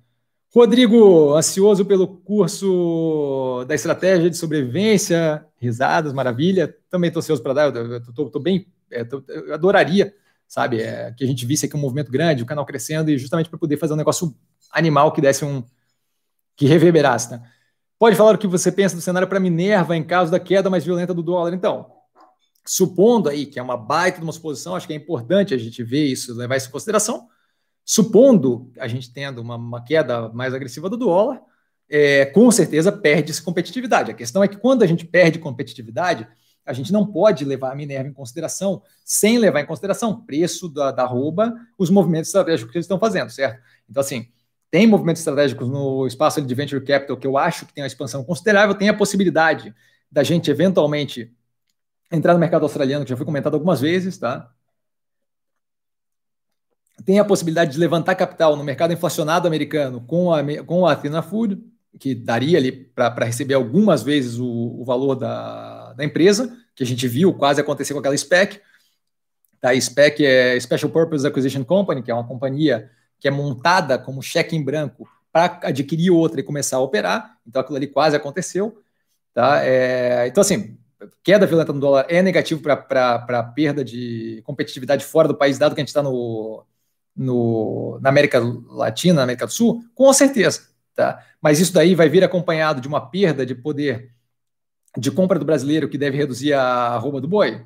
Rodrigo, 0.53 1.33
ansioso 1.33 1.85
pelo 1.85 2.05
curso 2.05 3.63
da 3.69 3.73
estratégia 3.73 4.29
de 4.29 4.35
sobrevivência, 4.35 5.45
risadas, 5.55 6.11
maravilha. 6.11 6.75
Também 6.89 7.07
estou 7.07 7.21
ansioso 7.21 7.41
para 7.41 7.53
dar, 7.53 7.73
estou 8.01 8.41
bem, 8.41 8.67
é, 8.91 9.05
tô, 9.05 9.23
eu 9.29 9.53
adoraria, 9.53 10.13
sabe, 10.45 10.81
é, 10.81 11.13
que 11.13 11.23
a 11.23 11.27
gente 11.27 11.45
visse 11.45 11.65
aqui 11.65 11.77
um 11.77 11.79
movimento 11.79 12.11
grande, 12.11 12.43
o 12.43 12.45
canal 12.45 12.65
crescendo 12.65 13.09
e 13.09 13.17
justamente 13.17 13.49
para 13.49 13.57
poder 13.57 13.77
fazer 13.77 13.93
um 13.93 13.97
negócio 13.97 14.35
animal 14.73 15.13
que 15.13 15.21
desse 15.21 15.45
um, 15.45 15.63
que 16.57 16.65
reverberasse, 16.65 17.31
né? 17.31 17.41
Pode 17.97 18.17
falar 18.17 18.35
o 18.35 18.37
que 18.37 18.47
você 18.47 18.71
pensa 18.71 18.95
do 18.95 19.01
cenário 19.01 19.29
para 19.29 19.39
Minerva 19.39 19.95
em 19.95 20.03
caso 20.03 20.31
da 20.31 20.39
queda 20.39 20.69
mais 20.69 20.83
violenta 20.83 21.13
do 21.13 21.23
dólar, 21.23 21.53
então. 21.53 21.89
Supondo 22.65 23.29
aí 23.29 23.45
que 23.45 23.57
é 23.57 23.63
uma 23.63 23.77
baita 23.77 24.17
de 24.17 24.23
uma 24.23 24.33
suposição, 24.33 24.75
acho 24.75 24.85
que 24.85 24.93
é 24.93 24.97
importante 24.97 25.53
a 25.53 25.57
gente 25.57 25.81
ver 25.81 26.07
isso, 26.07 26.33
levar 26.33 26.57
isso 26.57 26.67
em 26.67 26.71
consideração 26.71 27.29
Supondo 27.93 28.71
a 28.79 28.87
gente 28.87 29.11
tendo 29.11 29.41
uma, 29.41 29.57
uma 29.57 29.83
queda 29.83 30.29
mais 30.29 30.53
agressiva 30.53 30.89
do 30.89 30.95
dólar, 30.95 31.41
é, 31.89 32.25
com 32.25 32.49
certeza 32.49 32.89
perde-se 32.89 33.41
competitividade. 33.41 34.09
A 34.09 34.13
questão 34.13 34.41
é 34.41 34.47
que 34.47 34.55
quando 34.55 34.81
a 34.81 34.87
gente 34.87 35.03
perde 35.03 35.39
competitividade, 35.39 36.25
a 36.65 36.71
gente 36.71 36.93
não 36.93 37.05
pode 37.05 37.43
levar 37.43 37.73
a 37.73 37.75
Minerva 37.75 38.07
em 38.07 38.13
consideração 38.13 38.81
sem 39.03 39.37
levar 39.37 39.59
em 39.59 39.65
consideração 39.65 40.21
preço 40.21 40.69
da, 40.69 40.89
da 40.93 41.05
rouba, 41.05 41.53
os 41.77 41.89
movimentos 41.89 42.29
estratégicos 42.29 42.71
que 42.71 42.77
eles 42.77 42.85
estão 42.85 42.97
fazendo, 42.97 43.29
certo? 43.29 43.61
Então, 43.89 43.99
assim, 43.99 44.29
tem 44.69 44.87
movimentos 44.87 45.19
estratégicos 45.19 45.67
no 45.67 46.07
espaço 46.07 46.41
de 46.41 46.55
venture 46.55 46.85
capital 46.85 47.17
que 47.17 47.27
eu 47.27 47.37
acho 47.37 47.65
que 47.65 47.73
tem 47.73 47.83
uma 47.83 47.87
expansão 47.87 48.23
considerável, 48.23 48.73
tem 48.73 48.87
a 48.87 48.93
possibilidade 48.93 49.75
da 50.09 50.23
gente 50.23 50.49
eventualmente 50.49 51.29
entrar 52.09 52.33
no 52.33 52.39
mercado 52.39 52.63
australiano, 52.63 53.03
que 53.03 53.09
já 53.09 53.17
foi 53.17 53.25
comentado 53.25 53.55
algumas 53.55 53.81
vezes, 53.81 54.17
tá? 54.17 54.49
Tem 57.01 57.19
a 57.19 57.25
possibilidade 57.25 57.71
de 57.71 57.79
levantar 57.79 58.15
capital 58.15 58.55
no 58.55 58.63
mercado 58.63 58.93
inflacionado 58.93 59.47
americano 59.47 60.01
com 60.01 60.33
a, 60.33 60.41
com 60.63 60.85
a 60.85 60.93
Athena 60.93 61.21
Food, 61.21 61.61
que 61.99 62.15
daria 62.15 62.57
ali 62.57 62.71
para 62.71 63.25
receber 63.25 63.53
algumas 63.53 64.03
vezes 64.03 64.37
o, 64.39 64.47
o 64.47 64.83
valor 64.83 65.15
da, 65.15 65.93
da, 65.93 66.03
empresa, 66.03 66.55
que 66.75 66.83
a 66.83 66.85
gente 66.85 67.07
viu 67.07 67.33
quase 67.33 67.59
acontecer 67.59 67.93
com 67.93 67.99
aquela 67.99 68.17
SPEC. 68.17 68.61
Tá, 69.59 69.69
a 69.69 69.79
SPEC 69.79 70.25
é 70.25 70.59
Special 70.59 70.91
Purpose 70.91 71.27
Acquisition 71.27 71.63
Company, 71.63 72.01
que 72.01 72.11
é 72.11 72.13
uma 72.13 72.27
companhia 72.27 72.89
que 73.19 73.27
é 73.27 73.31
montada 73.31 73.99
como 73.99 74.21
cheque 74.21 74.55
em 74.55 74.63
branco 74.63 75.07
para 75.31 75.59
adquirir 75.63 76.11
outra 76.11 76.39
e 76.39 76.43
começar 76.43 76.77
a 76.77 76.81
operar. 76.81 77.37
Então 77.47 77.61
aquilo 77.61 77.77
ali 77.77 77.87
quase 77.87 78.15
aconteceu. 78.15 78.81
Tá? 79.33 79.63
É, 79.63 80.27
então, 80.27 80.41
assim, 80.41 80.77
queda 81.23 81.45
violenta 81.45 81.71
no 81.71 81.79
dólar 81.79 82.05
é 82.09 82.21
negativo 82.21 82.61
para 82.61 83.43
perda 83.55 83.83
de 83.83 84.41
competitividade 84.43 85.05
fora 85.05 85.27
do 85.27 85.35
país, 85.35 85.57
dado 85.57 85.73
que 85.75 85.81
a 85.81 85.83
gente 85.83 85.89
está 85.89 86.03
no, 86.03 86.65
no, 87.16 87.99
na 88.01 88.09
América 88.09 88.39
Latina, 88.39 89.16
na 89.16 89.24
América 89.24 89.45
do 89.45 89.51
Sul? 89.51 89.84
Com 89.93 90.12
certeza. 90.14 90.70
Tá? 90.95 91.24
Mas 91.41 91.59
isso 91.59 91.74
daí 91.74 91.95
vai 91.95 92.09
vir 92.09 92.24
acompanhado 92.24 92.82
de 92.82 92.88
uma 92.88 93.09
perda 93.09 93.45
de 93.45 93.55
poder 93.55 94.12
de 94.97 95.09
compra 95.09 95.39
do 95.39 95.45
brasileiro 95.45 95.88
que 95.88 95.97
deve 95.97 96.18
reduzir 96.18 96.53
a 96.53 96.97
rouba 96.97 97.22
do 97.22 97.28
boi? 97.28 97.66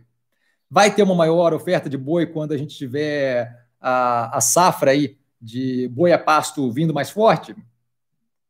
Vai 0.70 0.94
ter 0.94 1.04
uma 1.04 1.16
maior 1.16 1.54
oferta 1.54 1.90
de 1.90 1.98
boi 1.98 2.26
quando 2.28 2.52
a 2.52 2.58
gente 2.58 2.76
tiver 2.78 3.66
a, 3.80 4.38
a 4.38 4.42
safra 4.42 4.92
aí 4.92 5.18
de 5.42 5.88
boi 5.88 6.12
a 6.12 6.20
pasto 6.20 6.72
vindo 6.72 6.94
mais 6.94 7.10
forte? 7.10 7.56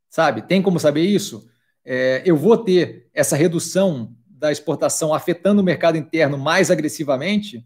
Sabe? 0.09 0.41
Tem 0.41 0.61
como 0.61 0.79
saber 0.79 1.01
isso? 1.01 1.49
É, 1.83 2.21
eu 2.25 2.35
vou 2.35 2.57
ter 2.57 3.09
essa 3.13 3.35
redução 3.35 4.13
da 4.27 4.51
exportação 4.51 5.13
afetando 5.13 5.61
o 5.61 5.65
mercado 5.65 5.97
interno 5.97 6.37
mais 6.37 6.69
agressivamente, 6.69 7.65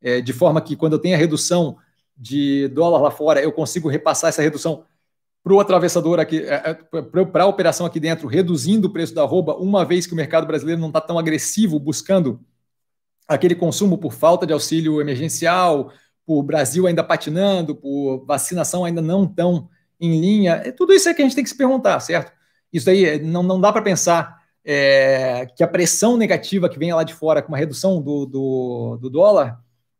é, 0.00 0.20
de 0.20 0.32
forma 0.32 0.60
que 0.60 0.76
quando 0.76 0.94
eu 0.94 0.98
tenho 0.98 1.14
a 1.14 1.18
redução 1.18 1.76
de 2.18 2.68
dólar 2.68 3.00
lá 3.00 3.10
fora, 3.10 3.40
eu 3.40 3.52
consigo 3.52 3.88
repassar 3.88 4.28
essa 4.28 4.42
redução 4.42 4.84
para 5.42 5.54
o 5.54 5.60
atravessador 5.60 6.18
aqui, 6.18 6.40
é, 6.40 6.76
é, 6.92 7.02
para 7.24 7.44
a 7.44 7.46
operação 7.46 7.86
aqui 7.86 8.00
dentro, 8.00 8.26
reduzindo 8.26 8.88
o 8.88 8.92
preço 8.92 9.14
da 9.14 9.22
arroba, 9.22 9.54
uma 9.56 9.84
vez 9.84 10.06
que 10.06 10.12
o 10.12 10.16
mercado 10.16 10.46
brasileiro 10.46 10.80
não 10.80 10.88
está 10.88 11.00
tão 11.00 11.18
agressivo 11.18 11.78
buscando 11.78 12.40
aquele 13.26 13.54
consumo 13.54 13.96
por 13.96 14.12
falta 14.12 14.46
de 14.46 14.52
auxílio 14.52 15.00
emergencial, 15.00 15.92
por 16.26 16.42
Brasil 16.42 16.86
ainda 16.86 17.04
patinando, 17.04 17.74
por 17.74 18.24
vacinação 18.26 18.84
ainda 18.84 19.00
não 19.00 19.26
tão 19.26 19.68
em 20.00 20.20
linha. 20.20 20.62
É 20.64 20.72
tudo 20.72 20.92
isso 20.92 21.08
é 21.08 21.14
que 21.14 21.22
a 21.22 21.24
gente 21.24 21.34
tem 21.34 21.44
que 21.44 21.50
se 21.50 21.56
perguntar, 21.56 22.00
certo? 22.00 22.32
Isso 22.72 22.90
aí 22.90 23.20
não, 23.22 23.42
não 23.42 23.60
dá 23.60 23.72
para 23.72 23.82
pensar 23.82 24.38
é, 24.64 25.46
que 25.56 25.62
a 25.62 25.68
pressão 25.68 26.16
negativa 26.16 26.68
que 26.68 26.78
vem 26.78 26.92
lá 26.92 27.04
de 27.04 27.14
fora 27.14 27.40
com 27.40 27.48
uma 27.48 27.58
redução 27.58 28.02
do, 28.02 28.26
do, 28.26 28.98
do 29.00 29.08
dólar 29.08 29.58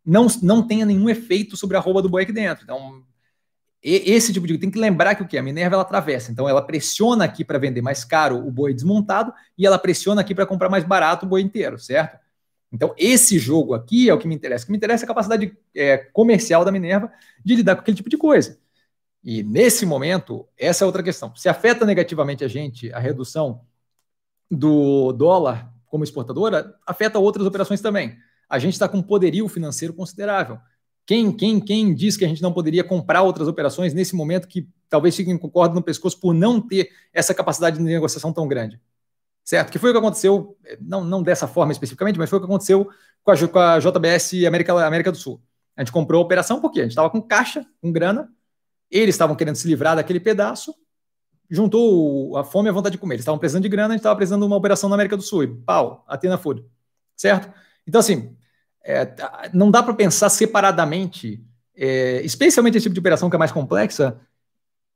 não, 0.09 0.26
não 0.42 0.66
tenha 0.66 0.86
nenhum 0.86 1.09
efeito 1.09 1.54
sobre 1.56 1.76
a 1.76 1.80
roupa 1.80 2.00
do 2.00 2.09
boi 2.09 2.22
aqui 2.22 2.32
dentro. 2.32 2.64
Então, 2.64 3.04
esse 3.82 4.32
tipo 4.32 4.46
de 4.46 4.56
tem 4.56 4.70
que 4.70 4.78
lembrar 4.78 5.14
que 5.14 5.22
o 5.22 5.28
que 5.28 5.36
a 5.36 5.42
Minerva 5.42 5.76
ela 5.76 5.82
atravessa, 5.82 6.32
então 6.32 6.48
ela 6.48 6.62
pressiona 6.62 7.24
aqui 7.24 7.44
para 7.44 7.59
vender 7.59 7.82
mais 7.82 8.04
caro 8.04 8.38
o 8.38 8.50
boi 8.50 8.74
desmontado 8.74 9.32
e 9.56 9.66
ela 9.66 9.78
pressiona 9.78 10.22
aqui 10.22 10.34
para 10.34 10.46
comprar 10.46 10.68
mais 10.68 10.82
barato 10.82 11.26
o 11.26 11.28
boi 11.28 11.42
inteiro, 11.42 11.78
certo? 11.78 12.18
Então 12.72 12.92
esse 12.96 13.38
jogo 13.38 13.74
aqui 13.74 14.09
é 14.09 14.14
o 14.14 14.18
que 14.18 14.26
me 14.26 14.34
interessa. 14.34 14.64
O 14.64 14.66
que 14.66 14.72
me 14.72 14.78
interessa 14.78 15.04
é 15.04 15.06
a 15.06 15.09
capacidade 15.09 15.56
é, 15.76 15.98
comercial 15.98 16.64
da 16.64 16.72
Minerva 16.72 17.12
de 17.44 17.54
lidar 17.54 17.76
com 17.76 17.82
aquele 17.82 17.96
tipo 17.96 18.11
de 18.11 18.16
coisa. 18.16 18.59
E 19.22 19.42
nesse 19.42 19.86
momento 19.86 20.48
essa 20.56 20.84
é 20.84 20.86
outra 20.86 21.02
questão. 21.02 21.34
Se 21.36 21.48
afeta 21.48 21.84
negativamente 21.84 22.44
a 22.44 22.48
gente 22.48 22.92
a 22.92 22.98
redução 22.98 23.61
do 24.50 25.12
dólar 25.12 25.72
como 25.86 26.04
exportadora, 26.04 26.74
afeta 26.86 27.18
outras 27.18 27.46
operações 27.46 27.80
também. 27.80 28.18
A 28.49 28.59
gente 28.59 28.74
está 28.74 28.88
com 28.88 28.99
um 28.99 29.03
poderio 29.03 29.46
financeiro 29.49 29.92
considerável. 29.92 30.59
Quem, 31.07 31.32
quem, 31.32 31.61
quem 31.61 31.94
diz 31.94 32.16
que 32.16 32.24
a 32.24 32.28
gente 32.28 32.42
não 32.42 32.53
poderia 32.53 32.84
comprar 32.84 33.22
outras 33.22 33.49
operações 33.49 33.94
nesse 33.94 34.14
momento 34.14 34.46
que 34.46 34.68
talvez 34.88 35.16
fiquem 35.16 35.38
com 35.38 35.51
corda 35.51 35.74
no 35.74 35.82
pescoço 35.82 36.20
por 36.20 36.34
não 36.34 36.61
ter 36.61 36.90
essa 37.12 37.34
capacidade 37.34 37.78
de 37.78 37.82
negociação 37.82 38.32
tão 38.32 38.46
grande? 38.46 38.80
Certo? 39.44 39.72
Que 39.72 39.78
foi 39.78 39.90
o 39.90 39.92
que 39.94 39.99
aconteceu, 39.99 40.57
não, 40.80 41.03
não 41.03 41.22
dessa 41.22 41.49
forma 41.49 41.72
especificamente, 41.72 42.18
mas 42.18 42.28
foi 42.28 42.38
o 42.38 42.42
que 42.42 42.46
aconteceu 42.46 42.90
com 43.24 43.30
a, 43.30 43.49
com 43.49 43.59
a 43.59 43.78
JBS 43.78 44.44
América, 44.46 44.86
América 44.86 45.11
do 45.11 45.16
Sul. 45.16 45.40
A 45.74 45.80
gente 45.80 45.92
comprou 45.92 46.20
a 46.20 46.24
operação 46.24 46.61
porque 46.61 46.80
a 46.80 46.82
gente 46.82 46.92
estava 46.92 47.09
com 47.09 47.22
caixa, 47.22 47.64
com 47.80 47.90
grana, 47.90 48.30
eles 48.90 49.14
estavam 49.14 49.36
querendo 49.36 49.57
se 49.57 49.66
livrar 49.66 49.96
daquele 49.96 50.20
pedaço, 50.20 50.74
juntou 51.49 52.36
a 52.36 52.44
fome 52.44 52.68
e 52.68 52.70
a 52.70 52.72
vontade 52.72 52.94
de 52.94 52.99
comer. 52.99 53.14
Eles 53.14 53.22
estavam 53.22 53.38
precisando 53.38 53.62
de 53.62 53.68
grana, 53.68 53.88
a 53.88 53.92
gente 53.92 54.01
estava 54.01 54.16
precisando 54.16 54.42
de 54.42 54.46
uma 54.46 54.57
operação 54.57 54.88
na 54.88 54.96
América 54.96 55.16
do 55.16 55.22
Sul. 55.22 55.44
E 55.44 55.46
pau, 55.46 56.05
Atena 56.07 56.36
Food. 56.36 56.64
Certo? 57.16 57.53
Então, 57.86 58.01
assim, 58.01 58.36
é, 58.85 59.07
não 59.53 59.70
dá 59.70 59.83
para 59.83 59.95
pensar 59.95 60.29
separadamente, 60.29 61.43
é, 61.76 62.20
especialmente 62.22 62.76
esse 62.76 62.85
tipo 62.85 62.95
de 62.95 63.01
operação 63.01 63.29
que 63.29 63.37
é 63.37 63.39
mais 63.39 63.53
complexa, 63.53 64.18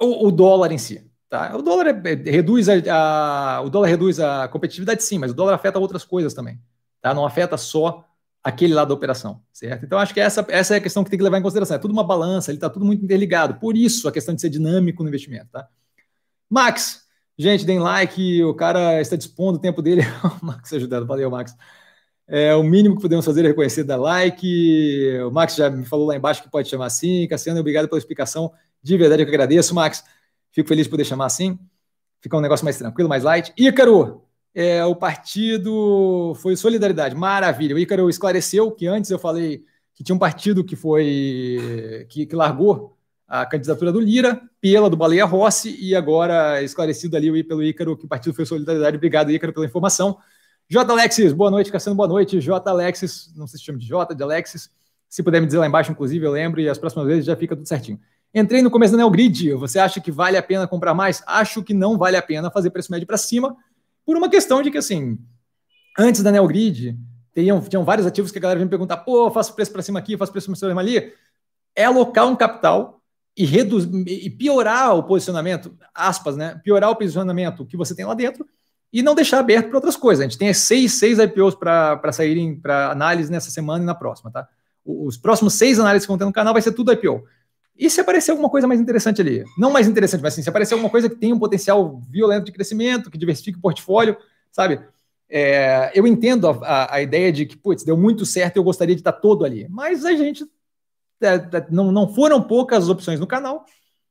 o, 0.01 0.29
o 0.29 0.33
dólar 0.33 0.73
em 0.73 0.79
si. 0.79 1.05
Tá? 1.29 1.57
O 1.57 1.63
dólar 1.63 1.87
é, 1.87 2.13
é, 2.13 2.31
reduz 2.31 2.69
a, 2.69 2.75
a, 2.91 3.61
o 3.63 3.71
dólar 3.71 3.89
reduz 3.89 4.21
a 4.21 4.49
competitividade, 4.49 5.03
sim, 5.03 5.19
mas 5.19 5.31
o 5.31 5.35
dólar 5.35 5.55
afeta 5.55 5.79
outras 5.79 6.05
coisas 6.05 6.35
também. 6.35 6.61
Tá? 7.01 7.15
Não 7.15 7.25
afeta 7.25 7.57
só 7.57 8.05
aquele 8.43 8.75
lado 8.75 8.89
da 8.89 8.95
operação, 8.95 9.41
certo? 9.53 9.85
Então 9.85 9.99
acho 9.99 10.13
que 10.13 10.21
essa, 10.21 10.45
essa 10.49 10.75
é 10.75 10.79
a 10.79 10.81
questão 10.81 11.05
que 11.05 11.11
tem 11.11 11.19
que 11.19 11.23
levar 11.23 11.39
em 11.39 11.43
consideração. 11.43 11.77
É 11.77 11.79
tudo 11.79 11.93
uma 11.93 12.05
balança, 12.05 12.51
ele 12.51 12.59
está 12.59 12.69
tudo 12.69 12.85
muito 12.85 13.05
interligado. 13.05 13.55
Por 13.55 13.77
isso 13.77 14.09
a 14.09 14.13
questão 14.13 14.35
de 14.35 14.41
ser 14.41 14.51
dinâmico 14.51 15.03
no 15.03 15.09
investimento, 15.09 15.49
tá? 15.53 15.69
Max, 16.51 17.03
gente, 17.39 17.65
deem 17.65 17.79
like, 17.79 18.45
o 18.45 18.53
cara 18.53 19.01
está 19.01 19.17
dispondo 19.17 19.57
o 19.57 19.61
tempo 19.61 19.81
dele. 19.81 20.03
Max 20.43 20.73
ajudando, 20.73 21.07
valeu, 21.07 21.31
Max. 21.31 21.57
É, 22.29 22.55
o 22.55 22.63
mínimo 22.63 22.97
que 22.97 23.03
podemos 23.03 23.25
fazer 23.25 23.45
é 23.45 23.49
reconhecer 23.49 23.85
dar 23.85 23.97
like. 23.97 25.19
O 25.27 25.31
Max 25.31 25.55
já 25.55 25.69
me 25.69 25.85
falou 25.85 26.07
lá 26.07 26.17
embaixo 26.17 26.43
que 26.43 26.51
pode 26.51 26.69
chamar 26.69 26.87
assim. 26.87 27.27
Cassiano, 27.29 27.61
obrigado 27.61 27.89
pela 27.89 27.99
explicação. 27.99 28.53
De 28.83 28.97
verdade, 28.97 29.23
eu 29.23 29.27
que 29.27 29.33
agradeço, 29.33 29.75
Max. 29.75 30.05
Fico 30.51 30.69
feliz 30.69 30.85
de 30.85 30.91
poder 30.91 31.05
chamar 31.05 31.27
assim. 31.27 31.59
Fica 32.21 32.37
um 32.37 32.41
negócio 32.41 32.65
mais 32.65 32.79
tranquilo, 32.79 33.09
mais 33.09 33.25
light. 33.25 33.53
Ícaro, 33.57 34.23
é, 34.55 34.85
o 34.85 34.95
partido 34.95 36.35
foi 36.37 36.57
Solidariedade. 36.57 37.15
Maravilha. 37.15 37.75
O 37.75 37.79
Ícaro 37.79 38.09
esclareceu 38.09 38.71
que 38.71 38.87
antes 38.87 39.11
eu 39.11 39.19
falei 39.19 39.65
que 39.95 40.05
tinha 40.05 40.15
um 40.15 40.19
partido 40.19 40.65
que 40.65 40.77
foi 40.77 42.07
que, 42.09 42.27
que 42.27 42.37
largou 42.37 42.97
a 43.27 43.47
candidatura 43.47 43.91
do 43.91 44.01
Lira 44.01 44.43
pela 44.61 44.91
do 44.91 44.97
Baleia 44.97 45.25
Rossi 45.25 45.77
e 45.81 45.95
agora 45.95 46.63
esclarecido 46.63 47.17
ali 47.17 47.43
pelo 47.43 47.63
Ícaro 47.63 47.97
que 47.97 48.05
o 48.05 48.09
partido 48.09 48.35
foi 48.35 48.45
Solidariedade. 48.45 48.97
Obrigado, 48.97 49.31
Ícaro, 49.31 49.53
pela 49.53 49.67
informação. 49.67 50.19
J. 50.73 50.91
Alexis, 50.91 51.35
boa 51.35 51.51
noite, 51.51 51.71
Cassiano, 51.71 51.95
boa 51.95 52.09
noite. 52.09 52.41
J. 52.41 52.71
Alexis, 52.71 53.31
não 53.37 53.47
sei 53.47 53.59
se 53.59 53.65
chama 53.67 53.79
de 53.79 53.87
J, 53.87 54.15
de 54.15 54.23
Alexis. 54.23 54.71
Se 55.07 55.23
puder 55.23 55.39
me 55.39 55.45
dizer 55.45 55.59
lá 55.59 55.67
embaixo, 55.67 55.93
inclusive, 55.93 56.25
eu 56.25 56.33
lembro, 56.33 56.63
e 56.63 56.67
as 56.67 56.79
próximas 56.79 57.07
vezes 57.07 57.27
já 57.27 57.37
fica 57.37 57.55
tudo 57.55 57.69
certinho. 57.69 58.01
Entrei 58.35 58.63
no 58.63 58.71
começo 58.71 58.93
da 58.93 58.97
Neogrid. 58.97 59.53
Você 59.53 59.79
acha 59.79 60.01
que 60.01 60.11
vale 60.11 60.39
a 60.39 60.43
pena 60.43 60.67
comprar 60.67 60.95
mais? 60.95 61.23
Acho 61.27 61.63
que 61.63 61.75
não 61.75 61.99
vale 61.99 62.17
a 62.17 62.23
pena 62.23 62.51
fazer 62.51 62.71
preço 62.71 62.91
médio 62.91 63.07
para 63.07 63.19
cima, 63.19 63.55
por 64.07 64.17
uma 64.17 64.31
questão 64.31 64.63
de 64.63 64.71
que, 64.71 64.79
assim, 64.79 65.19
antes 65.99 66.23
da 66.23 66.33
Neogrid, 66.33 66.99
tinham, 67.35 67.61
tinham 67.61 67.85
vários 67.85 68.07
ativos 68.07 68.33
que 68.33 68.39
a 68.39 68.41
galera 68.41 68.57
vinha 68.57 68.65
me 68.65 68.71
perguntar: 68.71 68.97
pô, 68.97 69.31
faço 69.31 69.55
preço 69.55 69.73
para 69.73 69.83
cima 69.83 69.99
aqui, 69.99 70.17
faço 70.17 70.33
preço 70.33 70.47
para 70.47 70.57
cima 70.57 70.81
ali. 70.81 71.13
É 71.77 71.85
alocar 71.85 72.27
um 72.27 72.35
capital 72.35 73.03
e, 73.37 73.45
reduz, 73.45 73.85
e 74.07 74.31
piorar 74.31 74.97
o 74.97 75.03
posicionamento, 75.03 75.77
aspas, 75.95 76.35
né? 76.35 76.59
Piorar 76.65 76.89
o 76.89 76.97
posicionamento 76.97 77.67
que 77.67 77.77
você 77.77 77.95
tem 77.95 78.07
lá 78.07 78.15
dentro 78.15 78.47
e 78.93 79.03
não 79.03 79.15
deixar 79.15 79.39
aberto 79.39 79.69
para 79.69 79.77
outras 79.77 79.97
coisas. 79.97 80.21
A 80.21 80.29
gente 80.29 80.39
tem 80.39 80.53
seis, 80.53 80.93
seis 80.95 81.19
IPOs 81.19 81.55
para 81.55 82.13
saírem 82.13 82.55
para 82.55 82.91
análise 82.91 83.31
nessa 83.31 83.51
semana 83.51 83.83
e 83.83 83.87
na 83.87 83.95
próxima, 83.95 84.31
tá? 84.31 84.47
Os 84.85 85.17
próximos 85.17 85.55
seis 85.55 85.81
análises 85.81 86.05
que 86.05 86.11
vão 86.11 86.19
ter 86.19 86.25
no 86.25 86.33
canal 86.33 86.53
vai 86.53 86.61
ser 86.61 86.73
tudo 86.73 86.93
IPO. 86.93 87.25
E 87.79 87.89
se 87.89 88.01
aparecer 88.01 88.33
alguma 88.33 88.51
coisa 88.51 88.67
mais 88.67 88.81
interessante 88.81 89.21
ali? 89.23 89.45
Não 89.57 89.71
mais 89.71 89.89
interessante, 89.89 90.21
mas 90.21 90.35
assim, 90.35 90.43
se 90.43 90.49
aparecer 90.49 90.75
alguma 90.75 90.91
coisa 90.91 91.09
que 91.09 91.17
tem 91.17 91.33
um 91.33 91.39
potencial 91.39 92.03
violento 92.11 92.45
de 92.45 92.53
crescimento, 92.53 93.11
que 93.11 93.17
diversifique 93.17 93.59
o 93.59 93.63
portfólio, 93.63 94.17
sabe? 94.51 94.81
É, 95.29 95.91
eu 95.95 96.07
entendo 96.07 96.47
a, 96.47 96.51
a, 96.51 96.95
a, 96.97 97.03
ideia 97.03 97.33
de 97.33 97.47
que, 97.47 97.57
putz, 97.57 97.83
deu 97.85 97.97
muito 97.97 98.27
certo 98.27 98.59
eu 98.59 98.63
gostaria 98.63 98.95
de 98.95 99.01
estar 99.01 99.13
todo 99.13 99.47
ali. 99.47 99.67
Mas 99.71 100.05
a 100.05 100.15
gente. 100.15 100.45
É, 101.23 101.35
é, 101.35 101.67
não, 101.71 101.91
não 101.91 102.13
foram 102.13 102.43
poucas 102.43 102.89
opções 102.91 103.19
no 103.19 103.27
canal, 103.27 103.65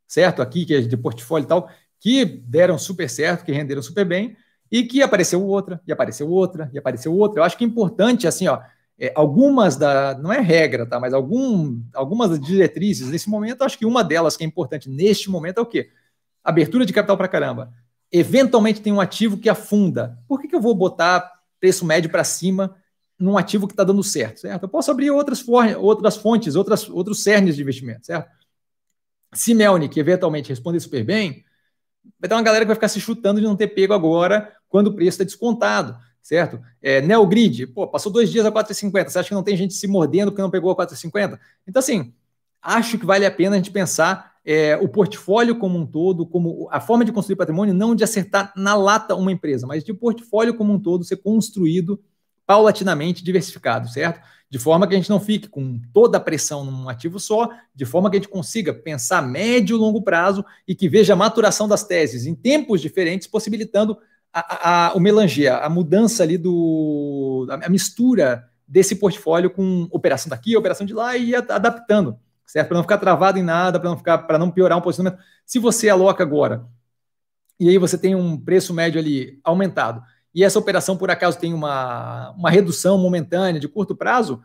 certo? 0.08 0.42
Aqui, 0.42 0.66
que 0.66 0.74
é 0.74 0.82
de 0.82 0.98
portfólio 0.98 1.46
e 1.46 1.48
tal, 1.48 1.70
que 2.00 2.26
deram 2.26 2.80
super 2.80 3.08
certo, 3.08 3.46
que 3.46 3.52
renderam 3.52 3.84
super 3.84 4.06
bem 4.06 4.36
e 4.72 4.84
que 4.84 5.02
apareceu 5.02 5.46
outra, 5.46 5.82
e 5.86 5.92
apareceu 5.92 6.30
outra, 6.30 6.70
e 6.74 6.80
apareceu 6.80 7.14
outra. 7.14 7.42
Eu 7.42 7.44
acho 7.44 7.58
que 7.58 7.64
é 7.66 7.68
importante, 7.68 8.26
assim, 8.26 8.48
ó, 8.48 8.62
é, 8.98 9.12
algumas 9.16 9.76
da. 9.76 10.18
Não 10.18 10.32
é 10.32 10.40
regra, 10.40 10.86
tá? 10.86 11.00
Mas 11.00 11.14
algum, 11.14 11.82
algumas 11.94 12.30
das 12.30 12.40
diretrizes 12.40 13.10
nesse 13.10 13.30
momento, 13.30 13.64
acho 13.64 13.78
que 13.78 13.86
uma 13.86 14.04
delas 14.04 14.38
que 14.38 14.44
é 14.44 14.48
importante 14.48 14.90
neste 14.90 15.30
momento 15.30 15.58
é 15.58 15.62
o 15.62 15.66
quê? 15.66 15.90
Abertura 16.44 16.86
de 16.86 16.94
capital 16.94 17.18
para 17.18 17.28
caramba. 17.28 17.74
Eventualmente 18.12 18.82
tem 18.82 18.94
um 18.94 19.02
ativo 19.02 19.38
que 19.38 19.50
afunda. 19.50 20.18
Por 20.28 20.40
que, 20.40 20.48
que 20.48 20.56
eu 20.56 20.62
vou 20.62 20.76
botar 20.76 21.32
preço 21.60 21.86
médio 21.86 22.10
para 22.10 22.24
cima 22.24 22.76
num 23.20 23.38
ativo 23.38 23.68
que 23.68 23.74
está 23.74 23.84
dando 23.84 24.04
certo, 24.04 24.40
certo? 24.40 24.64
Eu 24.64 24.70
posso 24.70 24.90
abrir 24.90 25.12
outras, 25.12 25.46
outras 25.80 26.18
fontes, 26.18 26.56
outras, 26.56 26.90
outros 26.90 27.24
cernes 27.24 27.56
de 27.56 27.62
investimento, 27.62 28.06
certo? 28.06 28.30
Se 29.34 29.54
Melnick 29.54 29.98
eventualmente 30.00 30.50
responder 30.50 30.80
super 30.80 31.04
bem, 31.04 31.44
vai 32.22 32.30
ter 32.30 32.36
uma 32.36 32.44
galera 32.44 32.64
que 32.64 32.68
vai 32.68 32.76
ficar 32.76 32.88
se 32.88 33.02
chutando 33.02 33.42
de 33.42 33.48
não 33.48 33.56
ter 33.56 33.68
pego 33.68 33.94
agora 33.94 34.54
quando 34.70 34.88
o 34.88 34.94
preço 34.94 35.16
está 35.16 35.24
descontado, 35.24 35.98
certo? 36.22 36.62
É, 36.82 37.02
Neogrid, 37.02 37.66
pô, 37.68 37.88
passou 37.88 38.12
dois 38.12 38.32
dias 38.32 38.46
a 38.46 38.52
4,50. 38.52 39.10
Você 39.10 39.20
acha 39.20 39.30
que 39.30 39.34
não 39.36 39.44
tem 39.44 39.58
gente 39.58 39.74
se 39.74 39.88
mordendo 39.88 40.32
porque 40.32 40.42
não 40.42 40.52
pegou 40.52 40.72
a 40.72 40.76
4,50? 40.76 41.40
Então, 41.68 41.80
assim, 41.80 42.14
acho 42.62 43.00
que 43.00 43.06
vale 43.06 43.26
a 43.26 43.32
pena 43.32 43.56
a 43.56 43.58
gente 43.58 43.72
pensar 43.72 44.34
é, 44.46 44.78
o 44.78 44.88
portfólio 44.88 45.58
como 45.58 45.80
um 45.80 45.86
todo, 45.86 46.26
como 46.26 46.68
a 46.72 46.80
forma 46.80 47.04
de 47.04 47.12
construir 47.12 47.36
patrimônio, 47.36 47.74
não 47.74 47.96
de 47.96 48.04
acertar 48.04 48.54
na 48.56 48.76
lata 48.76 49.16
uma 49.16 49.32
empresa, 49.32 49.66
mas 49.66 49.84
de 49.84 49.94
portfólio 49.94 50.54
como 50.54 50.72
um 50.74 50.80
todo 50.80 51.04
ser 51.04 51.18
construído 51.18 52.00
paulatinamente 52.52 53.24
diversificado, 53.24 53.88
certo? 53.88 54.20
De 54.50 54.60
forma 54.60 54.86
que 54.86 54.94
a 54.94 54.98
gente 54.98 55.10
não 55.10 55.22
fique 55.22 55.48
com 55.48 55.80
toda 55.94 56.18
a 56.18 56.20
pressão 56.20 56.66
num 56.66 56.90
ativo 56.90 57.18
só, 57.18 57.50
de 57.74 57.86
forma 57.86 58.10
que 58.10 58.18
a 58.18 58.20
gente 58.20 58.30
consiga 58.30 58.74
pensar 58.74 59.22
médio 59.22 59.78
e 59.78 59.80
longo 59.80 60.02
prazo 60.02 60.44
e 60.68 60.76
que 60.76 60.90
veja 60.90 61.14
a 61.14 61.16
maturação 61.16 61.66
das 61.66 61.86
teses 61.86 62.26
em 62.26 62.36
tempos 62.36 62.82
diferentes, 62.82 63.26
possibilitando 63.26 63.98
a, 64.34 64.90
a, 64.90 64.94
o 64.96 65.00
melanger, 65.00 65.54
a 65.54 65.70
mudança 65.70 66.24
ali 66.24 66.38
do. 66.38 67.48
a, 67.50 67.70
mistura 67.70 68.44
desse 68.68 68.98
portfólio 68.98 69.50
com 69.50 69.88
operação 69.90 70.30
daqui, 70.30 70.58
operação 70.58 70.86
de 70.86 70.94
lá 70.94 71.16
e 71.16 71.34
adaptando, 71.34 72.20
certo? 72.46 72.68
Para 72.68 72.76
não 72.76 72.84
ficar 72.84 72.98
travado 72.98 73.40
em 73.40 73.44
nada, 73.44 73.80
para 73.80 73.90
não 73.90 73.98
ficar, 73.98 74.18
para 74.18 74.38
não 74.38 74.52
piorar 74.52 74.78
um 74.78 74.82
posicionamento. 74.82 75.24
Se 75.46 75.58
você 75.58 75.88
aloca 75.88 76.22
agora 76.22 76.66
e 77.58 77.70
aí 77.70 77.78
você 77.78 77.98
tem 77.98 78.14
um 78.14 78.38
preço 78.38 78.74
médio 78.74 79.00
ali 79.00 79.40
aumentado 79.42 80.04
e 80.34 80.44
essa 80.44 80.60
operação 80.60 80.96
por 80.96 81.12
acaso 81.12 81.38
tem 81.38 81.54
uma, 81.54 82.32
uma 82.32 82.50
redução 82.50 82.98
momentânea 82.98 83.60
de 83.60 83.68
curto 83.68 83.96
prazo, 83.96 84.42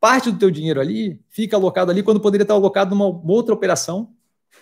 parte 0.00 0.30
do 0.30 0.38
teu 0.38 0.50
dinheiro 0.50 0.80
ali 0.80 1.20
fica 1.30 1.56
alocado 1.56 1.90
ali 1.90 2.02
quando 2.02 2.20
poderia 2.20 2.42
estar 2.42 2.54
alocado 2.54 2.94
numa 2.94 3.06
outra 3.06 3.54
operação, 3.54 4.10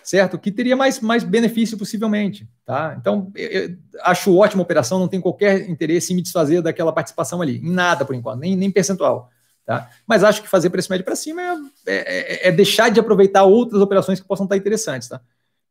certo? 0.03 0.37
Que 0.37 0.51
teria 0.51 0.75
mais, 0.75 0.99
mais 0.99 1.23
benefício 1.23 1.77
possivelmente, 1.77 2.47
tá? 2.63 2.95
Então, 2.99 3.31
eu, 3.35 3.49
eu 3.49 3.77
acho 4.03 4.35
ótima 4.35 4.63
operação, 4.63 4.99
não 4.99 5.07
tenho 5.07 5.21
qualquer 5.21 5.69
interesse 5.69 6.13
em 6.13 6.15
me 6.15 6.21
desfazer 6.21 6.61
daquela 6.61 6.93
participação 6.93 7.41
ali, 7.41 7.57
em 7.57 7.71
nada 7.71 8.05
por 8.05 8.15
enquanto, 8.15 8.39
nem, 8.39 8.55
nem 8.55 8.71
percentual, 8.71 9.29
tá? 9.65 9.89
Mas 10.07 10.23
acho 10.23 10.41
que 10.41 10.47
fazer 10.47 10.69
preço 10.69 10.91
médio 10.91 11.05
para 11.05 11.15
cima 11.15 11.41
é, 11.41 11.95
é, 11.95 12.47
é, 12.47 12.51
deixar 12.51 12.89
de 12.89 12.99
aproveitar 12.99 13.43
outras 13.43 13.81
operações 13.81 14.19
que 14.19 14.27
possam 14.27 14.45
estar 14.45 14.55
interessantes, 14.55 15.09
tá? 15.09 15.19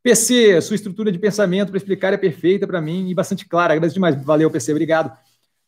PC, 0.05 0.61
sua 0.61 0.75
estrutura 0.75 1.11
de 1.11 1.19
pensamento 1.19 1.71
para 1.71 1.79
explicar 1.79 2.13
é 2.13 2.19
perfeita 2.19 2.67
para 2.67 2.79
mim 2.79 3.09
e 3.09 3.15
bastante 3.15 3.49
clara. 3.49 3.73
Agradeço 3.73 3.95
demais. 3.95 4.15
Valeu, 4.23 4.51
PC, 4.51 4.73
obrigado. 4.73 5.11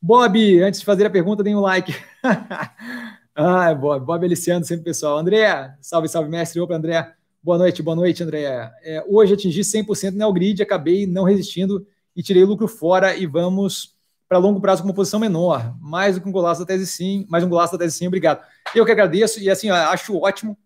Bob, 0.00 0.62
antes 0.62 0.80
de 0.80 0.84
fazer 0.84 1.06
a 1.06 1.10
pergunta, 1.10 1.42
dê 1.42 1.54
um 1.54 1.60
like. 1.60 1.96
ah, 3.34 3.74
Bob, 3.74 4.04
Bob 4.04 4.26
Aliciano, 4.26 4.62
sempre 4.62 4.84
pessoal. 4.84 5.16
André, 5.16 5.74
salve, 5.80 6.06
salve, 6.06 6.28
mestre. 6.28 6.60
Opa, 6.60 6.74
André. 6.74 7.14
Boa 7.42 7.56
noite, 7.56 7.82
boa 7.82 7.96
noite, 7.96 8.22
André. 8.22 8.42
É, 8.82 9.02
hoje 9.08 9.32
atingi 9.32 9.62
100% 9.62 10.12
no 10.12 10.30
grid, 10.34 10.62
acabei 10.62 11.06
não 11.06 11.24
resistindo 11.24 11.86
e 12.14 12.22
tirei 12.22 12.44
lucro 12.44 12.68
fora 12.68 13.16
e 13.16 13.24
vamos 13.24 13.94
para 14.28 14.36
longo 14.36 14.60
prazo 14.60 14.82
com 14.82 14.88
uma 14.88 14.94
posição 14.94 15.18
menor, 15.18 15.74
mais 15.80 16.16
do 16.16 16.20
que 16.20 16.28
um 16.28 16.32
golaço 16.32 16.60
da 16.60 16.66
tese 16.66 16.86
sim, 16.86 17.24
mais 17.30 17.42
um 17.42 17.48
golaço 17.48 17.72
da 17.72 17.78
tese 17.78 17.96
sim, 17.96 18.06
obrigado. 18.06 18.44
Eu 18.74 18.84
que 18.84 18.92
agradeço 18.92 19.40
e 19.40 19.48
assim, 19.48 19.70
acho 19.70 20.14
ótimo 20.20 20.58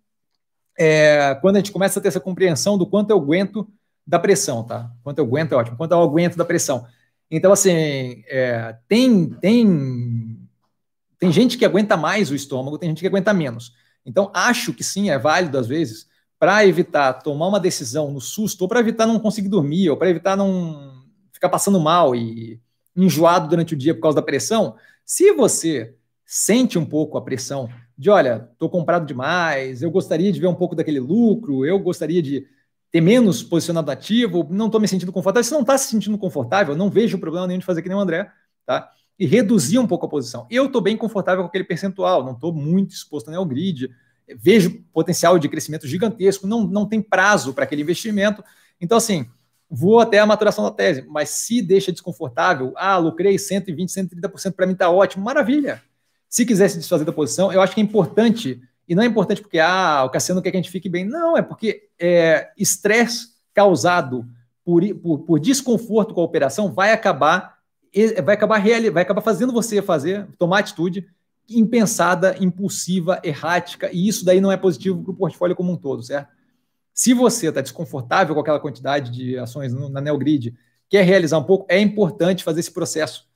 é, 0.81 1.35
quando 1.43 1.57
a 1.57 1.59
gente 1.59 1.73
começa 1.73 1.99
a 1.99 2.03
ter 2.03 2.09
essa 2.09 2.19
compreensão 2.19 2.79
do 2.79 2.87
quanto 2.87 3.11
eu 3.11 3.19
aguento 3.19 3.69
da 4.07 4.19
pressão, 4.19 4.65
tá? 4.65 4.91
Quanto 5.05 5.19
eu 5.19 5.27
aguento 5.27 5.53
é 5.53 5.57
ótimo, 5.57 5.77
quanto 5.77 5.93
eu 5.93 6.01
aguento 6.01 6.37
da 6.39 6.45
pressão. 6.45 6.87
Então, 7.31 7.53
assim, 7.53 8.25
é, 8.27 8.75
tem, 8.89 9.29
tem, 9.29 10.49
tem 11.19 11.31
gente 11.31 11.59
que 11.59 11.67
aguenta 11.67 11.99
mais 11.99 12.31
o 12.31 12.35
estômago, 12.35 12.79
tem 12.79 12.89
gente 12.89 13.03
que 13.03 13.07
aguenta 13.07 13.35
menos. 13.35 13.75
Então, 14.07 14.31
acho 14.35 14.73
que 14.73 14.83
sim, 14.83 15.11
é 15.11 15.19
válido 15.19 15.59
às 15.59 15.67
vezes, 15.67 16.09
para 16.39 16.67
evitar 16.67 17.13
tomar 17.13 17.49
uma 17.49 17.61
decisão 17.61 18.11
no 18.11 18.21
susto, 18.21 18.63
ou 18.63 18.69
para 18.69 18.81
evitar 18.81 19.07
não 19.07 19.21
conseguir 19.21 19.51
dormir, 19.51 19.91
ou 19.91 19.99
para 19.99 20.09
evitar 20.09 20.35
não 20.35 21.05
ficar 21.31 21.51
passando 21.51 21.79
mal 21.79 22.17
e 22.17 22.59
enjoado 22.97 23.49
durante 23.51 23.75
o 23.75 23.77
dia 23.77 23.95
por 23.95 24.01
causa 24.01 24.17
da 24.17 24.23
pressão, 24.23 24.77
se 25.05 25.31
você 25.35 25.95
sente 26.25 26.79
um 26.79 26.87
pouco 26.87 27.19
a 27.19 27.23
pressão 27.23 27.69
de, 28.01 28.09
olha, 28.09 28.49
estou 28.51 28.71
comprado 28.71 29.05
demais, 29.05 29.83
eu 29.83 29.91
gostaria 29.91 30.33
de 30.33 30.41
ver 30.41 30.47
um 30.47 30.55
pouco 30.55 30.75
daquele 30.75 30.99
lucro, 30.99 31.67
eu 31.67 31.79
gostaria 31.79 32.23
de 32.23 32.47
ter 32.91 33.03
menos 33.03 33.43
posicionado 33.43 33.91
ativo, 33.91 34.49
não 34.49 34.67
estou 34.67 34.81
me 34.81 34.89
sentindo 34.89 35.13
confortável. 35.13 35.45
Se 35.45 35.53
não 35.53 35.61
está 35.61 35.77
se 35.77 35.91
sentindo 35.91 36.17
confortável, 36.17 36.75
não 36.75 36.89
vejo 36.89 37.19
problema 37.19 37.47
nenhum 37.47 37.59
de 37.59 37.67
fazer 37.67 37.83
que 37.83 37.91
nem 37.91 37.99
o 37.99 38.01
André, 38.01 38.33
tá? 38.65 38.91
E 39.19 39.27
reduzir 39.27 39.79
um 39.79 39.87
pouco 39.87 40.07
a 40.07 40.09
posição. 40.09 40.47
Eu 40.51 40.65
estou 40.65 40.81
bem 40.81 40.97
confortável 40.97 41.43
com 41.45 41.49
aquele 41.49 41.65
percentual, 41.65 42.25
não 42.25 42.33
estou 42.33 42.55
muito 42.55 42.95
exposto 42.95 43.31
ao 43.35 43.45
grid, 43.45 43.91
vejo 44.35 44.83
potencial 44.95 45.39
de 45.39 45.51
crescimento 45.51 45.87
gigantesco, 45.87 46.47
não, 46.47 46.65
não 46.67 46.87
tem 46.87 47.03
prazo 47.03 47.53
para 47.53 47.65
aquele 47.65 47.83
investimento. 47.83 48.43
Então, 48.81 48.97
assim, 48.97 49.27
vou 49.69 50.01
até 50.01 50.21
a 50.21 50.25
maturação 50.25 50.65
da 50.65 50.71
tese, 50.71 51.05
mas 51.07 51.29
se 51.29 51.61
deixa 51.61 51.93
desconfortável, 51.93 52.73
ah, 52.77 52.97
lucrei 52.97 53.39
120, 53.39 53.91
130%, 53.91 54.53
para 54.55 54.67
mim 54.67 54.73
está 54.73 54.89
ótimo, 54.89 55.23
maravilha. 55.23 55.83
Se 56.31 56.47
quiser 56.47 56.69
se 56.69 56.79
desfazer 56.79 57.05
da 57.05 57.13
posição, 57.13 57.53
eu 57.53 57.61
acho 57.61 57.75
que 57.75 57.81
é 57.81 57.85
importante, 57.85 58.63
e 58.89 58.95
não 58.95 59.03
é 59.03 59.07
importante 59.07 59.43
porque 59.43 59.59
ah, 59.59 60.05
o 60.07 60.11
Cassiano 60.11 60.41
quer 60.41 60.53
que 60.53 60.57
a 60.57 60.61
gente 60.61 60.71
fique 60.71 60.89
bem, 60.89 61.05
não, 61.05 61.37
é 61.37 61.43
porque 61.43 61.89
é, 61.99 62.53
estresse 62.57 63.31
causado 63.53 64.25
por, 64.65 64.83
por, 64.95 65.19
por, 65.19 65.41
desconforto 65.41 66.15
com 66.15 66.21
a 66.21 66.25
operação 66.25 66.73
vai 66.73 66.93
acabar 66.93 67.59
vai 68.23 68.37
acabar 68.37 68.59
real, 68.59 68.93
vai 68.93 69.03
acabar 69.03 69.21
fazendo 69.21 69.53
você 69.53 69.83
fazer 69.83 70.29
tomar 70.39 70.61
atitude 70.61 71.09
impensada, 71.49 72.37
impulsiva, 72.39 73.21
errática, 73.25 73.91
e 73.93 74.07
isso 74.07 74.25
daí 74.25 74.41
não 74.41 74.53
é 74.53 74.57
positivo 74.57 75.03
para 75.03 75.11
o 75.11 75.17
portfólio 75.17 75.57
como 75.57 75.73
um 75.73 75.77
todo, 75.77 76.01
certo? 76.01 76.29
Se 76.95 77.13
você 77.13 77.49
está 77.49 77.61
desconfortável 77.61 78.35
com 78.37 78.41
aquela 78.41 78.61
quantidade 78.61 79.11
de 79.11 79.37
ações 79.37 79.73
na 79.73 80.01
NeoGrid, 80.01 80.55
quer 80.89 81.03
realizar 81.03 81.39
um 81.39 81.45
pouco, 81.45 81.67
é 81.69 81.81
importante 81.81 82.45
fazer 82.45 82.61
esse 82.61 82.71
processo. 82.71 83.29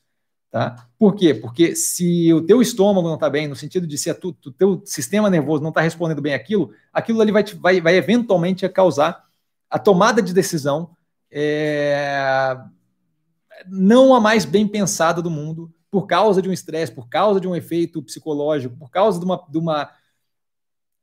Tá? 0.55 0.87
Por 0.97 1.17
quê? 1.17 1.35
Porque 1.35 1.75
se 1.75 2.33
o 2.33 2.41
teu 2.41 2.63
estômago 2.63 3.09
não 3.09 3.17
está 3.17 3.29
bem, 3.29 3.49
no 3.49 3.57
sentido 3.57 3.89
de 3.89 3.99
se 3.99 4.09
o 4.09 4.53
teu 4.53 4.81
sistema 4.85 5.29
nervoso 5.29 5.61
não 5.61 5.71
está 5.71 5.81
respondendo 5.81 6.23
bem 6.23 6.33
aquilo, 6.33 6.71
aquilo 6.93 7.21
ali 7.21 7.33
vai, 7.33 7.43
te, 7.43 7.57
vai, 7.57 7.81
vai 7.81 7.97
eventualmente 7.97 8.69
causar 8.69 9.25
a 9.69 9.81
tomada 9.81 10.23
de 10.23 10.33
decisão 10.33 10.91
é, 11.29 12.57
não 13.67 14.15
a 14.15 14.21
mais 14.21 14.45
bem 14.45 14.69
pensada 14.69 15.21
do 15.21 15.29
mundo, 15.29 15.75
por 15.91 16.07
causa 16.07 16.41
de 16.41 16.49
um 16.49 16.53
estresse, 16.53 16.93
por 16.93 17.09
causa 17.09 17.41
de 17.41 17.49
um 17.49 17.57
efeito 17.57 18.01
psicológico, 18.01 18.77
por 18.77 18.93
causa 18.93 19.19
de 19.19 19.25
uma, 19.25 19.45
de 19.51 19.59
uma 19.59 19.91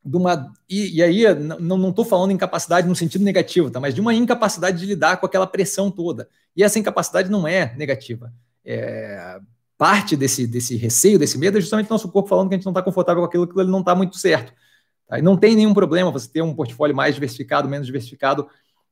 de 0.02 0.16
uma. 0.16 0.50
E, 0.66 0.96
e 0.96 1.02
aí, 1.02 1.24
não 1.34 1.90
estou 1.90 2.06
falando 2.06 2.30
incapacidade 2.30 2.88
no 2.88 2.96
sentido 2.96 3.22
negativo, 3.22 3.70
tá? 3.70 3.78
mas 3.78 3.94
de 3.94 4.00
uma 4.00 4.14
incapacidade 4.14 4.78
de 4.78 4.86
lidar 4.86 5.18
com 5.18 5.26
aquela 5.26 5.46
pressão 5.46 5.90
toda. 5.90 6.26
E 6.56 6.62
essa 6.64 6.78
incapacidade 6.78 7.30
não 7.30 7.46
é 7.46 7.74
negativa. 7.76 8.32
É, 8.64 9.40
parte 9.76 10.16
desse, 10.16 10.46
desse 10.46 10.76
receio, 10.76 11.18
desse 11.18 11.36
medo, 11.36 11.58
é 11.58 11.60
justamente 11.60 11.90
nosso 11.90 12.08
corpo 12.08 12.28
falando 12.28 12.48
que 12.48 12.54
a 12.54 12.58
gente 12.58 12.64
não 12.64 12.72
está 12.72 12.82
confortável 12.82 13.22
com 13.22 13.26
aquilo, 13.26 13.48
que 13.48 13.58
ele 13.58 13.70
não 13.70 13.80
está 13.80 13.94
muito 13.94 14.16
certo. 14.16 14.52
Tá? 15.08 15.18
E 15.18 15.22
não 15.22 15.36
tem 15.36 15.56
nenhum 15.56 15.74
problema 15.74 16.10
você 16.10 16.28
ter 16.28 16.42
um 16.42 16.54
portfólio 16.54 16.94
mais 16.94 17.14
diversificado, 17.14 17.68
menos 17.68 17.86
diversificado, 17.86 18.46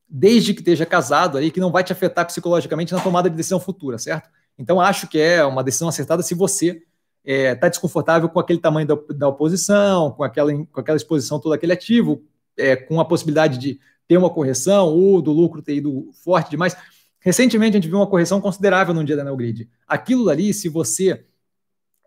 desde 0.09 0.53
que 0.53 0.61
esteja 0.61 0.85
casado 0.85 1.39
aí, 1.39 1.51
que 1.51 1.61
não 1.61 1.71
vai 1.71 1.85
te 1.85 1.93
afetar 1.93 2.27
psicologicamente 2.27 2.93
na 2.93 3.01
tomada 3.01 3.31
de 3.31 3.37
decisão 3.37 3.61
futura, 3.61 3.99
certo? 3.99 4.29
Então, 4.59 4.81
acho 4.81 5.07
que 5.09 5.19
é 5.19 5.45
uma 5.45 5.63
decisão 5.63 5.89
acertada 5.89 6.23
se 6.23 6.35
você 6.35 6.69
está 6.69 6.83
é, 7.25 7.55
tá 7.55 7.69
desconfortável 7.69 8.29
com 8.29 8.41
aquele 8.41 8.59
tamanho 8.59 8.87
da, 8.87 8.97
da, 9.15 9.29
oposição, 9.29 10.11
com 10.11 10.25
aquela, 10.25 10.53
com 10.67 10.81
aquela 10.81 10.97
exposição 10.97 11.39
todo 11.39 11.53
aquele 11.53 11.73
ativo, 11.73 12.25
é, 12.57 12.75
com 12.77 13.01
a 13.01 13.05
possibilidade 13.05 13.59
de 13.59 13.79
ter 14.09 14.17
uma 14.17 14.29
correção 14.29 14.89
ou 14.89 15.23
do 15.23 15.31
lucro 15.31 15.63
ter 15.63 15.77
ido 15.77 16.11
forte 16.25 16.51
demais. 16.51 16.77
Recentemente 17.21 17.77
a 17.77 17.81
gente 17.81 17.89
viu 17.89 17.99
uma 17.99 18.07
correção 18.07 18.41
considerável 18.41 18.95
no 18.95 19.05
dia 19.05 19.17
da 19.17 19.23
NeoGrid. 19.23 19.69
Aquilo 19.87 20.29
ali, 20.31 20.55
se 20.55 20.69
você 20.69 21.25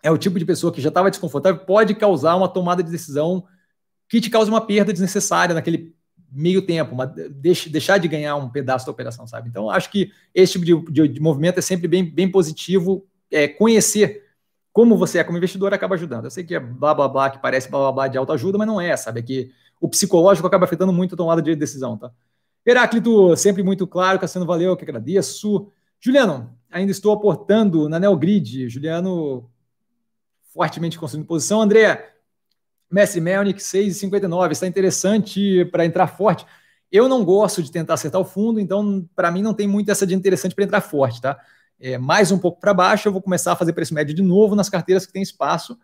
é 0.01 0.11
o 0.11 0.17
tipo 0.17 0.39
de 0.39 0.45
pessoa 0.45 0.73
que 0.73 0.81
já 0.81 0.89
estava 0.89 1.09
desconfortável, 1.09 1.63
pode 1.65 1.95
causar 1.95 2.35
uma 2.35 2.49
tomada 2.49 2.83
de 2.83 2.91
decisão 2.91 3.45
que 4.09 4.19
te 4.19 4.29
cause 4.29 4.49
uma 4.49 4.61
perda 4.61 4.91
desnecessária 4.91 5.55
naquele 5.55 5.95
meio 6.31 6.63
tempo, 6.63 6.93
uma, 6.93 7.05
deixar 7.05 7.99
de 7.99 8.07
ganhar 8.07 8.35
um 8.35 8.49
pedaço 8.49 8.85
da 8.85 8.91
operação, 8.91 9.27
sabe? 9.27 9.49
Então, 9.49 9.69
acho 9.69 9.91
que 9.91 10.11
esse 10.33 10.53
tipo 10.53 10.65
de, 10.65 10.91
de, 10.91 11.07
de 11.07 11.19
movimento 11.21 11.59
é 11.59 11.61
sempre 11.61 11.87
bem, 11.87 12.03
bem 12.03 12.29
positivo. 12.29 13.05
É, 13.31 13.47
conhecer 13.47 14.23
como 14.71 14.97
você 14.97 15.19
é 15.19 15.23
como 15.23 15.37
investidor 15.37 15.73
acaba 15.73 15.93
ajudando. 15.93 16.25
Eu 16.25 16.31
sei 16.31 16.43
que 16.43 16.55
é 16.55 16.59
blá 16.59 16.93
blá 16.93 17.07
blá, 17.07 17.29
que 17.29 17.39
parece 17.39 17.69
blá 17.69 17.79
blá 17.79 17.91
blá 17.91 18.07
de 18.07 18.17
autoajuda, 18.17 18.57
mas 18.57 18.67
não 18.67 18.81
é, 18.81 18.97
sabe? 18.97 19.19
É 19.19 19.23
que 19.23 19.51
o 19.79 19.87
psicológico 19.87 20.47
acaba 20.47 20.65
afetando 20.65 20.91
muito 20.91 21.13
a 21.13 21.17
tomada 21.17 21.41
de 21.41 21.55
decisão, 21.55 21.97
tá? 21.97 22.11
Heráclito, 22.65 23.35
sempre 23.35 23.63
muito 23.63 23.85
claro, 23.85 24.19
Cassiano, 24.19 24.45
valeu, 24.45 24.75
que 24.77 24.83
agradeço. 24.83 25.71
Juliano, 25.99 26.57
ainda 26.71 26.91
estou 26.91 27.13
aportando 27.13 27.89
na 27.89 27.99
Neogrid. 27.99 28.69
Juliano, 28.69 29.49
fortemente 30.53 30.97
construindo 30.97 31.27
posição. 31.27 31.61
André, 31.61 32.13
Messi 32.89 33.19
Melnick, 33.19 33.59
6,59, 33.59 34.51
está 34.51 34.67
interessante 34.67 35.65
para 35.65 35.85
entrar 35.85 36.07
forte. 36.07 36.45
Eu 36.91 37.09
não 37.09 37.25
gosto 37.25 37.61
de 37.63 37.71
tentar 37.71 37.95
acertar 37.95 38.21
o 38.21 38.25
fundo, 38.25 38.59
então 38.59 39.07
para 39.15 39.31
mim 39.31 39.41
não 39.41 39.53
tem 39.53 39.67
muito 39.67 39.91
essa 39.91 40.05
de 40.05 40.13
interessante 40.13 40.53
para 40.53 40.63
entrar 40.63 40.81
forte, 40.81 41.19
tá? 41.19 41.39
é, 41.83 41.97
mais 41.97 42.31
um 42.31 42.39
pouco 42.39 42.61
para 42.61 42.73
baixo, 42.73 43.09
eu 43.09 43.11
vou 43.11 43.21
começar 43.21 43.51
a 43.51 43.55
fazer 43.57 43.73
preço 43.73 43.93
médio 43.93 44.15
de 44.15 44.21
novo 44.21 44.55
nas 44.55 44.69
carteiras 44.69 45.05
que 45.05 45.11
tem 45.11 45.21
espaço, 45.21 45.77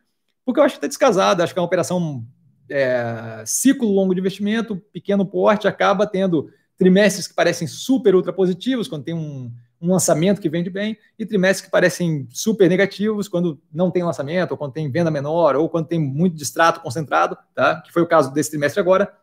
porque 0.45 0.59
eu 0.59 0.63
acho 0.63 0.75
que 0.75 0.77
está 0.77 0.87
descasado, 0.87 1.43
acho 1.43 1.51
que 1.53 1.59
é 1.59 1.61
uma 1.61 1.67
operação 1.67 2.25
é, 2.69 3.43
ciclo 3.45 3.89
longo 3.89 4.13
de 4.13 4.21
investimento, 4.21 4.77
pequeno 4.93 5.25
porte, 5.25 5.67
acaba 5.67 6.07
tendo 6.07 6.49
trimestres 6.79 7.27
que 7.27 7.33
parecem 7.33 7.67
super 7.67 8.15
ultra 8.15 8.31
positivos, 8.31 8.87
quando 8.87 9.03
tem 9.03 9.13
um, 9.13 9.51
um 9.81 9.91
lançamento 9.91 10.39
que 10.39 10.49
vende 10.49 10.69
bem, 10.69 10.97
e 11.19 11.25
trimestres 11.25 11.65
que 11.65 11.69
parecem 11.69 12.25
super 12.31 12.69
negativos 12.69 13.27
quando 13.27 13.61
não 13.71 13.91
tem 13.91 14.01
lançamento, 14.01 14.51
ou 14.51 14.57
quando 14.57 14.71
tem 14.71 14.89
venda 14.89 15.11
menor, 15.11 15.57
ou 15.57 15.67
quando 15.67 15.87
tem 15.87 15.99
muito 15.99 16.37
distrato 16.37 16.79
concentrado, 16.79 17.37
tá? 17.53 17.81
que 17.81 17.91
foi 17.91 18.01
o 18.01 18.07
caso 18.07 18.33
desse 18.33 18.51
trimestre 18.51 18.79
agora. 18.79 19.13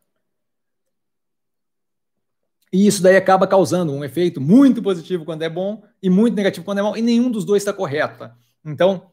E 2.71 2.87
isso 2.87 3.03
daí 3.03 3.17
acaba 3.17 3.47
causando 3.47 3.91
um 3.91 4.05
efeito 4.05 4.39
muito 4.39 4.83
positivo 4.83 5.25
quando 5.25 5.41
é 5.41 5.49
bom 5.49 5.83
e 6.03 6.11
muito 6.11 6.35
negativo 6.35 6.65
quando 6.65 6.79
é 6.79 6.83
mal, 6.83 6.95
e 6.95 7.01
nenhum 7.01 7.31
dos 7.31 7.47
dois 7.47 7.63
está 7.63 7.73
correto. 7.73 8.19
Tá? 8.19 8.37
Então, 8.67 9.11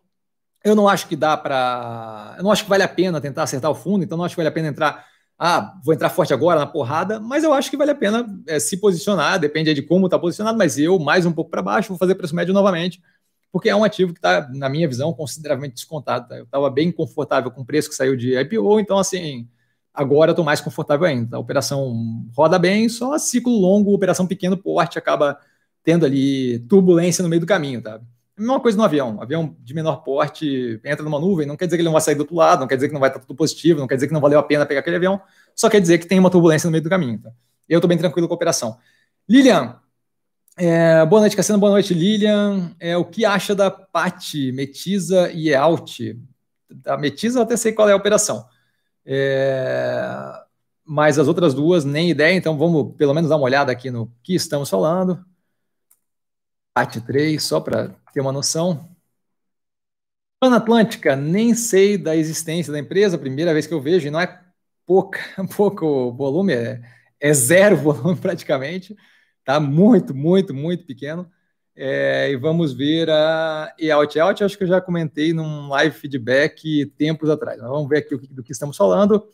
eu 0.65 0.75
não 0.75 0.89
acho 0.89 1.07
que 1.07 1.15
dá 1.15 1.37
para. 1.37 2.35
Eu 2.37 2.43
não 2.43 2.51
acho 2.51 2.63
que 2.63 2.69
vale 2.69 2.83
a 2.83 2.89
pena 2.89 3.21
tentar 3.21 3.43
acertar 3.43 3.71
o 3.71 3.75
fundo, 3.75 4.03
então 4.03 4.17
não 4.17 4.25
acho 4.25 4.35
que 4.35 4.39
vale 4.39 4.49
a 4.49 4.53
pena 4.53 4.67
entrar. 4.67 5.12
Ah, 5.38 5.80
vou 5.84 5.93
entrar 5.93 6.10
forte 6.10 6.34
agora 6.34 6.60
na 6.60 6.68
porrada, 6.68 7.19
mas 7.19 7.43
eu 7.43 7.53
acho 7.53 7.69
que 7.69 7.77
vale 7.77 7.91
a 7.91 7.95
pena 7.95 8.26
é, 8.47 8.60
se 8.60 8.77
posicionar, 8.77 9.39
depende 9.39 9.73
de 9.73 9.81
como 9.81 10.05
está 10.05 10.18
posicionado, 10.18 10.57
mas 10.57 10.77
eu, 10.77 10.97
mais 10.99 11.26
um 11.26 11.31
pouco 11.31 11.51
para 11.51 11.61
baixo, 11.61 11.89
vou 11.89 11.97
fazer 11.97 12.15
preço 12.15 12.35
médio 12.35 12.53
novamente, 12.53 13.01
porque 13.51 13.69
é 13.69 13.76
um 13.76 13.84
ativo 13.84 14.14
que 14.14 14.19
está, 14.19 14.47
na 14.49 14.69
minha 14.69 14.88
visão, 14.88 15.14
consideravelmente 15.14 15.76
descontado. 15.76 16.30
Tá? 16.30 16.38
Eu 16.38 16.45
estava 16.45 16.69
bem 16.69 16.91
confortável 16.91 17.51
com 17.51 17.61
o 17.61 17.65
preço 17.65 17.89
que 17.89 17.95
saiu 17.95 18.15
de 18.15 18.38
IPO, 18.39 18.80
então, 18.80 18.97
assim, 18.97 19.47
Agora 19.93 20.31
estou 20.31 20.43
mais 20.43 20.60
confortável 20.60 21.05
ainda. 21.05 21.38
A 21.38 21.39
operação 21.39 22.26
roda 22.35 22.57
bem, 22.57 22.89
só 22.89 23.18
ciclo 23.19 23.53
longo, 23.53 23.93
operação 23.93 24.26
pequeno 24.26 24.57
porte 24.57 24.97
acaba 24.97 25.38
tendo 25.84 26.05
ali 26.05 26.60
turbulência 26.68 27.22
no 27.22 27.30
meio 27.30 27.41
do 27.41 27.45
caminho, 27.45 27.81
tá? 27.81 28.01
A 28.38 28.41
mesma 28.41 28.60
coisa 28.60 28.77
no 28.77 28.84
avião. 28.84 29.22
Avião 29.22 29.55
de 29.60 29.73
menor 29.73 29.97
porte 29.97 30.80
entra 30.84 31.03
numa 31.03 31.19
nuvem, 31.19 31.45
não 31.45 31.55
quer 31.55 31.65
dizer 31.65 31.77
que 31.77 31.81
ele 31.81 31.88
não 31.88 31.93
vai 31.93 32.01
sair 32.01 32.15
do 32.15 32.22
outro 32.22 32.35
lado, 32.35 32.61
não 32.61 32.68
quer 32.68 32.76
dizer 32.76 32.88
que 32.88 32.93
não 32.93 32.99
vai 32.99 33.10
estar 33.10 33.19
tudo 33.19 33.35
positivo, 33.35 33.80
não 33.80 33.88
quer 33.88 33.95
dizer 33.95 34.07
que 34.07 34.14
não 34.14 34.22
valeu 34.22 34.39
a 34.39 34.43
pena 34.43 34.65
pegar 34.65 34.80
aquele 34.80 34.95
avião, 34.95 35.22
só 35.55 35.69
quer 35.69 35.80
dizer 35.80 35.99
que 35.99 36.07
tem 36.07 36.19
uma 36.19 36.31
turbulência 36.31 36.68
no 36.68 36.72
meio 36.72 36.84
do 36.84 36.89
caminho. 36.89 37.19
Tá? 37.19 37.31
Eu 37.69 37.77
estou 37.77 37.88
bem 37.88 37.97
tranquilo 37.97 38.27
com 38.27 38.34
a 38.34 38.35
operação. 38.35 38.77
Lilian, 39.30 39.80
é, 40.55 41.03
boa 41.05 41.22
noite, 41.22 41.35
Cassiano. 41.35 41.60
Boa 41.60 41.72
noite, 41.72 41.93
Lilian. 41.93 42.76
É, 42.80 42.95
o 42.95 43.05
que 43.05 43.26
acha 43.26 43.55
da 43.55 43.72
PAT, 43.72 44.51
Metiza 44.53 45.31
e 45.31 45.49
EALT? 45.49 46.15
Da 46.69 46.97
Metiza 46.97 47.39
eu 47.39 47.43
até 47.43 47.57
sei 47.57 47.72
qual 47.73 47.89
é 47.89 47.93
a 47.93 47.95
operação. 47.95 48.45
É, 49.05 50.05
mas 50.85 51.18
as 51.18 51.27
outras 51.27 51.53
duas, 51.53 51.84
nem 51.84 52.10
ideia, 52.10 52.35
então 52.35 52.57
vamos 52.57 52.95
pelo 52.95 53.14
menos 53.14 53.30
dar 53.30 53.38
uma 53.38 53.45
olhada 53.45 53.72
aqui 53.72 53.89
no 53.89 54.11
que 54.22 54.35
estamos 54.35 54.69
falando. 54.69 55.23
Parte 56.73 57.01
3, 57.01 57.41
só 57.43 57.60
para 57.60 57.95
ter 58.14 58.22
uma 58.22 58.31
noção. 58.31 58.90
Atlântica, 60.41 61.15
nem 61.15 61.53
sei 61.53 61.98
da 61.98 62.15
existência 62.15 62.72
da 62.72 62.80
empresa, 62.80 63.18
primeira 63.18 63.53
vez 63.53 63.65
que 63.65 63.73
eu 63.73 63.81
vejo, 63.81 64.07
e 64.07 64.11
não 64.11 64.19
é 64.19 64.41
pouca, 64.85 65.19
pouco 65.56 66.11
volume, 66.14 66.53
é, 66.53 66.81
é 67.19 67.34
zero 67.34 67.77
volume 67.77 68.18
praticamente, 68.19 68.95
tá? 69.45 69.60
Muito, 69.60 70.14
muito, 70.14 70.53
muito 70.53 70.85
pequeno. 70.85 71.30
É, 71.76 72.30
e 72.30 72.35
vamos 72.35 72.73
ver 72.73 73.10
a 73.10 73.73
E-Out 73.80 74.19
Out, 74.19 74.44
acho 74.44 74.57
que 74.57 74.64
eu 74.64 74.68
já 74.68 74.80
comentei 74.80 75.34
num 75.34 75.69
live 75.69 75.95
feedback 75.95 76.85
tempos 76.98 77.30
atrás. 77.30 77.60
Mas 77.60 77.69
vamos 77.69 77.90
ver 77.90 77.99
aqui 77.99 78.15
do 78.27 78.44
que 78.44 78.52
estamos 78.52 78.77
falando. 78.77 79.26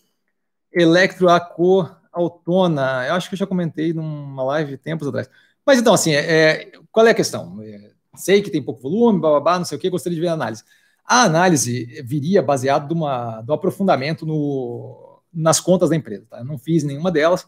Electro 0.72 1.30
Aco 1.30 1.90
Autona, 2.12 3.06
eu 3.08 3.16
acho 3.16 3.30
que 3.30 3.36
eu 3.36 3.40
já 3.40 3.48
comentei 3.48 3.94
numa 3.94 4.44
live 4.44 4.78
tempos 4.78 5.08
atrás. 5.08 5.30
Mas 5.66 5.80
então, 5.80 5.94
assim, 5.94 6.14
é, 6.14 6.62
é 6.62 6.72
qual 6.92 7.06
é 7.08 7.12
a 7.12 7.16
questão? 7.16 7.62
É, 7.62 7.92
sei 8.16 8.42
que 8.42 8.50
tem 8.50 8.62
pouco 8.62 8.82
volume, 8.82 9.20
bababá, 9.20 9.58
não 9.58 9.66
sei 9.66 9.78
o 9.78 9.82
que, 9.82 9.90
gostaria 9.90 10.16
de 10.16 10.22
ver 10.22 10.30
a 10.30 10.34
análise. 10.34 10.64
A 11.06 11.24
análise 11.24 12.02
viria 12.04 12.42
baseado 12.42 12.88
de, 12.88 12.94
uma, 12.94 13.44
um 13.48 13.54
aprofundamento 13.54 14.26
no, 14.26 15.22
nas 15.34 15.60
contas 15.60 15.90
da 15.90 15.96
empresa. 15.96 16.26
Tá? 16.30 16.40
Eu 16.40 16.46
não 16.46 16.58
fiz 16.58 16.84
nenhuma 16.84 17.12
delas. 17.12 17.48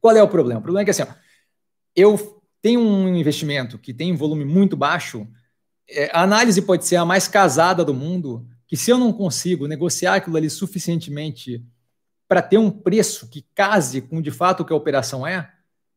Qual 0.00 0.16
é 0.16 0.22
o 0.22 0.28
problema? 0.28 0.60
O 0.60 0.62
problema 0.62 0.82
é 0.82 0.84
que 0.84 0.90
assim, 0.90 1.02
ó, 1.02 1.14
eu 1.96 2.42
tenho 2.60 2.80
um 2.80 3.14
investimento 3.14 3.78
que 3.78 3.92
tem 3.92 4.12
um 4.12 4.16
volume 4.16 4.44
muito 4.44 4.76
baixo, 4.76 5.26
é, 5.88 6.10
a 6.12 6.22
análise 6.22 6.62
pode 6.62 6.86
ser 6.86 6.96
a 6.96 7.04
mais 7.04 7.28
casada 7.28 7.84
do 7.84 7.94
mundo, 7.94 8.46
que 8.66 8.76
se 8.76 8.90
eu 8.90 8.98
não 8.98 9.12
consigo 9.12 9.66
negociar 9.66 10.14
aquilo 10.14 10.36
ali 10.36 10.48
suficientemente 10.48 11.64
para 12.26 12.42
ter 12.42 12.58
um 12.58 12.70
preço 12.70 13.28
que 13.28 13.46
case 13.54 14.00
com 14.00 14.20
de 14.20 14.30
fato 14.30 14.60
o 14.60 14.64
que 14.64 14.72
a 14.72 14.76
operação 14.76 15.26
é, 15.26 15.53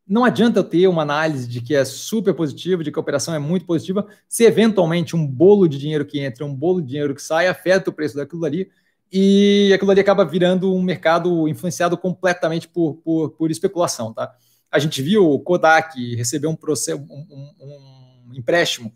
não 0.08 0.24
adianta 0.24 0.60
eu 0.60 0.64
ter 0.64 0.86
uma 0.86 1.02
análise 1.02 1.46
de 1.46 1.60
que 1.60 1.74
é 1.74 1.84
super 1.84 2.32
positivo, 2.32 2.82
de 2.82 2.90
que 2.90 2.98
a 2.98 3.00
operação 3.00 3.34
é 3.34 3.38
muito 3.38 3.66
positiva, 3.66 4.06
se 4.26 4.44
eventualmente 4.44 5.14
um 5.14 5.26
bolo 5.26 5.68
de 5.68 5.78
dinheiro 5.78 6.06
que 6.06 6.18
entra, 6.18 6.46
um 6.46 6.54
bolo 6.54 6.80
de 6.80 6.88
dinheiro 6.88 7.14
que 7.14 7.22
sai, 7.22 7.46
afeta 7.46 7.90
o 7.90 7.92
preço 7.92 8.16
daquilo 8.16 8.44
ali, 8.44 8.70
e 9.12 9.70
aquilo 9.74 9.90
ali 9.90 10.00
acaba 10.00 10.24
virando 10.24 10.74
um 10.74 10.82
mercado 10.82 11.46
influenciado 11.46 11.96
completamente 11.96 12.66
por, 12.68 12.94
por, 12.96 13.30
por 13.30 13.50
especulação, 13.50 14.12
tá? 14.12 14.34
A 14.70 14.78
gente 14.78 15.00
viu 15.00 15.30
o 15.30 15.38
Kodak 15.40 16.14
receber 16.14 16.46
um, 16.46 16.56
processo, 16.56 17.00
um, 17.00 17.26
um, 17.60 18.30
um 18.30 18.34
empréstimo 18.34 18.92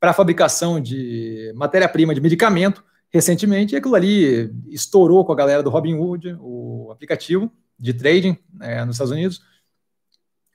para 0.00 0.10
a 0.10 0.14
fabricação 0.14 0.80
de 0.80 1.52
matéria-prima 1.54 2.14
de 2.14 2.20
medicamento 2.20 2.84
recentemente, 3.12 3.74
e 3.74 3.76
aquilo 3.76 3.94
ali 3.94 4.50
estourou 4.68 5.24
com 5.24 5.32
a 5.32 5.36
galera 5.36 5.62
do 5.62 5.70
Robinhood, 5.70 6.36
o 6.40 6.90
aplicativo 6.90 7.52
de 7.78 7.92
trading 7.92 8.36
né, 8.54 8.84
nos 8.84 8.94
Estados 8.96 9.12
Unidos, 9.12 9.42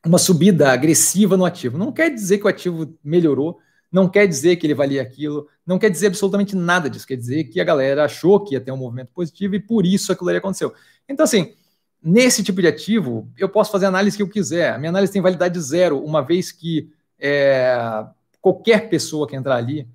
uma 0.07 0.17
subida 0.17 0.71
agressiva 0.71 1.35
no 1.38 1.45
ativo. 1.45 1.77
Não 1.77 1.91
quer 1.91 2.09
dizer 2.09 2.38
que 2.38 2.45
o 2.45 2.47
ativo 2.47 2.93
melhorou, 3.03 3.59
não 3.91 4.07
quer 4.07 4.27
dizer 4.27 4.55
que 4.55 4.65
ele 4.65 4.73
valia 4.73 5.01
aquilo, 5.01 5.47
não 5.65 5.77
quer 5.77 5.89
dizer 5.89 6.07
absolutamente 6.07 6.55
nada 6.55 6.89
disso. 6.89 7.07
Quer 7.07 7.17
dizer 7.17 7.45
que 7.45 7.59
a 7.59 7.63
galera 7.63 8.05
achou 8.05 8.39
que 8.39 8.55
ia 8.55 8.61
ter 8.61 8.71
um 8.71 8.77
movimento 8.77 9.11
positivo 9.13 9.55
e 9.55 9.59
por 9.59 9.85
isso 9.85 10.11
aquilo 10.11 10.29
ali 10.29 10.38
aconteceu. 10.38 10.73
Então, 11.07 11.23
assim, 11.23 11.53
nesse 12.01 12.43
tipo 12.43 12.61
de 12.61 12.67
ativo, 12.67 13.29
eu 13.38 13.49
posso 13.49 13.71
fazer 13.71 13.85
a 13.85 13.89
análise 13.89 14.17
que 14.17 14.23
eu 14.23 14.29
quiser. 14.29 14.73
A 14.73 14.77
minha 14.77 14.89
análise 14.89 15.11
tem 15.11 15.21
validade 15.21 15.59
zero, 15.59 16.03
uma 16.03 16.21
vez 16.21 16.51
que 16.51 16.89
é, 17.19 18.05
qualquer 18.41 18.89
pessoa 18.89 19.27
que 19.27 19.35
entrar 19.35 19.55
ali 19.55 19.88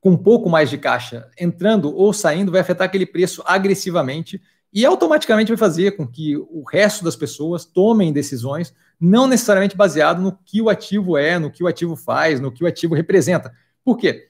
com 0.00 0.10
um 0.10 0.16
pouco 0.16 0.50
mais 0.50 0.68
de 0.68 0.76
caixa 0.76 1.30
entrando 1.38 1.94
ou 1.94 2.12
saindo 2.12 2.50
vai 2.50 2.60
afetar 2.60 2.86
aquele 2.86 3.06
preço 3.06 3.42
agressivamente 3.46 4.42
e 4.72 4.84
automaticamente 4.84 5.48
vai 5.48 5.56
fazer 5.56 5.92
com 5.92 6.06
que 6.06 6.36
o 6.36 6.64
resto 6.68 7.04
das 7.04 7.14
pessoas 7.14 7.64
tomem 7.64 8.12
decisões 8.12 8.74
não 9.02 9.26
necessariamente 9.26 9.76
baseado 9.76 10.22
no 10.22 10.30
que 10.30 10.62
o 10.62 10.70
ativo 10.70 11.18
é, 11.18 11.36
no 11.36 11.50
que 11.50 11.64
o 11.64 11.66
ativo 11.66 11.96
faz, 11.96 12.38
no 12.38 12.52
que 12.52 12.62
o 12.62 12.66
ativo 12.68 12.94
representa. 12.94 13.52
Por 13.84 13.98
quê? 13.98 14.28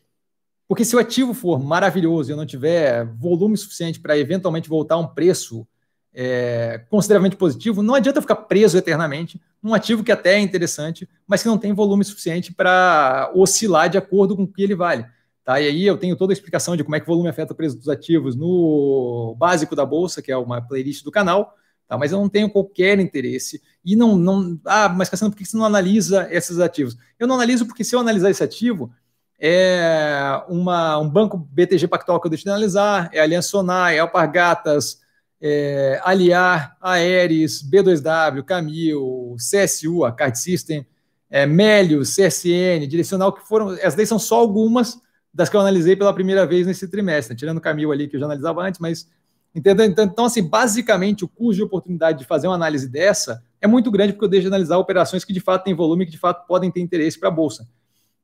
Porque 0.66 0.84
se 0.84 0.96
o 0.96 0.98
ativo 0.98 1.34
for 1.34 1.62
maravilhoso 1.62 2.30
e 2.30 2.32
eu 2.32 2.36
não 2.36 2.46
tiver 2.46 3.04
volume 3.04 3.54
suficiente 3.58 4.00
para 4.00 4.16
eventualmente 4.16 4.70
voltar 4.70 4.94
a 4.94 4.98
um 4.98 5.06
preço 5.06 5.68
é, 6.14 6.84
consideravelmente 6.88 7.36
positivo, 7.36 7.82
não 7.82 7.94
adianta 7.94 8.22
ficar 8.22 8.36
preso 8.36 8.78
eternamente 8.78 9.38
num 9.62 9.74
ativo 9.74 10.02
que 10.02 10.10
até 10.10 10.36
é 10.36 10.40
interessante, 10.40 11.06
mas 11.26 11.42
que 11.42 11.48
não 11.48 11.58
tem 11.58 11.74
volume 11.74 12.02
suficiente 12.02 12.54
para 12.54 13.30
oscilar 13.34 13.90
de 13.90 13.98
acordo 13.98 14.34
com 14.34 14.44
o 14.44 14.48
que 14.48 14.62
ele 14.62 14.74
vale. 14.74 15.04
Tá? 15.44 15.60
E 15.60 15.68
aí 15.68 15.86
eu 15.86 15.98
tenho 15.98 16.16
toda 16.16 16.32
a 16.32 16.34
explicação 16.34 16.76
de 16.76 16.82
como 16.82 16.96
é 16.96 17.00
que 17.00 17.04
o 17.04 17.12
volume 17.12 17.28
afeta 17.28 17.52
o 17.52 17.56
preço 17.56 17.76
dos 17.76 17.90
ativos 17.90 18.34
no 18.34 19.36
básico 19.38 19.76
da 19.76 19.84
Bolsa, 19.84 20.22
que 20.22 20.32
é 20.32 20.36
uma 20.36 20.62
playlist 20.62 21.04
do 21.04 21.10
canal, 21.10 21.54
tá? 21.86 21.98
mas 21.98 22.10
eu 22.10 22.18
não 22.18 22.28
tenho 22.28 22.48
qualquer 22.48 22.98
interesse. 22.98 23.60
E 23.84 23.96
não. 23.96 24.16
não 24.16 24.58
ah, 24.64 24.88
mas 24.88 25.08
Cassiano, 25.08 25.32
por 25.32 25.38
que 25.38 25.44
você 25.44 25.56
não 25.56 25.64
analisa 25.64 26.28
esses 26.30 26.58
ativos? 26.58 26.96
Eu 27.18 27.26
não 27.26 27.34
analiso 27.34 27.66
porque 27.66 27.84
se 27.84 27.94
eu 27.94 28.00
analisar 28.00 28.30
esse 28.30 28.42
ativo, 28.42 28.92
é 29.38 30.40
uma, 30.48 30.98
um 30.98 31.08
banco 31.08 31.36
BTG 31.36 31.88
Pactual 31.88 32.20
que 32.20 32.26
eu 32.26 32.30
deixo 32.30 32.44
de 32.44 32.50
analisar, 32.50 33.10
é 33.12 33.20
Aliança 33.20 33.48
Sonai, 33.48 33.96
é 33.96 33.98
Alpargatas, 33.98 35.00
é 35.40 36.00
Aliar, 36.04 36.76
Aeres, 36.80 37.60
B2W, 37.60 38.44
Camil, 38.44 39.34
CSU, 39.36 40.04
a 40.04 40.12
Card 40.12 40.38
System, 40.38 40.86
é, 41.28 41.44
Melios, 41.44 42.14
CSN, 42.14 42.86
Direcional, 42.86 43.32
que 43.32 43.40
foram. 43.48 43.72
Essas 43.74 43.96
daí 43.96 44.06
são 44.06 44.18
só 44.18 44.36
algumas 44.36 45.00
das 45.34 45.48
que 45.48 45.56
eu 45.56 45.60
analisei 45.60 45.96
pela 45.96 46.14
primeira 46.14 46.46
vez 46.46 46.66
nesse 46.66 46.86
trimestre, 46.86 47.34
tirando 47.34 47.58
o 47.58 47.60
Camil 47.60 47.90
ali, 47.90 48.06
que 48.06 48.14
eu 48.14 48.20
já 48.20 48.26
analisava 48.26 48.62
antes, 48.62 48.78
mas. 48.78 49.08
Entendeu? 49.54 49.84
Então, 49.84 50.04
então, 50.04 50.24
assim, 50.24 50.42
basicamente, 50.42 51.24
o 51.24 51.28
custo 51.28 51.56
de 51.56 51.62
oportunidade 51.62 52.20
de 52.20 52.24
fazer 52.24 52.46
uma 52.46 52.54
análise 52.54 52.88
dessa 52.88 53.42
é 53.62 53.66
muito 53.68 53.90
grande, 53.90 54.12
porque 54.12 54.24
eu 54.24 54.28
deixo 54.28 54.42
de 54.42 54.48
analisar 54.48 54.76
operações 54.76 55.24
que 55.24 55.32
de 55.32 55.40
fato 55.40 55.62
têm 55.62 55.72
volume, 55.72 56.04
que 56.04 56.10
de 56.10 56.18
fato 56.18 56.46
podem 56.46 56.70
ter 56.70 56.80
interesse 56.80 57.18
para 57.18 57.28
a 57.28 57.32
Bolsa. 57.32 57.66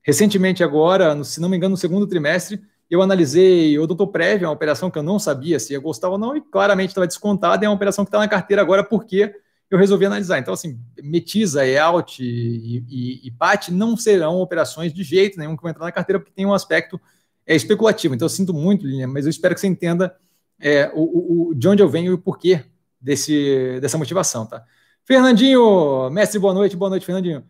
Recentemente, 0.03 0.65
agora, 0.65 1.15
no, 1.15 1.25
se 1.25 1.41
não 1.41 1.49
me 1.49 1.57
engano, 1.57 1.71
no 1.71 1.77
segundo 1.77 2.07
trimestre, 2.07 2.61
eu 2.91 3.01
analisei 3.01 3.79
o 3.79 3.87
Doutor 3.87 4.09
Prévio, 4.09 4.49
uma 4.49 4.53
operação 4.53 4.91
que 4.91 4.99
eu 4.99 5.03
não 5.03 5.19
sabia 5.19 5.61
se 5.61 5.73
ia 5.75 5.79
gostar 5.79 6.09
ou 6.09 6.19
não, 6.19 6.37
e 6.37 6.41
claramente 6.41 6.89
estava 6.91 7.07
descontada, 7.07 7.65
é 7.65 7.69
uma 7.69 7.75
operação 7.75 8.05
que 8.05 8.09
está 8.09 8.19
na 8.19 8.27
carteira 8.27 8.61
agora 8.61 8.83
porque 8.83 9.33
eu 9.71 9.79
resolvi 9.79 10.07
analisar. 10.07 10.39
Então, 10.39 10.55
assim, 10.55 10.81
Metiza, 11.01 11.65
EALT 11.65 12.19
e, 12.21 12.85
e, 12.89 13.29
e 13.29 13.31
PAT 13.31 13.69
não 13.69 13.97
serão 13.97 14.41
operações 14.41 14.93
de 14.93 15.05
jeito 15.05 15.39
nenhum 15.39 15.57
que 15.57 15.63
vão 15.63 15.71
entrar 15.71 15.85
na 15.85 15.93
carteira, 15.93 16.19
porque 16.19 16.33
tem 16.35 16.47
um 16.47 16.55
aspecto 16.55 17.01
é, 17.47 17.55
especulativo. 17.55 18.15
Então, 18.15 18.27
eu 18.27 18.31
sinto 18.31 18.53
muito, 18.53 18.87
Linha, 18.87 19.07
mas 19.07 19.25
eu 19.25 19.31
espero 19.31 19.55
que 19.55 19.61
você 19.61 19.69
entenda 19.69 20.17
é, 20.59 20.91
o, 20.95 21.51
o, 21.51 21.55
de 21.55 21.69
onde 21.69 21.83
eu 21.83 21.89
venho 21.89 22.11
e 22.11 22.15
o 22.15 22.19
porquê 22.19 22.65
desse, 23.01 23.79
dessa 23.81 23.99
motivação, 23.99 24.47
tá? 24.47 24.65
Fernandinho, 25.09 26.11
mestre, 26.11 26.39
boa 26.39 26.53
noite, 26.53 26.77
boa 26.77 26.91
noite, 26.91 27.07
Fernandinho. 27.07 27.43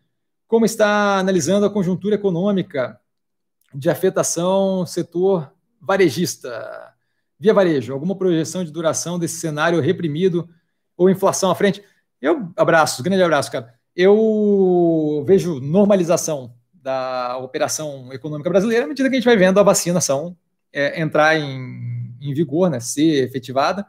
Como 0.47 0.64
está 0.64 1.18
analisando 1.18 1.66
a 1.66 1.70
conjuntura 1.70 2.14
econômica 2.14 3.01
de 3.74 3.90
afetação 3.90 4.86
setor 4.86 5.52
varejista? 5.80 6.94
Via 7.36 7.52
varejo, 7.52 7.93
alguma 7.93 8.14
projeção 8.14 8.62
de 8.62 8.70
duração 8.70 9.18
desse 9.18 9.40
cenário 9.40 9.80
reprimido 9.80 10.48
ou 10.97 11.10
inflação 11.10 11.51
à 11.51 11.55
frente? 11.56 11.82
Eu 12.22 12.48
abraço, 12.56 13.02
grande 13.02 13.24
abraço, 13.24 13.51
cara. 13.51 13.74
Eu 13.97 15.24
vejo 15.26 15.59
normalização 15.59 16.55
da 16.72 17.39
operação 17.39 18.12
econômica 18.12 18.48
brasileira 18.51 18.85
à 18.85 18.89
medida 18.89 19.09
que 19.09 19.16
a 19.16 19.18
gente 19.18 19.28
vai 19.28 19.36
vendo 19.36 19.59
a 19.59 19.64
vacinação 19.64 20.36
é, 20.72 21.02
entrar 21.02 21.36
em, 21.36 22.14
em 22.20 22.32
vigor, 22.32 22.70
né, 22.70 22.78
ser 22.78 23.24
efetivada. 23.24 23.85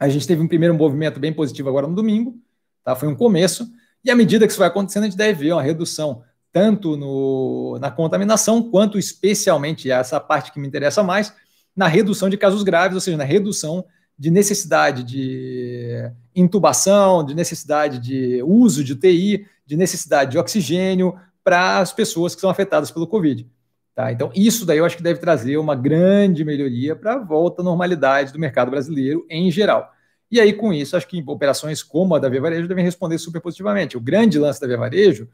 A 0.00 0.08
gente 0.08 0.26
teve 0.26 0.40
um 0.40 0.48
primeiro 0.48 0.74
movimento 0.74 1.20
bem 1.20 1.34
positivo 1.34 1.68
agora 1.68 1.86
no 1.86 1.94
domingo, 1.94 2.40
tá? 2.84 2.94
Foi 2.94 3.08
um 3.08 3.14
começo. 3.14 3.70
E 4.04 4.10
à 4.10 4.16
medida 4.16 4.46
que 4.46 4.52
isso 4.52 4.58
vai 4.58 4.68
acontecendo, 4.68 5.04
a 5.04 5.06
gente 5.06 5.16
deve 5.16 5.44
ver 5.44 5.52
uma 5.52 5.62
redução 5.62 6.22
tanto 6.52 6.96
no, 6.96 7.78
na 7.80 7.90
contaminação, 7.90 8.70
quanto 8.70 8.98
especialmente 8.98 9.90
essa 9.90 10.20
parte 10.20 10.52
que 10.52 10.60
me 10.60 10.68
interessa 10.68 11.02
mais, 11.02 11.32
na 11.74 11.86
redução 11.86 12.28
de 12.28 12.36
casos 12.36 12.62
graves, 12.62 12.94
ou 12.94 13.00
seja, 13.00 13.16
na 13.16 13.24
redução 13.24 13.84
de 14.18 14.30
necessidade 14.30 15.02
de 15.02 16.10
intubação, 16.36 17.24
de 17.24 17.34
necessidade 17.34 17.98
de 17.98 18.42
uso 18.42 18.84
de 18.84 18.92
UTI, 18.92 19.46
de 19.66 19.76
necessidade 19.76 20.32
de 20.32 20.38
oxigênio 20.38 21.14
para 21.42 21.78
as 21.78 21.92
pessoas 21.92 22.34
que 22.34 22.40
são 22.40 22.50
afetadas 22.50 22.90
pelo 22.90 23.06
Covid. 23.06 23.48
Tá? 23.94 24.12
Então, 24.12 24.30
isso 24.34 24.64
daí 24.64 24.78
eu 24.78 24.84
acho 24.84 24.96
que 24.96 25.02
deve 25.02 25.20
trazer 25.20 25.56
uma 25.56 25.74
grande 25.74 26.44
melhoria 26.44 26.94
para 26.94 27.14
a 27.14 27.18
volta 27.18 27.62
à 27.62 27.64
normalidade 27.64 28.32
do 28.32 28.38
mercado 28.38 28.70
brasileiro 28.70 29.26
em 29.28 29.50
geral. 29.50 29.91
E 30.32 30.40
aí, 30.40 30.52
com 30.52 30.72
isso, 30.72 30.96
acho 30.96 31.06
que 31.06 31.22
operações 31.26 31.82
como 31.82 32.14
a 32.14 32.18
da 32.18 32.28
Via 32.28 32.40
Varejo 32.40 32.66
devem 32.66 32.84
responder 32.84 33.18
super 33.18 33.40
positivamente. 33.40 33.96
O 33.96 34.00
grande 34.00 34.38
lance 34.38 34.60
da 34.60 34.66
Via 34.66 34.78
Varejo 34.78 35.28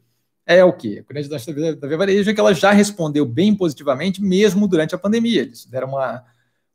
é 0.45 0.63
o 0.65 0.73
quê? 0.73 1.05
O 1.05 1.13
grande 1.13 1.29
lance 1.29 1.51
da 1.53 1.89
Via 1.89 1.97
Varejo 1.97 2.29
é 2.29 2.35
que 2.35 2.41
ela 2.41 2.53
já 2.53 2.73
respondeu 2.73 3.25
bem 3.25 3.55
positivamente, 3.55 4.21
mesmo 4.21 4.69
durante 4.69 4.95
a 4.95 4.99
pandemia. 4.99 5.43
Eles 5.43 5.65
deram 5.65 5.89
uma 5.89 6.25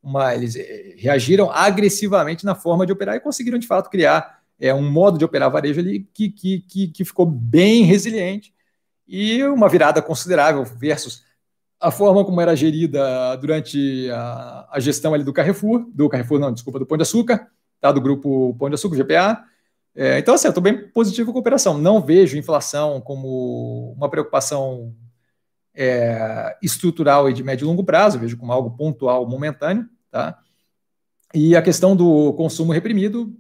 uma, 0.04 0.36
eles 0.36 0.58
eh, 0.58 0.96
reagiram 0.98 1.50
agressivamente 1.50 2.44
na 2.44 2.54
forma 2.54 2.86
de 2.86 2.92
operar 2.92 3.16
e 3.16 3.22
conseguiram, 3.22 3.58
de 3.58 3.66
fato, 3.66 3.90
criar 3.90 4.42
é, 4.60 4.74
um 4.74 4.92
modo 4.92 5.18
de 5.18 5.24
operar 5.24 5.50
varejo 5.50 5.80
ali 5.80 6.02
que, 6.14 6.30
que, 6.30 6.60
que, 6.60 6.88
que 6.90 7.06
ficou 7.06 7.26
bem 7.26 7.84
resiliente 7.84 8.54
e 9.08 9.42
uma 9.44 9.70
virada 9.70 10.02
considerável 10.02 10.64
versus 10.66 11.24
a 11.80 11.90
forma 11.90 12.24
como 12.26 12.40
era 12.40 12.56
gerida 12.56 13.36
durante 13.38 14.10
a, 14.12 14.70
a, 14.72 14.80
gestão 14.80 15.14
ali 15.14 15.24
do 15.24 15.34
Carrefour, 15.34 15.86
do 15.94 16.08
Carrefour, 16.10 16.40
não, 16.40 16.54
desculpa, 16.54 16.80
do 16.80 16.86
Pão 16.86 16.98
de 16.98 17.04
Açúcar, 17.04 17.48
tá, 17.84 17.92
do 17.92 18.02
grupo 18.02 18.56
Pão 18.58 18.70
de 18.70 18.76
Açúcar, 18.76 18.96
GPA. 18.96 19.44
É, 19.94 20.18
então, 20.20 20.34
assim, 20.34 20.48
eu 20.48 20.52
estou 20.52 20.64
bem 20.64 20.90
positivo 20.90 21.32
com 21.32 21.38
a 21.38 21.42
operação. 21.42 21.78
Não 21.78 22.02
vejo 22.02 22.38
inflação 22.38 23.02
como 23.02 23.94
uma 23.98 24.10
preocupação 24.10 24.96
é, 25.76 26.58
estrutural 26.64 27.30
e 27.30 27.34
de 27.34 27.44
médio 27.44 27.66
e 27.66 27.68
longo 27.68 27.84
prazo, 27.84 28.20
vejo 28.20 28.38
como 28.38 28.54
algo 28.54 28.72
pontual, 28.72 29.28
momentâneo. 29.28 29.88
Tá? 30.10 30.40
E 31.34 31.56
a 31.56 31.62
questão 31.62 31.96
do 31.96 32.34
consumo 32.34 32.72
reprimido 32.72 33.36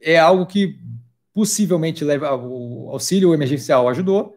é 0.00 0.16
algo 0.18 0.46
que 0.46 0.78
possivelmente 1.34 2.04
leva 2.04 2.34
o 2.36 2.88
auxílio 2.90 3.34
emergencial 3.34 3.88
ajudou, 3.88 4.36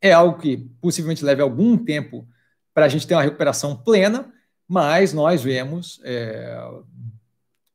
É 0.00 0.12
algo 0.12 0.38
que 0.38 0.56
possivelmente 0.80 1.24
leve 1.24 1.42
algum 1.42 1.76
tempo 1.76 2.26
para 2.72 2.86
a 2.86 2.88
gente 2.88 3.06
ter 3.06 3.14
uma 3.14 3.22
recuperação 3.22 3.76
plena, 3.76 4.32
mas 4.66 5.12
nós 5.12 5.42
vemos, 5.42 6.00
é, 6.04 6.56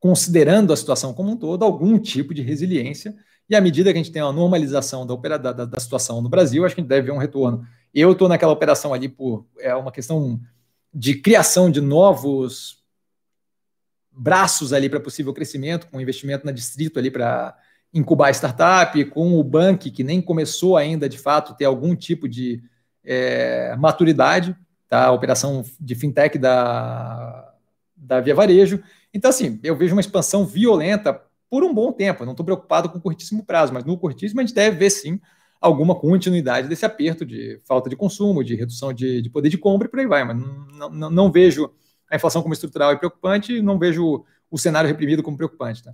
considerando 0.05 0.71
a 0.71 0.77
situação 0.77 1.15
como 1.15 1.31
um 1.31 1.35
todo, 1.35 1.65
algum 1.65 1.97
tipo 1.97 2.31
de 2.31 2.43
resiliência. 2.43 3.15
E 3.49 3.55
à 3.55 3.59
medida 3.59 3.91
que 3.91 3.97
a 3.97 4.03
gente 4.03 4.11
tem 4.11 4.21
uma 4.21 4.31
normalização 4.31 5.03
da, 5.03 5.15
da, 5.37 5.65
da 5.65 5.79
situação 5.79 6.21
no 6.21 6.29
Brasil, 6.29 6.63
acho 6.63 6.75
que 6.75 6.81
a 6.81 6.83
gente 6.83 6.89
deve 6.89 7.07
ver 7.07 7.11
um 7.11 7.17
retorno. 7.17 7.65
Eu 7.91 8.11
estou 8.11 8.29
naquela 8.29 8.53
operação 8.53 8.93
ali 8.93 9.09
por 9.09 9.47
é 9.57 9.73
uma 9.73 9.91
questão 9.91 10.39
de 10.93 11.15
criação 11.15 11.71
de 11.71 11.81
novos 11.81 12.83
braços 14.11 14.73
ali 14.73 14.87
para 14.89 14.99
possível 14.99 15.33
crescimento, 15.33 15.87
com 15.87 15.99
investimento 15.99 16.45
na 16.45 16.51
Distrito 16.51 16.99
ali 16.99 17.09
para 17.09 17.57
incubar 17.91 18.29
startup, 18.29 19.03
com 19.05 19.39
o 19.39 19.43
Bank, 19.43 19.89
que 19.89 20.03
nem 20.03 20.21
começou 20.21 20.77
ainda, 20.77 21.09
de 21.09 21.17
fato, 21.17 21.55
ter 21.55 21.65
algum 21.65 21.95
tipo 21.95 22.29
de 22.29 22.61
é, 23.03 23.75
maturidade, 23.75 24.55
tá? 24.87 25.05
a 25.05 25.11
operação 25.11 25.65
de 25.79 25.95
fintech 25.95 26.37
da, 26.37 27.55
da 27.97 28.21
Via 28.21 28.35
Varejo. 28.35 28.83
Então, 29.15 29.29
assim, 29.29 29.57
eu 29.63 29.77
vejo 29.77 29.95
uma 29.95 30.01
expansão 30.01 30.45
violenta 30.45 31.21
por 31.49 31.63
um 31.63 31.73
bom 31.73 31.89
tempo. 31.93 32.21
Eu 32.21 32.25
não 32.25 32.33
estou 32.33 32.45
preocupado 32.45 32.89
com 32.89 32.99
curtíssimo 32.99 33.45
prazo, 33.45 33.73
mas 33.73 33.85
no 33.85 33.97
curtíssimo 33.97 34.41
a 34.41 34.43
gente 34.43 34.53
deve 34.53 34.75
ver, 34.75 34.89
sim, 34.89 35.21
alguma 35.61 35.95
continuidade 35.95 36.67
desse 36.67 36.85
aperto 36.85 37.25
de 37.25 37.61
falta 37.65 37.89
de 37.89 37.95
consumo, 37.95 38.43
de 38.43 38.55
redução 38.55 38.91
de, 38.91 39.21
de 39.21 39.29
poder 39.29 39.47
de 39.47 39.57
compra 39.57 39.87
e 39.87 39.89
por 39.89 39.99
aí 40.01 40.05
vai. 40.05 40.25
Mas 40.25 40.37
não, 40.37 40.89
não, 40.89 41.09
não 41.09 41.31
vejo 41.31 41.71
a 42.11 42.17
inflação 42.17 42.41
como 42.41 42.53
estrutural 42.53 42.91
e 42.91 42.97
preocupante, 42.97 43.61
não 43.61 43.79
vejo 43.79 44.25
o 44.51 44.57
cenário 44.57 44.89
reprimido 44.89 45.23
como 45.23 45.37
preocupante. 45.37 45.81
Tá? 45.81 45.93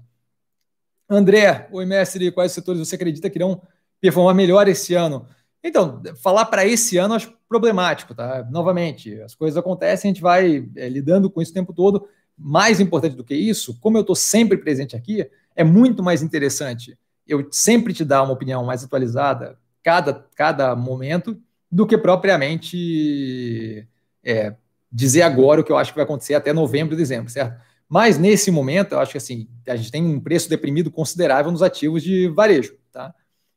André, 1.07 1.69
oi 1.71 1.85
mestre, 1.85 2.31
quais 2.31 2.51
setores 2.53 2.79
você 2.79 2.95
acredita 2.95 3.29
que 3.29 3.37
irão 3.37 3.61
performar 4.01 4.33
melhor 4.33 4.67
esse 4.67 4.95
ano? 4.95 5.27
Então, 5.63 6.01
falar 6.23 6.45
para 6.45 6.65
esse 6.65 6.97
ano 6.97 7.13
acho 7.13 7.31
problemático, 7.47 8.15
tá? 8.15 8.47
Novamente, 8.49 9.21
as 9.21 9.35
coisas 9.35 9.55
acontecem, 9.57 10.09
a 10.09 10.13
gente 10.13 10.23
vai 10.23 10.67
é, 10.75 10.89
lidando 10.89 11.29
com 11.29 11.39
isso 11.39 11.51
o 11.51 11.53
tempo 11.53 11.71
todo. 11.71 12.07
Mais 12.43 12.79
importante 12.79 13.15
do 13.15 13.23
que 13.23 13.35
isso, 13.35 13.77
como 13.79 13.97
eu 13.97 14.01
estou 14.01 14.15
sempre 14.15 14.57
presente 14.57 14.95
aqui, 14.95 15.29
é 15.55 15.63
muito 15.63 16.01
mais 16.01 16.23
interessante 16.23 16.97
eu 17.27 17.47
sempre 17.51 17.93
te 17.93 18.03
dar 18.03 18.23
uma 18.23 18.33
opinião 18.33 18.63
mais 18.65 18.83
atualizada 18.83 19.57
cada, 19.83 20.25
cada 20.35 20.75
momento 20.75 21.39
do 21.71 21.87
que 21.87 21.97
propriamente 21.97 23.87
é, 24.23 24.53
dizer 24.91 25.21
agora 25.21 25.61
o 25.61 25.63
que 25.63 25.71
eu 25.71 25.77
acho 25.77 25.91
que 25.91 25.97
vai 25.97 26.03
acontecer 26.03 26.33
até 26.33 26.51
novembro, 26.51 26.95
dezembro, 26.95 27.31
certo? 27.31 27.61
Mas 27.87 28.17
nesse 28.17 28.51
momento, 28.51 28.93
eu 28.93 28.99
acho 28.99 29.11
que 29.11 29.17
assim, 29.17 29.47
a 29.67 29.75
gente 29.75 29.91
tem 29.91 30.03
um 30.03 30.19
preço 30.19 30.49
deprimido 30.49 30.91
considerável 30.91 31.51
nos 31.51 31.61
ativos 31.61 32.03
de 32.03 32.27
varejo, 32.27 32.75
tá? 32.91 33.13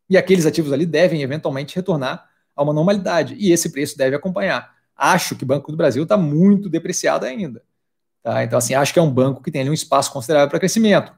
E 0.09 0.17
aqueles 0.17 0.47
ativos 0.47 0.73
ali 0.73 0.87
devem 0.87 1.23
eventualmente 1.23 1.75
retornar 1.75 2.29
a 2.55 2.63
uma 2.63 2.73
normalidade, 2.73 3.35
e 3.37 3.51
esse 3.51 3.71
preço 3.71 3.99
deve 3.99 4.15
acompanhar. 4.15 4.73
Acho 4.97 5.35
que 5.35 5.43
o 5.43 5.47
Banco 5.47 5.73
do 5.73 5.77
Brasil 5.77 6.05
está 6.05 6.17
muito 6.17 6.69
depreciado 6.69 7.27
ainda. 7.27 7.63
Tá? 8.25 8.43
Então, 8.43 8.59
assim, 8.59 8.75
acho 8.75 8.91
que 8.91 8.99
é 8.99 9.03
um 9.03 9.11
banco 9.11 9.43
que 9.43 9.51
tem 9.51 9.61
ali 9.61 9.71
um 9.71 9.75
espaço 9.75 10.11
considerável 10.11 10.49
para 10.49 10.59
crescimento. 10.59 11.13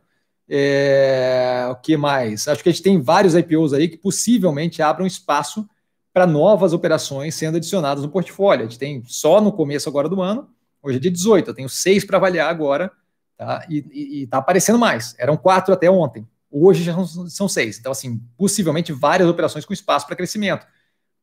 É, 0.49 1.69
o 1.71 1.77
que 1.77 1.97
mais? 1.97 2.49
Acho 2.49 2.65
que 2.65 2.69
a 2.69 2.73
gente 2.73 2.83
tem 2.83 3.01
vários 3.01 3.37
IPOs 3.37 3.73
aí 3.73 3.89
que 3.89 3.97
possivelmente 3.97 4.83
abram 4.83 5.07
espaço 5.07 5.69
para 6.13 6.27
novas 6.27 6.73
operações 6.73 7.37
sendo 7.37 7.59
adicionadas 7.59 8.03
no 8.03 8.11
portfólio. 8.11 8.67
A 8.67 8.69
gente 8.69 8.79
tem 8.79 9.05
só 9.07 9.41
no 9.41 9.53
começo 9.53 9.89
agora 9.89 10.09
do 10.09 10.21
ano, 10.21 10.51
hoje 10.83 10.97
é 10.97 11.01
dia 11.01 11.11
18, 11.11 11.51
eu 11.51 11.55
tenho 11.55 11.69
seis 11.69 12.05
para 12.05 12.17
avaliar 12.17 12.51
agora, 12.51 12.91
tá? 13.37 13.65
E 13.71 14.25
está 14.25 14.39
aparecendo 14.39 14.79
mais. 14.79 15.15
Eram 15.17 15.37
quatro 15.37 15.73
até 15.73 15.89
ontem. 15.89 16.27
Hoje 16.51 16.83
já 16.83 16.97
são, 17.29 17.49
seis. 17.49 17.79
Então, 17.79 17.93
assim, 17.93 18.21
possivelmente 18.37 18.93
várias 18.93 19.29
operações 19.29 19.65
com 19.65 19.73
espaço 19.73 20.07
para 20.07 20.17
crescimento. 20.17 20.67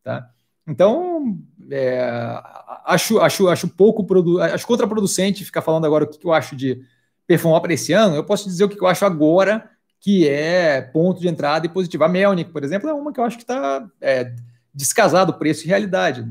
Tá? 0.01 0.30
Então, 0.65 1.38
é, 1.76 2.40
acho, 2.86 3.20
acho, 3.20 3.48
acho 3.48 3.68
pouco 3.68 4.06
acho 4.41 4.68
contraproducente 4.68 5.44
ficar 5.44 5.64
falando 5.64 5.86
agora 5.86 6.04
o 6.04 6.08
que, 6.08 6.24
eu 6.24 6.32
acho 6.32 6.56
de 6.56 6.86
performar 7.26 7.62
para 7.62 7.74
esse 7.74 7.91
ano, 7.91 8.16
eu 8.16 8.24
posso 8.24 8.48
dizer 8.48 8.66
o 8.66 8.70
que 8.70 8.80
eu 8.80 8.88
acho 8.88 9.04
agora 9.04 9.68
que 10.00 10.28
é 10.28 10.82
ponto 10.82 11.20
de 11.20 11.28
entrada 11.28 11.66
e 11.66 11.70
positivo. 11.70 12.04
A 12.04 12.10
Melnick, 12.10 12.52
por 12.52 12.64
exemplo, 12.64 12.88
é 12.90 12.94
uma 12.94 13.12
que 13.12 13.20
eu 13.20 13.24
acho 13.24 13.38
que 13.38 13.44
está 13.44 13.90
é, 14.00 14.36
descasado 14.72 15.34
preço 15.34 15.64
e 15.64 15.68
realidade. 15.68 16.24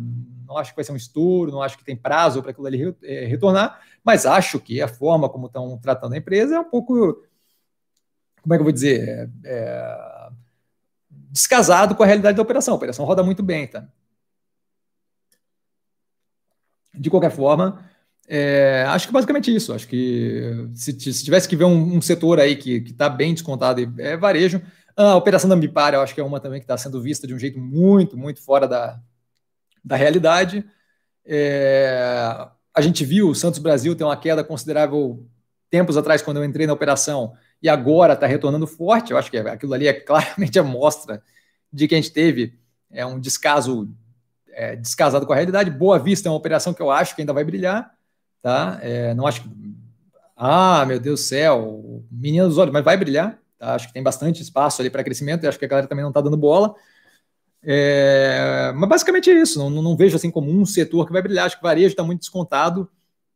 Não 0.47 0.57
acho 0.59 0.71
que 0.71 0.77
vai 0.77 0.85
ser 0.85 0.93
um 0.93 0.97
estouro, 0.97 1.51
não 1.51 1.63
acho 1.63 1.77
que 1.77 1.85
tem 1.85 1.97
prazo 1.97 2.41
para 2.41 2.53
aquilo 2.53 2.67
ali 2.67 2.95
é, 3.03 3.25
retornar, 3.25 3.81
mas 4.05 4.27
acho 4.27 4.61
que 4.61 4.81
a 4.81 4.87
forma 4.87 5.29
como 5.29 5.47
estão 5.47 5.77
tratando 5.79 6.13
a 6.13 6.19
empresa 6.19 6.55
é 6.55 6.61
um 6.61 6.71
pouco, 6.71 7.25
como 8.43 8.55
é 8.55 8.57
que 8.57 8.61
eu 8.61 8.65
vou 8.65 8.73
dizer, 8.73 9.09
é, 9.09 9.29
é, 9.45 10.29
descasado 11.11 11.97
com 11.97 12.03
a 12.05 12.07
realidade 12.07 12.37
da 12.37 12.43
operação. 12.43 12.75
A 12.75 12.77
operação 12.77 13.05
roda 13.07 13.25
muito 13.25 13.43
bem, 13.43 13.67
tá? 13.67 13.89
De 16.95 17.09
qualquer 17.11 17.31
forma, 17.31 17.85
é, 18.29 18.85
acho 18.89 19.07
que 19.07 19.13
basicamente 19.13 19.55
isso. 19.55 19.73
Acho 19.73 19.89
que 19.89 20.69
se, 20.75 20.93
se 21.01 21.25
tivesse 21.25 21.49
que 21.49 21.57
ver 21.57 21.65
um, 21.65 21.97
um 21.97 22.01
setor 22.01 22.39
aí 22.41 22.57
que 22.57 22.77
está 22.77 23.09
bem 23.09 23.35
descontado, 23.35 23.81
é 23.99 24.17
varejo. 24.17 24.61
A 24.97 25.17
operação 25.17 25.49
da 25.49 25.57
Ambipar, 25.57 25.95
eu 25.95 26.01
acho 26.01 26.15
que 26.15 26.21
é 26.21 26.25
uma 26.25 26.41
também 26.41 26.61
que 26.61 26.65
está 26.65 26.77
sendo 26.77 27.01
vista 27.01 27.27
de 27.27 27.35
um 27.35 27.39
jeito 27.39 27.59
muito, 27.59 28.17
muito 28.17 28.43
fora 28.43 28.69
da, 28.69 29.01
da 29.85 29.97
realidade. 29.97 30.65
É, 31.25 32.47
a 32.75 32.81
gente 32.81 33.05
viu 33.05 33.29
o 33.29 33.35
Santos 33.35 33.59
Brasil 33.59 33.95
ter 33.95 34.05
uma 34.05 34.17
queda 34.17 34.45
considerável 34.45 35.27
tempos 35.71 35.97
atrás, 35.97 36.21
quando 36.21 36.37
eu 36.37 36.45
entrei 36.45 36.67
na 36.67 36.75
operação, 36.75 37.33
e 37.63 37.69
agora 37.69 38.13
está 38.13 38.27
retornando 38.27 38.67
forte. 38.67 39.13
Eu 39.13 39.19
acho 39.19 39.31
que 39.31 39.39
aquilo 39.39 39.73
ali 39.73 39.87
é 39.87 39.93
claramente 39.95 40.59
a 40.59 40.63
mostra 40.63 41.23
de 41.73 41.89
que 41.89 41.95
a 41.95 41.99
gente 41.99 42.13
teve 42.13 42.59
é, 42.91 43.07
um 43.07 43.19
descaso 43.19 43.89
é, 44.53 44.77
descasado 44.77 45.27
com 45.27 45.33
a 45.33 45.37
realidade. 45.37 45.71
Boa 45.71 45.99
Vista 45.99 46.29
é 46.29 46.31
uma 46.31 46.39
operação 46.39 46.73
que 46.73 46.81
eu 46.81 46.91
acho 46.91 47.15
que 47.15 47.23
ainda 47.23 47.33
vai 47.33 47.45
brilhar 47.45 47.93
tá? 48.43 48.79
É, 48.83 49.15
não 49.15 49.27
acho 49.27 49.43
que, 49.43 49.49
ah, 50.37 50.85
meu 50.85 50.99
Deus 50.99 51.21
do 51.21 51.25
céu, 51.25 52.05
menina 52.11 52.47
dos 52.47 52.59
olhos, 52.59 52.73
mas 52.73 52.85
vai 52.85 52.97
brilhar, 52.97 53.39
tá? 53.57 53.75
Acho 53.75 53.87
que 53.87 53.95
tem 53.95 54.03
bastante 54.03 54.43
espaço 54.43 54.83
ali 54.83 54.91
para 54.91 55.05
crescimento 55.05 55.45
e 55.45 55.47
acho 55.47 55.59
que 55.59 55.65
a 55.65 55.69
galera 55.69 55.87
também 55.87 56.03
não 56.03 56.11
está 56.11 56.21
dando 56.21 56.37
bola. 56.37 56.75
É, 57.63 58.73
mas 58.75 58.89
basicamente 58.89 59.31
é 59.31 59.35
isso, 59.35 59.57
não, 59.61 59.71
não, 59.71 59.97
vejo 59.97 60.17
assim 60.17 60.33
como 60.33 60.51
um 60.51 60.67
setor 60.67 61.07
que 61.07 61.13
vai 61.13 61.23
brilhar, 61.23 61.47
acho 61.47 61.57
que 61.57 61.63
varejo 61.63 61.93
está 61.93 62.03
muito 62.03 62.19
descontado, 62.19 62.91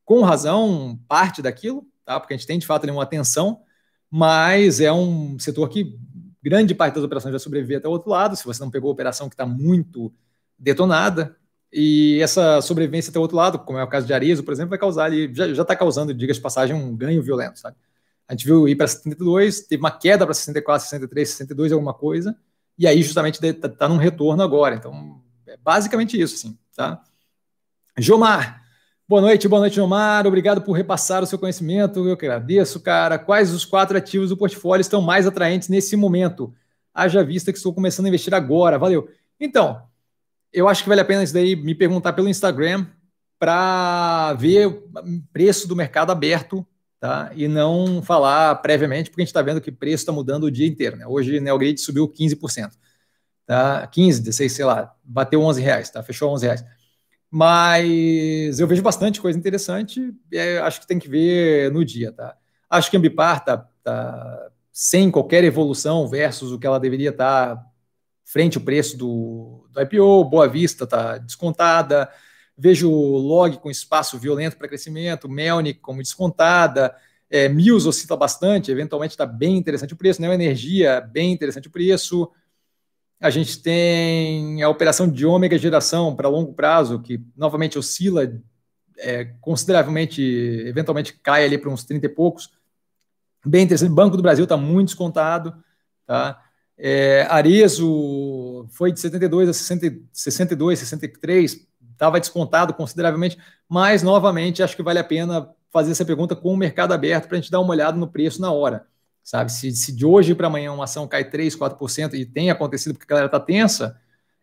com 0.05 0.21
razão, 0.23 0.99
parte 1.07 1.41
daquilo, 1.41 1.87
tá? 2.05 2.19
Porque 2.19 2.35
a 2.35 2.37
gente 2.37 2.47
tem 2.47 2.59
de 2.59 2.67
fato 2.67 2.83
ali 2.83 2.93
uma 2.93 3.05
atenção, 3.05 3.61
mas 4.11 4.81
é 4.81 4.93
um 4.93 5.39
setor 5.39 5.69
que 5.69 5.97
grande 6.43 6.75
parte 6.75 6.95
das 6.97 7.05
operações 7.05 7.31
vai 7.31 7.39
sobreviver 7.39 7.79
até 7.79 7.87
o 7.87 7.93
outro 7.93 8.11
lado, 8.11 8.35
se 8.35 8.45
você 8.45 8.61
não 8.61 8.71
pegou 8.71 8.91
a 8.91 8.93
operação 8.93 9.29
que 9.29 9.35
está 9.35 9.47
muito 9.47 10.13
detonada, 10.59 11.37
e 11.73 12.21
essa 12.23 12.61
sobrevivência 12.63 13.11
até 13.11 13.19
o 13.19 13.23
outro 13.23 13.37
lado, 13.37 13.59
como 13.59 13.79
é 13.79 13.85
o 13.85 13.89
caso 13.89 14.07
de 14.07 14.15
Arizo, 14.15 14.43
por 14.43 14.53
exemplo, 14.53 14.71
vai 14.71 14.79
causar 14.79 15.05
ali, 15.05 15.31
já 15.35 15.63
está 15.63 15.77
causando, 15.77 16.15
diga-se 16.15 16.39
de 16.39 16.43
passagem, 16.43 16.75
um 16.75 16.97
ganho 16.97 17.23
violento, 17.23 17.59
sabe? 17.59 17.77
A 18.29 18.33
gente 18.33 18.47
viu 18.47 18.67
ir 18.67 18.77
para 18.77 18.87
72, 18.87 19.63
teve 19.63 19.81
uma 19.81 19.91
queda 19.91 20.25
para 20.25 20.35
64, 20.35 20.85
63, 20.85 21.29
62, 21.29 21.73
alguma 21.73 21.95
coisa, 21.95 22.37
e 22.79 22.87
aí 22.87 23.03
justamente 23.03 23.45
está 23.45 23.69
tá 23.69 23.89
num 23.89 23.97
retorno 23.97 24.43
agora. 24.43 24.75
Então, 24.75 25.21
é 25.47 25.57
basicamente 25.57 26.21
isso, 26.21 26.35
assim, 26.35 26.59
tá? 26.75 27.03
Jomar, 27.99 28.63
boa 29.09 29.21
noite, 29.23 29.49
boa 29.49 29.61
noite, 29.61 29.77
Jomar. 29.77 30.27
Obrigado 30.27 30.61
por 30.61 30.73
repassar 30.73 31.23
o 31.23 31.27
seu 31.27 31.39
conhecimento. 31.39 32.07
Eu 32.07 32.13
agradeço, 32.13 32.81
cara. 32.81 33.19
Quais 33.19 33.53
os 33.53 33.65
quatro 33.65 33.97
ativos 33.97 34.29
do 34.29 34.37
portfólio 34.37 34.83
estão 34.83 35.01
mais 35.01 35.27
atraentes 35.27 35.69
nesse 35.69 35.97
momento? 35.97 36.55
Haja 36.93 37.25
vista 37.25 37.53
que 37.53 37.59
estou 37.59 37.73
começando 37.73 38.07
a 38.07 38.09
investir 38.09 38.35
agora. 38.35 38.79
Valeu. 38.79 39.09
Então, 39.41 39.83
eu 40.57 40.67
acho 40.67 40.83
que 40.83 40.89
vale 40.89 41.03
a 41.03 41.05
pena 41.05 41.23
isso 41.23 41.35
daí 41.35 41.55
me 41.55 41.75
perguntar 41.75 42.15
pelo 42.15 42.31
Instagram 42.31 42.87
para 43.39 44.33
ver 44.33 44.67
o 44.67 44.83
preço 45.31 45.69
do 45.69 45.77
mercado 45.77 46.11
aberto, 46.11 46.67
tá? 46.99 47.31
E 47.37 47.47
não 47.47 48.01
falar 48.01 48.55
previamente, 48.63 49.11
porque 49.11 49.21
a 49.21 49.25
gente 49.25 49.29
está 49.29 49.43
vendo 49.43 49.61
que 49.61 49.69
o 49.69 49.77
preço 49.77 49.97
está 49.97 50.13
mudando 50.13 50.45
o 50.45 50.51
dia 50.51 50.67
inteiro, 50.67 50.97
né? 50.97 51.07
Hoje 51.07 51.37
o 51.37 51.43
Neogrid 51.43 51.79
subiu 51.79 52.09
15%, 52.09 52.71
tá? 53.45 53.87
15, 53.87 54.21
16, 54.21 54.51
sei 54.51 54.65
lá, 54.65 54.95
bateu 55.05 55.43
11 55.43 55.61
reais, 55.61 55.91
tá? 55.91 56.03
Fechou 56.03 56.33
11 56.33 56.47
reais. 56.47 56.65
Mas 57.31 58.59
eu 58.59 58.67
vejo 58.67 58.81
bastante 58.81 59.21
coisa 59.21 59.39
interessante, 59.39 60.11
é, 60.33 60.57
acho 60.61 60.81
que 60.81 60.87
tem 60.87 60.99
que 60.99 61.09
ver 61.09 61.71
no 61.71 61.85
dia, 61.85 62.13
tá? 62.13 62.35
Acho 62.71 62.91
que 62.91 62.97
a 62.97 62.99
Ambipar 62.99 63.45
tá, 63.45 63.69
tá 63.85 64.51
sem 64.73 65.11
qualquer 65.11 65.45
evolução 65.45 66.09
versus 66.09 66.51
o 66.51 66.59
que 66.59 66.67
ela 66.67 66.81
deveria 66.81 67.11
estar 67.11 67.57
tá 67.57 67.67
frente 68.27 68.59
ao 68.59 68.65
preço 68.65 68.99
do, 68.99 69.65
do 69.71 69.81
IPO, 69.81 70.25
Boa 70.25 70.49
Vista 70.49 70.83
está 70.83 71.17
descontada, 71.17 72.11
vejo 72.59 72.91
Log 72.91 73.59
com 73.59 73.71
espaço 73.71 74.19
violento 74.19 74.57
para 74.57 74.67
crescimento, 74.67 75.29
Melnick 75.29 75.79
como 75.79 76.03
descontada, 76.03 76.93
é, 77.31 77.49
Mills 77.49 77.87
oscila 77.87 78.17
bastante, 78.17 78.73
eventualmente 78.73 79.13
está 79.13 79.25
bem 79.25 79.57
interessante 79.57 79.95
o 79.95 79.97
preço, 79.97 80.21
Neo 80.21 80.33
Energia, 80.33 81.01
bem 81.01 81.33
interessante 81.33 81.69
o 81.69 81.71
preço. 81.71 82.29
A 83.21 83.31
gente 83.31 83.63
tem 83.63 84.61
a 84.61 84.69
operação 84.69 85.09
de 85.09 85.25
ômega 85.25 85.57
geração 85.57 86.15
para 86.15 86.29
longo 86.29 86.53
prazo, 86.53 87.01
que 87.01 87.25
novamente 87.37 87.79
oscila 87.79 88.29
é, 88.99 89.27
consideravelmente, 89.41 90.21
eventualmente 90.67 91.13
cai 91.23 91.45
ali 91.45 91.59
para 91.59 91.71
uns 91.71 91.85
30 91.85 92.07
e 92.07 92.09
poucos. 92.09 92.51
Bem 93.45 93.63
interessante. 93.63 93.93
Banco 93.93 94.17
do 94.17 94.23
Brasil 94.23 94.45
está 94.45 94.57
muito 94.57 94.89
descontado. 94.89 95.55
Tá? 96.05 96.46
É, 96.79 97.27
Arezo 97.31 98.67
foi 98.71 98.93
de 98.93 99.01
72 99.01 99.49
a 99.49 99.53
60, 99.53 99.99
62, 100.13 100.79
63, 100.79 101.67
estava 101.93 102.21
descontado 102.21 102.75
consideravelmente, 102.75 103.39
mas 103.69 104.03
novamente 104.03 104.63
acho 104.63 104.77
que 104.77 104.83
vale 104.83 104.99
a 104.99 105.05
pena 105.05 105.49
fazer 105.71 105.93
essa 105.93 106.05
pergunta 106.05 106.37
com 106.37 106.53
o 106.53 106.57
mercado 106.57 106.93
aberto 106.93 107.29
para 107.29 107.39
a 107.39 107.41
gente 107.41 107.51
dar 107.51 107.61
uma 107.61 107.71
olhada 107.71 107.97
no 107.97 108.09
preço 108.09 108.41
na 108.41 108.53
hora. 108.53 108.87
Sabe, 109.23 109.51
se, 109.51 109.73
se 109.73 109.93
de 109.93 110.07
hoje 110.07 110.35
para 110.35 110.47
amanhã 110.47 110.73
uma 110.73 110.85
ação 110.85 111.09
cai 111.09 111.25
3, 111.25 111.57
4% 111.57 112.15
e 112.15 112.25
tem 112.25 112.51
acontecido 112.51 112.95
porque 112.95 113.13
a 113.13 113.17
galera 113.17 113.27
está 113.27 113.41
tensa, 113.41 113.99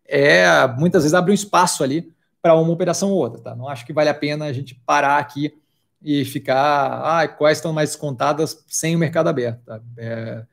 é, 0.05 0.67
muitas 0.77 1.03
vezes 1.03 1.13
abre 1.13 1.31
um 1.31 1.35
espaço 1.35 1.83
ali 1.83 2.11
para 2.41 2.53
uma 2.55 2.71
operação 2.73 3.09
ou 3.09 3.17
outra. 3.17 3.41
Tá? 3.41 3.55
Não 3.55 3.69
acho 3.69 3.85
que 3.85 3.93
vale 3.93 4.09
a 4.09 4.13
pena 4.13 4.45
a 4.45 4.51
gente 4.51 4.75
parar 4.85 5.19
aqui 5.19 5.53
e 6.01 6.25
ficar, 6.25 7.01
ah, 7.01 7.27
quais 7.27 7.59
estão 7.59 7.71
mais 7.71 7.91
descontadas 7.91 8.61
sem 8.67 8.93
o 8.93 8.99
mercado 8.99 9.29
aberto. 9.29 9.63
Tá? 9.63 9.79
É, 9.97 10.45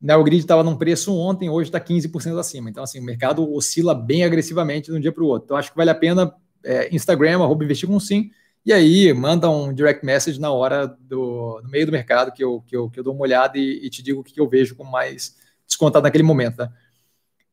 Neogrid 0.00 0.40
estava 0.40 0.62
num 0.62 0.76
preço 0.76 1.14
ontem, 1.14 1.48
hoje 1.48 1.68
está 1.68 1.80
15% 1.80 2.38
acima. 2.38 2.68
Então, 2.68 2.84
assim, 2.84 3.00
o 3.00 3.02
mercado 3.02 3.50
oscila 3.52 3.94
bem 3.94 4.24
agressivamente 4.24 4.90
de 4.90 4.96
um 4.96 5.00
dia 5.00 5.12
para 5.12 5.24
o 5.24 5.26
outro. 5.26 5.46
Então, 5.46 5.56
acho 5.56 5.70
que 5.70 5.76
vale 5.76 5.90
a 5.90 5.94
pena 5.94 6.34
é, 6.64 6.94
Instagram, 6.94 7.42
arroba 7.42 7.64
investir 7.64 7.88
com 7.88 7.98
sim, 7.98 8.30
e 8.64 8.72
aí 8.72 9.12
manda 9.12 9.48
um 9.48 9.72
direct 9.72 10.04
message 10.04 10.40
na 10.40 10.50
hora 10.50 10.88
do 10.88 11.60
no 11.62 11.70
meio 11.70 11.86
do 11.86 11.92
mercado 11.92 12.32
que 12.32 12.42
eu, 12.42 12.60
que 12.66 12.76
eu, 12.76 12.90
que 12.90 12.98
eu 12.98 13.04
dou 13.04 13.14
uma 13.14 13.22
olhada 13.22 13.56
e, 13.56 13.86
e 13.86 13.88
te 13.88 14.02
digo 14.02 14.20
o 14.20 14.24
que 14.24 14.40
eu 14.40 14.48
vejo 14.48 14.74
com 14.74 14.82
mais 14.82 15.36
descontado 15.64 16.02
naquele 16.02 16.24
momento. 16.24 16.56
Tá? 16.56 16.72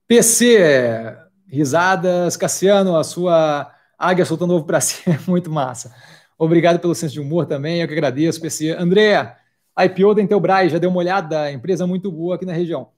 PC, 0.08 1.16
risadas, 1.48 2.36
Cassiano, 2.36 2.98
a 2.98 3.04
sua 3.04 3.72
águia 3.98 4.26
soltando 4.26 4.56
ovo 4.56 4.66
para 4.66 4.82
cima, 4.82 5.20
muito 5.28 5.52
massa. 5.52 5.94
Obrigado 6.36 6.80
pelo 6.80 6.96
senso 6.96 7.14
de 7.14 7.22
humor 7.22 7.46
também, 7.46 7.82
eu 7.82 7.88
que 7.88 7.94
agradeço, 7.94 8.42
PC. 8.42 8.72
André, 8.72 9.38
IPO 9.80 10.14
da 10.16 10.22
Intelbras, 10.22 10.72
já 10.72 10.78
deu 10.78 10.90
uma 10.90 11.00
olhada, 11.00 11.52
empresa 11.52 11.88
muito 11.88 12.12
boa 12.12 12.36
aqui 12.36 12.46
na 12.46 12.54
região. 12.54 12.92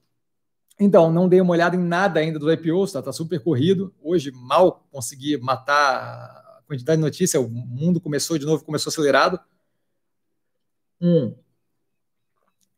Então, 0.78 1.10
não 1.10 1.28
dei 1.28 1.40
uma 1.40 1.52
olhada 1.52 1.74
em 1.74 1.78
nada 1.78 2.20
ainda 2.20 2.38
dos 2.38 2.52
IPOs, 2.52 2.92
tá, 2.92 3.02
tá 3.02 3.12
super 3.12 3.42
corrido. 3.42 3.94
Hoje, 4.02 4.30
mal 4.30 4.86
consegui 4.90 5.38
matar 5.38 5.74
a 5.74 6.62
quantidade 6.66 6.98
de 6.98 7.04
notícia, 7.04 7.40
o 7.40 7.48
mundo 7.48 7.98
começou 8.00 8.36
de 8.36 8.44
novo, 8.44 8.62
começou 8.62 8.90
acelerado. 8.90 9.40
Hum. 11.00 11.34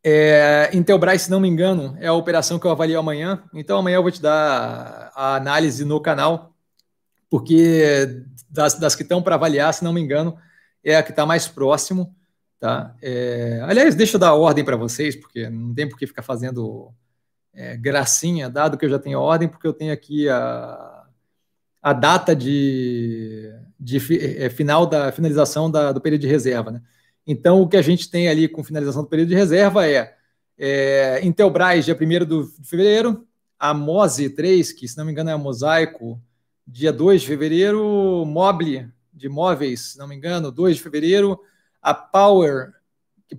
É, 0.02 0.70
Intelbras, 0.72 1.22
se 1.22 1.30
não 1.30 1.40
me 1.40 1.48
engano, 1.48 1.96
é 2.00 2.06
a 2.06 2.12
operação 2.12 2.58
que 2.58 2.66
eu 2.66 2.70
avalio 2.70 3.00
amanhã. 3.00 3.42
Então, 3.52 3.78
amanhã 3.78 3.96
eu 3.96 4.02
vou 4.02 4.12
te 4.12 4.22
dar 4.22 5.10
a 5.14 5.34
análise 5.34 5.84
no 5.84 6.00
canal, 6.00 6.54
porque 7.28 8.22
das, 8.48 8.74
das 8.74 8.94
que 8.94 9.02
estão 9.02 9.20
para 9.20 9.34
avaliar, 9.34 9.74
se 9.74 9.82
não 9.82 9.92
me 9.92 10.00
engano, 10.00 10.38
é 10.84 10.96
a 10.96 11.02
que 11.02 11.10
está 11.10 11.26
mais 11.26 11.48
próximo. 11.48 12.14
Tá? 12.58 12.94
É, 13.00 13.60
aliás, 13.62 13.94
deixa 13.94 14.16
eu 14.16 14.20
dar 14.20 14.34
ordem 14.34 14.64
para 14.64 14.76
vocês, 14.76 15.14
porque 15.14 15.48
não 15.48 15.72
tem 15.72 15.88
por 15.88 15.98
que 15.98 16.06
ficar 16.06 16.22
fazendo 16.22 16.92
é, 17.54 17.76
gracinha, 17.76 18.50
dado 18.50 18.76
que 18.76 18.84
eu 18.84 18.90
já 18.90 18.98
tenho 18.98 19.20
ordem, 19.20 19.48
porque 19.48 19.66
eu 19.66 19.72
tenho 19.72 19.92
aqui 19.92 20.28
a, 20.28 21.04
a 21.80 21.92
data 21.92 22.34
de, 22.34 23.52
de 23.78 23.98
é, 24.42 24.50
final 24.50 24.86
da 24.86 25.12
finalização 25.12 25.70
da, 25.70 25.92
do 25.92 26.00
período 26.00 26.22
de 26.22 26.26
reserva. 26.26 26.72
Né? 26.72 26.82
Então, 27.26 27.60
o 27.60 27.68
que 27.68 27.76
a 27.76 27.82
gente 27.82 28.10
tem 28.10 28.28
ali 28.28 28.48
com 28.48 28.64
finalização 28.64 29.02
do 29.02 29.08
período 29.08 29.28
de 29.28 29.34
reserva 29.34 29.86
é, 29.86 30.14
é 30.58 31.20
Intelbras, 31.24 31.84
dia 31.84 31.94
1 31.94 32.24
de 32.26 32.66
fevereiro, 32.66 33.24
a 33.58 33.72
MOSE 33.72 34.30
3, 34.30 34.72
que 34.72 34.88
se 34.88 34.96
não 34.96 35.04
me 35.04 35.12
engano 35.12 35.30
é 35.30 35.32
a 35.32 35.38
Mosaico, 35.38 36.20
dia 36.66 36.92
2 36.92 37.22
de 37.22 37.26
fevereiro, 37.26 38.24
Mobile 38.26 38.90
de 39.18 39.28
móveis, 39.28 39.80
se 39.80 39.98
não 39.98 40.06
me 40.06 40.14
engano, 40.14 40.52
2 40.52 40.76
de 40.76 40.82
fevereiro, 40.82 41.40
a 41.82 41.94
Power, 41.94 42.72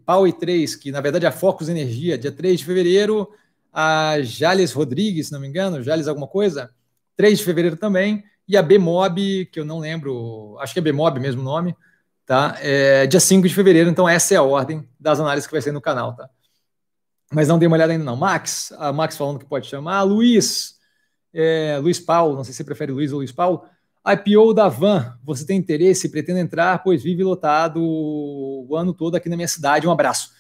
Power 0.05 0.31
3, 0.33 0.75
que 0.75 0.91
na 0.91 1.01
verdade 1.01 1.25
é 1.25 1.29
a 1.29 1.31
Focus 1.31 1.69
Energia, 1.69 2.17
dia 2.17 2.31
3 2.31 2.59
de 2.59 2.65
fevereiro, 2.65 3.29
a 3.71 4.17
Jales 4.21 4.71
Rodrigues, 4.71 5.27
se 5.27 5.33
não 5.33 5.39
me 5.39 5.47
engano, 5.47 5.83
Jales 5.83 6.07
alguma 6.07 6.27
coisa, 6.27 6.71
3 7.15 7.39
de 7.39 7.45
fevereiro 7.45 7.75
também, 7.75 8.23
e 8.47 8.57
a 8.57 8.63
Bmob, 8.63 9.45
que 9.51 9.59
eu 9.59 9.65
não 9.65 9.79
lembro, 9.79 10.57
acho 10.59 10.73
que 10.73 10.79
é 10.79 10.81
Bmob 10.81 11.19
mesmo 11.19 11.43
nome, 11.43 11.75
tá? 12.25 12.57
É, 12.61 13.05
dia 13.07 13.19
5 13.19 13.47
de 13.47 13.53
fevereiro, 13.53 13.89
então 13.89 14.07
essa 14.07 14.33
é 14.33 14.37
a 14.37 14.43
ordem 14.43 14.87
das 14.99 15.19
análises 15.19 15.47
que 15.47 15.53
vai 15.53 15.61
ser 15.61 15.71
no 15.71 15.81
canal, 15.81 16.15
tá? 16.15 16.29
Mas 17.31 17.47
não 17.47 17.59
dei 17.59 17.67
uma 17.67 17.75
olhada 17.75 17.93
ainda 17.93 18.03
não. 18.03 18.15
Max, 18.15 18.71
a 18.77 18.91
Max 18.91 19.15
falando 19.15 19.39
que 19.39 19.45
pode 19.45 19.67
chamar, 19.67 20.01
Luiz, 20.01 20.79
é, 21.33 21.77
Luiz 21.79 21.99
Paulo, 21.99 22.35
não 22.35 22.43
sei 22.43 22.53
se 22.53 22.57
você 22.57 22.63
prefere 22.63 22.91
Luiz 22.91 23.11
ou 23.11 23.19
Luiz 23.19 23.31
Paulo, 23.31 23.63
IPO 24.07 24.53
da 24.53 24.67
Van, 24.67 25.17
você 25.23 25.45
tem 25.45 25.57
interesse? 25.57 26.09
Pretendo 26.09 26.39
entrar, 26.39 26.81
pois 26.83 27.03
vive 27.03 27.23
lotado 27.23 27.81
o 27.81 28.75
ano 28.75 28.93
todo 28.93 29.15
aqui 29.15 29.29
na 29.29 29.35
minha 29.35 29.47
cidade. 29.47 29.87
Um 29.87 29.91
abraço. 29.91 30.31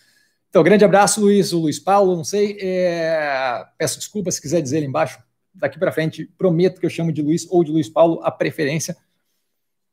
Então, 0.49 0.63
grande 0.63 0.83
abraço, 0.83 1.21
Luiz, 1.21 1.53
o 1.53 1.59
Luiz 1.59 1.79
Paulo, 1.79 2.15
não 2.15 2.23
sei. 2.23 2.57
É... 2.59 3.65
Peço 3.77 3.99
desculpa 3.99 4.31
se 4.31 4.41
quiser 4.41 4.61
dizer 4.61 4.77
ali 4.77 4.87
embaixo. 4.87 5.19
Daqui 5.53 5.77
para 5.77 5.91
frente, 5.91 6.25
prometo 6.37 6.79
que 6.79 6.85
eu 6.85 6.89
chamo 6.89 7.11
de 7.11 7.21
Luiz 7.21 7.45
ou 7.49 7.63
de 7.63 7.71
Luiz 7.71 7.89
Paulo, 7.89 8.19
a 8.23 8.31
preferência. 8.31 8.97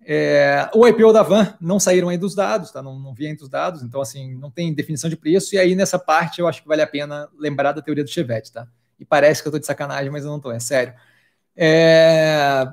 É... 0.02 0.70
O 0.74 0.86
IPO 0.86 1.12
da 1.12 1.22
Van 1.22 1.55
não 1.60 1.78
saíram 1.78 2.09
ainda 2.09 2.24
os 2.24 2.34
dados, 2.34 2.70
tá? 2.70 2.80
Não, 2.82 2.98
não 2.98 3.12
vi 3.12 3.26
ainda 3.26 3.43
os 3.43 3.48
dados, 3.51 3.82
então, 3.82 4.01
assim, 4.01 4.34
não 4.36 4.51
tem 4.51 4.72
definição 4.72 5.10
de 5.10 5.16
preço. 5.16 5.55
E 5.55 5.59
aí, 5.59 5.74
nessa 5.74 5.98
parte, 5.98 6.40
eu 6.40 6.48
acho 6.48 6.62
que 6.62 6.68
vale 6.68 6.80
a 6.80 6.86
pena 6.86 7.28
lembrar 7.38 7.72
da 7.72 7.82
teoria 7.82 8.05
do 8.05 8.10
Chevette, 8.10 8.52
tá? 8.52 8.66
E 8.98 9.05
parece 9.05 9.43
que 9.43 9.48
eu 9.48 9.51
estou 9.51 9.60
de 9.60 9.66
sacanagem, 9.66 10.10
mas 10.10 10.24
eu 10.24 10.30
não 10.30 10.38
estou, 10.38 10.52
é 10.52 10.60
sério. 10.60 10.94
É... 11.55 12.66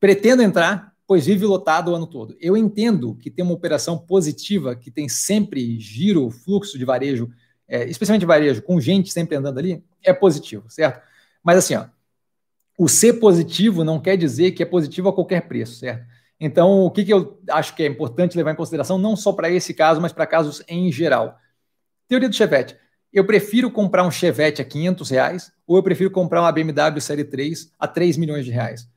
Pretendo 0.00 0.42
entrar, 0.42 0.94
pois 1.06 1.26
vive 1.26 1.44
lotado 1.44 1.90
o 1.90 1.94
ano 1.94 2.06
todo. 2.06 2.34
Eu 2.40 2.56
entendo 2.56 3.14
que 3.16 3.30
tem 3.30 3.44
uma 3.44 3.54
operação 3.54 3.98
positiva, 3.98 4.74
que 4.74 4.90
tem 4.90 5.08
sempre 5.08 5.78
giro, 5.78 6.30
fluxo 6.30 6.78
de 6.78 6.84
varejo, 6.84 7.30
é, 7.68 7.84
especialmente 7.84 8.24
varejo, 8.24 8.62
com 8.62 8.80
gente 8.80 9.12
sempre 9.12 9.36
andando 9.36 9.58
ali, 9.58 9.84
é 10.02 10.12
positivo, 10.12 10.68
certo? 10.70 11.00
Mas 11.44 11.58
assim, 11.58 11.74
ó, 11.74 11.86
o 12.78 12.88
ser 12.88 13.14
positivo 13.14 13.84
não 13.84 14.00
quer 14.00 14.16
dizer 14.16 14.52
que 14.52 14.62
é 14.62 14.66
positivo 14.66 15.10
a 15.10 15.12
qualquer 15.12 15.42
preço, 15.42 15.74
certo? 15.80 16.06
Então, 16.40 16.86
o 16.86 16.90
que, 16.90 17.04
que 17.04 17.12
eu 17.12 17.38
acho 17.50 17.76
que 17.76 17.82
é 17.82 17.86
importante 17.86 18.36
levar 18.36 18.52
em 18.52 18.56
consideração, 18.56 18.96
não 18.96 19.14
só 19.14 19.32
para 19.32 19.50
esse 19.50 19.74
caso, 19.74 20.00
mas 20.00 20.12
para 20.12 20.26
casos 20.26 20.62
em 20.66 20.90
geral. 20.90 21.36
Teoria 22.08 22.28
do 22.28 22.34
Chevette. 22.34 22.76
Eu 23.12 23.26
prefiro 23.26 23.70
comprar 23.70 24.06
um 24.06 24.10
Chevette 24.10 24.62
a 24.62 24.64
500 24.64 25.10
reais 25.10 25.52
ou 25.66 25.76
eu 25.76 25.82
prefiro 25.82 26.10
comprar 26.10 26.40
uma 26.40 26.50
BMW 26.50 27.00
Série 27.00 27.24
3 27.24 27.72
a 27.78 27.86
3 27.86 28.16
milhões 28.16 28.46
de 28.46 28.50
reais? 28.50 28.88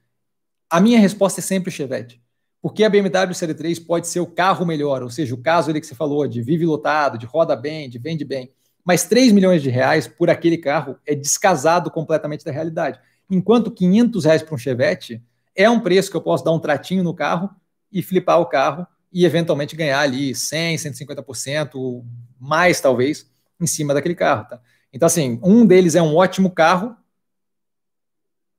A 0.73 0.81
minha 0.81 0.99
resposta 0.99 1.39
é 1.39 1.43
sempre 1.43 1.69
Chevette. 1.69 2.19
Porque 2.59 2.83
a 2.83 2.89
BMW 2.89 3.31
Série 3.35 3.53
3 3.53 3.77
pode 3.77 4.07
ser 4.07 4.21
o 4.21 4.25
carro 4.25 4.65
melhor, 4.65 5.03
ou 5.03 5.09
seja, 5.11 5.35
o 5.35 5.37
caso 5.37 5.69
ali 5.69 5.79
que 5.79 5.85
você 5.85 5.93
falou 5.93 6.27
de 6.27 6.41
vive 6.41 6.65
lotado, 6.65 7.15
de 7.15 7.27
roda 7.27 7.55
bem, 7.55 7.87
de 7.87 7.99
vende 7.99 8.25
bem. 8.25 8.51
Mas 8.83 9.03
3 9.03 9.31
milhões 9.31 9.61
de 9.61 9.69
reais 9.69 10.07
por 10.07 10.31
aquele 10.31 10.57
carro 10.57 10.97
é 11.05 11.13
descasado 11.13 11.91
completamente 11.91 12.43
da 12.43 12.51
realidade. 12.51 12.99
Enquanto 13.29 13.69
500 13.69 14.25
reais 14.25 14.41
para 14.41 14.55
um 14.55 14.57
Chevette 14.57 15.21
é 15.55 15.69
um 15.69 15.79
preço 15.79 16.09
que 16.09 16.17
eu 16.17 16.21
posso 16.21 16.43
dar 16.43 16.51
um 16.51 16.59
tratinho 16.59 17.03
no 17.03 17.13
carro 17.13 17.51
e 17.91 18.01
flipar 18.01 18.41
o 18.41 18.47
carro 18.47 18.87
e 19.11 19.25
eventualmente 19.25 19.75
ganhar 19.75 19.99
ali 19.99 20.33
100, 20.33 20.77
150%, 20.77 22.03
mais 22.39 22.81
talvez, 22.81 23.29
em 23.61 23.67
cima 23.67 23.93
daquele 23.93 24.15
carro. 24.15 24.47
Tá? 24.47 24.59
Então, 24.91 25.05
assim, 25.05 25.39
um 25.43 25.67
deles 25.67 25.93
é 25.93 26.01
um 26.01 26.15
ótimo 26.15 26.49
carro 26.49 26.97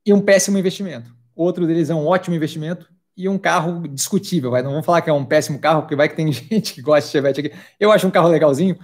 e 0.06 0.12
um 0.12 0.20
péssimo 0.20 0.56
investimento 0.56 1.12
outro 1.34 1.66
deles 1.66 1.90
é 1.90 1.94
um 1.94 2.06
ótimo 2.06 2.36
investimento 2.36 2.92
e 3.16 3.28
um 3.28 3.38
carro 3.38 3.86
discutível. 3.88 4.50
Vai. 4.50 4.62
Não 4.62 4.70
vamos 4.70 4.86
falar 4.86 5.02
que 5.02 5.10
é 5.10 5.12
um 5.12 5.24
péssimo 5.24 5.58
carro, 5.58 5.82
porque 5.82 5.96
vai 5.96 6.08
que 6.08 6.16
tem 6.16 6.30
gente 6.32 6.74
que 6.74 6.82
gosta 6.82 7.06
de 7.06 7.12
Chevette 7.12 7.40
aqui. 7.40 7.52
Eu 7.78 7.92
acho 7.92 8.06
um 8.06 8.10
carro 8.10 8.28
legalzinho. 8.28 8.78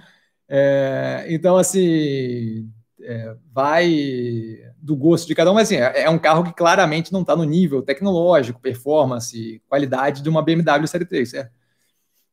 É, 0.47 1.25
então, 1.29 1.57
assim, 1.57 2.69
é, 3.01 3.35
vai 3.51 4.59
do 4.77 4.95
gosto 4.95 5.27
de 5.27 5.35
cada 5.35 5.51
um, 5.51 5.53
mas 5.53 5.67
assim, 5.67 5.77
é, 5.77 6.03
é 6.03 6.09
um 6.09 6.19
carro 6.19 6.43
que 6.43 6.53
claramente 6.53 7.13
não 7.13 7.21
está 7.21 7.35
no 7.35 7.43
nível 7.43 7.81
tecnológico, 7.81 8.59
performance, 8.59 9.61
qualidade 9.67 10.21
de 10.21 10.29
uma 10.29 10.41
BMW 10.41 10.87
Série 10.87 11.05
3, 11.05 11.29
certo? 11.29 11.51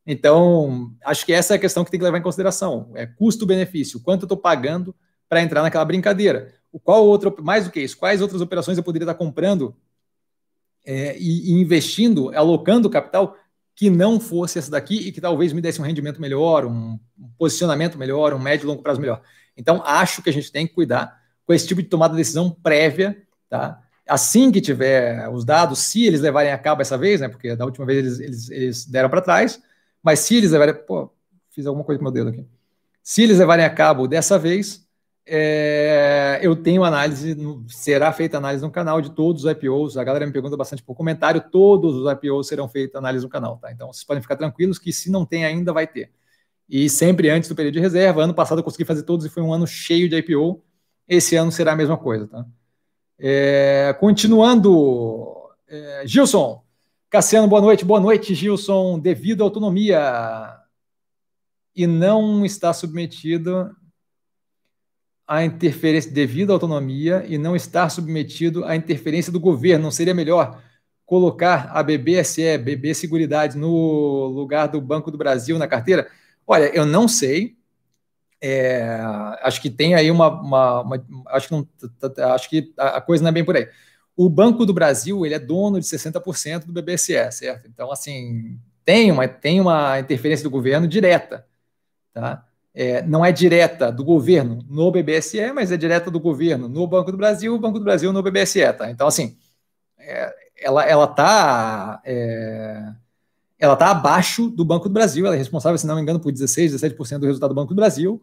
Então, 0.06 0.90
acho 1.04 1.26
que 1.26 1.34
essa 1.34 1.54
é 1.54 1.56
a 1.56 1.60
questão 1.60 1.84
que 1.84 1.90
tem 1.90 2.00
que 2.00 2.04
levar 2.04 2.18
em 2.18 2.22
consideração. 2.22 2.90
É 2.94 3.06
custo-benefício, 3.06 4.00
quanto 4.00 4.22
eu 4.22 4.24
estou 4.24 4.38
pagando 4.38 4.96
para 5.28 5.42
entrar 5.42 5.62
naquela 5.62 5.84
brincadeira. 5.84 6.54
O 6.72 6.80
qual 6.80 7.04
outro, 7.04 7.36
mais 7.42 7.66
do 7.66 7.70
que 7.70 7.80
isso, 7.80 7.98
quais 7.98 8.22
outras 8.22 8.40
operações 8.40 8.78
eu 8.78 8.84
poderia 8.84 9.04
estar 9.04 9.14
comprando 9.14 9.76
é, 10.88 11.18
e, 11.18 11.50
e, 11.50 11.60
investindo, 11.60 12.34
alocando 12.34 12.88
capital 12.88 13.36
que 13.76 13.90
não 13.90 14.18
fosse 14.18 14.58
essa 14.58 14.70
daqui 14.70 14.96
e 14.96 15.12
que 15.12 15.20
talvez 15.20 15.52
me 15.52 15.60
desse 15.60 15.82
um 15.82 15.84
rendimento 15.84 16.18
melhor, 16.18 16.64
um, 16.64 16.98
posicionamento 17.36 17.98
melhor, 17.98 18.32
um 18.32 18.38
médio 18.38 18.64
e 18.64 18.68
longo 18.68 18.82
prazo 18.82 18.98
melhor. 18.98 19.20
Então, 19.54 19.82
acho 19.84 20.22
que 20.22 20.30
a 20.30 20.32
gente 20.32 20.50
tem 20.50 20.66
que 20.66 20.72
cuidar 20.72 21.14
com 21.46 21.52
esse 21.52 21.66
tipo 21.66 21.82
de 21.82 21.88
tomada 21.88 22.14
de 22.14 22.16
decisão 22.16 22.50
prévia, 22.50 23.22
tá? 23.50 23.82
Assim 24.08 24.50
que 24.50 24.62
tiver 24.62 25.28
os 25.28 25.44
dados, 25.44 25.80
se 25.80 26.06
eles 26.06 26.22
levarem 26.22 26.52
a 26.52 26.58
cabo 26.58 26.80
essa 26.80 26.96
vez, 26.96 27.20
né? 27.20 27.28
Porque 27.28 27.54
da 27.54 27.66
última 27.66 27.84
vez 27.84 27.98
eles, 27.98 28.20
eles, 28.20 28.50
eles 28.50 28.86
deram 28.86 29.10
para 29.10 29.20
trás, 29.20 29.60
mas 30.02 30.20
se 30.20 30.36
eles 30.36 30.52
levarem. 30.52 30.74
Pô, 30.74 31.12
fiz 31.50 31.66
alguma 31.66 31.84
coisa 31.84 31.98
com 31.98 32.04
meu 32.04 32.12
dedo 32.12 32.30
aqui. 32.30 32.46
Se 33.02 33.24
eles 33.24 33.38
levarem 33.38 33.66
a 33.66 33.70
cabo 33.70 34.08
dessa 34.08 34.38
vez, 34.38 34.87
é, 35.30 36.40
eu 36.42 36.56
tenho 36.56 36.82
análise, 36.82 37.36
será 37.68 38.10
feita 38.12 38.38
análise 38.38 38.64
no 38.64 38.70
canal 38.70 39.00
de 39.00 39.10
todos 39.10 39.44
os 39.44 39.50
IPOs. 39.50 39.98
A 39.98 40.04
galera 40.04 40.26
me 40.26 40.32
pergunta 40.32 40.56
bastante 40.56 40.82
por 40.82 40.94
comentário, 40.94 41.44
todos 41.52 41.94
os 41.96 42.10
IPOs 42.10 42.48
serão 42.48 42.66
feitos 42.68 42.96
análise 42.96 43.24
no 43.24 43.30
canal, 43.30 43.58
tá? 43.58 43.70
Então 43.70 43.92
vocês 43.92 44.04
podem 44.04 44.22
ficar 44.22 44.36
tranquilos 44.36 44.78
que 44.78 44.90
se 44.90 45.10
não 45.10 45.26
tem 45.26 45.44
ainda, 45.44 45.72
vai 45.72 45.86
ter. 45.86 46.10
E 46.68 46.88
sempre 46.88 47.28
antes 47.28 47.48
do 47.48 47.54
período 47.54 47.74
de 47.74 47.80
reserva. 47.80 48.22
Ano 48.22 48.34
passado 48.34 48.58
eu 48.58 48.64
consegui 48.64 48.84
fazer 48.84 49.02
todos 49.02 49.26
e 49.26 49.28
foi 49.28 49.42
um 49.42 49.52
ano 49.52 49.66
cheio 49.66 50.08
de 50.08 50.16
IPO. 50.16 50.62
esse 51.06 51.36
ano 51.36 51.52
será 51.52 51.72
a 51.72 51.76
mesma 51.76 51.96
coisa. 51.96 52.26
Tá? 52.26 52.46
É, 53.18 53.94
continuando, 54.00 55.34
é, 55.68 56.02
Gilson, 56.06 56.62
Cassiano, 57.10 57.48
boa 57.48 57.60
noite. 57.60 57.84
Boa 57.84 58.00
noite, 58.00 58.34
Gilson. 58.34 58.98
Devido 58.98 59.42
à 59.42 59.44
autonomia 59.44 60.54
e 61.76 61.86
não 61.86 62.44
está 62.44 62.72
submetido 62.72 63.70
à 65.28 65.44
interferência, 65.44 66.10
devido 66.10 66.50
à 66.50 66.54
autonomia 66.54 67.22
e 67.28 67.36
não 67.36 67.54
estar 67.54 67.90
submetido 67.90 68.64
à 68.64 68.74
interferência 68.74 69.30
do 69.30 69.38
governo, 69.38 69.84
não 69.84 69.90
seria 69.90 70.14
melhor 70.14 70.62
colocar 71.04 71.70
a 71.72 71.82
BBSE, 71.82 72.56
BB 72.58 72.94
Seguridade, 72.94 73.58
no 73.58 74.26
lugar 74.26 74.68
do 74.68 74.80
Banco 74.80 75.10
do 75.10 75.18
Brasil 75.18 75.58
na 75.58 75.68
carteira? 75.68 76.10
Olha, 76.46 76.74
eu 76.74 76.86
não 76.86 77.06
sei. 77.06 77.58
É, 78.40 79.00
acho 79.42 79.60
que 79.60 79.68
tem 79.68 79.94
aí 79.94 80.10
uma, 80.10 80.28
uma, 80.28 80.80
uma, 80.80 81.04
acho 81.26 81.48
que 81.48 81.54
não, 81.54 81.68
acho 82.32 82.48
que 82.48 82.72
a 82.78 83.00
coisa 83.00 83.22
não 83.22 83.28
é 83.28 83.32
bem 83.32 83.44
por 83.44 83.56
aí. 83.56 83.68
O 84.16 84.30
Banco 84.30 84.64
do 84.64 84.72
Brasil 84.72 85.26
ele 85.26 85.34
é 85.34 85.38
dono 85.38 85.78
de 85.78 85.86
60% 85.86 86.64
do 86.64 86.72
BBSE, 86.72 87.30
certo? 87.32 87.68
Então 87.68 87.92
assim 87.92 88.58
tem 88.84 89.12
uma 89.12 89.28
tem 89.28 89.60
uma 89.60 89.98
interferência 89.98 90.44
do 90.44 90.50
governo 90.50 90.88
direta, 90.88 91.46
tá? 92.12 92.47
É, 92.80 93.02
não 93.02 93.24
é 93.24 93.32
direta 93.32 93.90
do 93.90 94.04
governo 94.04 94.64
no 94.70 94.88
BBSE, 94.92 95.52
mas 95.52 95.72
é 95.72 95.76
direta 95.76 96.12
do 96.12 96.20
governo 96.20 96.68
no 96.68 96.86
Banco 96.86 97.10
do 97.10 97.18
Brasil, 97.18 97.52
o 97.52 97.58
Banco 97.58 97.80
do 97.80 97.84
Brasil 97.84 98.12
no 98.12 98.22
BBSE, 98.22 98.72
tá? 98.74 98.88
Então 98.88 99.08
assim 99.08 99.36
é, 99.98 100.32
ela 100.56 100.84
ela 100.84 101.04
está 101.06 102.00
é, 102.04 102.92
ela 103.58 103.72
está 103.74 103.90
abaixo 103.90 104.48
do 104.48 104.64
Banco 104.64 104.88
do 104.88 104.92
Brasil, 104.92 105.26
ela 105.26 105.34
é 105.34 105.38
responsável, 105.38 105.76
se 105.76 105.88
não 105.88 105.96
me 105.96 106.02
engano, 106.02 106.20
por 106.20 106.30
16, 106.30 106.72
17% 106.72 107.18
do 107.18 107.26
resultado 107.26 107.50
do 107.50 107.56
Banco 107.56 107.74
do 107.74 107.76
Brasil. 107.76 108.22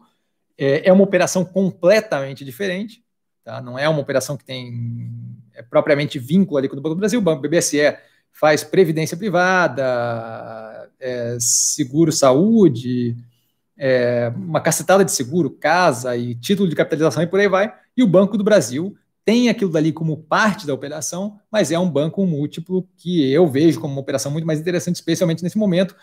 É, 0.56 0.88
é, 0.88 0.92
uma 0.92 1.04
operação 1.04 1.44
completamente 1.44 2.42
diferente, 2.42 3.04
tá? 3.44 3.60
não 3.60 3.78
é 3.78 3.86
uma 3.86 4.00
operação 4.00 4.38
que 4.38 4.44
tem 4.44 5.10
é, 5.52 5.62
propriamente 5.62 6.18
vínculo 6.18 6.56
ali 6.56 6.66
com 6.66 6.76
o 6.76 6.80
Banco 6.80 6.94
do 6.94 7.00
Brasil. 7.00 7.18
O 7.18 7.22
Banco 7.22 7.42
BBSE 7.42 7.94
faz 8.32 8.64
previdência 8.64 9.18
privada, 9.18 10.90
é, 10.98 11.36
seguro 11.38 12.10
saúde, 12.10 13.14
é, 13.78 14.32
uma 14.36 14.60
cacetada 14.60 15.04
de 15.04 15.12
seguro, 15.12 15.50
casa 15.50 16.16
e 16.16 16.34
título 16.34 16.68
de 16.68 16.74
capitalização 16.74 17.22
e 17.22 17.26
por 17.26 17.40
aí 17.40 17.48
vai. 17.48 17.72
E 17.96 18.02
o 18.02 18.06
Banco 18.06 18.38
do 18.38 18.44
Brasil 18.44 18.96
tem 19.24 19.48
aquilo 19.48 19.70
dali 19.70 19.92
como 19.92 20.18
parte 20.18 20.66
da 20.66 20.72
operação, 20.72 21.38
mas 21.50 21.72
é 21.72 21.78
um 21.78 21.90
banco 21.90 22.24
múltiplo 22.24 22.88
que 22.96 23.30
eu 23.30 23.46
vejo 23.46 23.80
como 23.80 23.92
uma 23.92 24.00
operação 24.00 24.30
muito 24.30 24.46
mais 24.46 24.60
interessante, 24.60 24.94
especialmente 24.94 25.42
nesse 25.42 25.58
momento 25.58 25.96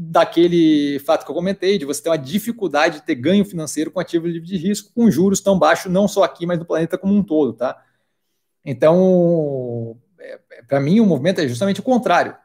daquele 0.00 1.00
fato 1.00 1.24
que 1.24 1.30
eu 1.30 1.34
comentei, 1.34 1.76
de 1.76 1.84
você 1.84 2.00
ter 2.00 2.08
uma 2.08 2.18
dificuldade 2.18 3.00
de 3.00 3.06
ter 3.06 3.16
ganho 3.16 3.44
financeiro 3.44 3.90
com 3.90 3.98
ativo 3.98 4.28
livre 4.28 4.46
de 4.46 4.56
risco, 4.56 4.92
com 4.94 5.10
juros 5.10 5.40
tão 5.40 5.58
baixos, 5.58 5.90
não 5.90 6.06
só 6.06 6.22
aqui, 6.22 6.46
mas 6.46 6.58
no 6.58 6.64
planeta 6.64 6.96
como 6.96 7.14
um 7.14 7.22
todo, 7.22 7.52
tá? 7.52 7.82
Então, 8.64 9.98
é, 10.20 10.38
é 10.52 10.62
para 10.62 10.78
mim, 10.78 11.00
o 11.00 11.06
movimento 11.06 11.40
é 11.40 11.48
justamente 11.48 11.80
o 11.80 11.82
contrário. 11.82 12.36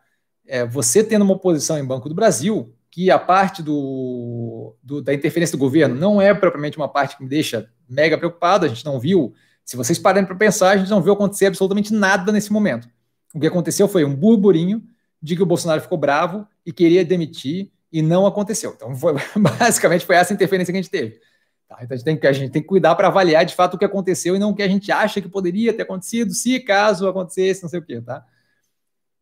É, 0.48 0.66
você 0.66 1.04
tendo 1.04 1.24
uma 1.24 1.38
posição 1.38 1.78
em 1.78 1.86
Banco 1.86 2.10
do 2.10 2.16
Brasil, 2.16 2.74
que 2.94 3.10
a 3.10 3.18
parte 3.18 3.64
do, 3.64 4.76
do, 4.84 5.02
da 5.02 5.16
interferência 5.16 5.58
do 5.58 5.60
governo 5.60 5.96
não 5.96 6.22
é 6.22 6.32
propriamente 6.32 6.78
uma 6.78 6.88
parte 6.88 7.18
que 7.18 7.24
me 7.24 7.28
deixa 7.28 7.68
mega 7.90 8.20
preocupado, 8.20 8.68
a 8.68 8.70
gente 8.70 8.86
não 8.86 9.00
viu 9.00 9.34
se 9.66 9.76
vocês 9.76 9.98
pararem 9.98 10.28
para 10.28 10.36
pensar, 10.36 10.70
a 10.70 10.78
gente 10.78 10.92
não 10.92 11.02
viu 11.02 11.14
acontecer 11.14 11.48
absolutamente 11.48 11.92
nada 11.92 12.32
nesse 12.32 12.54
momento. 12.54 12.88
O 13.34 13.40
que 13.40 13.48
aconteceu 13.48 13.88
foi 13.88 14.06
um 14.06 14.16
burburinho 14.16 14.84
de 15.20 15.36
que 15.36 15.42
o 15.42 15.46
Bolsonaro 15.46 15.82
ficou 15.82 15.98
bravo 15.98 16.48
e 16.64 16.72
queria 16.72 17.04
demitir 17.04 17.72
e 17.92 18.00
não 18.00 18.28
aconteceu. 18.28 18.74
Então, 18.76 18.96
foi, 18.96 19.16
basicamente, 19.60 20.06
foi 20.06 20.16
essa 20.16 20.32
interferência 20.32 20.72
que 20.72 20.78
a 20.78 20.82
gente 20.84 20.92
teve. 20.92 21.20
Tá? 21.68 21.80
Então, 21.82 21.96
a 21.96 21.98
gente, 21.98 22.06
tem 22.06 22.16
que, 22.16 22.28
a 22.28 22.32
gente 22.32 22.52
tem 22.52 22.62
que 22.62 22.68
cuidar 22.68 22.94
para 22.94 23.08
avaliar 23.08 23.44
de 23.44 23.56
fato 23.56 23.74
o 23.74 23.78
que 23.80 23.86
aconteceu 23.86 24.36
e 24.36 24.40
não 24.40 24.52
o 24.52 24.56
que 24.56 24.62
a 24.62 24.68
gente 24.68 24.92
acha 24.92 25.20
que 25.20 25.28
poderia 25.28 25.74
ter 25.74 25.82
acontecido, 25.82 26.32
se 26.32 26.60
caso 26.60 27.08
acontecesse, 27.08 27.64
não 27.64 27.70
sei 27.72 27.80
o 27.80 27.84
quê. 27.84 28.00
Tá? 28.02 28.24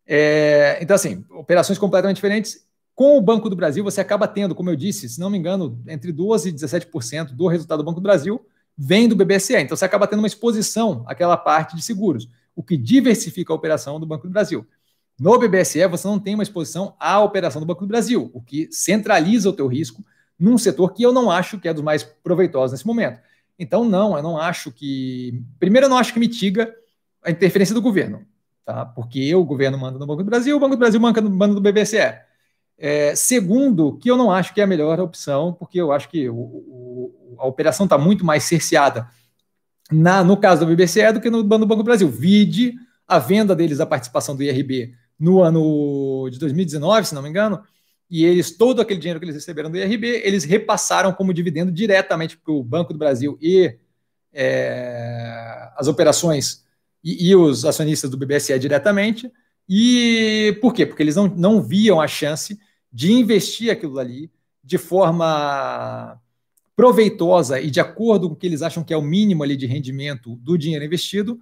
É, 0.05 0.77
então, 0.81 0.93
assim, 0.93 1.23
operações 1.29 1.79
completamente 1.79 2.17
diferentes. 2.17 2.69
Com 2.93 3.17
o 3.17 3.21
Banco 3.21 3.49
do 3.49 3.55
Brasil, 3.55 3.83
você 3.83 4.01
acaba 4.01 4.27
tendo, 4.27 4.53
como 4.53 4.69
eu 4.69 4.75
disse, 4.75 5.09
se 5.09 5.19
não 5.19 5.29
me 5.29 5.37
engano, 5.37 5.81
entre 5.87 6.11
12% 6.11 6.47
e 6.47 6.53
17% 6.53 7.33
do 7.33 7.47
resultado 7.47 7.79
do 7.79 7.85
Banco 7.85 7.99
do 7.99 8.03
Brasil 8.03 8.45
vem 8.77 9.07
do 9.07 9.15
BBSE. 9.15 9.55
Então 9.55 9.77
você 9.77 9.85
acaba 9.85 10.07
tendo 10.07 10.19
uma 10.19 10.27
exposição 10.27 11.03
àquela 11.07 11.37
parte 11.37 11.75
de 11.75 11.81
seguros, 11.81 12.29
o 12.55 12.63
que 12.63 12.77
diversifica 12.77 13.53
a 13.53 13.55
operação 13.55 13.99
do 13.99 14.05
Banco 14.05 14.27
do 14.27 14.33
Brasil. 14.33 14.65
No 15.19 15.37
BBSE, 15.37 15.85
você 15.87 16.07
não 16.07 16.19
tem 16.19 16.33
uma 16.33 16.43
exposição 16.43 16.95
à 16.99 17.19
operação 17.19 17.61
do 17.61 17.65
Banco 17.65 17.81
do 17.81 17.87
Brasil, 17.87 18.31
o 18.33 18.41
que 18.41 18.67
centraliza 18.71 19.49
o 19.49 19.53
teu 19.53 19.67
risco 19.67 20.03
num 20.39 20.57
setor 20.57 20.93
que 20.93 21.03
eu 21.03 21.13
não 21.13 21.29
acho 21.29 21.59
que 21.59 21.67
é 21.67 21.73
dos 21.73 21.83
mais 21.83 22.03
proveitosos 22.03 22.71
nesse 22.71 22.87
momento. 22.87 23.19
Então, 23.59 23.85
não, 23.85 24.17
eu 24.17 24.23
não 24.23 24.39
acho 24.39 24.71
que. 24.71 25.43
Primeiro, 25.59 25.85
eu 25.85 25.89
não 25.89 25.97
acho 25.97 26.11
que 26.11 26.19
mitiga 26.19 26.73
a 27.23 27.29
interferência 27.29 27.75
do 27.75 27.81
governo, 27.81 28.25
tá? 28.65 28.83
Porque 28.83 29.35
o 29.35 29.45
governo 29.45 29.77
manda 29.77 29.99
no 29.99 30.07
Banco 30.07 30.23
do 30.23 30.29
Brasil, 30.29 30.57
o 30.57 30.59
Banco 30.59 30.75
do 30.75 30.79
Brasil 30.79 30.99
manda 30.99 31.21
no, 31.21 31.61
BBSE. 31.61 31.97
É, 32.83 33.13
segundo, 33.13 33.95
que 33.97 34.09
eu 34.09 34.17
não 34.17 34.31
acho 34.31 34.55
que 34.55 34.59
é 34.59 34.63
a 34.63 34.67
melhor 34.67 34.99
opção, 34.99 35.53
porque 35.53 35.79
eu 35.79 35.91
acho 35.91 36.09
que 36.09 36.27
o, 36.27 36.35
o, 36.35 37.35
a 37.37 37.45
operação 37.45 37.83
está 37.83 37.95
muito 37.95 38.25
mais 38.25 38.43
cerceada 38.43 39.07
na, 39.91 40.23
no 40.23 40.35
caso 40.35 40.65
do 40.65 40.75
BBCE 40.75 41.13
do 41.13 41.21
que 41.21 41.29
no, 41.29 41.43
no 41.43 41.65
Banco 41.67 41.83
do 41.83 41.83
Brasil. 41.83 42.09
Vide 42.09 42.73
a 43.07 43.19
venda 43.19 43.55
deles 43.55 43.77
da 43.77 43.85
participação 43.85 44.35
do 44.35 44.41
IRB 44.41 44.95
no 45.19 45.43
ano 45.43 46.27
de 46.31 46.39
2019, 46.39 47.07
se 47.07 47.13
não 47.13 47.21
me 47.21 47.29
engano, 47.29 47.61
e 48.09 48.25
eles, 48.25 48.49
todo 48.57 48.81
aquele 48.81 48.99
dinheiro 48.99 49.19
que 49.19 49.25
eles 49.25 49.35
receberam 49.35 49.69
do 49.69 49.77
IRB, 49.77 50.23
eles 50.23 50.43
repassaram 50.43 51.13
como 51.13 51.35
dividendo 51.35 51.71
diretamente 51.71 52.35
para 52.35 52.51
o 52.51 52.63
Banco 52.63 52.93
do 52.93 52.97
Brasil 52.97 53.37
e 53.39 53.77
é, 54.33 55.69
as 55.77 55.87
operações 55.87 56.65
e, 57.03 57.29
e, 57.29 57.35
os 57.35 57.63
acionistas 57.63 58.09
do 58.09 58.17
BBSE 58.17 58.57
diretamente. 58.57 59.31
E 59.69 60.57
por 60.59 60.73
quê? 60.73 60.83
Porque 60.83 61.03
eles 61.03 61.15
não, 61.15 61.27
não 61.27 61.61
viam 61.61 62.01
a 62.01 62.07
chance 62.07 62.59
de 62.91 63.11
investir 63.11 63.71
aquilo 63.71 63.99
ali 63.99 64.31
de 64.63 64.77
forma 64.77 66.19
proveitosa 66.75 67.59
e 67.59 67.69
de 67.69 67.79
acordo 67.79 68.27
com 68.27 68.33
o 68.33 68.37
que 68.37 68.47
eles 68.47 68.61
acham 68.61 68.83
que 68.83 68.93
é 68.93 68.97
o 68.97 69.01
mínimo 69.01 69.43
ali 69.43 69.55
de 69.55 69.65
rendimento 69.65 70.35
do 70.37 70.57
dinheiro 70.57 70.85
investido 70.85 71.39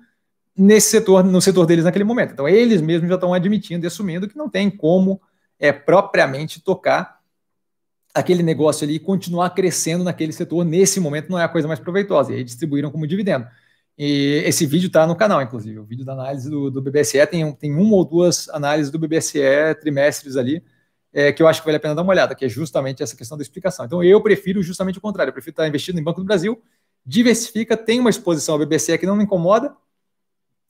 nesse 0.56 0.90
setor, 0.90 1.24
no 1.24 1.42
setor 1.42 1.66
deles 1.66 1.86
naquele 1.86 2.04
momento. 2.04 2.34
Então, 2.34 2.48
eles 2.48 2.82
mesmos 2.82 3.08
já 3.08 3.16
estão 3.16 3.34
admitindo 3.34 3.86
e 3.86 3.88
assumindo 3.88 4.28
que 4.28 4.38
não 4.38 4.50
tem 4.50 4.70
como 4.70 5.22
é, 5.58 5.72
propriamente 5.72 6.62
tocar 6.62 7.20
aquele 8.14 8.44
negócio 8.44 8.84
ali 8.84 8.96
e 8.96 9.00
continuar 9.00 9.52
crescendo 9.52 10.04
naquele 10.04 10.34
setor 10.34 10.66
nesse 10.66 11.00
momento 11.00 11.30
não 11.30 11.40
é 11.40 11.44
a 11.44 11.50
coisa 11.50 11.68
mais 11.68 11.80
proveitosa. 11.80 12.34
E 12.34 12.38
aí 12.38 12.44
distribuíram 12.44 12.92
como 12.92 13.08
dividendo. 13.08 13.48
E 13.98 14.42
esse 14.46 14.66
vídeo 14.66 14.88
está 14.88 15.06
no 15.06 15.16
canal, 15.16 15.42
inclusive. 15.42 15.80
O 15.80 15.84
vídeo 15.84 16.06
da 16.06 16.14
análise 16.14 16.50
do, 16.50 16.72
do 16.72 16.82
BBSE 16.82 17.26
tem, 17.28 17.52
tem 17.54 17.74
uma 17.74 17.96
ou 17.96 18.06
duas 18.06 18.50
análises 18.50 18.92
do 18.92 19.00
BBSE 19.00 19.40
trimestres 19.80 20.36
ali 20.36 20.64
é, 21.14 21.32
que 21.32 21.42
eu 21.42 21.48
acho 21.48 21.62
que 21.62 21.66
vale 21.66 21.78
a 21.78 21.80
pena 21.80 21.96
dar 21.96 22.02
uma 22.02 22.12
olhada, 22.12 22.36
que 22.36 22.46
é 22.46 22.50
justamente 22.50 23.02
essa 23.02 23.16
questão 23.16 23.38
da 23.38 23.42
explicação. 23.42 23.86
Então, 23.86 24.04
eu 24.04 24.22
prefiro 24.22 24.62
justamente 24.62 24.98
o 24.98 25.02
contrário, 25.02 25.30
eu 25.30 25.34
prefiro 25.34 25.54
estar 25.54 25.68
investindo 25.68 26.00
em 26.00 26.04
Banco 26.04 26.22
do 26.22 26.26
Brasil, 26.26 26.62
diversifica, 27.06 27.76
tem 27.76 28.00
uma 28.00 28.10
exposição 28.10 28.56
ao 28.56 28.60
BBC 28.60 28.98
que 28.98 29.06
não 29.06 29.16
me 29.16 29.24
incomoda, 29.24 29.76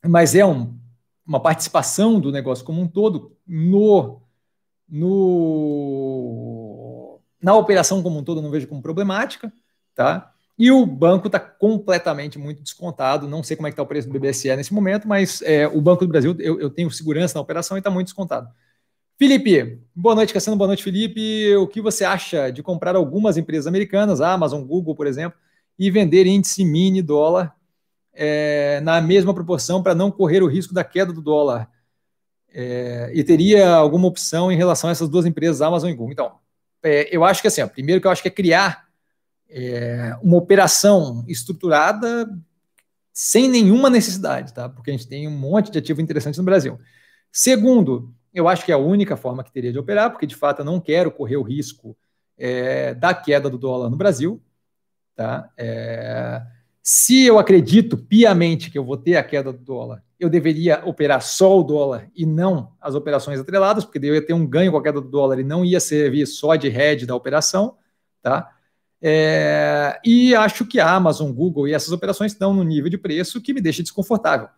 mas 0.06 0.36
é 0.36 0.45
um, 0.45 0.78
uma 1.26 1.40
participação 1.40 2.20
do 2.20 2.32
negócio 2.32 2.66
como 2.66 2.82
um 2.82 2.88
todo 2.88 3.36
no, 3.45 4.22
no 4.88 5.99
na 7.41 7.56
operação 7.56 8.02
como 8.02 8.20
um 8.20 8.24
todo, 8.24 8.41
não 8.41 8.52
vejo 8.52 8.68
como 8.68 8.82
problemática, 8.82 9.52
tá? 9.95 10.34
E 10.57 10.72
o 10.72 10.86
banco 10.86 11.28
está 11.28 11.40
completamente 11.40 12.38
muito 12.38 12.61
descontado. 12.61 13.30
Não 13.30 13.41
sei 13.41 13.56
como 13.56 13.68
é 13.68 13.72
que 13.72 13.76
está 13.76 13.84
o 13.84 13.88
preço 13.88 14.10
do 14.10 14.20
BBSE 14.20 14.53
nesse 14.57 14.74
momento, 14.74 15.07
mas 15.07 15.41
é, 15.44 15.66
o 15.66 15.80
Banco 15.80 16.06
do 16.06 16.11
Brasil, 16.11 16.36
eu, 16.38 16.60
eu 16.60 16.70
tenho 16.70 16.91
segurança 16.91 17.36
na 17.36 17.41
operação 17.41 17.78
e 17.78 17.80
está 17.80 17.90
muito 17.90 18.07
descontado. 18.07 18.49
Felipe, 19.20 19.82
boa 19.94 20.16
noite, 20.16 20.34
Cassiano. 20.34 20.58
Boa 20.58 20.70
noite, 20.70 20.82
Felipe. 20.82 21.54
O 21.58 21.68
que 21.68 21.82
você 21.82 22.06
acha 22.06 22.50
de 22.50 22.64
comprar 22.64 22.96
algumas 22.96 23.36
empresas 23.36 23.68
americanas, 23.68 24.22
Amazon, 24.22 24.64
Google, 24.64 24.96
por 24.96 25.06
exemplo, 25.06 25.38
e 25.78 25.91
vender 25.91 26.26
índice 26.26 26.64
mini 26.64 27.02
dólar 27.02 27.54
é, 28.14 28.80
na 28.80 29.02
mesma 29.02 29.34
proporção 29.34 29.84
para 29.84 29.94
não 29.94 30.10
correr 30.10 30.41
o 30.41 30.48
risco 30.48 30.74
da 30.74 30.86
queda 30.86 31.12
do 31.12 31.22
dólar? 31.22 31.70
É, 32.54 33.12
e 33.14 33.22
teria 33.22 33.70
alguma 33.76 34.08
opção 34.08 34.50
em 34.50 34.56
relação 34.56 34.90
a 34.90 34.94
essas 34.94 35.10
duas 35.10 35.26
empresas, 35.26 35.62
Amazon 35.62 35.90
e 35.90 35.94
Google? 35.94 36.14
Então, 36.14 36.40
é, 36.82 37.14
eu 37.14 37.26
acho 37.26 37.41
que 37.41 37.50
assim, 37.50 37.62
ó, 37.62 37.68
primeiro 37.68 38.00
que 38.00 38.08
eu 38.08 38.12
acho 38.12 38.22
que 38.22 38.30
é 38.30 38.32
criar 38.32 38.88
é, 39.50 40.16
uma 40.24 40.38
operação 40.38 41.26
estruturada 41.28 42.26
sem 43.12 43.50
nenhuma 43.50 43.90
necessidade, 43.90 44.54
tá? 44.54 44.70
Porque 44.70 44.91
a 44.91 44.94
gente 44.94 45.10
tem 45.10 45.28
um 45.28 45.38
monte 45.38 45.70
de 45.70 45.78
ativo 45.78 46.00
interessante 46.00 46.38
no 46.38 46.46
Brasil. 46.46 46.80
Segundo, 47.34 48.16
eu 48.34 48.47
acho 48.47 48.65
que 48.65 48.72
é 48.72 48.76
a 48.76 48.80
única 48.80 49.18
forma 49.18 49.43
que 49.43 49.51
teria 49.51 49.72
de 49.72 49.80
operar, 49.80 50.11
porque 50.11 50.27
de 50.27 50.35
fato 50.35 50.60
eu 50.60 50.65
não 50.65 50.80
quero 50.80 51.11
correr 51.11 51.38
o 51.38 51.43
risco 51.43 51.97
é, 52.38 52.93
da 52.93 53.14
queda 53.14 53.49
do 53.49 53.57
dólar 53.57 53.89
no 53.89 53.97
Brasil. 53.97 54.41
Tá? 55.15 55.49
É, 55.57 56.41
se 56.81 57.26
eu 57.26 57.38
acredito 57.38 57.97
piamente 57.97 58.72
que 58.72 58.77
eu 58.77 58.84
vou 58.85 58.97
ter 58.97 59.18
a 59.18 59.23
queda 59.23 59.51
do 59.51 59.60
dólar, 59.60 60.03
eu 60.19 60.30
deveria 60.30 60.81
operar 60.85 61.22
só 61.22 61.60
o 61.60 61.64
dólar 61.64 62.10
e 62.15 62.26
não 62.26 62.73
as 62.80 62.95
operações 62.95 63.39
atreladas, 63.39 63.85
porque 63.85 63.99
eu 63.99 64.15
ia 64.15 64.26
ter 64.26 64.34
um 64.34 64.45
ganho 64.45 64.72
com 64.72 64.77
a 64.77 64.84
queda 64.84 64.99
do 64.99 65.10
dólar 65.10 65.39
e 65.39 65.43
não 65.43 65.64
ia 65.64 65.80
servir 65.80 66.26
só 66.26 66.56
de 66.56 66.68
hedge 66.68 67.06
da 67.06 67.15
operação. 67.15 67.77
Tá? 68.22 68.49
É, 69.01 69.99
e 70.03 70.35
acho 70.35 70.65
que 70.65 70.80
a 70.80 70.91
Amazon, 70.91 71.31
Google 71.31 71.68
e 71.68 71.73
essas 71.73 71.91
operações 71.91 72.34
estão 72.34 72.53
no 72.53 72.64
nível 72.64 72.89
de 72.89 72.97
preço 72.97 73.41
que 73.41 73.53
me 73.53 73.61
deixa 73.61 73.81
desconfortável. 73.81 74.49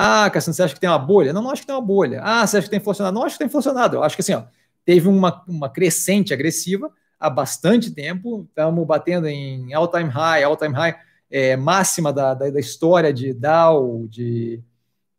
Ah, 0.00 0.30
Cassiano, 0.30 0.54
você 0.54 0.62
acha 0.62 0.74
que 0.74 0.78
tem 0.78 0.88
uma 0.88 0.96
bolha? 0.96 1.32
Não, 1.32 1.42
não 1.42 1.50
acho 1.50 1.62
que 1.62 1.66
tem 1.66 1.74
uma 1.74 1.82
bolha. 1.82 2.20
Ah, 2.22 2.46
você 2.46 2.58
acha 2.58 2.66
que 2.66 2.70
tem 2.70 2.78
inflacionado? 2.78 3.16
Não 3.16 3.24
acho 3.24 3.34
que 3.34 3.40
tem 3.40 3.48
inflacionado. 3.48 3.96
Eu 3.96 4.04
acho 4.04 4.14
que 4.14 4.20
assim, 4.20 4.32
ó, 4.32 4.44
teve 4.84 5.08
uma, 5.08 5.42
uma 5.48 5.68
crescente 5.68 6.32
agressiva 6.32 6.88
há 7.18 7.28
bastante 7.28 7.90
tempo. 7.90 8.46
Estamos 8.48 8.86
batendo 8.86 9.26
em 9.26 9.74
all-time 9.74 10.08
high, 10.08 10.44
all-time 10.44 10.72
high 10.72 10.96
é, 11.28 11.56
máxima 11.56 12.12
da, 12.12 12.32
da, 12.32 12.48
da, 12.48 12.60
história 12.60 13.12
de 13.12 13.32
Dow, 13.32 14.06
de, 14.08 14.62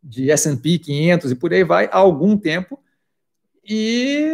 de 0.02 0.30
S&P 0.30 0.78
500 0.78 1.30
e 1.30 1.34
por 1.34 1.52
aí 1.52 1.62
vai, 1.62 1.84
há 1.92 1.98
algum 1.98 2.34
tempo. 2.34 2.80
E 3.62 4.26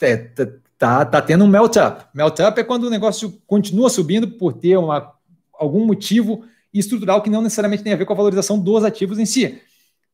é, 0.00 0.16
tá, 0.16 0.46
tá, 0.78 1.04
tá 1.06 1.22
tendo 1.22 1.42
um 1.42 1.48
melt-up. 1.48 2.04
Melt-up 2.14 2.60
é 2.60 2.62
quando 2.62 2.84
o 2.84 2.90
negócio 2.90 3.36
continua 3.48 3.90
subindo 3.90 4.28
por 4.28 4.52
ter 4.52 4.76
uma, 4.76 5.12
algum 5.52 5.84
motivo 5.84 6.44
estrutural 6.78 7.22
que 7.22 7.30
não 7.30 7.42
necessariamente 7.42 7.82
tem 7.82 7.92
a 7.92 7.96
ver 7.96 8.06
com 8.06 8.12
a 8.12 8.16
valorização 8.16 8.58
dos 8.58 8.84
ativos 8.84 9.18
em 9.18 9.26
si. 9.26 9.60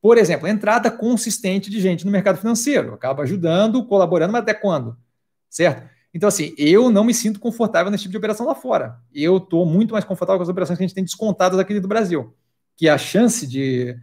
Por 0.00 0.16
exemplo, 0.16 0.46
a 0.46 0.50
entrada 0.50 0.90
consistente 0.90 1.70
de 1.70 1.80
gente 1.80 2.04
no 2.04 2.12
mercado 2.12 2.38
financeiro 2.38 2.94
acaba 2.94 3.22
ajudando, 3.22 3.84
colaborando, 3.84 4.32
mas 4.32 4.42
até 4.42 4.54
quando? 4.54 4.96
Certo? 5.50 5.88
Então, 6.14 6.28
assim, 6.28 6.54
eu 6.56 6.90
não 6.90 7.04
me 7.04 7.12
sinto 7.12 7.40
confortável 7.40 7.90
nesse 7.90 8.02
tipo 8.02 8.12
de 8.12 8.18
operação 8.18 8.46
lá 8.46 8.54
fora. 8.54 8.98
Eu 9.12 9.36
estou 9.36 9.66
muito 9.66 9.92
mais 9.92 10.04
confortável 10.04 10.38
com 10.38 10.42
as 10.42 10.48
operações 10.48 10.78
que 10.78 10.84
a 10.84 10.86
gente 10.86 10.94
tem 10.94 11.04
descontadas 11.04 11.58
aqui 11.58 11.78
do 11.78 11.88
Brasil. 11.88 12.34
Que 12.76 12.88
a 12.88 12.96
chance 12.96 13.46
de. 13.46 13.96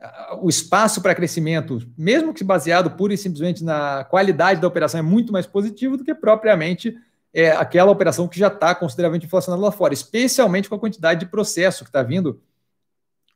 Uh, 0.00 0.46
o 0.46 0.48
espaço 0.48 1.02
para 1.02 1.14
crescimento, 1.14 1.78
mesmo 1.98 2.32
que 2.32 2.42
baseado 2.42 2.90
pura 2.92 3.12
e 3.12 3.18
simplesmente 3.18 3.62
na 3.62 4.04
qualidade 4.04 4.60
da 4.60 4.68
operação, 4.68 4.98
é 4.98 5.02
muito 5.02 5.32
mais 5.32 5.46
positivo 5.46 5.96
do 5.96 6.04
que 6.04 6.14
propriamente 6.14 6.96
é, 7.32 7.50
aquela 7.52 7.90
operação 7.90 8.26
que 8.28 8.38
já 8.38 8.48
está 8.48 8.74
consideravelmente 8.74 9.26
inflacionada 9.26 9.62
lá 9.62 9.70
fora, 9.70 9.94
especialmente 9.94 10.68
com 10.68 10.74
a 10.74 10.78
quantidade 10.78 11.20
de 11.20 11.26
processo 11.26 11.84
que 11.84 11.90
está 11.90 12.02
vindo 12.02 12.40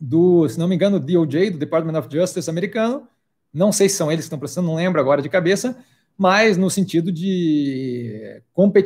do, 0.01 0.49
se 0.49 0.59
não 0.59 0.69
me 0.69 0.75
engano, 0.75 0.99
DOJ, 0.99 1.51
do 1.51 1.59
Department 1.59 1.99
of 1.99 2.09
Justice 2.11 2.51
americano. 2.51 3.09
Não 3.53 3.71
sei 3.71 3.89
se 3.89 3.97
são 3.97 4.11
eles 4.11 4.25
que 4.25 4.27
estão 4.27 4.39
processando, 4.39 4.67
não 4.67 4.75
lembro 4.75 5.01
agora 5.01 5.23
de 5.23 5.29
cabeça, 5.29 5.77
mas 6.19 6.57
no 6.57 6.69
sentido 6.69 7.13
de 7.13 8.41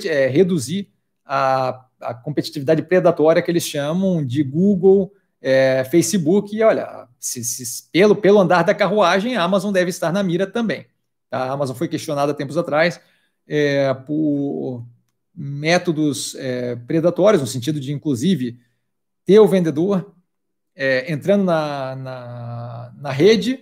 é, 0.07 0.27
reduzir 0.27 0.93
a, 1.25 1.87
a, 2.01 2.15
competitividade 2.15 2.83
predatória 2.83 3.43
que 3.43 3.51
eles 3.51 3.63
chamam 3.65 4.25
de 4.25 4.43
Google, 4.43 5.13
é, 5.41 5.85
Facebook. 5.91 6.55
E 6.55 6.63
olha, 6.63 7.09
se, 7.19 7.43
se, 7.45 7.91
pelo, 7.91 8.15
pelo 8.15 8.41
andar 8.41 8.63
da 8.63 8.75
carruagem, 8.75 9.37
a 9.37 9.43
Amazon 9.43 9.73
deve 9.73 9.89
estar 9.89 10.13
na 10.13 10.23
mira 10.23 10.47
também. 10.47 10.87
Tá? 11.31 11.45
A 11.45 11.53
Amazon 11.53 11.77
foi 11.77 11.89
questionada 11.89 12.35
tempos 12.35 12.59
atrás 12.59 13.01
é, 13.47 13.93
por 13.95 14.87
métodos 15.41 16.35
é, 16.35 16.75
predatórios, 16.75 17.41
no 17.41 17.47
sentido 17.47 17.79
de, 17.79 17.93
inclusive, 17.93 18.59
ter 19.25 19.39
o 19.39 19.47
vendedor 19.47 20.13
é, 20.75 21.13
entrando 21.13 21.45
na, 21.45 21.95
na, 21.95 22.93
na, 23.01 23.13
rede, 23.13 23.61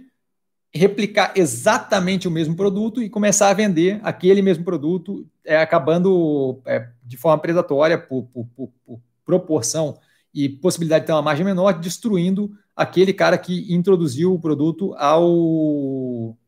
replicar 0.72 1.34
exatamente 1.36 2.26
o 2.26 2.30
mesmo 2.30 2.56
produto 2.56 3.02
e 3.02 3.10
começar 3.10 3.50
a 3.50 3.54
vender 3.54 4.00
aquele 4.02 4.40
mesmo 4.40 4.64
produto, 4.64 5.26
é, 5.44 5.58
acabando 5.58 6.62
é, 6.64 6.88
de 7.04 7.18
forma 7.18 7.38
predatória, 7.42 7.98
por, 7.98 8.22
por, 8.24 8.46
por, 8.56 8.72
por, 8.86 9.00
proporção 9.24 9.98
e 10.32 10.48
possibilidade 10.48 11.02
de 11.02 11.06
ter 11.08 11.12
uma 11.12 11.20
margem 11.20 11.44
menor, 11.44 11.72
destruindo 11.72 12.52
aquele 12.74 13.12
cara 13.12 13.36
que 13.36 13.74
introduziu 13.74 14.32
o 14.32 14.40
produto 14.40 14.94
ao 14.94 16.38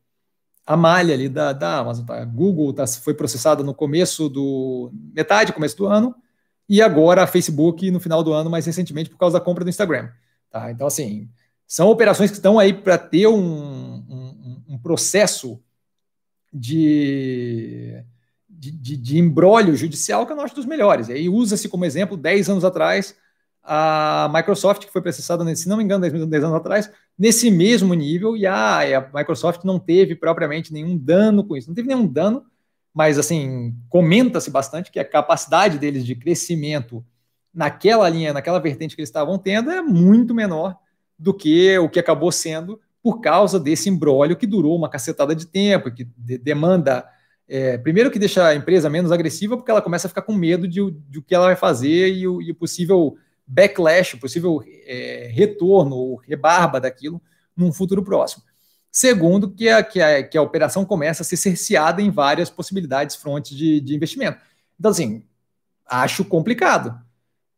a 0.69 0.77
malha 0.77 1.15
ali 1.15 1.27
da, 1.27 1.51
da 1.51 1.79
Amazon. 1.79 2.05
Tá? 2.05 2.23
Google 2.25 2.71
tá, 2.71 2.85
foi 2.85 3.15
processada 3.15 3.63
no 3.63 3.73
começo 3.73 4.29
do. 4.29 4.91
metade, 5.15 5.51
começo 5.51 5.75
do 5.75 5.87
ano, 5.87 6.13
e 6.69 6.79
agora 6.79 7.23
a 7.23 7.27
Facebook 7.27 7.89
no 7.89 7.99
final 7.99 8.23
do 8.23 8.31
ano, 8.31 8.51
mais 8.51 8.67
recentemente, 8.67 9.09
por 9.09 9.17
causa 9.17 9.39
da 9.39 9.43
compra 9.43 9.63
do 9.63 9.69
Instagram. 9.71 10.11
Tá? 10.51 10.69
Então, 10.69 10.85
assim, 10.85 11.27
são 11.65 11.89
operações 11.89 12.29
que 12.29 12.37
estão 12.37 12.59
aí 12.59 12.71
para 12.71 12.99
ter 12.99 13.25
um, 13.25 13.35
um, 13.35 14.63
um 14.69 14.77
processo 14.77 15.59
de, 16.53 18.03
de, 18.47 18.69
de, 18.69 18.95
de 18.95 19.17
embrólio 19.17 19.75
judicial 19.75 20.23
que 20.23 20.33
eu 20.33 20.35
não 20.35 20.43
acho 20.43 20.53
dos 20.53 20.67
melhores. 20.67 21.09
E 21.09 21.13
aí 21.13 21.29
usa-se 21.29 21.67
como 21.67 21.83
exemplo, 21.83 22.15
10 22.15 22.47
anos 22.47 22.63
atrás, 22.63 23.15
a 23.63 24.31
Microsoft, 24.33 24.85
que 24.85 24.91
foi 24.91 25.01
processada, 25.01 25.55
se 25.55 25.69
não 25.69 25.77
me 25.77 25.83
engano, 25.83 26.01
10, 26.01 26.25
10 26.27 26.43
anos 26.43 26.55
atrás, 26.55 26.91
nesse 27.17 27.51
mesmo 27.51 27.93
nível, 27.93 28.35
e 28.35 28.45
a, 28.45 28.97
a, 28.97 29.09
Microsoft 29.13 29.63
não 29.63 29.77
teve 29.77 30.15
propriamente 30.15 30.73
nenhum 30.73 30.97
dano 30.97 31.43
com 31.43 31.55
isso. 31.55 31.67
Não 31.67 31.75
teve 31.75 31.87
nenhum 31.87 32.07
dano, 32.07 32.43
mas 32.93 33.19
assim, 33.19 33.75
comenta-se 33.89 34.49
bastante 34.49 34.91
que 34.91 34.99
a 34.99 35.05
capacidade 35.05 35.77
deles 35.77 36.05
de 36.05 36.15
crescimento 36.15 37.05
naquela 37.53 38.07
linha, 38.07 38.33
naquela 38.33 38.59
vertente 38.59 38.95
que 38.95 39.01
eles 39.01 39.09
estavam 39.09 39.37
tendo, 39.37 39.69
é 39.71 39.81
muito 39.81 40.33
menor 40.33 40.75
do 41.17 41.33
que 41.33 41.77
o 41.77 41.89
que 41.89 41.99
acabou 41.99 42.31
sendo 42.31 42.79
por 43.03 43.21
causa 43.21 43.59
desse 43.59 43.89
embrólio 43.89 44.37
que 44.37 44.47
durou 44.47 44.75
uma 44.75 44.89
cacetada 44.89 45.35
de 45.35 45.45
tempo, 45.45 45.91
que 45.91 46.07
de, 46.17 46.37
demanda. 46.37 47.05
É, 47.47 47.77
primeiro 47.77 48.11
que 48.11 48.19
deixa 48.19 48.47
a 48.47 48.55
empresa 48.55 48.89
menos 48.89 49.11
agressiva, 49.11 49.57
porque 49.57 49.71
ela 49.71 49.81
começa 49.81 50.07
a 50.07 50.09
ficar 50.09 50.21
com 50.21 50.33
medo 50.33 50.67
de, 50.67 50.79
de 51.09 51.17
o 51.17 51.21
que 51.23 51.33
ela 51.33 51.47
vai 51.47 51.55
fazer 51.55 52.13
e 52.13 52.27
o, 52.27 52.41
e 52.41 52.51
o 52.51 52.55
possível 52.55 53.17
backlash, 53.49 54.15
possível 54.17 54.63
é, 54.85 55.29
retorno 55.33 55.95
ou 55.95 56.15
rebarba 56.17 56.79
daquilo 56.79 57.19
num 57.57 57.73
futuro 57.73 58.03
próximo. 58.03 58.43
Segundo, 58.91 59.51
que 59.51 59.67
a, 59.67 59.83
que, 59.83 60.01
a, 60.01 60.23
que 60.23 60.37
a 60.37 60.41
operação 60.41 60.85
começa 60.85 61.23
a 61.23 61.25
ser 61.25 61.37
cerceada 61.37 62.01
em 62.01 62.11
várias 62.11 62.49
possibilidades 62.49 63.15
frontes 63.15 63.57
de, 63.57 63.81
de 63.81 63.95
investimento. 63.95 64.39
Então, 64.79 64.91
assim, 64.91 65.23
acho 65.85 66.23
complicado. 66.23 66.99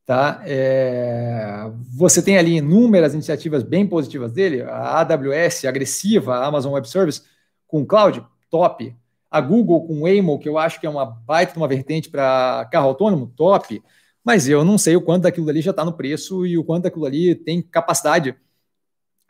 Tá? 0.06 0.42
É, 0.46 1.70
você 1.94 2.22
tem 2.22 2.38
ali 2.38 2.58
inúmeras 2.58 3.14
iniciativas 3.14 3.64
bem 3.64 3.88
positivas 3.88 4.32
dele, 4.34 4.62
a 4.64 5.00
AWS 5.02 5.66
agressiva, 5.66 6.36
a 6.36 6.46
Amazon 6.46 6.74
Web 6.74 6.90
Service 6.90 7.22
com 7.68 7.86
cloud, 7.86 8.26
top. 8.50 8.96
A 9.30 9.40
Google 9.40 9.88
com 9.88 10.02
Waymo, 10.02 10.38
que 10.40 10.50
eu 10.50 10.58
acho 10.58 10.80
que 10.80 10.86
é 10.86 10.90
uma 10.90 11.06
baita 11.06 11.56
uma 11.56 11.68
vertente 11.68 12.10
para 12.10 12.68
carro 12.70 12.90
autônomo, 12.90 13.32
top 13.38 13.82
mas 14.24 14.48
eu 14.48 14.64
não 14.64 14.78
sei 14.78 14.96
o 14.96 15.02
quanto 15.02 15.24
daquilo 15.24 15.50
ali 15.50 15.62
já 15.62 15.72
está 15.72 15.84
no 15.84 15.94
preço 15.94 16.46
e 16.46 16.58
o 16.58 16.64
quanto 16.64 16.84
daquilo 16.84 17.06
ali 17.06 17.36
tem 17.36 17.62
capacidade 17.62 18.36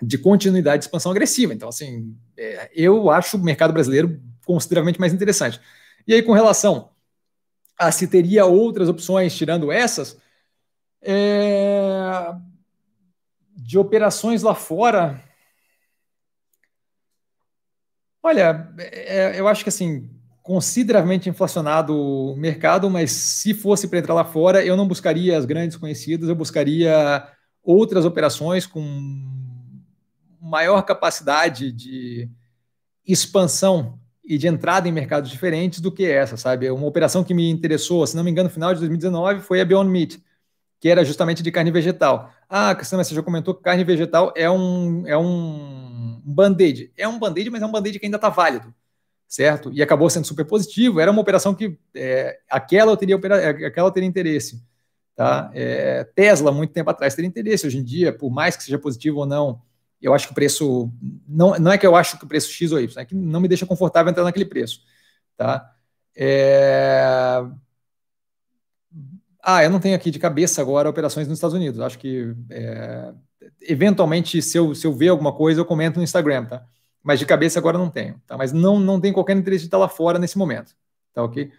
de 0.01 0.17
continuidade 0.17 0.79
de 0.79 0.85
expansão 0.85 1.11
agressiva. 1.11 1.53
Então, 1.53 1.69
assim, 1.69 2.15
é, 2.35 2.69
eu 2.73 3.09
acho 3.09 3.37
o 3.37 3.43
mercado 3.43 3.71
brasileiro 3.71 4.19
consideravelmente 4.45 4.99
mais 4.99 5.13
interessante. 5.13 5.61
E 6.07 6.13
aí, 6.13 6.21
com 6.21 6.33
relação 6.33 6.89
a 7.77 7.91
se 7.91 8.07
teria 8.07 8.45
outras 8.45 8.89
opções 8.89 9.35
tirando 9.35 9.71
essas, 9.71 10.17
é, 11.01 12.33
de 13.55 13.77
operações 13.77 14.43
lá 14.43 14.53
fora. 14.53 15.23
Olha, 18.21 18.71
é, 18.77 19.39
eu 19.39 19.47
acho 19.47 19.63
que 19.63 19.69
assim, 19.69 20.09
consideravelmente 20.41 21.29
inflacionado 21.29 21.95
o 21.95 22.35
mercado, 22.35 22.89
mas 22.89 23.11
se 23.11 23.53
fosse 23.53 23.87
para 23.87 23.99
entrar 23.99 24.13
lá 24.13 24.25
fora, 24.25 24.65
eu 24.65 24.75
não 24.75 24.87
buscaria 24.87 25.37
as 25.37 25.45
grandes 25.45 25.77
conhecidas, 25.77 26.29
eu 26.29 26.35
buscaria 26.35 27.27
outras 27.63 28.05
operações 28.05 28.65
com 28.65 28.81
maior 30.41 30.81
capacidade 30.81 31.71
de 31.71 32.29
expansão 33.05 33.99
e 34.23 34.37
de 34.37 34.47
entrada 34.47 34.87
em 34.87 34.91
mercados 34.91 35.29
diferentes 35.29 35.79
do 35.79 35.91
que 35.91 36.05
essa, 36.05 36.37
sabe? 36.37 36.69
Uma 36.71 36.87
operação 36.87 37.23
que 37.23 37.33
me 37.33 37.49
interessou, 37.49 38.05
se 38.07 38.15
não 38.15 38.23
me 38.23 38.31
engano, 38.31 38.49
no 38.49 38.53
final 38.53 38.73
de 38.73 38.79
2019 38.79 39.41
foi 39.41 39.61
a 39.61 39.65
Beyond 39.65 39.89
Meat, 39.89 40.23
que 40.79 40.89
era 40.89 41.05
justamente 41.05 41.43
de 41.43 41.51
carne 41.51 41.69
vegetal. 41.69 42.31
Ah, 42.49 42.73
Cassandra, 42.73 43.03
você 43.03 43.13
já 43.13 43.21
comentou 43.21 43.53
que 43.53 43.61
carne 43.61 43.83
vegetal 43.83 44.33
é 44.35 44.49
um, 44.49 45.05
é 45.05 45.17
um 45.17 46.19
band-aid. 46.25 46.91
É 46.97 47.07
um 47.07 47.19
band-aid, 47.19 47.49
mas 47.51 47.61
é 47.61 47.65
um 47.65 47.71
band-aid 47.71 47.99
que 47.99 48.05
ainda 48.05 48.17
está 48.17 48.29
válido 48.29 48.73
certo? 49.31 49.71
E 49.71 49.81
acabou 49.81 50.09
sendo 50.09 50.27
super 50.27 50.45
positivo. 50.45 50.99
Era 50.99 51.09
uma 51.09 51.21
operação 51.21 51.55
que 51.55 51.79
é, 51.95 52.37
aquela 52.49 52.91
eu 52.91 52.97
teria 52.97 53.15
aquela 53.15 53.87
eu 53.87 53.91
teria 53.91 54.07
interesse, 54.07 54.61
tá? 55.15 55.49
É, 55.53 56.03
Tesla 56.03 56.51
muito 56.51 56.73
tempo 56.73 56.89
atrás 56.89 57.15
teria 57.15 57.29
interesse. 57.29 57.65
Hoje 57.65 57.77
em 57.77 57.83
dia, 57.83 58.11
por 58.11 58.29
mais 58.29 58.57
que 58.57 58.63
seja 58.63 58.77
positivo 58.77 59.19
ou 59.19 59.25
não, 59.25 59.61
eu 60.01 60.13
acho 60.13 60.27
que 60.27 60.33
o 60.33 60.35
preço 60.35 60.91
não, 61.25 61.57
não 61.57 61.71
é 61.71 61.77
que 61.77 61.87
eu 61.87 61.95
acho 61.95 62.19
que 62.19 62.25
o 62.25 62.27
preço 62.27 62.51
X 62.51 62.73
ou 62.73 62.81
Y, 62.81 63.01
é 63.01 63.05
que 63.05 63.15
não 63.15 63.39
me 63.39 63.47
deixa 63.47 63.65
confortável 63.65 64.11
entrar 64.11 64.25
naquele 64.25 64.45
preço, 64.45 64.81
tá? 65.37 65.73
É... 66.13 67.41
Ah, 69.41 69.63
eu 69.63 69.69
não 69.69 69.79
tenho 69.79 69.95
aqui 69.95 70.11
de 70.11 70.19
cabeça 70.19 70.61
agora 70.61 70.89
operações 70.89 71.27
nos 71.27 71.37
Estados 71.37 71.55
Unidos. 71.55 71.79
Acho 71.79 71.97
que 71.97 72.35
é... 72.49 73.13
eventualmente, 73.61 74.41
se 74.41 74.57
eu, 74.57 74.75
se 74.75 74.85
eu 74.85 74.93
ver 74.93 75.07
alguma 75.07 75.31
coisa, 75.33 75.61
eu 75.61 75.65
comento 75.65 75.97
no 75.97 76.03
Instagram, 76.03 76.45
tá? 76.45 76.65
Mas 77.03 77.19
de 77.19 77.25
cabeça 77.25 77.59
agora 77.59 77.77
não 77.77 77.89
tenho, 77.89 78.21
tá? 78.27 78.37
Mas 78.37 78.51
não, 78.51 78.79
não 78.79 78.99
tem 78.99 79.11
qualquer 79.11 79.35
interesse 79.35 79.63
de 79.63 79.67
estar 79.67 79.77
lá 79.77 79.87
fora 79.87 80.19
nesse 80.19 80.37
momento, 80.37 80.75
tá 81.13 81.23
ok? 81.23 81.51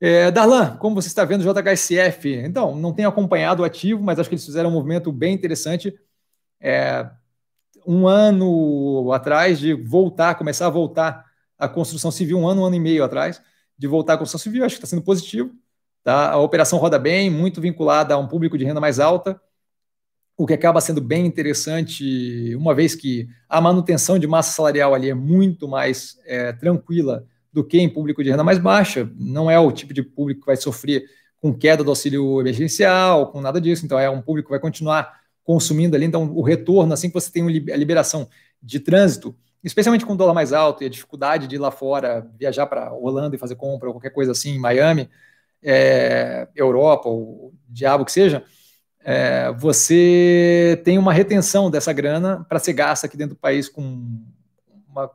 É, 0.00 0.30
Darlan, 0.30 0.76
como 0.78 0.94
você 0.94 1.08
está 1.08 1.24
vendo 1.24 1.42
o 1.42 1.54
JHSF? 1.54 2.34
Então, 2.36 2.74
não 2.74 2.92
tenho 2.92 3.08
acompanhado 3.08 3.62
o 3.62 3.64
ativo, 3.64 4.02
mas 4.02 4.18
acho 4.18 4.30
que 4.30 4.34
eles 4.34 4.44
fizeram 4.44 4.70
um 4.70 4.72
movimento 4.72 5.12
bem 5.12 5.34
interessante. 5.34 5.94
É, 6.58 7.06
um 7.86 8.08
ano 8.08 9.12
atrás 9.12 9.58
de 9.58 9.74
voltar, 9.74 10.34
começar 10.36 10.66
a 10.66 10.70
voltar 10.70 11.26
a 11.58 11.68
construção 11.68 12.10
civil, 12.10 12.38
um 12.38 12.48
ano, 12.48 12.62
um 12.62 12.64
ano 12.64 12.76
e 12.76 12.80
meio 12.80 13.04
atrás, 13.04 13.42
de 13.76 13.86
voltar 13.86 14.14
à 14.14 14.16
construção 14.16 14.42
civil, 14.42 14.64
acho 14.64 14.76
que 14.76 14.84
está 14.84 14.88
sendo 14.88 15.02
positivo. 15.02 15.54
Tá? 16.02 16.30
A 16.30 16.38
operação 16.38 16.78
roda 16.78 16.98
bem, 16.98 17.28
muito 17.28 17.60
vinculada 17.60 18.14
a 18.14 18.18
um 18.18 18.26
público 18.26 18.56
de 18.56 18.64
renda 18.64 18.80
mais 18.80 18.98
alta, 18.98 19.38
o 20.40 20.46
que 20.46 20.54
acaba 20.54 20.80
sendo 20.80 21.02
bem 21.02 21.26
interessante, 21.26 22.56
uma 22.56 22.74
vez 22.74 22.94
que 22.94 23.28
a 23.46 23.60
manutenção 23.60 24.18
de 24.18 24.26
massa 24.26 24.52
salarial 24.52 24.94
ali 24.94 25.10
é 25.10 25.14
muito 25.14 25.68
mais 25.68 26.18
é, 26.24 26.50
tranquila 26.54 27.26
do 27.52 27.62
que 27.62 27.78
em 27.78 27.86
público 27.90 28.24
de 28.24 28.30
renda 28.30 28.42
mais 28.42 28.58
baixa. 28.58 29.10
Não 29.18 29.50
é 29.50 29.60
o 29.60 29.70
tipo 29.70 29.92
de 29.92 30.02
público 30.02 30.40
que 30.40 30.46
vai 30.46 30.56
sofrer 30.56 31.04
com 31.42 31.52
queda 31.52 31.84
do 31.84 31.90
auxílio 31.90 32.40
emergencial, 32.40 33.30
com 33.30 33.38
nada 33.38 33.60
disso. 33.60 33.84
Então, 33.84 33.98
é 33.98 34.08
um 34.08 34.22
público 34.22 34.46
que 34.46 34.52
vai 34.52 34.58
continuar 34.58 35.20
consumindo 35.44 35.94
ali. 35.94 36.06
Então, 36.06 36.32
o 36.34 36.40
retorno, 36.40 36.94
assim 36.94 37.08
que 37.08 37.14
você 37.14 37.30
tem 37.30 37.46
a 37.46 37.76
liberação 37.76 38.26
de 38.62 38.80
trânsito, 38.80 39.36
especialmente 39.62 40.06
com 40.06 40.14
o 40.14 40.16
dólar 40.16 40.32
mais 40.32 40.54
alto 40.54 40.82
e 40.82 40.86
a 40.86 40.90
dificuldade 40.90 41.46
de 41.48 41.56
ir 41.56 41.58
lá 41.58 41.70
fora, 41.70 42.26
viajar 42.38 42.64
para 42.64 42.94
Holanda 42.94 43.36
e 43.36 43.38
fazer 43.38 43.56
compra 43.56 43.88
ou 43.88 43.94
qualquer 43.94 44.10
coisa 44.10 44.32
assim, 44.32 44.52
em 44.52 44.58
Miami, 44.58 45.06
é, 45.62 46.48
Europa 46.56 47.10
ou 47.10 47.52
diabo 47.68 48.06
que 48.06 48.12
seja, 48.12 48.42
é, 49.02 49.50
você 49.52 50.80
tem 50.84 50.98
uma 50.98 51.12
retenção 51.12 51.70
dessa 51.70 51.92
grana 51.92 52.44
para 52.48 52.58
ser 52.58 52.72
gasta 52.72 53.06
aqui 53.06 53.16
dentro 53.16 53.34
do 53.34 53.40
país 53.40 53.68
com 53.68 53.82
uma, 54.88 55.10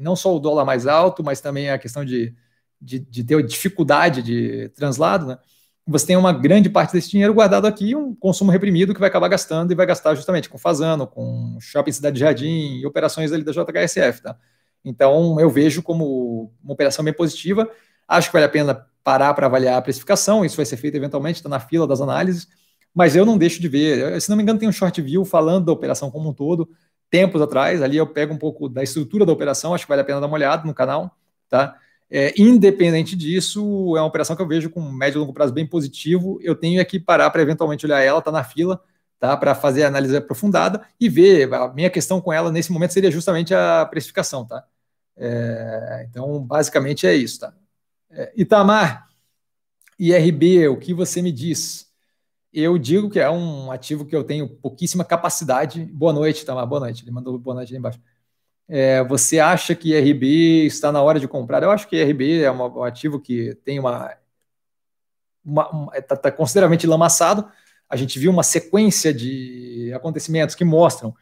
não 0.00 0.16
só 0.16 0.34
o 0.34 0.40
dólar 0.40 0.64
mais 0.64 0.86
alto, 0.86 1.22
mas 1.22 1.40
também 1.40 1.70
a 1.70 1.78
questão 1.78 2.04
de, 2.04 2.34
de, 2.80 2.98
de 2.98 3.24
ter 3.24 3.42
dificuldade 3.44 4.22
de 4.22 4.68
translado, 4.70 5.26
né? 5.26 5.38
você 5.86 6.06
tem 6.06 6.16
uma 6.16 6.32
grande 6.32 6.70
parte 6.70 6.92
desse 6.92 7.10
dinheiro 7.10 7.34
guardado 7.34 7.66
aqui, 7.66 7.94
um 7.94 8.14
consumo 8.14 8.50
reprimido 8.50 8.94
que 8.94 9.00
vai 9.00 9.08
acabar 9.08 9.28
gastando 9.28 9.70
e 9.70 9.74
vai 9.74 9.84
gastar 9.84 10.14
justamente 10.14 10.48
com 10.48 10.56
Fazano, 10.56 11.06
com 11.06 11.58
Shopping 11.60 11.92
Cidade 11.92 12.18
Jardim 12.18 12.78
e 12.78 12.86
operações 12.86 13.32
ali 13.32 13.44
da 13.44 13.52
JHSF, 13.52 14.22
tá? 14.22 14.36
Então, 14.82 15.38
eu 15.38 15.50
vejo 15.50 15.82
como 15.82 16.52
uma 16.62 16.72
operação 16.72 17.04
bem 17.04 17.12
positiva. 17.12 17.68
Acho 18.08 18.28
que 18.28 18.32
vale 18.32 18.46
a 18.46 18.50
pena 18.50 18.86
parar 19.02 19.32
para 19.34 19.46
avaliar 19.46 19.76
a 19.76 19.82
precificação, 19.82 20.44
isso 20.44 20.56
vai 20.56 20.64
ser 20.64 20.78
feito 20.78 20.96
eventualmente, 20.96 21.36
está 21.36 21.48
na 21.48 21.60
fila 21.60 21.86
das 21.86 22.00
análises, 22.00 22.48
mas 22.94 23.16
eu 23.16 23.26
não 23.26 23.36
deixo 23.36 23.60
de 23.60 23.68
ver. 23.68 24.20
Se 24.20 24.30
não 24.30 24.36
me 24.36 24.42
engano, 24.42 24.58
tem 24.58 24.68
um 24.68 24.72
short 24.72 25.00
view 25.02 25.24
falando 25.24 25.66
da 25.66 25.72
operação 25.72 26.10
como 26.10 26.30
um 26.30 26.32
todo, 26.32 26.68
tempos 27.10 27.40
atrás, 27.42 27.82
ali 27.82 27.96
eu 27.96 28.06
pego 28.06 28.34
um 28.34 28.38
pouco 28.38 28.68
da 28.68 28.82
estrutura 28.82 29.26
da 29.26 29.32
operação, 29.32 29.74
acho 29.74 29.84
que 29.84 29.88
vale 29.88 30.02
a 30.02 30.04
pena 30.04 30.20
dar 30.20 30.26
uma 30.26 30.34
olhada 30.34 30.66
no 30.66 30.74
canal, 30.74 31.16
tá? 31.48 31.76
É, 32.10 32.32
independente 32.40 33.16
disso, 33.16 33.96
é 33.96 34.00
uma 34.00 34.06
operação 34.06 34.36
que 34.36 34.42
eu 34.42 34.46
vejo 34.46 34.70
com 34.70 34.80
médio 34.80 35.18
e 35.18 35.20
longo 35.20 35.32
prazo 35.32 35.52
bem 35.52 35.66
positivo. 35.66 36.38
Eu 36.42 36.54
tenho 36.54 36.80
aqui 36.80 37.00
parar 37.00 37.30
para 37.30 37.42
eventualmente 37.42 37.86
olhar 37.86 38.00
ela, 38.00 38.22
tá 38.22 38.30
na 38.30 38.44
fila, 38.44 38.80
tá? 39.18 39.36
Para 39.36 39.54
fazer 39.54 39.84
a 39.84 39.88
análise 39.88 40.16
aprofundada 40.16 40.86
e 41.00 41.08
ver. 41.08 41.52
A 41.52 41.72
minha 41.72 41.90
questão 41.90 42.20
com 42.20 42.32
ela 42.32 42.52
nesse 42.52 42.70
momento 42.70 42.92
seria 42.92 43.10
justamente 43.10 43.54
a 43.54 43.86
precificação, 43.86 44.46
tá? 44.46 44.64
É, 45.16 46.06
então, 46.08 46.40
basicamente 46.40 47.06
é 47.06 47.14
isso, 47.14 47.40
tá? 47.40 47.54
É, 48.10 48.32
Itamar, 48.36 49.08
IRB, 49.98 50.68
o 50.68 50.76
que 50.76 50.92
você 50.92 51.22
me 51.22 51.32
diz? 51.32 51.83
Eu 52.54 52.78
digo 52.78 53.10
que 53.10 53.18
é 53.18 53.28
um 53.28 53.72
ativo 53.72 54.06
que 54.06 54.14
eu 54.14 54.22
tenho 54.22 54.48
pouquíssima 54.48 55.04
capacidade. 55.04 55.84
Boa 55.86 56.12
noite, 56.12 56.42
Itamar, 56.42 56.64
boa 56.64 56.82
noite. 56.82 57.02
Ele 57.02 57.10
mandou 57.10 57.36
boa 57.36 57.56
noite 57.56 57.70
ali 57.70 57.78
embaixo. 57.78 58.00
É, 58.68 59.02
você 59.02 59.40
acha 59.40 59.74
que 59.74 59.92
IRB 59.92 60.64
está 60.66 60.92
na 60.92 61.02
hora 61.02 61.18
de 61.18 61.26
comprar? 61.26 61.64
Eu 61.64 61.72
acho 61.72 61.88
que 61.88 61.96
IRB 61.96 62.42
é 62.42 62.52
um 62.52 62.84
ativo 62.84 63.20
que 63.20 63.56
tem 63.64 63.80
uma. 63.80 64.16
Está 65.94 66.16
tá 66.16 66.30
consideravelmente 66.30 66.86
lamaçado. 66.86 67.50
A 67.88 67.96
gente 67.96 68.20
viu 68.20 68.30
uma 68.30 68.44
sequência 68.44 69.12
de 69.12 69.92
acontecimentos 69.92 70.54
que 70.54 70.64
mostram 70.64 71.12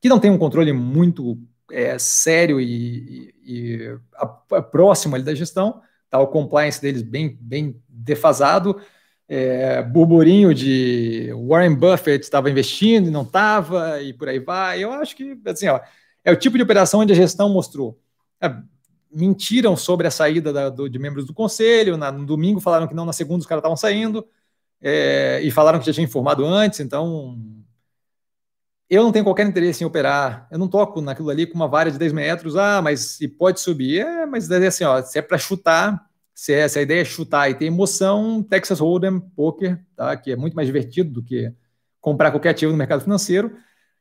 que 0.00 0.08
não 0.08 0.18
tem 0.18 0.30
um 0.30 0.38
controle 0.38 0.72
muito 0.72 1.38
é, 1.70 1.98
sério 2.00 2.60
e, 2.60 3.32
e, 3.44 3.78
e 3.78 3.98
a, 4.14 4.24
a 4.56 4.62
próximo 4.62 5.14
ali 5.14 5.22
da 5.22 5.36
gestão. 5.36 5.80
Tá, 6.10 6.18
o 6.18 6.26
compliance 6.26 6.82
deles 6.82 7.02
bem, 7.02 7.38
bem 7.40 7.80
defasado. 7.88 8.80
É, 9.32 9.80
burburinho 9.80 10.52
de 10.52 11.32
Warren 11.46 11.76
Buffett 11.76 12.24
estava 12.24 12.50
investindo 12.50 13.06
e 13.06 13.12
não 13.12 13.22
estava, 13.22 14.02
e 14.02 14.12
por 14.12 14.28
aí 14.28 14.40
vai. 14.40 14.82
Eu 14.82 14.92
acho 14.92 15.14
que, 15.14 15.38
assim, 15.46 15.68
ó, 15.68 15.78
é 16.24 16.32
o 16.32 16.36
tipo 16.36 16.56
de 16.56 16.64
operação 16.64 16.98
onde 16.98 17.12
a 17.12 17.16
gestão 17.16 17.48
mostrou. 17.48 17.96
É, 18.42 18.52
mentiram 19.08 19.76
sobre 19.76 20.08
a 20.08 20.10
saída 20.10 20.52
da, 20.52 20.68
do, 20.68 20.90
de 20.90 20.98
membros 20.98 21.26
do 21.26 21.32
conselho. 21.32 21.96
Na, 21.96 22.10
no 22.10 22.26
domingo 22.26 22.58
falaram 22.60 22.88
que 22.88 22.94
não, 22.94 23.04
na 23.04 23.12
segunda 23.12 23.38
os 23.38 23.46
caras 23.46 23.60
estavam 23.60 23.76
saindo. 23.76 24.26
É, 24.80 25.40
e 25.44 25.50
falaram 25.52 25.78
que 25.78 25.86
já 25.86 25.92
tinha 25.92 26.04
informado 26.04 26.44
antes. 26.44 26.80
Então, 26.80 27.38
eu 28.88 29.04
não 29.04 29.12
tenho 29.12 29.24
qualquer 29.24 29.46
interesse 29.46 29.84
em 29.84 29.86
operar. 29.86 30.48
Eu 30.50 30.58
não 30.58 30.66
toco 30.66 31.00
naquilo 31.00 31.30
ali 31.30 31.46
com 31.46 31.54
uma 31.54 31.68
vara 31.68 31.88
de 31.88 31.98
10 31.98 32.12
metros. 32.12 32.56
Ah, 32.56 32.82
mas 32.82 33.20
e 33.20 33.28
pode 33.28 33.60
subir. 33.60 34.00
É, 34.00 34.26
mas 34.26 34.50
assim, 34.50 34.82
ó, 34.82 35.00
se 35.02 35.20
é 35.20 35.22
para 35.22 35.38
chutar, 35.38 36.09
se, 36.40 36.54
é, 36.54 36.66
se 36.66 36.78
a 36.78 36.82
ideia 36.82 37.02
é 37.02 37.04
chutar 37.04 37.50
e 37.50 37.54
ter 37.54 37.66
emoção, 37.66 38.42
Texas 38.42 38.80
Hold'em, 38.80 39.20
poker, 39.20 39.78
tá? 39.94 40.16
que 40.16 40.32
é 40.32 40.36
muito 40.36 40.54
mais 40.54 40.66
divertido 40.66 41.10
do 41.10 41.22
que 41.22 41.52
comprar 42.00 42.30
qualquer 42.30 42.48
ativo 42.48 42.72
no 42.72 42.78
mercado 42.78 43.02
financeiro. 43.02 43.54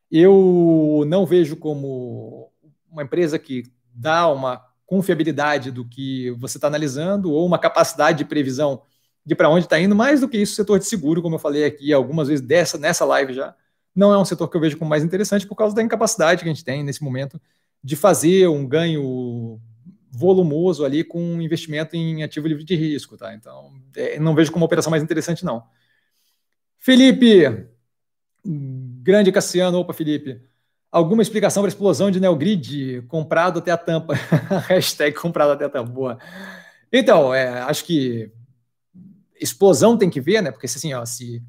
Eu 0.09 1.03
não 1.05 1.25
vejo 1.25 1.57
como 1.57 2.49
uma 2.89 3.03
empresa 3.03 3.37
que 3.37 3.63
dá 3.93 4.29
uma 4.29 4.65
confiabilidade 4.85 5.69
do 5.69 5.83
que 5.83 6.31
você 6.39 6.57
está 6.57 6.67
analisando 6.67 7.29
ou 7.29 7.45
uma 7.45 7.59
capacidade 7.59 8.19
de 8.19 8.23
previsão 8.23 8.83
de 9.25 9.35
para 9.35 9.49
onde 9.49 9.65
está 9.65 9.77
indo, 9.77 9.93
mais 9.93 10.21
do 10.21 10.29
que 10.29 10.37
isso, 10.37 10.53
o 10.53 10.55
setor 10.55 10.79
de 10.79 10.85
seguro, 10.85 11.21
como 11.21 11.35
eu 11.35 11.39
falei 11.39 11.65
aqui 11.65 11.91
algumas 11.91 12.29
vezes 12.29 12.43
dessa, 12.43 12.77
nessa 12.77 13.03
live 13.03 13.33
já, 13.33 13.53
não 13.93 14.13
é 14.13 14.17
um 14.17 14.23
setor 14.23 14.47
que 14.47 14.55
eu 14.55 14.61
vejo 14.61 14.77
como 14.77 14.89
mais 14.89 15.03
interessante 15.03 15.45
por 15.45 15.55
causa 15.55 15.75
da 15.75 15.83
incapacidade 15.83 16.41
que 16.41 16.49
a 16.49 16.53
gente 16.53 16.63
tem 16.63 16.85
nesse 16.85 17.03
momento 17.03 17.39
de 17.83 17.97
fazer 17.97 18.47
um 18.47 18.65
ganho 18.65 19.59
volumoso 20.19 20.83
ali 20.83 21.03
com 21.03 21.41
investimento 21.41 21.95
em 21.95 22.23
ativo 22.23 22.47
livre 22.47 22.65
de 22.65 22.75
risco, 22.75 23.17
tá? 23.17 23.33
Então, 23.33 23.71
é, 23.95 24.19
não 24.19 24.35
vejo 24.35 24.51
como 24.51 24.63
uma 24.63 24.67
operação 24.67 24.91
mais 24.91 25.01
interessante, 25.01 25.45
não. 25.45 25.63
Felipe, 26.77 27.67
Grande 28.45 29.31
Cassiano, 29.31 29.79
opa, 29.79 29.93
Felipe. 29.93 30.41
Alguma 30.91 31.21
explicação 31.21 31.63
para 31.63 31.67
a 31.67 31.73
explosão 31.73 32.11
de 32.11 32.19
Neogrid 32.19 33.03
comprado 33.07 33.59
até 33.59 33.71
a 33.71 33.77
tampa? 33.77 34.13
Hashtag 34.67 35.15
comprado 35.15 35.51
até 35.51 35.65
a 35.65 35.69
tampa. 35.69 35.89
Boa. 35.89 36.19
Então, 36.91 37.33
é, 37.33 37.61
acho 37.61 37.85
que 37.85 38.31
explosão 39.39 39.97
tem 39.97 40.09
que 40.09 40.19
ver, 40.19 40.41
né? 40.41 40.51
Porque 40.51 40.65
assim, 40.65 40.93
ó, 40.93 41.05
se, 41.05 41.41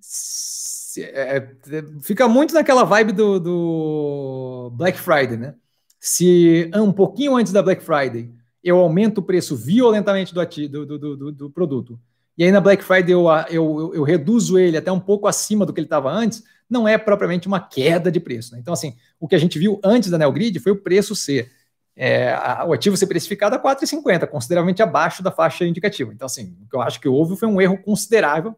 se 0.00 1.02
é, 1.02 1.56
fica 2.02 2.28
muito 2.28 2.54
naquela 2.54 2.84
vibe 2.84 3.12
do, 3.12 3.40
do, 3.40 4.70
Black 4.74 4.98
Friday, 4.98 5.36
né? 5.36 5.54
Se 6.00 6.70
um 6.74 6.92
pouquinho 6.92 7.36
antes 7.36 7.52
da 7.52 7.62
Black 7.62 7.82
Friday 7.82 8.30
eu 8.62 8.78
aumento 8.78 9.18
o 9.18 9.22
preço 9.22 9.56
violentamente 9.56 10.34
do, 10.34 10.86
do, 10.86 10.98
do, 10.98 11.32
do 11.32 11.50
produto 11.50 11.98
e 12.38 12.44
aí 12.44 12.52
na 12.52 12.60
Black 12.60 12.84
Friday 12.84 13.12
eu, 13.12 13.26
eu, 13.50 13.92
eu, 13.96 14.02
reduzo 14.04 14.56
ele 14.56 14.76
até 14.76 14.92
um 14.92 15.00
pouco 15.00 15.26
acima 15.26 15.66
do 15.66 15.72
que 15.72 15.80
ele 15.80 15.86
estava 15.86 16.08
antes, 16.08 16.44
não 16.70 16.86
é 16.86 16.96
propriamente 16.96 17.48
uma 17.48 17.58
queda 17.58 18.12
de 18.12 18.20
preço. 18.20 18.52
Né? 18.52 18.60
Então, 18.60 18.72
assim, 18.72 18.96
o 19.18 19.26
que 19.26 19.34
a 19.34 19.38
gente 19.38 19.58
viu 19.58 19.80
antes 19.82 20.08
da 20.08 20.16
Neogrid 20.16 20.56
foi 20.60 20.70
o 20.70 20.80
preço 20.80 21.16
ser, 21.16 21.50
é, 21.96 22.32
o 22.64 22.72
ativo 22.72 22.96
ser 22.96 23.08
precificado 23.08 23.56
a 23.56 23.58
4,50, 23.60 24.24
consideravelmente 24.28 24.80
abaixo 24.80 25.20
da 25.20 25.32
faixa 25.32 25.66
indicativa. 25.66 26.12
Então, 26.14 26.26
assim, 26.26 26.56
o 26.62 26.68
que 26.68 26.76
eu 26.76 26.80
acho 26.80 27.00
que 27.00 27.08
houve 27.08 27.36
foi 27.36 27.48
um 27.48 27.60
erro 27.60 27.76
considerável 27.78 28.54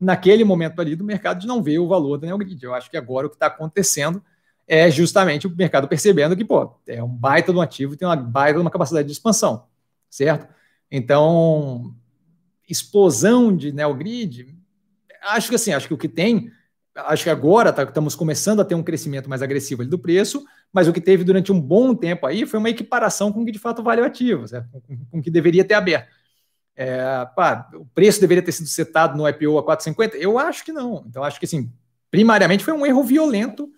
naquele 0.00 0.44
momento 0.44 0.80
ali 0.80 0.94
do 0.94 1.02
mercado 1.02 1.40
de 1.40 1.46
não 1.48 1.60
ver 1.60 1.80
o 1.80 1.88
valor 1.88 2.18
da 2.18 2.28
Neogrid. 2.28 2.62
Eu 2.62 2.72
acho 2.72 2.88
que 2.88 2.96
agora 2.96 3.26
o 3.26 3.30
que 3.30 3.34
está 3.34 3.46
acontecendo 3.46 4.22
é 4.68 4.90
justamente 4.90 5.46
o 5.46 5.56
mercado 5.56 5.88
percebendo 5.88 6.36
que, 6.36 6.44
pô, 6.44 6.78
é 6.86 7.02
um 7.02 7.08
baita 7.08 7.52
de 7.52 7.58
um 7.58 7.62
ativo, 7.62 7.96
tem 7.96 8.06
uma 8.06 8.14
baita 8.14 8.58
de 8.58 8.60
uma 8.60 8.70
capacidade 8.70 9.06
de 9.08 9.12
expansão, 9.12 9.66
certo? 10.10 10.46
Então, 10.90 11.94
explosão 12.68 13.56
de 13.56 13.72
neogrid, 13.72 14.54
acho 15.22 15.48
que 15.48 15.54
assim, 15.54 15.72
acho 15.72 15.88
que 15.88 15.94
o 15.94 15.98
que 15.98 16.08
tem, 16.08 16.52
acho 16.94 17.24
que 17.24 17.30
agora 17.30 17.72
tá, 17.72 17.82
estamos 17.82 18.14
começando 18.14 18.60
a 18.60 18.64
ter 18.64 18.74
um 18.74 18.82
crescimento 18.82 19.28
mais 19.28 19.40
agressivo 19.40 19.86
do 19.86 19.98
preço, 19.98 20.44
mas 20.70 20.86
o 20.86 20.92
que 20.92 21.00
teve 21.00 21.24
durante 21.24 21.50
um 21.50 21.58
bom 21.58 21.94
tempo 21.94 22.26
aí 22.26 22.44
foi 22.44 22.58
uma 22.58 22.68
equiparação 22.68 23.32
com 23.32 23.40
o 23.40 23.46
que 23.46 23.52
de 23.52 23.58
fato 23.58 23.82
vale 23.82 24.02
o 24.02 24.04
ativo, 24.04 24.44
com 25.10 25.18
o 25.18 25.22
que 25.22 25.30
deveria 25.30 25.64
ter 25.64 25.74
aberto. 25.74 26.08
É, 26.76 27.26
pá, 27.34 27.68
o 27.74 27.86
preço 27.86 28.20
deveria 28.20 28.42
ter 28.42 28.52
sido 28.52 28.68
setado 28.68 29.16
no 29.16 29.26
IPO 29.26 29.58
a 29.58 29.64
4,50? 29.64 30.14
Eu 30.14 30.38
acho 30.38 30.64
que 30.64 30.72
não. 30.72 31.04
Então, 31.08 31.24
acho 31.24 31.38
que 31.40 31.46
assim, 31.46 31.72
primariamente 32.10 32.62
foi 32.62 32.74
um 32.74 32.86
erro 32.86 33.02
violento 33.02 33.72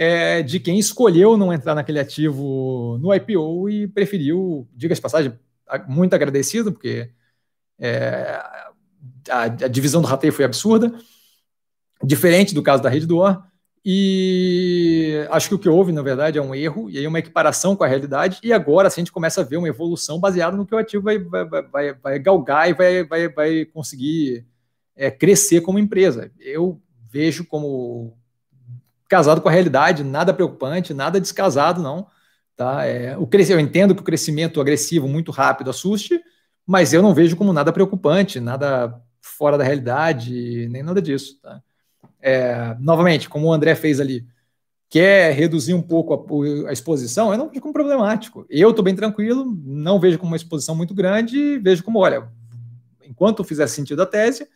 é, 0.00 0.42
de 0.42 0.58
quem 0.58 0.78
escolheu 0.78 1.36
não 1.36 1.52
entrar 1.52 1.74
naquele 1.74 2.00
ativo 2.00 2.96
no 3.02 3.14
IPO 3.14 3.68
e 3.68 3.86
preferiu, 3.86 4.66
diga-se 4.74 4.98
passagem, 4.98 5.38
muito 5.86 6.14
agradecido, 6.14 6.72
porque 6.72 7.10
é, 7.78 8.40
a, 9.28 9.42
a, 9.42 9.48
divisão 9.68 10.00
do 10.00 10.06
rateio 10.06 10.32
foi 10.32 10.46
absurda, 10.46 10.90
diferente 12.02 12.54
do 12.54 12.62
caso 12.62 12.82
da 12.82 12.88
rede 12.88 13.04
do 13.04 13.18
Or. 13.18 13.44
E 13.84 15.26
acho 15.30 15.50
que 15.50 15.54
o 15.54 15.58
que 15.58 15.68
houve, 15.68 15.92
na 15.92 16.00
verdade, 16.00 16.38
é 16.38 16.42
um 16.42 16.54
erro 16.54 16.88
e 16.88 16.96
aí 16.96 17.06
uma 17.06 17.18
equiparação 17.18 17.76
com 17.76 17.84
a 17.84 17.86
realidade. 17.86 18.40
E 18.42 18.54
agora 18.54 18.88
a 18.88 18.90
gente 18.90 19.12
começa 19.12 19.42
a 19.42 19.44
ver 19.44 19.58
uma 19.58 19.68
evolução 19.68 20.18
baseada 20.18 20.56
no 20.56 20.64
que 20.64 20.74
o 20.74 20.78
ativo 20.78 21.04
vai, 21.04 21.18
vai, 21.18 21.44
vai, 21.44 21.92
vai 21.92 22.18
galgar 22.18 22.70
e 22.70 22.72
vai, 22.72 23.04
vai, 23.04 23.28
vai 23.28 23.64
conseguir 23.66 24.46
é, 24.96 25.10
crescer 25.10 25.60
como 25.60 25.78
empresa. 25.78 26.32
Eu 26.38 26.80
vejo 27.10 27.44
como 27.44 28.18
casado 29.10 29.40
com 29.40 29.48
a 29.48 29.52
realidade, 29.52 30.04
nada 30.04 30.32
preocupante, 30.32 30.94
nada 30.94 31.20
descasado, 31.20 31.82
não. 31.82 32.06
Tá? 32.56 32.86
É, 32.86 33.18
o 33.18 33.28
eu 33.48 33.58
entendo 33.58 33.94
que 33.94 34.00
o 34.00 34.04
crescimento 34.04 34.60
agressivo 34.60 35.08
muito 35.08 35.32
rápido 35.32 35.68
assuste, 35.68 36.20
mas 36.64 36.92
eu 36.92 37.02
não 37.02 37.12
vejo 37.12 37.36
como 37.36 37.52
nada 37.52 37.72
preocupante, 37.72 38.38
nada 38.38 39.02
fora 39.20 39.58
da 39.58 39.64
realidade, 39.64 40.68
nem 40.70 40.82
nada 40.82 41.02
disso. 41.02 41.40
Tá? 41.42 41.60
É, 42.22 42.76
novamente, 42.78 43.28
como 43.28 43.48
o 43.48 43.52
André 43.52 43.74
fez 43.74 43.98
ali, 43.98 44.24
quer 44.88 45.34
reduzir 45.34 45.74
um 45.74 45.82
pouco 45.82 46.14
a, 46.14 46.70
a 46.70 46.72
exposição, 46.72 47.32
eu 47.32 47.38
não 47.38 47.48
vejo 47.48 47.60
como 47.60 47.74
problemático. 47.74 48.46
Eu 48.48 48.70
estou 48.70 48.84
bem 48.84 48.94
tranquilo, 48.94 49.44
não 49.64 49.98
vejo 49.98 50.18
como 50.18 50.30
uma 50.30 50.36
exposição 50.36 50.76
muito 50.76 50.94
grande, 50.94 51.58
vejo 51.58 51.82
como, 51.82 51.98
olha, 51.98 52.28
enquanto 53.04 53.42
fizer 53.42 53.66
sentido 53.66 54.02
a 54.02 54.06
tese, 54.06 54.46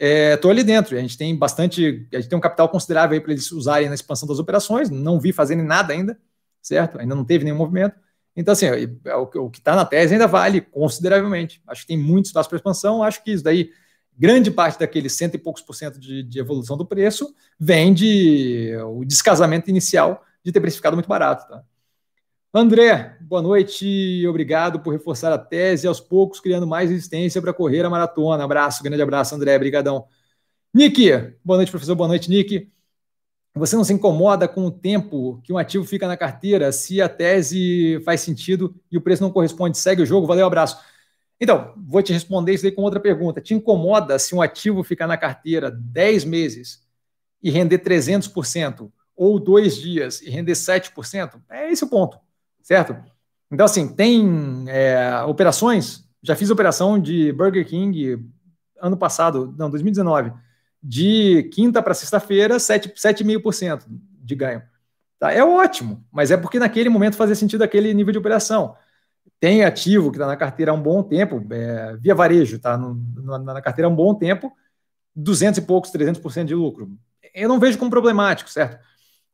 estou 0.00 0.50
é, 0.50 0.54
ali 0.54 0.64
dentro. 0.64 0.96
A 0.96 1.00
gente 1.00 1.18
tem 1.18 1.36
bastante, 1.36 2.08
a 2.12 2.16
gente 2.16 2.28
tem 2.28 2.38
um 2.38 2.40
capital 2.40 2.68
considerável 2.68 3.20
para 3.20 3.32
eles 3.32 3.52
usarem 3.52 3.88
na 3.88 3.94
expansão 3.94 4.26
das 4.26 4.38
operações, 4.38 4.88
não 4.88 5.20
vi 5.20 5.32
fazendo 5.32 5.62
nada 5.62 5.92
ainda, 5.92 6.18
certo? 6.62 6.98
Ainda 6.98 7.14
não 7.14 7.24
teve 7.24 7.44
nenhum 7.44 7.56
movimento. 7.56 7.94
Então, 8.34 8.52
assim, 8.52 8.66
é 8.66 9.14
o 9.14 9.50
que 9.50 9.58
está 9.58 9.74
na 9.74 9.84
tese 9.84 10.14
ainda 10.14 10.26
vale 10.26 10.60
consideravelmente. 10.60 11.60
Acho 11.66 11.82
que 11.82 11.88
tem 11.88 11.98
muito 11.98 12.26
espaço 12.26 12.48
para 12.48 12.56
expansão. 12.56 13.02
Acho 13.02 13.22
que 13.22 13.32
isso 13.32 13.44
daí, 13.44 13.70
grande 14.16 14.50
parte 14.50 14.78
daqueles 14.78 15.12
cento 15.12 15.34
e 15.34 15.38
poucos 15.38 15.62
por 15.62 15.74
cento 15.74 15.98
de, 15.98 16.22
de 16.22 16.38
evolução 16.38 16.76
do 16.76 16.86
preço 16.86 17.34
vem 17.58 17.92
de 17.92 18.72
o 18.86 19.04
descasamento 19.04 19.68
inicial 19.68 20.24
de 20.42 20.52
ter 20.52 20.60
precificado 20.60 20.96
muito 20.96 21.08
barato. 21.08 21.46
Tá? 21.48 21.62
André, 22.52 23.16
boa 23.20 23.40
noite, 23.40 24.26
obrigado 24.26 24.80
por 24.80 24.90
reforçar 24.90 25.32
a 25.32 25.38
tese 25.38 25.86
aos 25.86 26.00
poucos, 26.00 26.40
criando 26.40 26.66
mais 26.66 26.90
resistência 26.90 27.40
para 27.40 27.54
correr 27.54 27.84
a 27.84 27.90
maratona. 27.90 28.42
Abraço, 28.42 28.82
grande 28.82 29.00
abraço, 29.00 29.36
André, 29.36 29.56
brigadão. 29.56 30.08
Nick, 30.74 31.10
boa 31.44 31.58
noite, 31.58 31.70
professor, 31.70 31.94
boa 31.94 32.08
noite, 32.08 32.28
Nick. 32.28 32.68
Você 33.54 33.76
não 33.76 33.84
se 33.84 33.92
incomoda 33.92 34.48
com 34.48 34.66
o 34.66 34.70
tempo 34.70 35.40
que 35.44 35.52
um 35.52 35.58
ativo 35.58 35.84
fica 35.84 36.08
na 36.08 36.16
carteira 36.16 36.72
se 36.72 37.00
a 37.00 37.08
tese 37.08 38.00
faz 38.04 38.20
sentido 38.20 38.74
e 38.90 38.98
o 38.98 39.00
preço 39.00 39.22
não 39.22 39.30
corresponde? 39.30 39.78
Segue 39.78 40.02
o 40.02 40.06
jogo, 40.06 40.26
valeu, 40.26 40.44
abraço. 40.44 40.76
Então, 41.40 41.72
vou 41.76 42.02
te 42.02 42.12
responder 42.12 42.54
isso 42.54 42.66
aí 42.66 42.72
com 42.72 42.82
outra 42.82 42.98
pergunta. 42.98 43.40
Te 43.40 43.54
incomoda 43.54 44.18
se 44.18 44.34
um 44.34 44.42
ativo 44.42 44.82
ficar 44.82 45.06
na 45.06 45.16
carteira 45.16 45.70
10 45.70 46.24
meses 46.24 46.82
e 47.40 47.48
render 47.48 47.78
300%, 47.78 48.90
ou 49.14 49.38
dois 49.38 49.76
dias 49.76 50.20
e 50.20 50.30
render 50.30 50.56
7%? 50.56 51.40
É 51.48 51.70
esse 51.70 51.84
o 51.84 51.88
ponto, 51.88 52.18
certo? 52.62 52.96
Então, 53.50 53.66
assim, 53.66 53.88
tem 53.88 54.64
é, 54.68 55.22
operações, 55.26 56.04
já 56.22 56.36
fiz 56.36 56.50
operação 56.50 56.98
de 56.98 57.32
Burger 57.32 57.66
King 57.66 58.18
ano 58.80 58.96
passado, 58.96 59.54
não, 59.58 59.68
2019, 59.68 60.32
de 60.82 61.50
quinta 61.52 61.82
para 61.82 61.94
sexta-feira, 61.94 62.56
7,5% 62.56 63.84
de 63.88 64.34
ganho. 64.34 64.62
Tá? 65.18 65.32
É 65.32 65.44
ótimo, 65.44 66.04
mas 66.10 66.30
é 66.30 66.36
porque 66.36 66.58
naquele 66.58 66.88
momento 66.88 67.16
fazia 67.16 67.34
sentido 67.34 67.62
aquele 67.62 67.92
nível 67.92 68.12
de 68.12 68.18
operação. 68.18 68.74
Tem 69.38 69.64
ativo 69.64 70.10
que 70.10 70.16
está 70.16 70.26
na 70.26 70.36
carteira 70.36 70.72
há 70.72 70.74
um 70.74 70.82
bom 70.82 71.02
tempo, 71.02 71.44
é, 71.50 71.96
via 71.96 72.14
varejo, 72.14 72.56
está 72.56 72.78
na 72.78 73.60
carteira 73.60 73.88
há 73.88 73.90
um 73.90 73.96
bom 73.96 74.14
tempo, 74.14 74.50
200 75.14 75.58
e 75.58 75.62
poucos, 75.62 75.90
300% 75.90 76.44
de 76.44 76.54
lucro. 76.54 76.90
Eu 77.34 77.48
não 77.48 77.60
vejo 77.60 77.78
como 77.78 77.90
problemático, 77.90 78.50
certo? 78.50 78.82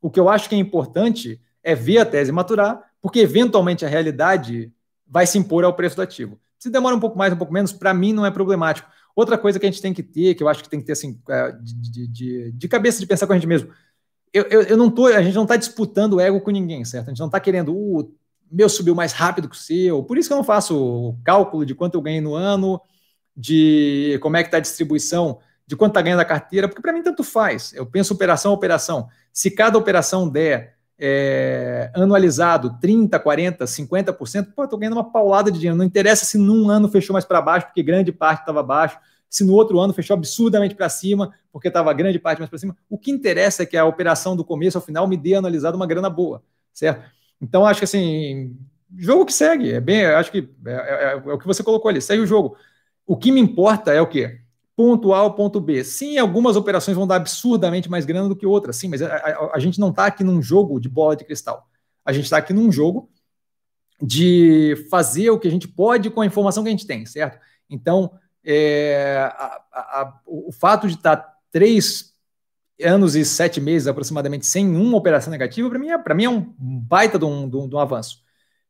O 0.01 0.09
que 0.09 0.19
eu 0.19 0.29
acho 0.29 0.49
que 0.49 0.55
é 0.55 0.57
importante 0.57 1.41
é 1.67 1.75
ver 1.75 1.97
a 1.97 2.05
tese 2.05 2.31
maturar, 2.31 2.81
porque 3.01 3.19
eventualmente 3.19 3.85
a 3.85 3.89
realidade 3.89 4.71
vai 5.05 5.27
se 5.27 5.37
impor 5.37 5.65
ao 5.65 5.73
preço 5.73 5.97
do 5.97 6.01
ativo. 6.01 6.39
Se 6.57 6.69
demora 6.69 6.95
um 6.95 6.99
pouco 6.99 7.17
mais, 7.17 7.33
um 7.33 7.35
pouco 7.35 7.51
menos, 7.51 7.73
para 7.73 7.93
mim 7.93 8.13
não 8.13 8.25
é 8.25 8.31
problemático. 8.31 8.89
Outra 9.13 9.37
coisa 9.37 9.59
que 9.59 9.65
a 9.65 9.69
gente 9.69 9.81
tem 9.81 9.93
que 9.93 10.01
ter, 10.01 10.33
que 10.33 10.41
eu 10.41 10.47
acho 10.47 10.63
que 10.63 10.69
tem 10.69 10.79
que 10.79 10.85
ter 10.85 10.93
assim, 10.93 11.19
é, 11.29 11.51
de, 11.61 12.07
de, 12.07 12.51
de 12.53 12.67
cabeça 12.69 13.01
de 13.01 13.05
pensar 13.05 13.27
com 13.27 13.33
a 13.33 13.35
gente 13.35 13.47
mesmo. 13.47 13.69
Eu, 14.31 14.43
eu, 14.43 14.61
eu 14.61 14.77
não 14.77 14.89
tô, 14.89 15.07
a 15.07 15.21
gente 15.21 15.35
não 15.35 15.43
está 15.43 15.57
disputando 15.57 16.21
ego 16.21 16.39
com 16.39 16.51
ninguém, 16.51 16.85
certo? 16.85 17.07
A 17.07 17.09
gente 17.09 17.19
não 17.19 17.25
está 17.25 17.39
querendo, 17.39 17.75
o 17.75 17.99
uh, 17.99 18.15
meu 18.49 18.69
subiu 18.69 18.95
mais 18.95 19.11
rápido 19.11 19.49
que 19.49 19.55
o 19.57 19.59
seu. 19.59 20.01
Por 20.03 20.17
isso 20.17 20.29
que 20.29 20.33
eu 20.33 20.37
não 20.37 20.43
faço 20.43 21.17
cálculo 21.25 21.65
de 21.65 21.75
quanto 21.75 21.95
eu 21.95 22.01
ganhei 22.01 22.21
no 22.21 22.33
ano, 22.33 22.79
de 23.35 24.17
como 24.21 24.37
é 24.37 24.41
que 24.41 24.47
está 24.47 24.57
a 24.57 24.61
distribuição, 24.61 25.39
de 25.65 25.75
quanto 25.75 25.91
está 25.91 26.01
ganhando 26.01 26.21
a 26.21 26.25
carteira, 26.25 26.69
porque 26.69 26.81
para 26.81 26.93
mim 26.93 27.03
tanto 27.03 27.25
faz. 27.25 27.73
Eu 27.73 27.85
penso 27.85 28.13
operação 28.13 28.51
a 28.51 28.55
operação. 28.55 29.09
Se 29.33 29.51
cada 29.51 29.77
operação 29.77 30.29
der 30.29 30.76
é, 30.99 31.91
anualizado 31.93 32.77
30, 32.81 33.19
40, 33.19 33.65
50%, 33.65 34.53
pô, 34.55 34.67
tô 34.67 34.77
ganhando 34.77 34.93
uma 34.93 35.11
paulada 35.11 35.51
de 35.51 35.59
dinheiro. 35.59 35.77
Não 35.77 35.85
interessa 35.85 36.25
se 36.25 36.37
num 36.37 36.69
ano 36.69 36.89
fechou 36.89 37.13
mais 37.13 37.25
para 37.25 37.41
baixo, 37.41 37.67
porque 37.67 37.83
grande 37.83 38.11
parte 38.11 38.39
estava 38.39 38.63
baixo, 38.63 38.97
se 39.29 39.43
no 39.43 39.53
outro 39.53 39.79
ano 39.79 39.93
fechou 39.93 40.15
absurdamente 40.15 40.73
para 40.75 40.89
cima, 40.89 41.33
porque 41.51 41.67
estava 41.67 41.93
grande 41.93 42.17
parte 42.17 42.39
mais 42.39 42.49
para 42.49 42.59
cima. 42.59 42.75
O 42.89 42.97
que 42.97 43.11
interessa 43.11 43.63
é 43.63 43.65
que 43.65 43.77
a 43.77 43.85
operação 43.85 44.35
do 44.35 44.43
começo 44.43 44.77
ao 44.77 44.83
final 44.83 45.07
me 45.07 45.17
dê 45.17 45.35
analisado 45.35 45.75
uma 45.75 45.85
grana 45.85 46.09
boa, 46.09 46.41
certo? 46.73 47.03
Então, 47.39 47.65
acho 47.65 47.79
que 47.79 47.85
assim, 47.85 48.57
jogo 48.97 49.25
que 49.25 49.33
segue, 49.33 49.73
é 49.73 49.79
bem, 49.79 50.05
acho 50.05 50.31
que 50.31 50.49
é, 50.65 50.71
é, 50.71 51.11
é 51.13 51.33
o 51.33 51.37
que 51.37 51.45
você 51.45 51.63
colocou 51.63 51.89
ali, 51.89 52.01
segue 52.01 52.23
o 52.23 52.27
jogo. 52.27 52.57
O 53.05 53.15
que 53.15 53.31
me 53.31 53.39
importa 53.39 53.93
é 53.93 54.01
o 54.01 54.07
quê? 54.07 54.39
Ponto 54.77 55.11
A 55.11 55.17
ao 55.17 55.33
ponto 55.33 55.59
B. 55.59 55.83
Sim, 55.83 56.19
algumas 56.19 56.55
operações 56.55 56.95
vão 56.95 57.07
dar 57.07 57.15
absurdamente 57.15 57.89
mais 57.89 58.05
grana 58.05 58.29
do 58.29 58.35
que 58.35 58.45
outras, 58.45 58.75
sim, 58.75 58.87
mas 58.87 59.01
a, 59.01 59.07
a, 59.07 59.55
a 59.55 59.59
gente 59.59 59.79
não 59.79 59.89
está 59.89 60.05
aqui 60.05 60.23
num 60.23 60.39
jogo 60.39 60.79
de 60.79 60.87
bola 60.87 61.15
de 61.15 61.25
cristal. 61.25 61.67
A 62.05 62.13
gente 62.13 62.25
está 62.25 62.37
aqui 62.37 62.53
num 62.53 62.71
jogo 62.71 63.09
de 63.99 64.85
fazer 64.91 65.31
o 65.31 65.39
que 65.39 65.47
a 65.47 65.51
gente 65.51 65.67
pode 65.67 66.11
com 66.11 66.21
a 66.21 66.25
informação 66.27 66.61
que 66.61 66.69
a 66.69 66.71
gente 66.71 66.85
tem, 66.85 67.07
certo? 67.07 67.39
Então, 67.67 68.11
é, 68.45 69.31
a, 69.73 70.13
o 70.27 70.51
fato 70.51 70.87
de 70.87 70.93
estar 70.93 71.17
tá 71.17 71.33
três 71.51 72.13
anos 72.79 73.15
e 73.15 73.25
sete 73.25 73.59
meses 73.59 73.87
aproximadamente 73.87 74.45
sem 74.45 74.67
uma 74.67 74.95
operação 74.95 75.31
negativa, 75.31 75.67
para 75.67 75.79
mim, 75.79 75.89
é, 75.89 76.13
mim 76.13 76.23
é 76.25 76.29
um 76.29 76.53
baita 76.59 77.17
de 77.17 77.25
um, 77.25 77.49
de, 77.49 77.57
um, 77.57 77.67
de 77.67 77.75
um 77.75 77.79
avanço. 77.79 78.19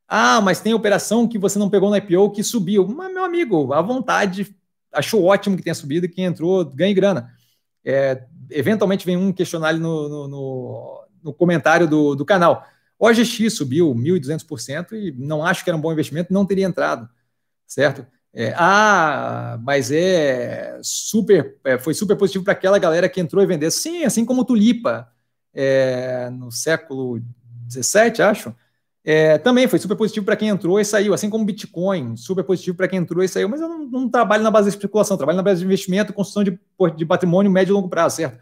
Ah, 0.08 0.40
mas 0.40 0.62
tem 0.62 0.74
operação 0.74 1.28
que 1.28 1.38
você 1.38 1.60
não 1.60 1.70
pegou 1.70 1.90
no 1.90 1.98
IPO 1.98 2.32
que 2.32 2.42
subiu. 2.42 2.88
Mas, 2.88 3.14
meu 3.14 3.26
amigo, 3.26 3.74
à 3.74 3.82
vontade, 3.82 4.56
achou 4.92 5.24
ótimo 5.24 5.58
que 5.58 5.64
tenha 5.64 5.74
subido 5.74 6.06
e 6.06 6.10
quem 6.10 6.26
entrou 6.26 6.66
ganhe 6.66 6.94
grana. 6.94 7.32
É, 7.86 8.24
eventualmente 8.50 9.06
vem 9.06 9.18
um 9.18 9.32
questionário 9.32 9.80
no, 9.80 10.10
no, 10.10 10.28
no, 10.28 11.08
no 11.24 11.34
comentário 11.34 11.88
do, 11.88 12.16
do 12.16 12.26
canal. 12.26 12.66
O 13.00 13.08
OGX 13.08 13.54
subiu 13.54 13.94
1.200% 13.94 14.94
e 14.94 15.12
não 15.12 15.46
acho 15.46 15.64
que 15.64 15.70
era 15.70 15.78
um 15.78 15.82
bom 15.82 15.92
investimento, 15.92 16.34
não 16.34 16.46
teria 16.46 16.66
entrado, 16.66 17.08
certo? 17.66 18.06
É, 18.34 18.54
ah, 18.56 19.58
mas 19.62 19.92
é 19.92 20.80
super, 20.84 21.58
é, 21.64 21.78
foi 21.78 21.94
super 21.94 22.16
positivo 22.16 22.44
para 22.44 22.54
aquela 22.54 22.78
galera 22.78 23.10
que 23.10 23.20
entrou 23.20 23.44
e 23.44 23.48
vendeu. 23.48 23.72
Sim, 23.72 24.04
assim 24.04 24.26
como 24.26 24.46
Tulipa 24.46 25.12
é, 25.54 26.30
no 26.30 26.52
século 26.52 27.20
17, 27.68 28.22
acho, 28.22 28.56
é, 29.10 29.38
também 29.38 29.70
foi 29.70 29.80
super 29.80 29.96
positivo 29.96 30.26
para 30.26 30.36
quem 30.36 30.50
entrou 30.50 30.78
e 30.78 30.84
saiu, 30.84 31.14
assim 31.14 31.30
como 31.30 31.46
Bitcoin, 31.46 32.18
super 32.18 32.44
positivo 32.44 32.76
para 32.76 32.90
quem 32.90 33.00
entrou 33.00 33.24
e 33.24 33.28
saiu, 33.30 33.48
mas 33.48 33.62
eu 33.62 33.70
não, 33.70 33.86
não, 33.86 34.10
trabalho 34.10 34.44
na 34.44 34.52
base 34.52 34.66
da 34.66 34.76
especulação, 34.76 35.16
trabalho 35.16 35.38
na 35.38 35.44
base 35.44 35.62
de 35.62 35.66
investimento, 35.66 36.12
construção 36.12 36.44
de, 36.44 36.60
de 36.94 37.06
patrimônio 37.06 37.50
médio 37.50 37.72
e 37.72 37.76
longo 37.76 37.88
prazo, 37.88 38.18
certo? 38.18 38.38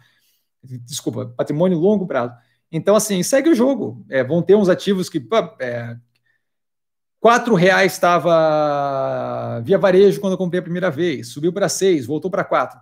Desculpa, 0.63 1.27
patrimônio 1.37 1.77
longo 1.77 2.07
prazo. 2.07 2.33
Então, 2.71 2.95
assim, 2.95 3.21
segue 3.21 3.47
o 3.49 3.53
jogo. 3.53 4.03
É, 4.09 4.23
vão 4.23 4.41
ter 4.41 4.55
uns 4.55 4.67
ativos 4.67 5.07
que. 5.07 5.23
É, 5.59 5.95
quatro 7.19 7.53
reais 7.53 7.93
estava 7.93 9.61
via 9.63 9.77
varejo 9.77 10.19
quando 10.19 10.33
eu 10.33 10.37
comprei 10.37 10.61
a 10.61 10.63
primeira 10.63 10.89
vez, 10.89 11.27
subiu 11.27 11.53
para 11.53 11.69
seis, 11.69 12.07
voltou 12.07 12.31
para 12.31 12.43
quatro 12.43 12.79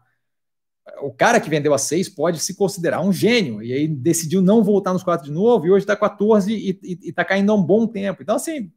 o 1.03 1.11
cara 1.11 1.39
que 1.39 1.49
vendeu 1.49 1.73
a 1.73 1.77
6 1.77 2.09
pode 2.09 2.39
se 2.39 2.55
considerar 2.55 3.01
um 3.01 3.11
gênio, 3.11 3.61
e 3.61 3.73
aí 3.73 3.87
decidiu 3.87 4.41
não 4.41 4.63
voltar 4.63 4.93
nos 4.93 5.03
4 5.03 5.25
de 5.25 5.31
novo, 5.31 5.65
e 5.65 5.71
hoje 5.71 5.83
está 5.83 5.95
14 5.95 6.53
e 6.53 7.09
está 7.09 7.25
caindo 7.25 7.51
há 7.51 7.55
um 7.55 7.63
bom 7.63 7.85
tempo. 7.85 8.21
Então, 8.21 8.35
assim, 8.35 8.71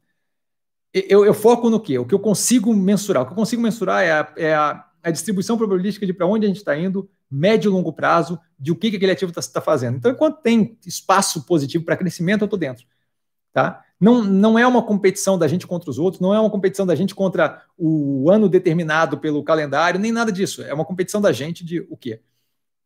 eu, 0.92 1.24
eu, 1.24 1.34
foco 1.34 1.70
no 1.70 1.80
quê? 1.80 1.98
O 1.98 2.06
que 2.06 2.14
eu 2.14 2.18
consigo 2.18 2.74
mensurar. 2.74 3.22
O 3.22 3.26
que 3.26 3.32
eu 3.32 3.36
consigo 3.36 3.62
mensurar 3.62 4.02
é 4.02 4.12
a, 4.12 4.32
é 4.36 4.54
a, 4.54 4.84
a 5.02 5.10
distribuição 5.10 5.56
probabilística 5.56 6.06
de 6.06 6.12
para 6.12 6.26
onde 6.26 6.46
a 6.46 6.48
gente 6.48 6.58
está 6.58 6.76
indo, 6.76 7.08
médio 7.30 7.68
e 7.68 7.72
longo 7.72 7.92
prazo, 7.92 8.38
de 8.58 8.72
o 8.72 8.76
que, 8.76 8.90
que 8.90 8.96
aquele 8.96 9.12
ativo 9.12 9.30
está 9.30 9.42
tá 9.42 9.60
fazendo. 9.60 9.98
Então, 9.98 10.10
enquanto 10.10 10.40
tem 10.40 10.78
espaço 10.84 11.44
positivo 11.44 11.84
para 11.84 11.96
crescimento, 11.96 12.42
eu 12.42 12.46
estou 12.46 12.58
dentro. 12.58 12.84
Tá? 13.52 13.84
Não, 13.98 14.22
não 14.22 14.58
é 14.58 14.66
uma 14.66 14.82
competição 14.82 15.38
da 15.38 15.48
gente 15.48 15.66
contra 15.66 15.88
os 15.88 15.98
outros, 15.98 16.20
não 16.20 16.34
é 16.34 16.38
uma 16.38 16.50
competição 16.50 16.86
da 16.86 16.94
gente 16.94 17.14
contra 17.14 17.62
o 17.78 18.30
ano 18.30 18.48
determinado 18.48 19.18
pelo 19.18 19.42
calendário, 19.42 19.98
nem 19.98 20.12
nada 20.12 20.30
disso. 20.30 20.62
É 20.62 20.74
uma 20.74 20.84
competição 20.84 21.20
da 21.20 21.32
gente 21.32 21.64
de 21.64 21.80
o 21.88 21.96
quê? 21.96 22.20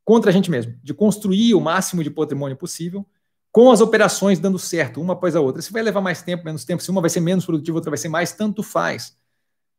Contra 0.04 0.30
a 0.30 0.32
gente 0.32 0.50
mesmo, 0.50 0.74
de 0.82 0.94
construir 0.94 1.54
o 1.54 1.60
máximo 1.60 2.04
de 2.04 2.10
patrimônio 2.10 2.56
possível, 2.56 3.04
com 3.52 3.70
as 3.70 3.80
operações 3.80 4.38
dando 4.38 4.58
certo, 4.58 5.00
uma 5.00 5.14
após 5.14 5.34
a 5.34 5.40
outra. 5.40 5.60
Se 5.60 5.72
vai 5.72 5.82
levar 5.82 6.00
mais 6.00 6.22
tempo, 6.22 6.44
menos 6.44 6.64
tempo, 6.64 6.82
se 6.82 6.90
uma 6.90 7.00
vai 7.00 7.10
ser 7.10 7.20
menos 7.20 7.44
produtiva, 7.44 7.78
outra 7.78 7.90
vai 7.90 7.98
ser 7.98 8.08
mais, 8.08 8.32
tanto 8.32 8.62
faz. 8.62 9.16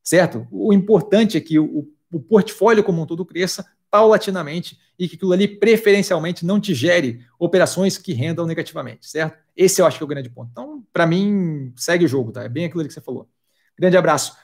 Certo? 0.04 0.46
O 0.52 0.74
importante 0.74 1.38
é 1.38 1.42
que 1.42 1.58
o, 1.58 1.88
o 2.12 2.20
portfólio 2.20 2.84
como 2.84 3.02
um 3.02 3.06
todo 3.06 3.26
cresça 3.26 3.66
paulatinamente 3.90 4.80
e 4.98 5.08
que 5.08 5.16
aquilo 5.16 5.34
ali 5.34 5.48
preferencialmente 5.48 6.46
não 6.46 6.60
te 6.60 6.74
gere 6.74 7.26
operações 7.38 7.98
que 7.98 8.14
rendam 8.14 8.46
negativamente, 8.46 9.10
certo? 9.10 9.38
Esse 9.62 9.80
eu 9.80 9.86
acho 9.86 9.98
que 9.98 10.04
é 10.04 10.06
o 10.06 10.08
grande 10.08 10.28
ponto. 10.28 10.50
Então, 10.52 10.84
para 10.92 11.06
mim, 11.06 11.72
segue 11.76 12.06
o 12.06 12.08
jogo, 12.08 12.32
tá? 12.32 12.44
É 12.44 12.50
bem 12.50 12.66
aquilo 12.66 12.84
que 12.84 12.92
você 12.92 13.00
falou. 13.00 13.30
Grande 13.78 13.96
abraço. 13.96 14.36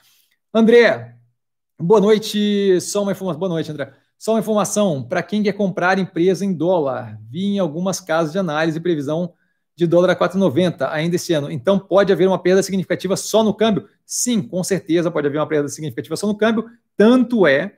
André, 0.54 1.16
boa 1.76 2.00
noite. 2.00 2.80
Só 2.80 3.02
uma 3.02 3.10
informação. 3.10 3.40
Boa 3.40 3.48
noite, 3.48 3.68
André. 3.68 3.92
Só 4.16 4.34
uma 4.34 4.38
informação 4.38 5.02
para 5.02 5.20
quem 5.20 5.42
quer 5.42 5.54
comprar 5.54 5.98
empresa 5.98 6.44
em 6.44 6.54
dólar. 6.54 7.18
Vi 7.28 7.46
em 7.46 7.58
algumas 7.58 8.00
casas 8.00 8.30
de 8.30 8.38
análise 8.38 8.78
e 8.78 8.80
previsão 8.80 9.34
de 9.74 9.88
dólar 9.88 10.10
a 10.10 10.16
4,90 10.16 10.88
ainda 10.88 11.16
esse 11.16 11.32
ano. 11.32 11.50
Então 11.50 11.80
pode 11.80 12.12
haver 12.12 12.28
uma 12.28 12.40
perda 12.40 12.62
significativa 12.62 13.16
só 13.16 13.42
no 13.42 13.52
câmbio? 13.52 13.88
Sim, 14.06 14.40
com 14.40 14.62
certeza 14.62 15.10
pode 15.10 15.26
haver 15.26 15.38
uma 15.38 15.48
perda 15.48 15.68
significativa 15.68 16.14
só 16.14 16.28
no 16.28 16.36
câmbio. 16.36 16.64
Tanto 16.96 17.44
é 17.44 17.76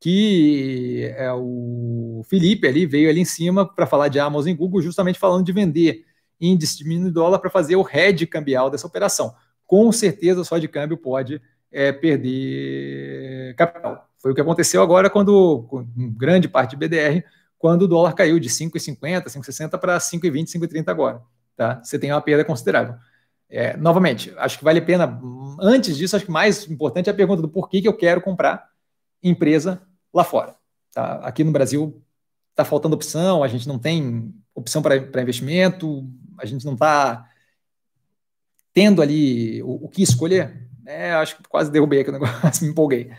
que 0.00 1.12
é, 1.16 1.32
o 1.32 2.24
Felipe 2.28 2.66
ali 2.66 2.84
veio 2.84 3.08
ali 3.08 3.20
em 3.20 3.24
cima 3.24 3.64
para 3.64 3.86
falar 3.86 4.08
de 4.08 4.18
Amazon 4.18 4.50
e 4.50 4.54
Google, 4.54 4.82
justamente 4.82 5.20
falando 5.20 5.44
de 5.44 5.52
vender 5.52 6.09
índice 6.40 6.78
de 6.78 6.84
mínimo 6.84 7.10
dólar 7.10 7.38
para 7.38 7.50
fazer 7.50 7.76
o 7.76 7.86
hedge 7.88 8.26
cambial 8.26 8.70
dessa 8.70 8.86
operação. 8.86 9.34
Com 9.66 9.92
certeza 9.92 10.42
só 10.44 10.58
de 10.58 10.68
câmbio 10.68 10.96
pode 10.96 11.40
é, 11.70 11.92
perder 11.92 13.54
capital. 13.54 14.08
Foi 14.18 14.32
o 14.32 14.34
que 14.34 14.40
aconteceu 14.40 14.82
agora 14.82 15.08
quando, 15.08 15.66
com 15.68 15.84
grande 16.16 16.48
parte 16.48 16.70
de 16.70 16.76
BDR, 16.76 17.24
quando 17.58 17.82
o 17.82 17.88
dólar 17.88 18.14
caiu 18.14 18.38
de 18.38 18.48
5,50, 18.48 19.24
5,60 19.26 19.78
para 19.78 19.98
5,20, 19.98 20.46
5,30 20.46 20.88
agora. 20.88 21.22
Tá? 21.56 21.80
Você 21.82 21.98
tem 21.98 22.10
uma 22.10 22.20
perda 22.20 22.44
considerável. 22.44 22.94
É, 23.48 23.76
novamente, 23.76 24.32
acho 24.38 24.58
que 24.58 24.64
vale 24.64 24.78
a 24.78 24.82
pena. 24.82 25.20
Antes 25.60 25.96
disso, 25.96 26.16
acho 26.16 26.24
que 26.24 26.30
mais 26.30 26.68
importante 26.70 27.08
é 27.08 27.12
a 27.12 27.16
pergunta 27.16 27.42
do 27.42 27.48
porquê 27.48 27.82
que 27.82 27.88
eu 27.88 27.96
quero 27.96 28.20
comprar 28.20 28.68
empresa 29.22 29.82
lá 30.14 30.24
fora. 30.24 30.54
Tá? 30.92 31.16
Aqui 31.16 31.44
no 31.44 31.52
Brasil 31.52 32.02
está 32.50 32.64
faltando 32.64 32.94
opção, 32.94 33.42
a 33.42 33.48
gente 33.48 33.66
não 33.66 33.78
tem 33.78 34.34
opção 34.54 34.82
para 34.82 35.22
investimento, 35.22 36.08
a 36.40 36.46
gente 36.46 36.64
não 36.64 36.74
está 36.74 37.28
tendo 38.72 39.02
ali 39.02 39.62
o, 39.62 39.86
o 39.86 39.88
que 39.88 40.02
escolher. 40.02 40.68
É, 40.86 41.12
acho 41.12 41.36
que 41.36 41.42
quase 41.48 41.70
derrubei 41.70 42.00
aqui 42.00 42.10
o 42.10 42.12
negócio, 42.18 42.64
me 42.64 42.70
empolguei. 42.70 43.10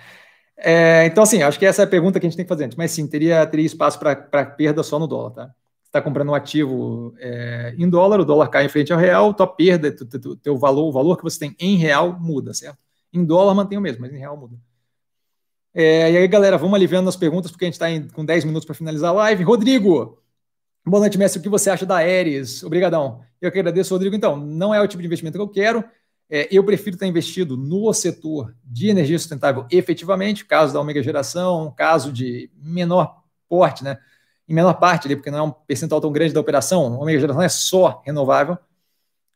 É, 0.58 1.06
então, 1.06 1.24
assim, 1.24 1.42
acho 1.42 1.58
que 1.58 1.66
essa 1.66 1.82
é 1.82 1.86
a 1.86 1.88
pergunta 1.88 2.20
que 2.20 2.26
a 2.26 2.30
gente 2.30 2.38
tem 2.38 2.46
que 2.46 2.50
fazer 2.50 2.66
antes. 2.66 2.78
Mas 2.78 2.92
sim, 2.92 3.08
teria, 3.08 3.46
teria 3.48 3.66
espaço 3.66 4.00
para 4.00 4.46
perda 4.46 4.84
só 4.84 5.00
no 5.00 5.08
dólar, 5.08 5.32
tá? 5.32 5.46
Você 5.46 5.88
está 5.88 6.02
comprando 6.02 6.30
um 6.30 6.36
ativo 6.36 7.14
é, 7.20 7.74
em 7.78 7.90
dólar, 7.90 8.20
o 8.20 8.26
dólar 8.26 8.48
cai 8.50 8.66
em 8.66 8.70
frente 8.70 8.94
ao 8.94 9.00
real, 9.00 9.34
tua 9.34 9.48
perda, 9.48 9.94
teu 10.42 10.58
valor, 10.58 10.88
o 10.88 10.92
valor 10.92 11.18
que 11.18 11.24
você 11.24 11.40
tem 11.40 11.56
em 11.60 11.76
real 11.76 12.18
muda, 12.20 12.54
certo? 12.54 12.78
Em 13.12 13.26
dólar 13.26 13.54
mantém 13.54 13.78
o 13.78 13.82
mesmo, 13.82 14.02
mas 14.02 14.14
em 14.14 14.18
real 14.18 14.38
muda. 14.38 14.56
É, 15.74 16.12
e 16.12 16.18
aí, 16.18 16.28
galera, 16.28 16.58
vamos 16.58 16.76
aliviando 16.76 17.10
as 17.10 17.16
perguntas, 17.16 17.50
porque 17.50 17.66
a 17.66 17.68
gente 17.72 17.82
está 17.82 17.88
com 18.14 18.24
10 18.24 18.46
minutos 18.46 18.66
para 18.66 18.76
finalizar 18.76 19.10
a 19.10 19.14
live. 19.14 19.44
Rodrigo, 19.44 20.21
boa 20.86 21.02
noite, 21.02 21.18
mestre. 21.18 21.40
O 21.40 21.44
que 21.44 21.50
você 21.50 21.70
acha 21.70 21.86
da 21.86 21.98
Ares? 21.98 22.64
Obrigadão. 22.64 23.22
Eu 23.40 23.52
que 23.52 23.60
agradeço, 23.60 23.94
Rodrigo. 23.94 24.16
Então, 24.16 24.38
não 24.38 24.74
é 24.74 24.82
o 24.82 24.88
tipo 24.88 25.02
de 25.02 25.08
investimento 25.08 25.38
que 25.38 25.42
eu 25.42 25.50
quero. 25.50 25.84
É, 26.30 26.48
eu 26.50 26.64
prefiro 26.64 26.96
estar 26.96 27.06
investido 27.06 27.58
no 27.58 27.94
setor 27.94 28.56
de 28.64 28.88
energia 28.88 29.20
sustentável 29.20 29.68
efetivamente, 29.70 30.46
caso 30.46 30.74
da 30.74 30.80
Omega 30.80 31.04
Geração, 31.04 31.74
caso 31.76 32.12
de 32.12 32.50
menor 32.56 33.22
porte, 33.50 33.84
né? 33.84 33.98
Em 34.48 34.54
menor 34.54 34.76
parte 34.76 35.08
ali, 35.08 35.16
porque 35.18 35.30
não 35.30 35.38
é 35.38 35.42
um 35.42 35.52
percentual 35.52 36.00
tão 36.00 36.12
grande 36.12 36.34
da 36.34 36.40
operação, 36.40 36.98
Omega 36.98 37.20
Geração 37.20 37.42
é 37.42 37.50
só 37.50 38.02
renovável. 38.06 38.58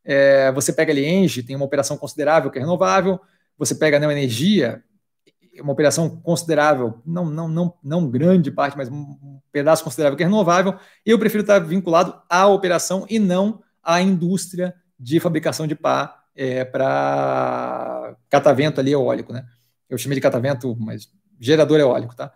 É, 0.06 0.52
você 0.54 0.72
pega 0.72 0.94
ali 0.94 1.06
Engie, 1.06 1.44
tem 1.44 1.56
uma 1.56 1.66
operação 1.66 1.98
considerável 1.98 2.50
que 2.50 2.58
é 2.58 2.62
renovável. 2.62 3.20
Você 3.58 3.76
pega 3.76 3.98
a 3.98 4.00
Neo 4.00 4.12
Energia, 4.12 4.82
uma 5.62 5.74
operação 5.74 6.10
considerável, 6.10 7.02
não, 7.06 7.26
não, 7.26 7.48
não, 7.48 7.74
não 7.84 8.10
grande 8.10 8.52
parte, 8.52 8.78
mas 8.78 8.90
um 8.90 9.40
pedaço 9.52 9.84
considerável 9.84 10.18
que 10.18 10.24
é 10.24 10.26
renovável. 10.26 10.76
Eu 11.06 11.18
prefiro 11.20 11.42
estar 11.42 11.60
vinculado 11.60 12.22
à 12.30 12.48
operação 12.48 13.06
e 13.10 13.20
não 13.20 13.62
à 13.84 14.02
indústria 14.02 14.74
de 15.00 15.20
fabricação 15.20 15.68
de 15.68 15.76
pá 15.76 16.24
é, 16.36 16.66
para 16.66 18.16
catavento 18.30 18.80
ali 18.80 18.92
eólico, 18.92 19.32
né? 19.32 19.46
Eu 19.90 19.98
chamei 19.98 20.16
de 20.16 20.22
catavento, 20.22 20.76
mas 20.80 21.10
gerador 21.40 21.80
eólico, 21.80 22.16
tá? 22.16 22.32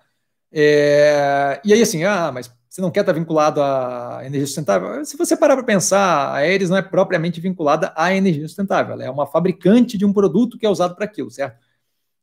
É, 0.51 1.59
e 1.63 1.73
aí, 1.73 1.81
assim, 1.81 2.03
ah, 2.03 2.31
mas 2.31 2.51
você 2.69 2.81
não 2.81 2.91
quer 2.91 3.01
estar 3.01 3.13
vinculado 3.13 3.61
à 3.61 4.19
energia 4.21 4.45
sustentável? 4.45 5.03
Se 5.03 5.17
você 5.17 5.35
parar 5.35 5.55
para 5.55 5.65
pensar, 5.65 6.29
a 6.29 6.35
Aeres 6.35 6.69
não 6.69 6.77
é 6.77 6.81
propriamente 6.81 7.41
vinculada 7.41 7.91
à 7.95 8.13
energia 8.13 8.47
sustentável, 8.47 8.93
ela 8.93 9.03
é 9.03 9.09
uma 9.09 9.27
fabricante 9.27 9.97
de 9.97 10.05
um 10.05 10.13
produto 10.13 10.57
que 10.57 10.65
é 10.65 10.69
usado 10.69 10.95
para 10.95 11.05
aquilo, 11.05 11.31
certo? 11.31 11.57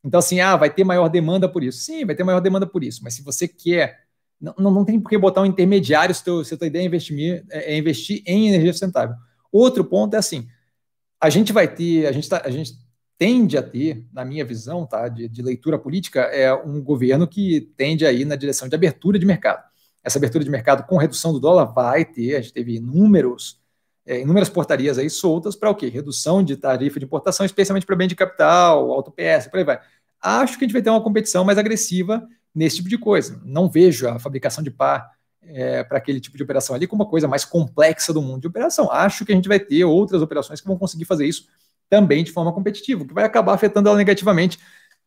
Então, 0.06 0.20
assim, 0.20 0.38
ah, 0.38 0.54
vai 0.54 0.70
ter 0.70 0.84
maior 0.84 1.08
demanda 1.08 1.48
por 1.48 1.64
isso. 1.64 1.80
Sim, 1.80 2.04
vai 2.04 2.14
ter 2.14 2.22
maior 2.22 2.40
demanda 2.40 2.66
por 2.66 2.84
isso, 2.84 3.02
mas 3.02 3.14
se 3.14 3.22
você 3.22 3.48
quer, 3.48 4.06
não, 4.40 4.54
não, 4.70 4.84
tem 4.84 5.00
por 5.00 5.08
que 5.08 5.18
botar 5.18 5.42
um 5.42 5.46
intermediário 5.46 6.14
se, 6.14 6.22
teu, 6.22 6.44
se 6.44 6.54
a 6.54 6.56
tua 6.56 6.68
ideia 6.68 6.84
é 6.84 6.86
investir, 6.86 7.44
é, 7.50 7.74
é 7.74 7.76
investir 7.76 8.22
em 8.24 8.48
energia 8.48 8.72
sustentável. 8.72 9.16
Outro 9.50 9.84
ponto 9.84 10.14
é 10.14 10.18
assim, 10.18 10.46
a 11.20 11.28
gente 11.28 11.52
vai 11.52 11.66
ter, 11.66 12.06
a 12.06 12.12
gente, 12.12 12.28
tá, 12.28 12.40
a 12.44 12.50
gente 12.50 12.74
tende 13.18 13.58
a 13.58 13.62
ter, 13.62 14.04
na 14.12 14.24
minha 14.24 14.44
visão, 14.44 14.86
tá, 14.86 15.08
de, 15.08 15.28
de, 15.28 15.42
leitura 15.42 15.78
política, 15.78 16.20
é 16.20 16.52
um 16.54 16.80
governo 16.82 17.26
que 17.26 17.72
tende 17.76 18.06
a 18.06 18.12
ir 18.12 18.24
na 18.24 18.36
direção 18.36 18.68
de 18.68 18.74
abertura 18.74 19.18
de 19.18 19.26
mercado. 19.26 19.64
Essa 20.04 20.18
abertura 20.18 20.44
de 20.44 20.50
mercado 20.50 20.86
com 20.86 20.96
redução 20.98 21.32
do 21.32 21.40
dólar 21.40 21.64
vai 21.64 22.04
ter, 22.04 22.36
a 22.36 22.40
gente 22.40 22.52
teve 22.52 22.76
inúmeros, 22.76 23.60
é, 24.06 24.20
inúmeras 24.20 24.48
portarias 24.48 24.98
aí 24.98 25.10
soltas 25.10 25.56
para 25.56 25.70
o 25.70 25.74
quê? 25.74 25.88
Redução 25.88 26.44
de 26.44 26.56
tarifa 26.56 27.00
de 27.00 27.06
importação, 27.06 27.44
especialmente 27.44 27.86
para 27.86 27.96
bem 27.96 28.06
de 28.06 28.14
capital, 28.14 28.92
auto 28.92 29.10
PS, 29.10 29.48
por 29.48 29.58
aí 29.58 29.64
vai. 29.64 29.80
Acho 30.20 30.58
que 30.58 30.64
a 30.64 30.66
gente 30.66 30.72
vai 30.72 30.82
ter 30.82 30.90
uma 30.90 31.02
competição 31.02 31.44
mais 31.44 31.58
agressiva 31.58 32.26
nesse 32.54 32.76
tipo 32.76 32.88
de 32.88 32.98
coisa. 32.98 33.40
Não 33.44 33.68
vejo 33.68 34.08
a 34.08 34.18
fabricação 34.18 34.62
de 34.62 34.70
par 34.70 35.10
é, 35.42 35.84
para 35.84 35.98
aquele 35.98 36.20
tipo 36.20 36.36
de 36.36 36.42
operação 36.42 36.74
ali 36.74 36.86
como 36.86 37.02
uma 37.02 37.10
coisa 37.10 37.28
mais 37.28 37.44
complexa 37.44 38.12
do 38.12 38.22
mundo 38.22 38.42
de 38.42 38.48
operação. 38.48 38.90
Acho 38.90 39.24
que 39.24 39.32
a 39.32 39.34
gente 39.34 39.48
vai 39.48 39.60
ter 39.60 39.84
outras 39.84 40.22
operações 40.22 40.60
que 40.60 40.66
vão 40.66 40.78
conseguir 40.78 41.04
fazer 41.04 41.26
isso 41.26 41.46
também 41.88 42.24
de 42.24 42.32
forma 42.32 42.52
competitiva, 42.52 43.04
que 43.04 43.14
vai 43.14 43.24
acabar 43.24 43.54
afetando 43.54 43.88
ela 43.88 43.96
negativamente 43.96 44.58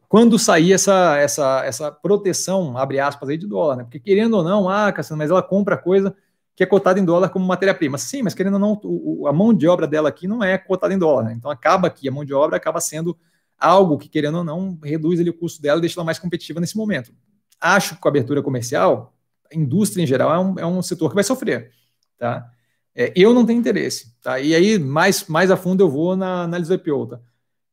quando 0.10 0.40
sair 0.40 0.74
essa, 0.74 1.18
essa, 1.18 1.64
essa 1.64 1.92
proteção, 1.92 2.76
abre 2.76 3.00
aspas, 3.00 3.30
aí 3.30 3.38
de 3.38 3.46
dólar, 3.46 3.76
né? 3.76 3.84
Porque 3.84 4.00
querendo 4.00 4.34
ou 4.38 4.44
não, 4.44 4.68
ah, 4.68 4.92
mas 5.16 5.30
ela 5.30 5.44
compra 5.44 5.78
coisa 5.78 6.16
que 6.56 6.64
é 6.64 6.66
cotada 6.66 7.00
em 7.00 7.06
dólar 7.06 7.30
como 7.30 7.46
matéria-prima. 7.46 7.98
Sim, 8.00 8.24
mas 8.24 8.34
querendo 8.34 8.56
ou 8.56 8.60
não, 8.60 9.28
a 9.28 9.32
mão 9.32 9.54
de 9.54 9.68
obra 9.68 9.88
dela 9.88 10.10
aqui 10.10 10.28
não 10.28 10.44
é 10.44 10.58
cotada 10.58 10.94
em 10.94 10.98
dólar, 10.98 11.26
né? 11.26 11.34
Então 11.34 11.52
acaba 11.52 11.92
que 11.92 12.10
a 12.10 12.12
mão 12.12 12.26
de 12.26 12.34
obra 12.34 12.58
acaba 12.58 12.82
sendo 12.82 13.16
algo 13.60 13.98
que, 13.98 14.08
querendo 14.08 14.38
ou 14.40 14.44
não, 14.44 14.80
reduz 14.84 15.20
ali 15.20 15.30
o 15.30 15.34
custo 15.34 15.62
dela 15.62 15.80
e 15.80 15.82
deixa 15.82 16.00
ela 16.00 16.06
mais 16.06 16.18
competitiva 16.18 16.60
nesse 16.60 16.78
momento. 16.78 17.12
Acho 17.60 17.96
que 17.96 18.02
com 18.02 18.08
a 18.08 18.12
abertura 18.12 18.42
comercial, 18.42 19.14
a 19.52 19.56
indústria 19.56 20.02
em 20.02 20.08
geral 20.08 20.34
é 20.34 20.40
um, 20.40 20.60
é 20.60 20.66
um 20.66 20.82
setor 20.82 21.10
que 21.10 21.16
vai 21.16 21.24
sofrer, 21.24 21.72
tá? 22.18 22.50
É, 22.96 23.12
eu 23.16 23.34
não 23.34 23.46
tenho 23.46 23.60
interesse, 23.60 24.16
tá? 24.22 24.40
E 24.40 24.56
aí, 24.56 24.80
mais, 24.80 25.26
mais 25.28 25.52
a 25.52 25.58
fundo, 25.58 25.82
eu 25.82 25.90
vou 25.90 26.16
na 26.16 26.44
análise 26.44 26.70
do 26.70 26.76
IPO, 26.76 27.08
tá? 27.08 27.20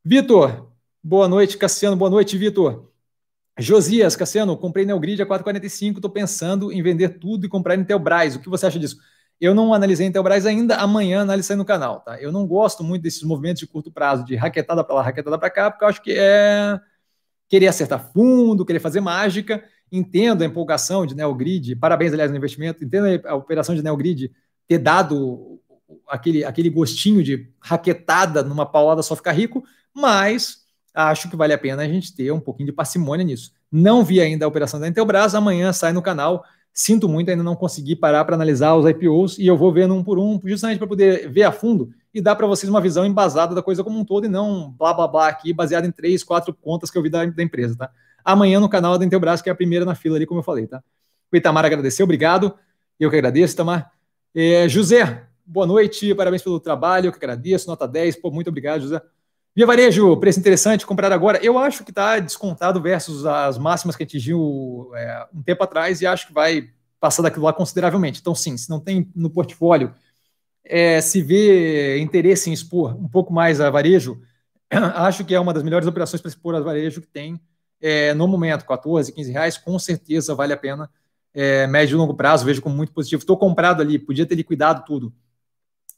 Vitor, 0.03 0.71
boa 1.03 1.27
noite, 1.27 1.57
Cassiano, 1.57 1.95
boa 1.95 2.09
noite, 2.09 2.37
Vitor. 2.37 2.91
Josias, 3.59 4.15
Cassiano, 4.15 4.55
comprei 4.55 4.85
Neogrid 4.85 5.21
a 5.21 5.25
4,45, 5.25 5.95
estou 5.95 6.11
pensando 6.11 6.71
em 6.71 6.81
vender 6.83 7.17
tudo 7.19 7.45
e 7.45 7.49
comprar 7.49 7.75
Intelbras. 7.75 8.35
O 8.35 8.39
que 8.39 8.49
você 8.49 8.67
acha 8.67 8.77
disso? 8.77 8.97
Eu 9.39 9.53
não 9.53 9.73
analisei 9.73 10.07
Intelbras 10.07 10.45
ainda, 10.45 10.77
amanhã 10.77 11.21
analisei 11.21 11.55
no 11.55 11.63
canal, 11.65 11.99
tá? 12.01 12.19
Eu 12.19 12.31
não 12.31 12.47
gosto 12.47 12.83
muito 12.83 13.03
desses 13.03 13.21
movimentos 13.23 13.59
de 13.59 13.67
curto 13.67 13.91
prazo, 13.91 14.25
de 14.25 14.35
raquetada 14.35 14.83
para 14.83 14.95
lá, 14.95 15.01
raquetada 15.03 15.37
para 15.37 15.49
cá, 15.49 15.69
porque 15.69 15.83
eu 15.83 15.89
acho 15.89 16.01
que 16.01 16.15
é 16.17 16.79
querer 17.47 17.67
acertar 17.67 18.11
fundo, 18.11 18.65
querer 18.65 18.79
fazer 18.79 18.99
mágica. 18.99 19.63
Entendo 19.91 20.41
a 20.41 20.45
empolgação 20.45 21.05
de 21.05 21.15
Neogrid, 21.15 21.75
parabéns, 21.75 22.11
aliás, 22.11 22.29
no 22.29 22.35
investimento, 22.35 22.83
entendo 22.83 23.25
a 23.25 23.35
operação 23.35 23.73
de 23.73 23.81
Neogrid 23.81 24.31
ter 24.67 24.79
dado 24.79 25.61
aquele, 26.09 26.43
aquele 26.43 26.69
gostinho 26.69 27.23
de 27.23 27.49
raquetada 27.61 28.43
numa 28.43 28.65
paulada 28.65 29.01
só 29.01 29.15
ficar 29.15 29.31
rico, 29.31 29.63
mas 29.93 30.65
acho 30.93 31.29
que 31.29 31.35
vale 31.35 31.53
a 31.53 31.57
pena 31.57 31.83
a 31.83 31.87
gente 31.87 32.13
ter 32.13 32.31
um 32.31 32.39
pouquinho 32.39 32.67
de 32.67 32.73
parcimônia 32.73 33.25
nisso. 33.25 33.51
Não 33.71 34.03
vi 34.03 34.19
ainda 34.19 34.45
a 34.45 34.47
operação 34.47 34.79
da 34.79 34.87
Intelbras, 34.87 35.35
amanhã 35.35 35.71
sai 35.71 35.93
no 35.93 36.01
canal. 36.01 36.43
Sinto 36.79 37.09
muito, 37.09 37.31
ainda 37.31 37.41
não 37.41 37.55
consegui 37.55 37.95
parar 37.95 38.23
para 38.23 38.35
analisar 38.35 38.75
os 38.75 38.87
IPOs 38.87 39.39
e 39.39 39.47
eu 39.47 39.57
vou 39.57 39.73
vendo 39.73 39.95
um 39.95 40.03
por 40.03 40.19
um, 40.19 40.39
justamente 40.45 40.77
para 40.77 40.85
poder 40.85 41.27
ver 41.27 41.41
a 41.41 41.51
fundo 41.51 41.89
e 42.13 42.21
dar 42.21 42.35
para 42.35 42.45
vocês 42.45 42.69
uma 42.69 42.79
visão 42.79 43.03
embasada 43.03 43.55
da 43.55 43.63
coisa 43.63 43.83
como 43.83 43.97
um 43.97 44.05
todo 44.05 44.27
e 44.27 44.29
não 44.29 44.75
blá 44.77 44.93
blá 44.93 45.07
blá 45.07 45.27
aqui, 45.27 45.51
baseado 45.51 45.85
em 45.85 45.91
três, 45.91 46.23
quatro 46.23 46.53
contas 46.53 46.91
que 46.91 46.97
eu 46.99 47.01
vi 47.01 47.09
da, 47.09 47.25
da 47.25 47.41
empresa, 47.41 47.75
tá? 47.75 47.89
Amanhã 48.23 48.59
no 48.59 48.69
canal 48.69 48.95
da 48.95 49.03
Intelbras, 49.03 49.41
que 49.41 49.49
é 49.49 49.51
a 49.51 49.55
primeira 49.55 49.85
na 49.85 49.95
fila 49.95 50.17
ali, 50.17 50.27
como 50.27 50.41
eu 50.41 50.43
falei, 50.43 50.67
tá? 50.67 50.83
O 51.33 51.35
Itamar 51.35 51.65
agradeceu, 51.65 52.03
obrigado. 52.03 52.53
Eu 52.99 53.09
que 53.09 53.15
agradeço, 53.15 53.55
Itamar. 53.55 53.91
É, 54.35 54.69
José, 54.69 55.25
boa 55.43 55.65
noite, 55.65 56.13
parabéns 56.13 56.43
pelo 56.43 56.59
trabalho, 56.59 57.07
eu 57.07 57.11
que 57.11 57.17
agradeço, 57.17 57.67
nota 57.67 57.87
10, 57.87 58.17
pô, 58.17 58.29
muito 58.29 58.49
obrigado, 58.49 58.81
José. 58.81 59.01
Via 59.57 59.65
Varejo, 59.65 60.15
preço 60.17 60.39
interessante, 60.39 60.85
comprar 60.85 61.11
agora. 61.11 61.43
Eu 61.43 61.57
acho 61.57 61.83
que 61.83 61.89
está 61.89 62.19
descontado 62.19 62.79
versus 62.79 63.25
as 63.25 63.57
máximas 63.57 63.95
que 63.95 64.03
atingiu 64.03 64.91
é, 64.93 65.25
um 65.33 65.41
tempo 65.41 65.63
atrás 65.63 65.99
e 65.99 66.05
acho 66.05 66.27
que 66.27 66.33
vai 66.33 66.69
passar 66.99 67.23
daquilo 67.23 67.45
lá 67.45 67.51
consideravelmente. 67.51 68.19
Então, 68.21 68.35
sim, 68.35 68.55
se 68.55 68.69
não 68.69 68.79
tem 68.79 69.11
no 69.15 69.31
portfólio, 69.31 69.95
é, 70.63 71.01
se 71.01 71.23
vê 71.23 71.97
interesse 71.97 72.51
em 72.51 72.53
expor 72.53 72.95
um 73.03 73.07
pouco 73.07 73.33
mais 73.33 73.59
a 73.59 73.67
varejo, 73.71 74.21
acho 74.69 75.25
que 75.25 75.33
é 75.33 75.39
uma 75.39 75.55
das 75.55 75.63
melhores 75.63 75.87
operações 75.87 76.21
para 76.21 76.29
expor 76.29 76.53
a 76.53 76.59
varejo 76.59 77.01
que 77.01 77.07
tem 77.07 77.41
é, 77.81 78.13
no 78.13 78.27
momento, 78.27 78.63
14, 78.63 79.11
15 79.11 79.31
reais, 79.31 79.57
com 79.57 79.79
certeza 79.79 80.35
vale 80.35 80.53
a 80.53 80.57
pena. 80.57 80.87
É, 81.33 81.65
médio 81.65 81.95
e 81.95 81.97
longo 81.97 82.13
prazo, 82.13 82.45
vejo 82.45 82.61
como 82.61 82.75
muito 82.75 82.93
positivo. 82.93 83.21
Estou 83.23 83.35
comprado 83.35 83.81
ali, 83.81 83.97
podia 83.97 84.27
ter 84.27 84.35
liquidado 84.35 84.85
tudo 84.85 85.11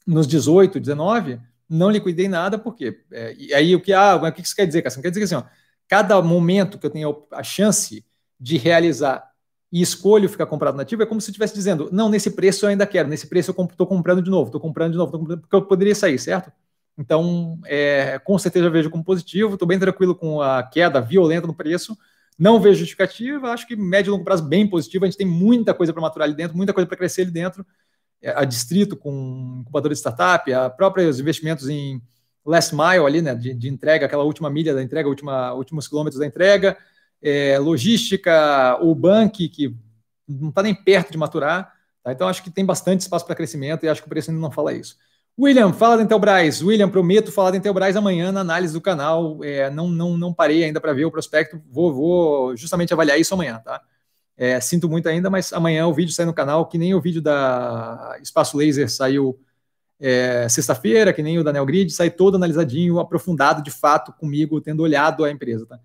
nos 0.06 0.26
18, 0.26 0.80
19 0.80 1.38
não 1.70 1.88
liquidei 1.88 2.28
nada, 2.28 2.58
por 2.58 2.74
quê? 2.74 3.00
É, 3.12 3.34
e 3.38 3.54
aí 3.54 3.76
o 3.76 3.80
que, 3.80 3.92
ah, 3.92 4.16
o 4.16 4.32
que 4.32 4.42
isso 4.42 4.56
quer 4.56 4.66
dizer, 4.66 4.82
Cassiano? 4.82 5.02
Quer 5.02 5.10
dizer 5.10 5.20
que 5.20 5.24
assim, 5.24 5.36
ó, 5.36 5.44
cada 5.86 6.20
momento 6.20 6.78
que 6.78 6.86
eu 6.86 6.90
tenho 6.90 7.26
a 7.30 7.42
chance 7.44 8.04
de 8.38 8.58
realizar 8.58 9.30
e 9.72 9.80
escolho 9.80 10.28
ficar 10.28 10.46
comprado 10.46 10.76
nativo, 10.76 11.02
é 11.02 11.06
como 11.06 11.20
se 11.20 11.30
estivesse 11.30 11.54
dizendo, 11.54 11.88
não, 11.92 12.08
nesse 12.08 12.32
preço 12.32 12.64
eu 12.64 12.70
ainda 12.70 12.86
quero, 12.86 13.08
nesse 13.08 13.28
preço 13.28 13.54
eu 13.56 13.64
estou 13.64 13.86
comprando 13.86 14.20
de 14.20 14.30
novo, 14.30 14.46
estou 14.46 14.60
comprando 14.60 14.92
de 14.92 14.98
novo, 14.98 15.12
comprando, 15.12 15.40
porque 15.42 15.54
eu 15.54 15.62
poderia 15.62 15.94
sair, 15.94 16.18
certo? 16.18 16.50
Então, 16.98 17.60
é, 17.64 18.18
com 18.18 18.36
certeza 18.36 18.68
vejo 18.68 18.90
como 18.90 19.04
positivo, 19.04 19.54
estou 19.54 19.68
bem 19.68 19.78
tranquilo 19.78 20.14
com 20.14 20.42
a 20.42 20.62
queda 20.62 21.00
violenta 21.00 21.46
no 21.46 21.54
preço, 21.54 21.96
não 22.36 22.60
vejo 22.60 22.80
justificativa, 22.80 23.52
acho 23.52 23.66
que 23.66 23.76
médio 23.76 24.10
e 24.10 24.12
longo 24.12 24.24
prazo 24.24 24.42
bem 24.42 24.66
positivo, 24.66 25.04
a 25.04 25.08
gente 25.08 25.16
tem 25.18 25.26
muita 25.26 25.72
coisa 25.72 25.92
para 25.92 26.02
maturar 26.02 26.26
ali 26.26 26.34
dentro, 26.34 26.56
muita 26.56 26.72
coisa 26.72 26.86
para 26.86 26.96
crescer 26.96 27.22
ali 27.22 27.30
dentro, 27.30 27.64
a 28.24 28.44
Distrito 28.44 28.96
com 28.96 29.58
incubador 29.60 29.90
de 29.92 29.98
startup, 29.98 30.52
a 30.52 30.68
próprios 30.68 31.18
investimentos 31.18 31.68
em 31.68 32.02
last 32.44 32.74
mile 32.74 33.04
ali, 33.06 33.22
né, 33.22 33.34
de, 33.34 33.54
de 33.54 33.68
entrega, 33.68 34.06
aquela 34.06 34.24
última 34.24 34.50
milha 34.50 34.74
da 34.74 34.82
entrega, 34.82 35.08
última, 35.08 35.52
últimos 35.54 35.86
quilômetros 35.86 36.18
da 36.20 36.26
entrega, 36.26 36.76
é, 37.22 37.58
logística, 37.58 38.78
o 38.82 38.94
bank, 38.94 39.48
que 39.48 39.74
não 40.28 40.48
está 40.48 40.62
nem 40.62 40.74
perto 40.74 41.12
de 41.12 41.18
maturar. 41.18 41.72
Tá? 42.02 42.12
Então, 42.12 42.28
acho 42.28 42.42
que 42.42 42.50
tem 42.50 42.64
bastante 42.64 43.00
espaço 43.00 43.26
para 43.26 43.34
crescimento 43.34 43.84
e 43.84 43.88
acho 43.88 44.00
que 44.00 44.06
o 44.06 44.10
preço 44.10 44.30
ainda 44.30 44.40
não 44.40 44.50
fala 44.50 44.72
isso. 44.72 44.96
William, 45.38 45.72
fala 45.72 45.96
da 45.96 46.02
Intelbras. 46.02 46.62
William, 46.62 46.88
prometo 46.88 47.32
falar 47.32 47.50
da 47.50 47.56
Intelbras 47.56 47.96
amanhã 47.96 48.30
na 48.30 48.40
análise 48.40 48.72
do 48.72 48.80
canal. 48.80 49.42
É, 49.42 49.70
não, 49.70 49.88
não, 49.88 50.16
não 50.16 50.34
parei 50.34 50.64
ainda 50.64 50.80
para 50.80 50.92
ver 50.92 51.06
o 51.06 51.10
prospecto. 51.10 51.60
Vou, 51.70 51.92
vou 51.92 52.56
justamente 52.56 52.92
avaliar 52.92 53.18
isso 53.18 53.32
amanhã, 53.32 53.58
tá? 53.64 53.80
É, 54.42 54.58
sinto 54.60 54.88
muito 54.88 55.06
ainda, 55.06 55.28
mas 55.28 55.52
amanhã 55.52 55.86
o 55.86 55.92
vídeo 55.92 56.14
sai 56.14 56.24
no 56.24 56.32
canal, 56.32 56.66
que 56.66 56.78
nem 56.78 56.94
o 56.94 57.00
vídeo 57.00 57.20
da 57.20 58.16
Espaço 58.22 58.56
Laser 58.56 58.90
saiu 58.90 59.38
é, 60.00 60.48
sexta-feira, 60.48 61.12
que 61.12 61.22
nem 61.22 61.38
o 61.38 61.44
da 61.44 61.52
Grid, 61.62 61.90
sai 61.90 62.10
todo 62.10 62.36
analisadinho, 62.36 62.98
aprofundado 62.98 63.62
de 63.62 63.70
fato 63.70 64.12
comigo, 64.14 64.60
tendo 64.60 64.82
olhado 64.82 65.24
a 65.24 65.30
empresa, 65.30 65.66
tá? 65.66 65.78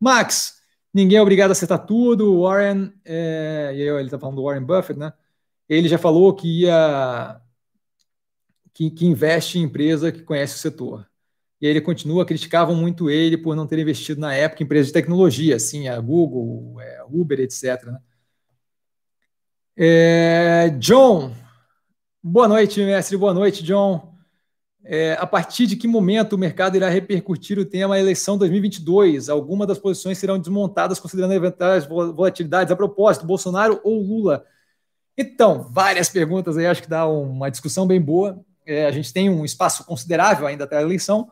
Max, 0.00 0.62
Ninguém 0.92 1.16
é 1.18 1.22
obrigado 1.22 1.50
a 1.50 1.52
acertar 1.52 1.86
tudo. 1.86 2.42
Warren, 2.42 2.92
é, 3.04 3.72
e 3.74 3.82
aí 3.82 3.88
ele 3.88 4.04
está 4.04 4.18
falando 4.18 4.36
do 4.36 4.44
Warren 4.44 4.64
Buffett, 4.64 4.98
né? 4.98 5.12
Ele 5.68 5.88
já 5.88 5.96
falou 5.98 6.34
que 6.34 6.62
ia 6.62 7.40
que, 8.74 8.90
que, 8.90 9.06
investe 9.06 9.58
em 9.58 9.62
empresa 9.62 10.12
que 10.12 10.22
conhece 10.22 10.56
o 10.56 10.58
setor. 10.58 11.06
E 11.62 11.66
ele 11.68 11.80
continua, 11.80 12.26
criticavam 12.26 12.74
muito 12.74 13.08
ele 13.08 13.38
por 13.38 13.54
não 13.54 13.68
ter 13.68 13.78
investido 13.78 14.20
na 14.20 14.34
época 14.34 14.60
em 14.60 14.66
empresas 14.66 14.88
de 14.88 14.92
tecnologia, 14.92 15.54
assim, 15.54 15.86
a 15.86 16.00
Google, 16.00 16.80
é, 16.80 17.04
Uber, 17.08 17.38
etc. 17.38 17.84
Né? 17.84 18.00
É, 19.76 20.70
John, 20.80 21.32
boa 22.20 22.48
noite, 22.48 22.80
mestre, 22.80 23.16
boa 23.16 23.32
noite, 23.32 23.62
John. 23.62 24.12
É, 24.84 25.12
a 25.20 25.24
partir 25.24 25.68
de 25.68 25.76
que 25.76 25.86
momento 25.86 26.32
o 26.32 26.38
mercado 26.38 26.76
irá 26.76 26.88
repercutir 26.88 27.60
o 27.60 27.64
tema 27.64 27.96
eleição 27.96 28.36
2022? 28.36 29.28
Algumas 29.28 29.68
das 29.68 29.78
posições 29.78 30.18
serão 30.18 30.40
desmontadas 30.40 30.98
considerando 30.98 31.32
eventuais 31.32 31.86
volatilidades. 31.86 32.72
A 32.72 32.76
propósito, 32.76 33.24
Bolsonaro 33.24 33.80
ou 33.84 34.02
Lula? 34.02 34.44
Então, 35.16 35.68
várias 35.70 36.08
perguntas 36.08 36.56
aí, 36.56 36.66
acho 36.66 36.82
que 36.82 36.90
dá 36.90 37.06
uma 37.06 37.48
discussão 37.48 37.86
bem 37.86 38.00
boa. 38.00 38.44
É, 38.66 38.84
a 38.84 38.90
gente 38.90 39.12
tem 39.12 39.30
um 39.30 39.44
espaço 39.44 39.84
considerável 39.84 40.48
ainda 40.48 40.64
até 40.64 40.78
a 40.78 40.82
eleição. 40.82 41.30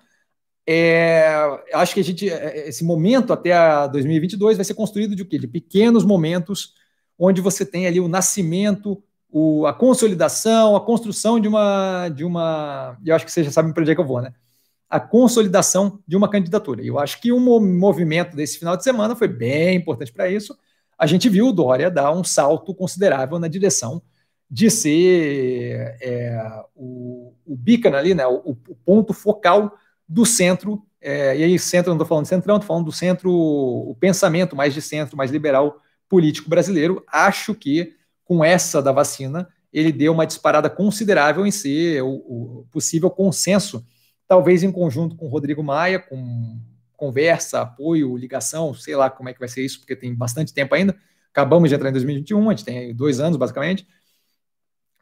É, 0.66 1.34
acho 1.74 1.94
que 1.94 2.00
a 2.00 2.04
gente, 2.04 2.28
é, 2.28 2.68
esse 2.68 2.84
momento 2.84 3.32
até 3.32 3.52
a 3.52 3.86
2022 3.86 4.56
vai 4.56 4.64
ser 4.64 4.74
construído 4.74 5.16
de 5.16 5.24
quê? 5.24 5.38
De 5.38 5.48
pequenos 5.48 6.04
momentos 6.04 6.74
onde 7.18 7.40
você 7.40 7.66
tem 7.66 7.86
ali 7.86 8.00
o 8.00 8.08
nascimento, 8.08 9.02
o, 9.30 9.66
a 9.66 9.72
consolidação, 9.72 10.74
a 10.74 10.80
construção 10.80 11.38
de 11.38 11.46
uma, 11.46 12.08
de 12.08 12.24
uma. 12.24 12.98
Eu 13.04 13.14
acho 13.14 13.24
que 13.24 13.32
vocês 13.32 13.46
já 13.46 13.52
sabem 13.52 13.72
para 13.72 13.82
onde 13.82 13.90
é 13.90 13.94
que 13.94 14.00
eu 14.00 14.06
vou, 14.06 14.20
né? 14.20 14.32
A 14.88 14.98
consolidação 14.98 16.00
de 16.06 16.16
uma 16.16 16.28
candidatura. 16.28 16.82
E 16.82 16.88
eu 16.88 16.98
acho 16.98 17.20
que 17.20 17.30
o 17.30 17.38
movimento 17.38 18.34
desse 18.34 18.58
final 18.58 18.76
de 18.76 18.82
semana 18.82 19.14
foi 19.14 19.28
bem 19.28 19.76
importante 19.76 20.12
para 20.12 20.28
isso. 20.28 20.56
A 20.98 21.06
gente 21.06 21.28
viu 21.28 21.48
o 21.48 21.52
Dória 21.52 21.90
dar 21.90 22.12
um 22.12 22.24
salto 22.24 22.74
considerável 22.74 23.38
na 23.38 23.48
direção 23.48 24.02
de 24.50 24.68
ser 24.68 25.96
é, 26.00 26.64
o, 26.74 27.32
o 27.46 27.56
beacon 27.56 27.94
ali, 27.94 28.14
né? 28.14 28.26
O, 28.26 28.50
o 28.50 28.74
ponto 28.84 29.12
focal 29.12 29.72
do 30.10 30.26
centro. 30.26 30.84
É, 31.00 31.38
e 31.38 31.44
aí, 31.44 31.58
centro, 31.58 31.90
não 31.90 31.96
estou 31.96 32.06
falando 32.06 32.24
de 32.24 32.30
centrão, 32.30 32.56
estou 32.56 32.66
falando 32.66 32.86
do 32.86 32.92
centro, 32.92 33.30
o 33.32 33.96
pensamento 33.98 34.56
mais 34.56 34.74
de 34.74 34.82
centro, 34.82 35.16
mais 35.16 35.30
liberal 35.30 35.80
político 36.08 36.50
brasileiro. 36.50 37.02
Acho 37.06 37.54
que 37.54 37.94
com 38.24 38.44
essa 38.44 38.82
da 38.82 38.90
vacina, 38.90 39.48
ele 39.72 39.92
deu 39.92 40.12
uma 40.12 40.26
disparada 40.26 40.68
considerável 40.68 41.46
em 41.46 41.50
ser 41.50 42.02
o, 42.02 42.08
o 42.08 42.66
possível 42.70 43.08
consenso, 43.08 43.86
talvez 44.26 44.62
em 44.62 44.72
conjunto 44.72 45.14
com 45.14 45.28
Rodrigo 45.28 45.62
Maia, 45.62 46.00
com 46.00 46.60
conversa, 46.96 47.62
apoio, 47.62 48.16
ligação, 48.16 48.74
sei 48.74 48.94
lá 48.94 49.08
como 49.08 49.28
é 49.28 49.32
que 49.32 49.38
vai 49.38 49.48
ser 49.48 49.64
isso, 49.64 49.78
porque 49.78 49.96
tem 49.96 50.14
bastante 50.14 50.52
tempo 50.52 50.74
ainda. 50.74 50.94
Acabamos 51.30 51.70
de 51.70 51.74
entrar 51.76 51.88
em 51.88 51.92
2021, 51.92 52.50
a 52.50 52.52
gente 52.52 52.64
tem 52.64 52.94
dois 52.94 53.20
anos, 53.20 53.38
basicamente. 53.38 53.86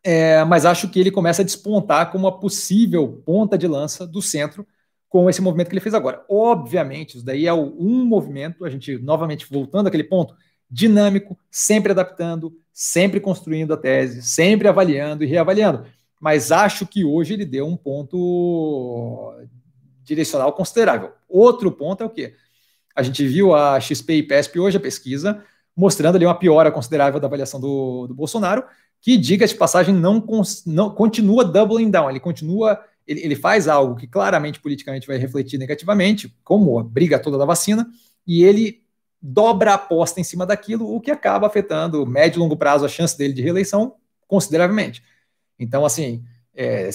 É, 0.05 0.45
mas 0.45 0.65
acho 0.65 0.89
que 0.89 1.01
ele 1.01 1.11
começa 1.11 1.43
a 1.43 1.45
despontar 1.45 2.13
como 2.13 2.27
uma 2.27 2.39
possível 2.39 3.23
ponta 3.27 3.59
de 3.59 3.67
lança 3.67 4.07
do 4.07 4.23
centro 4.23 4.67
com 5.09 5.29
esse 5.29 5.41
movimento 5.41 5.69
que 5.69 5.75
ele 5.75 5.81
fez 5.81 5.95
agora. 5.95 6.25
Obviamente, 6.29 7.17
isso 7.17 7.25
daí 7.25 7.47
é 7.47 7.53
um 7.53 8.05
movimento, 8.05 8.65
a 8.65 8.71
gente, 8.71 8.99
novamente, 8.99 9.47
voltando 9.51 9.87
àquele 9.87 10.05
ponto, 10.05 10.35
dinâmico, 10.71 11.39
sempre 11.51 11.93
adaptando, 11.93 12.53
sempre 12.73 13.21
construindo 13.21 13.73
a 13.73 13.77
tese, 13.77 14.23
sempre 14.23 14.69
avaliando 14.69 15.25
e 15.25 15.27
reavaliando. 15.27 15.87
Mas 16.21 16.53
acho 16.53 16.87
que 16.87 17.05
hoje 17.05 17.35
ele 17.35 17.45
deu 17.45 17.67
um 17.67 17.77
ponto 17.77 19.35
direcional 20.05 20.53
considerável. 20.53 21.13
Outro 21.29 21.71
ponto 21.73 22.03
é 22.03 22.07
o 22.07 22.11
quê? 22.11 22.35
A 22.95 23.03
gente 23.03 23.27
viu 23.27 23.55
a 23.55 23.79
XP 23.81 24.15
e 24.15 24.23
PESP 24.23 24.59
hoje, 24.59 24.77
a 24.77 24.81
pesquisa, 24.81 25.43
mostrando 25.77 26.17
ali 26.17 26.27
uma 26.27 26.39
piora 26.39 26.73
considerável 26.73 27.21
da 27.21 27.29
avaliação 27.29 27.61
do, 27.61 28.09
do 28.09 28.15
Bolsonaro, 28.15 28.65
que, 29.01 29.17
diga 29.17 29.47
de 29.47 29.55
passagem, 29.55 29.95
não, 29.95 30.25
não 30.67 30.91
continua 30.91 31.45
doubling 31.45 31.91
down, 31.91 32.11
ele 32.11 32.19
continua, 32.19 32.81
ele, 33.09 33.25
ele 33.25 33.35
faz 33.35 33.67
algo 33.67 33.97
que 33.97 34.07
claramente 34.07 34.61
politicamente 34.61 35.07
vai 35.07 35.17
refletir 35.17 35.59
negativamente, 35.59 36.33
como 36.45 36.79
a 36.79 36.85
briga 36.85 37.19
toda 37.19 37.39
da 37.39 37.47
vacina, 37.47 37.89
e 38.27 38.45
ele 38.45 38.83
dobra 39.21 39.73
a 39.73 39.75
aposta 39.75 40.21
em 40.21 40.25
cima 40.25 40.45
daquilo, 40.45 40.95
o 40.95 41.01
que 41.01 41.11
acaba 41.11 41.47
afetando 41.47 42.07
médio 42.07 42.39
e 42.39 42.41
longo 42.41 42.57
prazo 42.57 42.85
a 42.85 42.89
chance 42.89 43.17
dele 43.17 43.33
de 43.33 43.43
reeleição 43.43 43.95
consideravelmente. 44.29 45.03
Então, 45.59 45.85
assim, 45.85 46.23
é, 46.55 46.91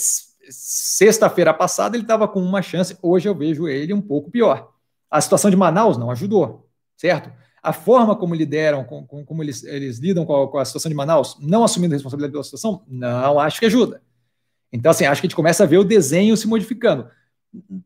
sexta-feira 0.49 1.53
passada 1.53 1.97
ele 1.97 2.03
estava 2.03 2.27
com 2.27 2.39
uma 2.39 2.61
chance, 2.61 2.95
hoje 3.01 3.27
eu 3.27 3.35
vejo 3.35 3.67
ele 3.67 3.91
um 3.91 4.01
pouco 4.01 4.29
pior. 4.29 4.71
A 5.09 5.19
situação 5.19 5.49
de 5.49 5.57
Manaus 5.57 5.97
não 5.97 6.11
ajudou, 6.11 6.69
certo? 6.95 7.31
A 7.61 7.73
forma 7.73 8.15
como 8.15 8.35
lideram, 8.35 8.83
com, 8.83 9.05
com, 9.05 9.25
como 9.25 9.41
eles, 9.41 9.63
eles 9.63 9.97
lidam 9.97 10.25
com 10.25 10.43
a, 10.43 10.47
com 10.47 10.57
a, 10.57 10.65
situação 10.65 10.89
de 10.89 10.95
Manaus, 10.95 11.37
não 11.41 11.63
assumindo 11.63 11.93
responsabilidade 11.93 12.33
pela 12.33 12.43
situação, 12.43 12.83
não 12.87 13.39
acho 13.39 13.59
que 13.59 13.65
ajuda. 13.65 14.01
Então, 14.73 14.89
assim, 14.89 15.05
acho 15.05 15.21
que 15.21 15.27
a 15.27 15.29
gente 15.29 15.35
começa 15.35 15.63
a 15.63 15.67
ver 15.67 15.77
o 15.77 15.83
desenho 15.83 16.35
se 16.35 16.47
modificando. 16.47 17.07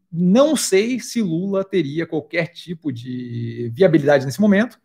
Não 0.10 0.56
sei 0.56 1.02
se 1.02 1.22
Lula 1.22 1.66
teria 1.66 2.08
qualquer 2.08 2.48
tipo 2.48 2.94
de 2.94 3.70
viabilidade 3.76 4.26
nesse 4.26 4.40
momento. 4.40 4.80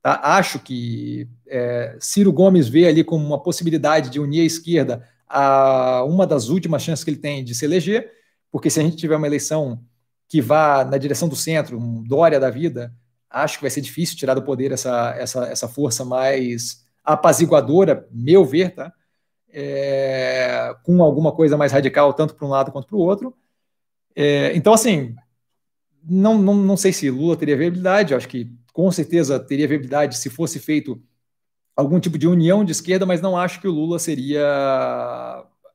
Tá? 0.00 0.20
Acho 0.22 0.60
que 0.60 1.28
é, 1.48 1.98
Ciro 2.00 2.32
Gomes 2.32 2.68
vê 2.68 2.86
ali 2.86 3.02
como 3.02 3.26
uma 3.26 3.42
possibilidade 3.42 4.08
de 4.08 4.20
unir 4.20 4.42
a 4.42 4.44
esquerda 4.44 5.04
a 5.26 6.04
uma 6.04 6.24
das 6.24 6.48
últimas 6.48 6.82
chances 6.82 7.04
que 7.04 7.10
ele 7.10 7.18
tem 7.18 7.44
de 7.44 7.54
se 7.54 7.64
eleger, 7.64 8.10
porque 8.50 8.70
se 8.70 8.78
a 8.78 8.82
gente 8.82 8.96
tiver 8.96 9.16
uma 9.16 9.26
eleição 9.26 9.82
que 10.28 10.40
vá 10.40 10.84
na 10.84 10.96
direção 10.96 11.28
do 11.28 11.34
centro, 11.36 11.76
um 11.78 12.02
Dória 12.04 12.38
da 12.38 12.50
vida, 12.50 12.94
acho 13.28 13.56
que 13.56 13.62
vai 13.62 13.70
ser 13.70 13.80
difícil 13.80 14.16
tirar 14.16 14.34
do 14.34 14.42
poder 14.42 14.70
essa, 14.70 15.14
essa, 15.18 15.44
essa 15.46 15.68
força 15.68 16.04
mais 16.04 16.86
apaziguadora, 17.04 18.06
meu 18.12 18.44
ver, 18.44 18.74
tá? 18.74 18.92
É, 19.50 20.74
com 20.82 21.02
alguma 21.02 21.32
coisa 21.32 21.56
mais 21.56 21.72
radical, 21.72 22.12
tanto 22.12 22.34
para 22.34 22.46
um 22.46 22.50
lado 22.50 22.70
quanto 22.70 22.86
para 22.86 22.96
o 22.96 23.00
outro. 23.00 23.34
É, 24.14 24.54
então, 24.54 24.72
assim, 24.72 25.14
não, 26.02 26.38
não, 26.38 26.54
não 26.54 26.76
sei 26.76 26.92
se 26.92 27.10
Lula 27.10 27.36
teria 27.36 27.56
viabilidade, 27.56 28.14
acho 28.14 28.28
que 28.28 28.50
com 28.72 28.90
certeza 28.90 29.40
teria 29.40 29.68
viabilidade 29.68 30.18
se 30.18 30.30
fosse 30.30 30.58
feito 30.58 31.02
algum 31.76 32.00
tipo 32.00 32.18
de 32.18 32.26
união 32.26 32.64
de 32.64 32.72
esquerda, 32.72 33.06
mas 33.06 33.20
não 33.20 33.36
acho 33.36 33.60
que 33.60 33.68
o 33.68 33.72
Lula 33.72 33.98
seria 33.98 34.42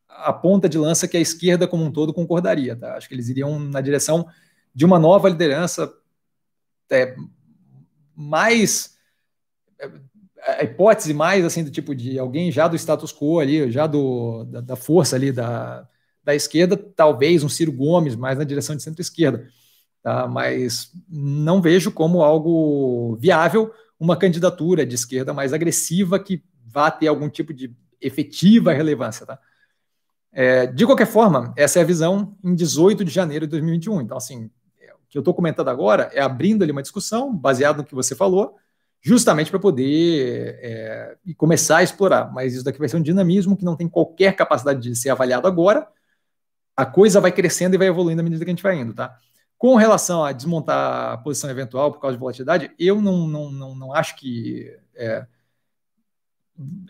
a 0.08 0.34
ponta 0.34 0.68
de 0.68 0.78
lança 0.78 1.08
que 1.08 1.18
a 1.18 1.22
esquerda 1.22 1.68
como 1.68 1.84
um 1.84 1.92
todo 1.92 2.14
concordaria. 2.14 2.76
Tá? 2.76 2.96
Acho 2.96 3.08
que 3.08 3.16
eles 3.16 3.30
iriam 3.30 3.58
na 3.60 3.82
direção 3.82 4.28
de 4.74 4.86
uma 4.86 5.00
nova 5.00 5.30
liderança 5.30 5.94
é, 6.92 7.16
mais 8.16 8.98
a 10.46 10.64
hipótese 10.64 11.14
mais 11.14 11.46
assim 11.46 11.64
do 11.64 11.72
tipo 11.72 11.96
de 11.96 12.20
alguém 12.20 12.52
já 12.52 12.68
do 12.68 12.76
status 12.76 13.14
quo 13.14 13.40
ali, 13.40 13.72
já 13.72 13.88
do, 13.88 14.44
da, 14.46 14.62
da 14.62 14.76
força 14.76 15.16
ali 15.16 15.32
da, 15.32 15.88
da 16.24 16.36
esquerda, 16.36 16.78
talvez 16.78 17.44
um 17.44 17.50
Ciro 17.50 17.72
Gomes, 17.72 18.16
mais 18.16 18.38
na 18.38 18.44
direção 18.44 18.76
de 18.76 18.84
centro-esquerda. 18.84 19.48
Tá? 20.02 20.28
Mas 20.28 20.92
não 21.10 21.62
vejo 21.62 21.92
como 21.92 22.22
algo 22.22 23.16
viável 23.16 23.72
uma 24.00 24.18
candidatura 24.18 24.86
de 24.86 24.96
esquerda 24.96 25.34
mais 25.34 25.54
agressiva 25.54 26.20
que 26.20 26.44
vá 26.66 26.92
ter 26.92 27.08
algum 27.08 27.30
tipo 27.30 27.54
de 27.54 27.74
efetiva 28.02 28.74
relevância. 28.74 29.26
Tá? 29.26 29.40
É, 30.32 30.68
de 30.68 30.86
qualquer 30.86 31.08
forma, 31.08 31.54
essa 31.56 31.80
é 31.80 31.82
a 31.82 31.86
visão 31.86 32.36
em 32.44 32.54
18 32.54 33.06
de 33.06 33.12
janeiro 33.12 33.46
de 33.46 33.52
2021. 33.52 34.02
Então, 34.02 34.18
assim, 34.18 34.50
é, 34.82 34.94
o 34.94 34.98
que 35.08 35.18
eu 35.18 35.22
estou 35.22 35.34
comentando 35.34 35.70
agora 35.70 36.10
é 36.14 36.22
abrindo 36.22 36.64
ali 36.64 36.72
uma 36.72 36.82
discussão, 36.82 37.34
baseado 37.34 37.78
no 37.78 37.84
que 37.86 37.96
você 37.96 38.14
falou, 38.14 38.58
justamente 39.04 39.52
para 39.52 39.60
poder 39.60 40.58
é, 40.62 41.18
começar 41.36 41.78
a 41.78 41.84
explorar. 41.84 42.32
Mas 42.32 42.54
isso 42.54 42.64
daqui 42.64 42.80
vai 42.80 42.88
ser 42.88 42.96
um 42.96 43.02
dinamismo 43.02 43.58
que 43.58 43.66
não 43.66 43.76
tem 43.76 43.88
qualquer 43.88 44.34
capacidade 44.36 44.80
de 44.80 44.96
ser 44.96 45.10
avaliado 45.10 45.46
agora. 45.46 45.88
A 46.76 46.86
coisa 46.86 47.20
vai 47.20 47.32
crescendo 47.32 47.76
e 47.76 47.78
vai 47.78 47.88
evoluindo 47.88 48.22
à 48.22 48.24
medida 48.24 48.44
que 48.44 48.50
a 48.50 48.54
gente 48.54 48.64
vai 48.64 48.80
indo, 48.80 48.94
tá? 48.94 49.16
Com 49.58 49.76
relação 49.76 50.24
a 50.24 50.32
desmontar 50.32 51.14
a 51.14 51.18
posição 51.18 51.50
eventual 51.50 51.92
por 51.92 52.00
causa 52.00 52.16
de 52.16 52.20
volatilidade, 52.20 52.72
eu 52.80 53.02
não, 53.02 53.28
não, 53.28 53.52
não, 53.52 53.76
não 53.76 53.94
acho 53.94 54.16
que. 54.16 54.74
É, 54.96 55.28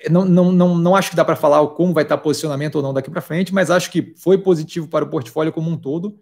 não, 0.10 0.26
não, 0.26 0.52
não, 0.52 0.78
não 0.78 0.96
acho 0.96 1.10
que 1.10 1.16
dá 1.16 1.26
para 1.26 1.36
falar 1.36 1.66
como 1.70 1.94
vai 1.94 2.04
estar 2.04 2.18
posicionamento 2.18 2.76
ou 2.76 2.82
não 2.82 2.94
daqui 2.94 3.10
para 3.10 3.22
frente, 3.22 3.54
mas 3.54 3.72
acho 3.72 3.90
que 3.90 4.14
foi 4.18 4.38
positivo 4.38 4.88
para 4.88 5.06
o 5.06 5.10
portfólio 5.10 5.54
como 5.54 5.70
um 5.70 5.78
todo 5.78 6.20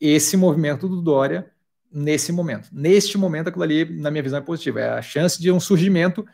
esse 0.00 0.36
movimento 0.36 0.88
do 0.88 1.02
Dória 1.02 1.50
nesse 1.90 2.32
momento. 2.32 2.68
Neste 2.72 3.18
momento, 3.18 3.48
aquilo 3.48 3.64
ali, 3.64 3.84
na 3.84 4.10
minha 4.10 4.22
visão, 4.22 4.38
é 4.38 4.42
positivo. 4.42 4.78
É 4.78 4.90
a 4.90 5.02
chance 5.02 5.40
de 5.40 5.50
um 5.50 5.60
surgimento 5.60 6.24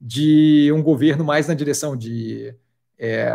de 0.00 0.70
um 0.72 0.82
governo 0.82 1.24
mais 1.24 1.46
na 1.46 1.54
direção 1.54 1.96
de. 1.96 2.54
É, 2.98 3.32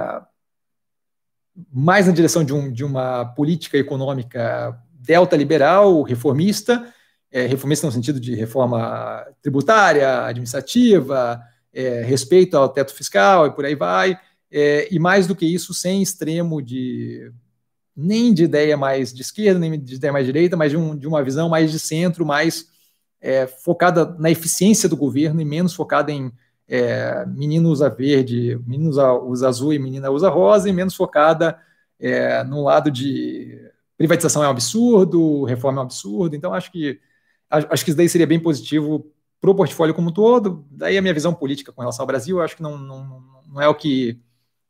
mais 1.71 2.07
na 2.07 2.13
direção 2.13 2.43
de, 2.43 2.53
um, 2.53 2.71
de 2.71 2.83
uma 2.83 3.25
política 3.25 3.77
econômica 3.77 4.77
delta 4.93 5.35
liberal, 5.35 6.01
reformista, 6.03 6.93
é, 7.31 7.45
reformista 7.45 7.87
no 7.87 7.93
sentido 7.93 8.19
de 8.19 8.35
reforma 8.35 9.25
tributária, 9.41 10.25
administrativa, 10.25 11.41
é, 11.73 12.01
respeito 12.03 12.55
ao 12.55 12.69
teto 12.69 12.93
fiscal 12.93 13.47
e 13.47 13.51
por 13.51 13.65
aí 13.65 13.75
vai, 13.75 14.19
é, 14.51 14.87
e 14.93 14.99
mais 14.99 15.27
do 15.27 15.35
que 15.35 15.45
isso, 15.45 15.73
sem 15.73 16.01
extremo 16.01 16.61
de 16.61 17.31
nem 17.99 18.33
de 18.33 18.43
ideia 18.43 18.77
mais 18.77 19.13
de 19.13 19.21
esquerda, 19.21 19.59
nem 19.59 19.79
de 19.79 19.95
ideia 19.95 20.13
mais 20.13 20.25
direita, 20.25 20.55
mas 20.55 20.71
de, 20.71 20.77
um, 20.77 20.95
de 20.95 21.07
uma 21.07 21.23
visão 21.23 21.49
mais 21.49 21.71
de 21.71 21.79
centro, 21.79 22.25
mais 22.25 22.67
é, 23.21 23.45
focada 23.45 24.15
na 24.17 24.31
eficiência 24.31 24.87
do 24.87 24.95
governo 24.95 25.41
e 25.41 25.45
menos 25.45 25.73
focada 25.73 26.11
em 26.11 26.31
é, 26.67 27.25
menino 27.25 27.69
usa 27.69 27.89
verde, 27.89 28.59
menino 28.65 28.89
usa, 28.89 29.13
usa, 29.13 29.47
azul 29.49 29.73
e 29.73 29.79
menina 29.79 30.09
usa 30.09 30.29
rosa, 30.29 30.69
e 30.69 30.73
menos 30.73 30.95
focada 30.95 31.59
é, 31.99 32.43
no 32.43 32.63
lado 32.63 32.89
de 32.89 33.59
privatização 33.97 34.43
é 34.43 34.47
um 34.47 34.51
absurdo, 34.51 35.43
reforma 35.43 35.79
é 35.79 35.81
um 35.81 35.85
absurdo. 35.85 36.35
Então, 36.35 36.53
acho 36.53 36.71
que 36.71 36.99
acho 37.49 37.83
que 37.83 37.89
isso 37.89 37.97
daí 37.97 38.07
seria 38.07 38.27
bem 38.27 38.39
positivo 38.39 39.11
para 39.41 39.49
o 39.49 39.55
portfólio 39.55 39.95
como 39.95 40.09
um 40.09 40.13
todo. 40.13 40.65
Daí 40.69 40.97
a 40.97 41.01
minha 41.01 41.13
visão 41.13 41.33
política 41.33 41.71
com 41.71 41.81
relação 41.81 42.03
ao 42.03 42.07
Brasil, 42.07 42.41
acho 42.41 42.55
que 42.55 42.61
não, 42.61 42.77
não, 42.77 43.23
não 43.47 43.61
é 43.61 43.67
o 43.67 43.73
que 43.73 44.19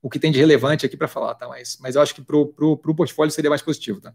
o 0.02 0.10
que 0.10 0.20
tem 0.20 0.32
de 0.32 0.40
relevante 0.40 0.86
aqui 0.86 0.96
para 0.96 1.08
falar, 1.08 1.36
tá? 1.36 1.48
Mas, 1.48 1.78
mas 1.82 1.96
eu 1.96 2.02
acho 2.02 2.16
que 2.16 2.22
para 2.22 2.38
o 2.38 2.96
portfólio 2.96 3.32
seria 3.32 3.50
mais 3.50 3.62
positivo, 3.62 4.00
tá? 4.00 4.14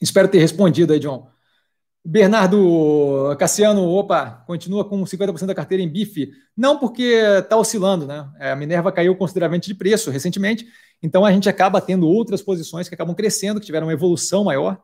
Espero 0.00 0.28
ter 0.28 0.38
respondido 0.38 0.92
aí, 0.92 0.98
John. 0.98 1.28
Bernardo 2.02 3.36
Cassiano, 3.38 3.86
opa, 3.86 4.42
continua 4.46 4.86
com 4.86 5.02
50% 5.02 5.46
da 5.46 5.54
carteira 5.54 5.82
em 5.82 5.88
bife. 5.88 6.32
Não 6.56 6.78
porque 6.78 7.02
está 7.02 7.56
oscilando, 7.56 8.06
né? 8.06 8.26
É, 8.38 8.52
a 8.52 8.56
Minerva 8.56 8.90
caiu 8.90 9.14
consideravelmente 9.14 9.68
de 9.68 9.74
preço 9.74 10.10
recentemente, 10.10 10.66
então 11.02 11.24
a 11.26 11.32
gente 11.32 11.48
acaba 11.48 11.80
tendo 11.80 12.08
outras 12.08 12.40
posições 12.40 12.88
que 12.88 12.94
acabam 12.94 13.14
crescendo, 13.14 13.60
que 13.60 13.66
tiveram 13.66 13.86
uma 13.86 13.92
evolução 13.92 14.44
maior, 14.44 14.80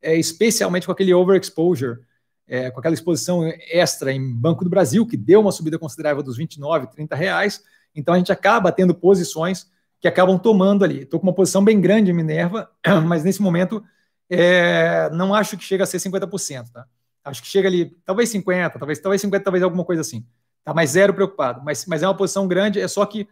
é, 0.00 0.14
especialmente 0.16 0.86
com 0.86 0.92
aquele 0.92 1.12
overexposure, 1.12 1.98
é, 2.46 2.70
com 2.70 2.78
aquela 2.78 2.94
exposição 2.94 3.44
extra 3.68 4.12
em 4.12 4.32
Banco 4.32 4.62
do 4.62 4.70
Brasil, 4.70 5.04
que 5.04 5.16
deu 5.16 5.40
uma 5.40 5.52
subida 5.52 5.78
considerável 5.78 6.22
dos 6.22 6.36
29, 6.36 6.88
30 6.88 7.16
reais. 7.16 7.62
Então 7.94 8.14
a 8.14 8.18
gente 8.18 8.32
acaba 8.32 8.72
tendo 8.72 8.94
posições 8.94 9.70
que 10.00 10.08
acabam 10.08 10.38
tomando 10.38 10.84
ali. 10.84 11.02
Estou 11.02 11.20
com 11.20 11.26
uma 11.26 11.34
posição 11.34 11.62
bem 11.62 11.80
grande 11.80 12.10
em 12.10 12.14
Minerva, 12.14 12.70
mas 13.06 13.22
nesse 13.22 13.42
momento 13.42 13.84
é, 14.28 15.10
não 15.10 15.34
acho 15.34 15.56
que 15.56 15.64
chega 15.64 15.84
a 15.84 15.86
ser 15.86 15.98
50%, 15.98 16.70
tá? 16.72 16.86
Acho 17.22 17.42
que 17.42 17.48
chega 17.48 17.68
ali, 17.68 17.96
talvez 18.04 18.32
50%, 18.32 18.78
talvez, 18.78 18.98
talvez 18.98 19.22
50%, 19.22 19.42
talvez 19.42 19.62
alguma 19.62 19.84
coisa 19.84 20.00
assim. 20.00 20.24
Tá, 20.64 20.72
mas 20.72 20.90
zero 20.90 21.12
preocupado. 21.12 21.62
Mas, 21.64 21.84
mas 21.86 22.02
é 22.02 22.06
uma 22.06 22.16
posição 22.16 22.46
grande, 22.48 22.80
é 22.80 22.88
só 22.88 23.04
que 23.04 23.28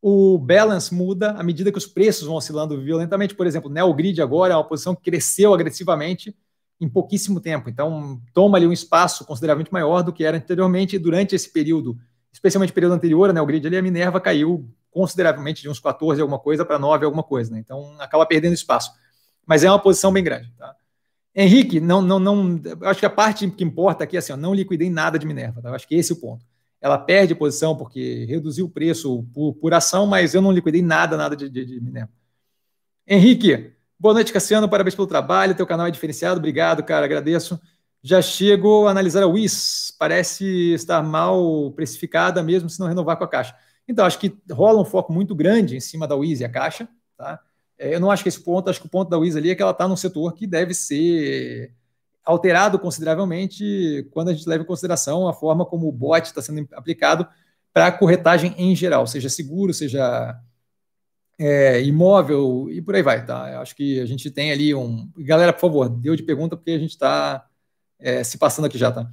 o 0.00 0.38
balance 0.38 0.94
muda 0.94 1.32
à 1.32 1.42
medida 1.42 1.72
que 1.72 1.78
os 1.78 1.86
preços 1.86 2.26
vão 2.26 2.36
oscilando 2.36 2.80
violentamente. 2.80 3.34
Por 3.34 3.46
exemplo, 3.46 3.70
Neogrid 3.70 4.22
agora 4.22 4.54
é 4.54 4.56
uma 4.56 4.64
posição 4.64 4.94
que 4.94 5.02
cresceu 5.02 5.52
agressivamente 5.52 6.34
em 6.80 6.88
pouquíssimo 6.88 7.40
tempo. 7.40 7.68
Então, 7.68 8.20
toma 8.32 8.58
ali 8.58 8.66
um 8.66 8.72
espaço 8.72 9.24
consideravelmente 9.24 9.72
maior 9.72 10.02
do 10.02 10.12
que 10.12 10.24
era 10.24 10.36
anteriormente. 10.36 10.98
durante 10.98 11.34
esse 11.34 11.50
período 11.50 11.98
especialmente 12.36 12.70
no 12.70 12.74
período 12.74 12.94
anterior, 12.94 13.32
né, 13.32 13.40
o 13.40 13.46
grid 13.46 13.66
ali, 13.66 13.78
a 13.78 13.82
Minerva 13.82 14.20
caiu 14.20 14.68
consideravelmente 14.90 15.62
de 15.62 15.68
uns 15.70 15.80
14 15.80 16.20
alguma 16.20 16.38
coisa 16.38 16.64
para 16.64 16.78
9 16.78 17.04
alguma 17.04 17.22
coisa, 17.22 17.50
né? 17.50 17.58
Então 17.58 17.96
acaba 17.98 18.26
perdendo 18.26 18.52
espaço. 18.52 18.92
Mas 19.46 19.64
é 19.64 19.70
uma 19.70 19.78
posição 19.78 20.12
bem 20.12 20.22
grande, 20.22 20.52
tá? 20.56 20.74
Henrique, 21.34 21.80
não, 21.80 22.00
não, 22.00 22.18
não, 22.18 22.60
acho 22.82 23.00
que 23.00 23.06
a 23.06 23.10
parte 23.10 23.50
que 23.50 23.64
importa 23.64 24.04
aqui 24.04 24.16
é 24.16 24.18
assim, 24.18 24.32
ó, 24.32 24.36
não 24.36 24.54
liquidei 24.54 24.88
nada 24.88 25.18
de 25.18 25.26
Minerva, 25.26 25.60
tá? 25.60 25.70
acho 25.70 25.86
que 25.88 25.94
esse 25.94 26.12
é 26.12 26.14
o 26.14 26.18
ponto. 26.18 26.44
Ela 26.80 26.98
perde 26.98 27.34
posição 27.34 27.76
porque 27.76 28.24
reduziu 28.26 28.66
o 28.66 28.70
preço 28.70 29.22
por, 29.34 29.54
por 29.54 29.74
ação, 29.74 30.06
mas 30.06 30.34
eu 30.34 30.42
não 30.42 30.52
liquidei 30.52 30.82
nada, 30.82 31.16
nada 31.16 31.36
de, 31.36 31.48
de, 31.48 31.64
de 31.64 31.80
Minerva. 31.80 32.10
Henrique, 33.06 33.72
boa 33.98 34.14
noite, 34.14 34.32
Cassiano, 34.32 34.68
parabéns 34.68 34.94
pelo 34.94 35.06
trabalho, 35.06 35.54
teu 35.54 35.66
canal 35.66 35.86
é 35.86 35.90
diferenciado, 35.90 36.38
obrigado, 36.38 36.82
cara, 36.82 37.04
agradeço. 37.04 37.60
Já 38.06 38.22
chego 38.22 38.86
a 38.86 38.92
analisar 38.92 39.24
a 39.24 39.26
WIS, 39.26 39.92
parece 39.98 40.72
estar 40.74 41.02
mal 41.02 41.72
precificada 41.72 42.40
mesmo 42.40 42.70
se 42.70 42.78
não 42.78 42.86
renovar 42.86 43.16
com 43.16 43.24
a 43.24 43.28
Caixa. 43.28 43.56
Então, 43.88 44.06
acho 44.06 44.20
que 44.20 44.32
rola 44.48 44.80
um 44.80 44.84
foco 44.84 45.12
muito 45.12 45.34
grande 45.34 45.76
em 45.76 45.80
cima 45.80 46.06
da 46.06 46.14
WIS 46.14 46.38
e 46.38 46.44
a 46.44 46.48
Caixa. 46.48 46.88
Tá? 47.16 47.40
É, 47.76 47.96
eu 47.96 47.98
não 47.98 48.08
acho 48.08 48.22
que 48.22 48.28
esse 48.28 48.38
ponto, 48.38 48.70
acho 48.70 48.80
que 48.80 48.86
o 48.86 48.88
ponto 48.88 49.10
da 49.10 49.18
WIS 49.18 49.34
ali 49.34 49.50
é 49.50 49.56
que 49.56 49.62
ela 49.62 49.72
está 49.72 49.88
num 49.88 49.96
setor 49.96 50.34
que 50.34 50.46
deve 50.46 50.72
ser 50.72 51.74
alterado 52.24 52.78
consideravelmente 52.78 54.08
quando 54.12 54.28
a 54.28 54.32
gente 54.32 54.48
leva 54.48 54.62
em 54.62 54.66
consideração 54.68 55.26
a 55.26 55.32
forma 55.32 55.66
como 55.66 55.88
o 55.88 55.92
bot 55.92 56.26
está 56.26 56.40
sendo 56.40 56.64
aplicado 56.74 57.26
para 57.72 57.88
a 57.88 57.92
corretagem 57.92 58.54
em 58.56 58.76
geral, 58.76 59.04
seja 59.08 59.28
seguro, 59.28 59.74
seja 59.74 60.40
é, 61.36 61.82
imóvel 61.82 62.68
e 62.70 62.80
por 62.80 62.94
aí 62.94 63.02
vai, 63.02 63.26
tá? 63.26 63.50
Eu 63.50 63.58
acho 63.62 63.74
que 63.74 63.98
a 63.98 64.06
gente 64.06 64.30
tem 64.30 64.52
ali 64.52 64.72
um. 64.72 65.10
Galera, 65.18 65.52
por 65.52 65.62
favor, 65.62 65.88
deu 65.88 66.14
de 66.14 66.22
pergunta 66.22 66.56
porque 66.56 66.70
a 66.70 66.78
gente 66.78 66.90
está 66.90 67.44
é, 67.98 68.22
se 68.22 68.38
passando 68.38 68.66
aqui 68.66 68.78
já, 68.78 68.90
tá? 68.90 69.08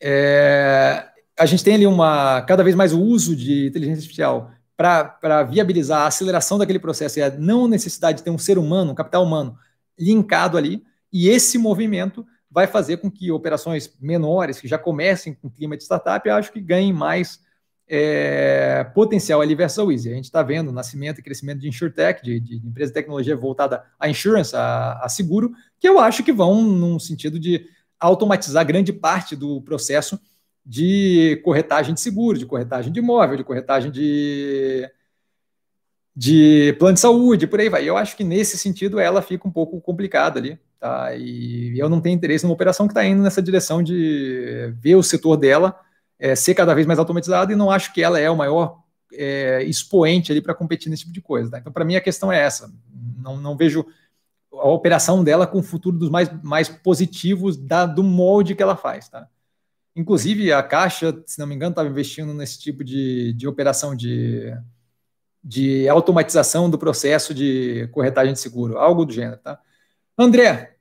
É, 0.00 1.06
a 1.38 1.46
gente 1.46 1.64
tem 1.64 1.74
ali 1.74 1.86
uma 1.86 2.42
cada 2.42 2.62
vez 2.62 2.74
mais 2.74 2.92
o 2.92 3.00
uso 3.00 3.34
de 3.34 3.66
inteligência 3.66 4.00
artificial 4.00 4.50
para 4.76 5.42
viabilizar 5.42 6.02
a 6.02 6.06
aceleração 6.06 6.58
daquele 6.58 6.78
processo 6.78 7.18
e 7.18 7.22
a 7.22 7.30
não 7.30 7.66
necessidade 7.66 8.18
de 8.18 8.24
ter 8.24 8.30
um 8.30 8.38
ser 8.38 8.58
humano, 8.58 8.92
um 8.92 8.94
capital 8.94 9.24
humano 9.24 9.58
linkado 9.98 10.58
ali, 10.58 10.84
e 11.10 11.28
esse 11.28 11.56
movimento 11.56 12.26
vai 12.50 12.66
fazer 12.66 12.98
com 12.98 13.10
que 13.10 13.30
operações 13.30 13.90
menores, 14.00 14.60
que 14.60 14.68
já 14.68 14.78
comecem 14.78 15.34
com 15.34 15.50
clima 15.50 15.76
de 15.76 15.82
startup, 15.82 16.28
eu 16.28 16.34
acho 16.34 16.52
que 16.52 16.60
ganhem 16.60 16.92
mais 16.92 17.40
é, 17.88 18.84
potencial 18.94 19.40
ali 19.40 19.54
versus 19.54 19.78
a 19.78 19.92
Easy. 19.92 20.10
A 20.10 20.14
gente 20.14 20.24
está 20.24 20.42
vendo 20.42 20.68
o 20.68 20.72
nascimento 20.72 21.18
e 21.18 21.22
crescimento 21.22 21.60
de 21.60 21.68
InsurTech, 21.68 22.22
de, 22.22 22.40
de 22.40 22.56
empresa 22.56 22.90
de 22.90 22.94
tecnologia 22.94 23.36
voltada 23.36 23.84
à 23.98 24.08
insurance, 24.08 24.54
a, 24.54 25.00
a 25.02 25.08
seguro, 25.08 25.52
que 25.78 25.88
eu 25.88 25.98
acho 25.98 26.22
que 26.22 26.32
vão 26.32 26.62
num 26.62 26.98
sentido 26.98 27.38
de 27.38 27.66
automatizar 27.98 28.66
grande 28.66 28.92
parte 28.92 29.34
do 29.34 29.60
processo 29.62 30.20
de 30.64 31.40
corretagem 31.44 31.94
de 31.94 32.00
seguro, 32.00 32.38
de 32.38 32.46
corretagem 32.46 32.92
de 32.92 32.98
imóvel, 32.98 33.36
de 33.36 33.44
corretagem 33.44 33.90
de, 33.90 34.90
de 36.14 36.74
plano 36.78 36.94
de 36.94 37.00
saúde, 37.00 37.46
por 37.46 37.60
aí 37.60 37.68
vai. 37.68 37.88
Eu 37.88 37.96
acho 37.96 38.16
que 38.16 38.24
nesse 38.24 38.58
sentido 38.58 38.98
ela 38.98 39.22
fica 39.22 39.46
um 39.46 39.50
pouco 39.50 39.80
complicada 39.80 40.40
ali, 40.40 40.58
tá? 40.80 41.14
E 41.14 41.78
eu 41.78 41.88
não 41.88 42.00
tenho 42.00 42.14
interesse 42.16 42.44
numa 42.44 42.54
operação 42.54 42.86
que 42.88 42.92
está 42.92 43.04
indo 43.04 43.22
nessa 43.22 43.40
direção 43.40 43.82
de 43.82 44.74
ver 44.80 44.96
o 44.96 45.02
setor 45.02 45.36
dela 45.36 45.78
é, 46.18 46.34
ser 46.34 46.54
cada 46.54 46.74
vez 46.74 46.86
mais 46.86 46.98
automatizado 46.98 47.52
e 47.52 47.56
não 47.56 47.70
acho 47.70 47.92
que 47.92 48.02
ela 48.02 48.18
é 48.18 48.28
o 48.30 48.36
maior 48.36 48.80
é, 49.12 49.62
expoente 49.64 50.32
ali 50.32 50.40
para 50.40 50.54
competir 50.54 50.90
nesse 50.90 51.02
tipo 51.02 51.14
de 51.14 51.20
coisa. 51.20 51.50
Tá? 51.50 51.58
Então, 51.58 51.72
para 51.72 51.84
mim, 51.84 51.96
a 51.96 52.00
questão 52.00 52.32
é 52.32 52.40
essa. 52.40 52.72
Não, 53.22 53.36
não 53.36 53.56
vejo 53.56 53.86
a 54.60 54.68
operação 54.68 55.22
dela 55.24 55.46
com 55.46 55.58
o 55.58 55.62
futuro 55.62 55.98
dos 55.98 56.10
mais, 56.10 56.30
mais 56.42 56.68
positivos 56.68 57.56
da, 57.56 57.86
do 57.86 58.02
molde 58.02 58.54
que 58.54 58.62
ela 58.62 58.76
faz, 58.76 59.08
tá? 59.08 59.28
Inclusive, 59.94 60.52
a 60.52 60.62
Caixa, 60.62 61.22
se 61.26 61.38
não 61.38 61.46
me 61.46 61.54
engano, 61.54 61.70
estava 61.70 61.88
investindo 61.88 62.34
nesse 62.34 62.58
tipo 62.58 62.84
de, 62.84 63.32
de 63.32 63.48
operação 63.48 63.96
de, 63.96 64.52
de 65.42 65.88
automatização 65.88 66.68
do 66.68 66.78
processo 66.78 67.32
de 67.32 67.88
corretagem 67.92 68.34
de 68.34 68.40
seguro, 68.40 68.78
algo 68.78 69.04
do 69.04 69.12
gênero, 69.12 69.38
tá? 69.38 69.58
André, 70.18 70.76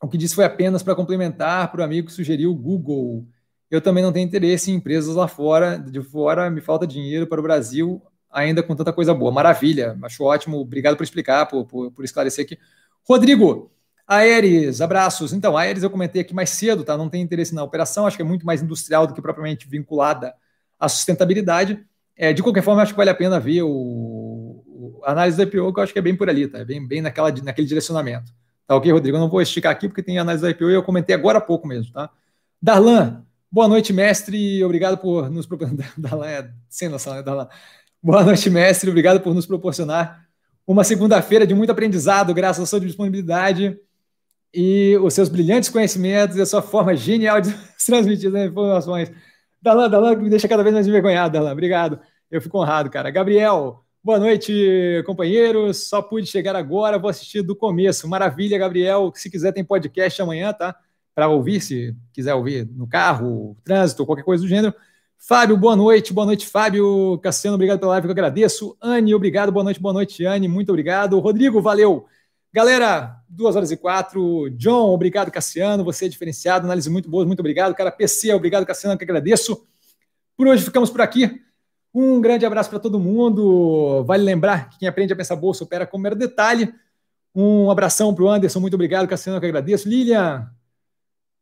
o 0.00 0.08
que 0.08 0.18
disse 0.18 0.34
foi 0.34 0.44
apenas 0.44 0.82
para 0.82 0.94
complementar 0.94 1.70
para 1.70 1.80
o 1.80 1.84
amigo 1.84 2.08
que 2.08 2.12
sugeriu 2.12 2.50
o 2.50 2.56
Google. 2.56 3.26
Eu 3.70 3.80
também 3.80 4.02
não 4.02 4.12
tenho 4.12 4.26
interesse 4.26 4.70
em 4.70 4.74
empresas 4.74 5.14
lá 5.14 5.26
fora, 5.28 5.78
de 5.78 6.02
fora, 6.02 6.50
me 6.50 6.60
falta 6.60 6.86
dinheiro 6.86 7.26
para 7.26 7.40
o 7.40 7.42
Brasil, 7.42 8.02
ainda 8.30 8.62
com 8.62 8.76
tanta 8.76 8.92
coisa 8.92 9.14
boa. 9.14 9.32
Maravilha, 9.32 9.96
acho 10.02 10.24
ótimo, 10.24 10.58
obrigado 10.58 10.96
por 10.96 11.04
explicar, 11.04 11.46
por, 11.46 11.64
por, 11.66 11.90
por 11.92 12.04
esclarecer 12.04 12.44
aqui. 12.44 12.58
Rodrigo, 13.08 13.70
Aeres, 14.06 14.80
abraços. 14.80 15.32
Então, 15.32 15.56
Aeres 15.56 15.82
eu 15.82 15.90
comentei 15.90 16.22
aqui 16.22 16.34
mais 16.34 16.50
cedo, 16.50 16.84
tá? 16.84 16.96
Não 16.96 17.08
tem 17.08 17.22
interesse 17.22 17.54
na 17.54 17.62
operação, 17.62 18.06
acho 18.06 18.16
que 18.16 18.22
é 18.22 18.26
muito 18.26 18.46
mais 18.46 18.62
industrial 18.62 19.06
do 19.06 19.14
que 19.14 19.22
propriamente 19.22 19.68
vinculada 19.68 20.34
à 20.78 20.88
sustentabilidade. 20.88 21.84
É, 22.16 22.32
de 22.32 22.42
qualquer 22.42 22.62
forma, 22.62 22.82
acho 22.82 22.92
que 22.92 22.96
vale 22.96 23.10
a 23.10 23.14
pena 23.14 23.40
ver 23.40 23.62
o, 23.62 25.00
a 25.04 25.12
análise 25.12 25.36
do 25.36 25.42
IPO, 25.42 25.72
que 25.72 25.80
eu 25.80 25.84
acho 25.84 25.92
que 25.92 25.98
é 25.98 26.02
bem 26.02 26.16
por 26.16 26.28
ali, 26.28 26.46
tá? 26.46 26.58
É 26.58 26.64
bem, 26.64 26.86
bem 26.86 27.00
naquela, 27.00 27.30
naquele 27.42 27.66
direcionamento. 27.66 28.32
Tá 28.66 28.76
ok, 28.76 28.92
Rodrigo? 28.92 29.16
Eu 29.16 29.20
não 29.20 29.28
vou 29.28 29.40
esticar 29.40 29.72
aqui 29.72 29.88
porque 29.88 30.02
tem 30.02 30.18
análise 30.18 30.42
do 30.42 30.50
IPO 30.50 30.70
e 30.70 30.74
eu 30.74 30.82
comentei 30.82 31.14
agora 31.14 31.38
há 31.38 31.40
pouco 31.40 31.66
mesmo, 31.66 31.92
tá? 31.92 32.10
Darlan, 32.60 33.24
Boa 33.52 33.68
noite, 33.68 33.92
mestre. 33.92 34.64
Obrigado 34.64 34.96
por 34.96 35.28
nos 35.30 35.44
proporcionar. 35.44 35.92
É 36.24 36.50
sem 36.70 36.88
noção, 36.88 37.12
né? 37.14 37.22
Boa 38.02 38.24
noite, 38.24 38.48
mestre. 38.48 38.88
Obrigado 38.88 39.20
por 39.20 39.34
nos 39.34 39.44
proporcionar 39.44 40.26
uma 40.66 40.84
segunda-feira 40.84 41.46
de 41.46 41.54
muito 41.54 41.70
aprendizado, 41.70 42.32
graças 42.32 42.62
à 42.62 42.66
sua 42.66 42.80
disponibilidade 42.80 43.78
e 44.54 44.96
os 45.02 45.14
seus 45.14 45.28
brilhantes 45.28 45.68
conhecimentos 45.68 46.36
e 46.36 46.40
a 46.42 46.46
sua 46.46 46.62
forma 46.62 46.94
genial 46.94 47.40
de 47.40 47.52
transmitir 47.84 48.34
as 48.34 48.50
informações. 48.50 49.10
Dalan, 49.60 49.88
Dalan, 49.88 50.16
me 50.16 50.30
deixa 50.30 50.48
cada 50.48 50.62
vez 50.62 50.74
mais 50.74 50.86
envergonhado, 50.86 51.32
Dalan. 51.32 51.52
Obrigado. 51.52 52.00
Eu 52.30 52.40
fico 52.40 52.58
honrado, 52.58 52.90
cara. 52.90 53.10
Gabriel, 53.10 53.84
boa 54.02 54.18
noite, 54.18 55.02
companheiros. 55.06 55.88
Só 55.88 56.02
pude 56.02 56.26
chegar 56.26 56.56
agora, 56.56 56.98
vou 56.98 57.10
assistir 57.10 57.42
do 57.42 57.54
começo. 57.54 58.08
Maravilha, 58.08 58.58
Gabriel. 58.58 59.12
Se 59.14 59.30
quiser, 59.30 59.52
tem 59.52 59.64
podcast 59.64 60.20
amanhã, 60.20 60.52
tá? 60.52 60.76
para 61.14 61.28
ouvir, 61.28 61.60
se 61.60 61.94
quiser 62.12 62.34
ouvir 62.34 62.66
no 62.66 62.86
carro, 62.86 63.56
trânsito, 63.64 64.06
qualquer 64.06 64.24
coisa 64.24 64.42
do 64.42 64.48
gênero. 64.48 64.74
Fábio, 65.24 65.56
boa 65.56 65.76
noite. 65.76 66.12
Boa 66.12 66.26
noite, 66.26 66.48
Fábio. 66.48 67.16
Cassiano, 67.22 67.54
obrigado 67.54 67.78
pela 67.78 67.92
live, 67.92 68.08
eu 68.08 68.10
agradeço. 68.10 68.76
Anne, 68.82 69.14
obrigado. 69.14 69.52
Boa 69.52 69.62
noite, 69.62 69.78
boa 69.78 69.92
noite, 69.92 70.24
Anne. 70.26 70.48
Muito 70.48 70.70
obrigado. 70.70 71.16
Rodrigo, 71.20 71.62
valeu. 71.62 72.06
Galera, 72.52 73.22
duas 73.28 73.54
horas 73.54 73.70
e 73.70 73.76
quatro. 73.76 74.50
John, 74.50 74.92
obrigado, 74.92 75.30
Cassiano. 75.30 75.84
Você 75.84 76.06
é 76.06 76.08
diferenciado, 76.08 76.66
análise 76.66 76.90
muito 76.90 77.08
boa, 77.08 77.24
muito 77.24 77.38
obrigado. 77.38 77.72
Cara, 77.72 77.92
PC, 77.92 78.34
obrigado, 78.34 78.66
Cassiano, 78.66 78.98
que 78.98 79.04
agradeço. 79.04 79.64
Por 80.36 80.48
hoje 80.48 80.64
ficamos 80.64 80.90
por 80.90 81.00
aqui. 81.00 81.40
Um 81.94 82.20
grande 82.20 82.44
abraço 82.44 82.68
para 82.68 82.80
todo 82.80 82.98
mundo. 82.98 84.02
Vale 84.02 84.24
lembrar 84.24 84.70
que 84.70 84.80
quem 84.80 84.88
aprende 84.88 85.12
a 85.12 85.16
pensar 85.16 85.36
bolsa 85.36 85.62
opera 85.62 85.86
com 85.86 85.98
mero 85.98 86.16
detalhe. 86.16 86.74
Um 87.32 87.70
abração 87.70 88.12
para 88.12 88.24
o 88.24 88.28
Anderson, 88.28 88.58
muito 88.58 88.74
obrigado, 88.74 89.06
Cassiano, 89.06 89.38
que 89.38 89.46
agradeço. 89.46 89.88
Lilian, 89.88 90.50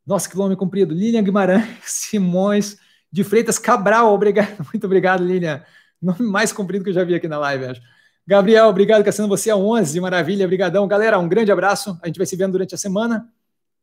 nossa, 0.05 0.29
que 0.29 0.37
nome 0.37 0.55
comprido. 0.55 0.93
Lilian 0.93 1.23
Guimarães 1.23 1.65
Simões 1.81 2.77
de 3.11 3.23
Freitas 3.23 3.59
Cabral. 3.59 4.13
Obrigado, 4.13 4.65
muito 4.71 4.85
obrigado, 4.85 5.23
Lilian. 5.23 5.63
Nome 6.01 6.23
mais 6.23 6.51
comprido 6.51 6.83
que 6.83 6.89
eu 6.89 6.93
já 6.93 7.03
vi 7.03 7.13
aqui 7.13 7.27
na 7.27 7.37
live, 7.37 7.65
acho. 7.65 7.81
Gabriel, 8.25 8.67
obrigado, 8.67 9.03
Cassiano. 9.03 9.27
Você 9.29 9.49
é 9.49 9.55
11, 9.55 9.99
maravilha, 9.99 10.47
brigadão. 10.47 10.87
Galera, 10.87 11.19
um 11.19 11.27
grande 11.27 11.51
abraço. 11.51 11.99
A 12.01 12.07
gente 12.07 12.17
vai 12.17 12.25
se 12.25 12.35
vendo 12.35 12.53
durante 12.53 12.73
a 12.73 12.77
semana. 12.77 13.27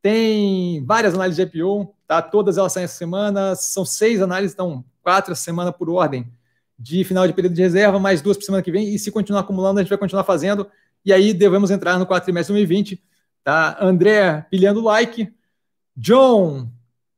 Tem 0.00 0.84
várias 0.86 1.14
análises 1.14 1.36
de 1.36 1.58
IPO, 1.58 1.94
tá? 2.06 2.22
Todas 2.22 2.56
elas 2.56 2.72
saem 2.72 2.84
essa 2.84 2.96
semana. 2.96 3.54
São 3.56 3.84
seis 3.84 4.22
análises, 4.22 4.54
então 4.54 4.84
quatro 5.02 5.34
semana 5.34 5.72
por 5.72 5.90
ordem 5.90 6.32
de 6.78 7.02
final 7.02 7.26
de 7.26 7.32
período 7.32 7.54
de 7.54 7.62
reserva, 7.62 7.98
mais 7.98 8.22
duas 8.22 8.36
por 8.36 8.44
semana 8.44 8.62
que 8.62 8.70
vem. 8.70 8.94
E 8.94 8.98
se 8.98 9.10
continuar 9.10 9.40
acumulando, 9.40 9.80
a 9.80 9.82
gente 9.82 9.90
vai 9.90 9.98
continuar 9.98 10.24
fazendo. 10.24 10.68
E 11.04 11.12
aí 11.12 11.34
devemos 11.34 11.70
entrar 11.70 11.98
no 11.98 12.06
quatrimestre 12.06 12.52
2020. 12.52 13.02
Tá? 13.42 13.76
André 13.80 14.46
pilhando 14.50 14.80
like, 14.80 15.32
John 15.96 16.70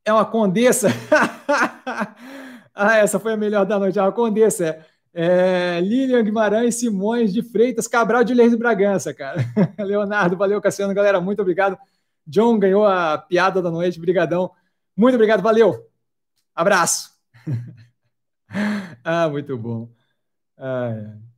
é 0.05 0.11
uma 0.11 0.25
condessa. 0.25 0.89
ah, 2.73 2.97
essa 2.97 3.19
foi 3.19 3.33
a 3.33 3.37
melhor 3.37 3.65
da 3.65 3.79
noite. 3.79 3.99
É 3.99 4.01
uma 4.01 4.11
condessa. 4.11 4.85
É, 5.13 5.79
Lilian 5.81 6.23
Guimarães 6.23 6.75
Simões 6.75 7.33
de 7.33 7.41
Freitas 7.41 7.87
Cabral 7.87 8.23
de 8.23 8.33
Leis 8.33 8.51
de 8.51 8.57
Bragança, 8.57 9.13
cara. 9.13 9.43
Leonardo, 9.77 10.37
valeu, 10.37 10.61
Cassiano, 10.61 10.93
galera, 10.93 11.19
muito 11.19 11.41
obrigado. 11.41 11.77
John 12.25 12.57
ganhou 12.57 12.85
a 12.85 13.17
piada 13.17 13.61
da 13.61 13.69
noite, 13.69 13.99
brigadão. 13.99 14.51
Muito 14.95 15.15
obrigado, 15.15 15.41
valeu. 15.41 15.85
Abraço. 16.55 17.11
ah, 19.03 19.27
muito 19.29 19.57
bom. 19.57 19.89
Ah, 20.57 20.91
é. 20.91 21.30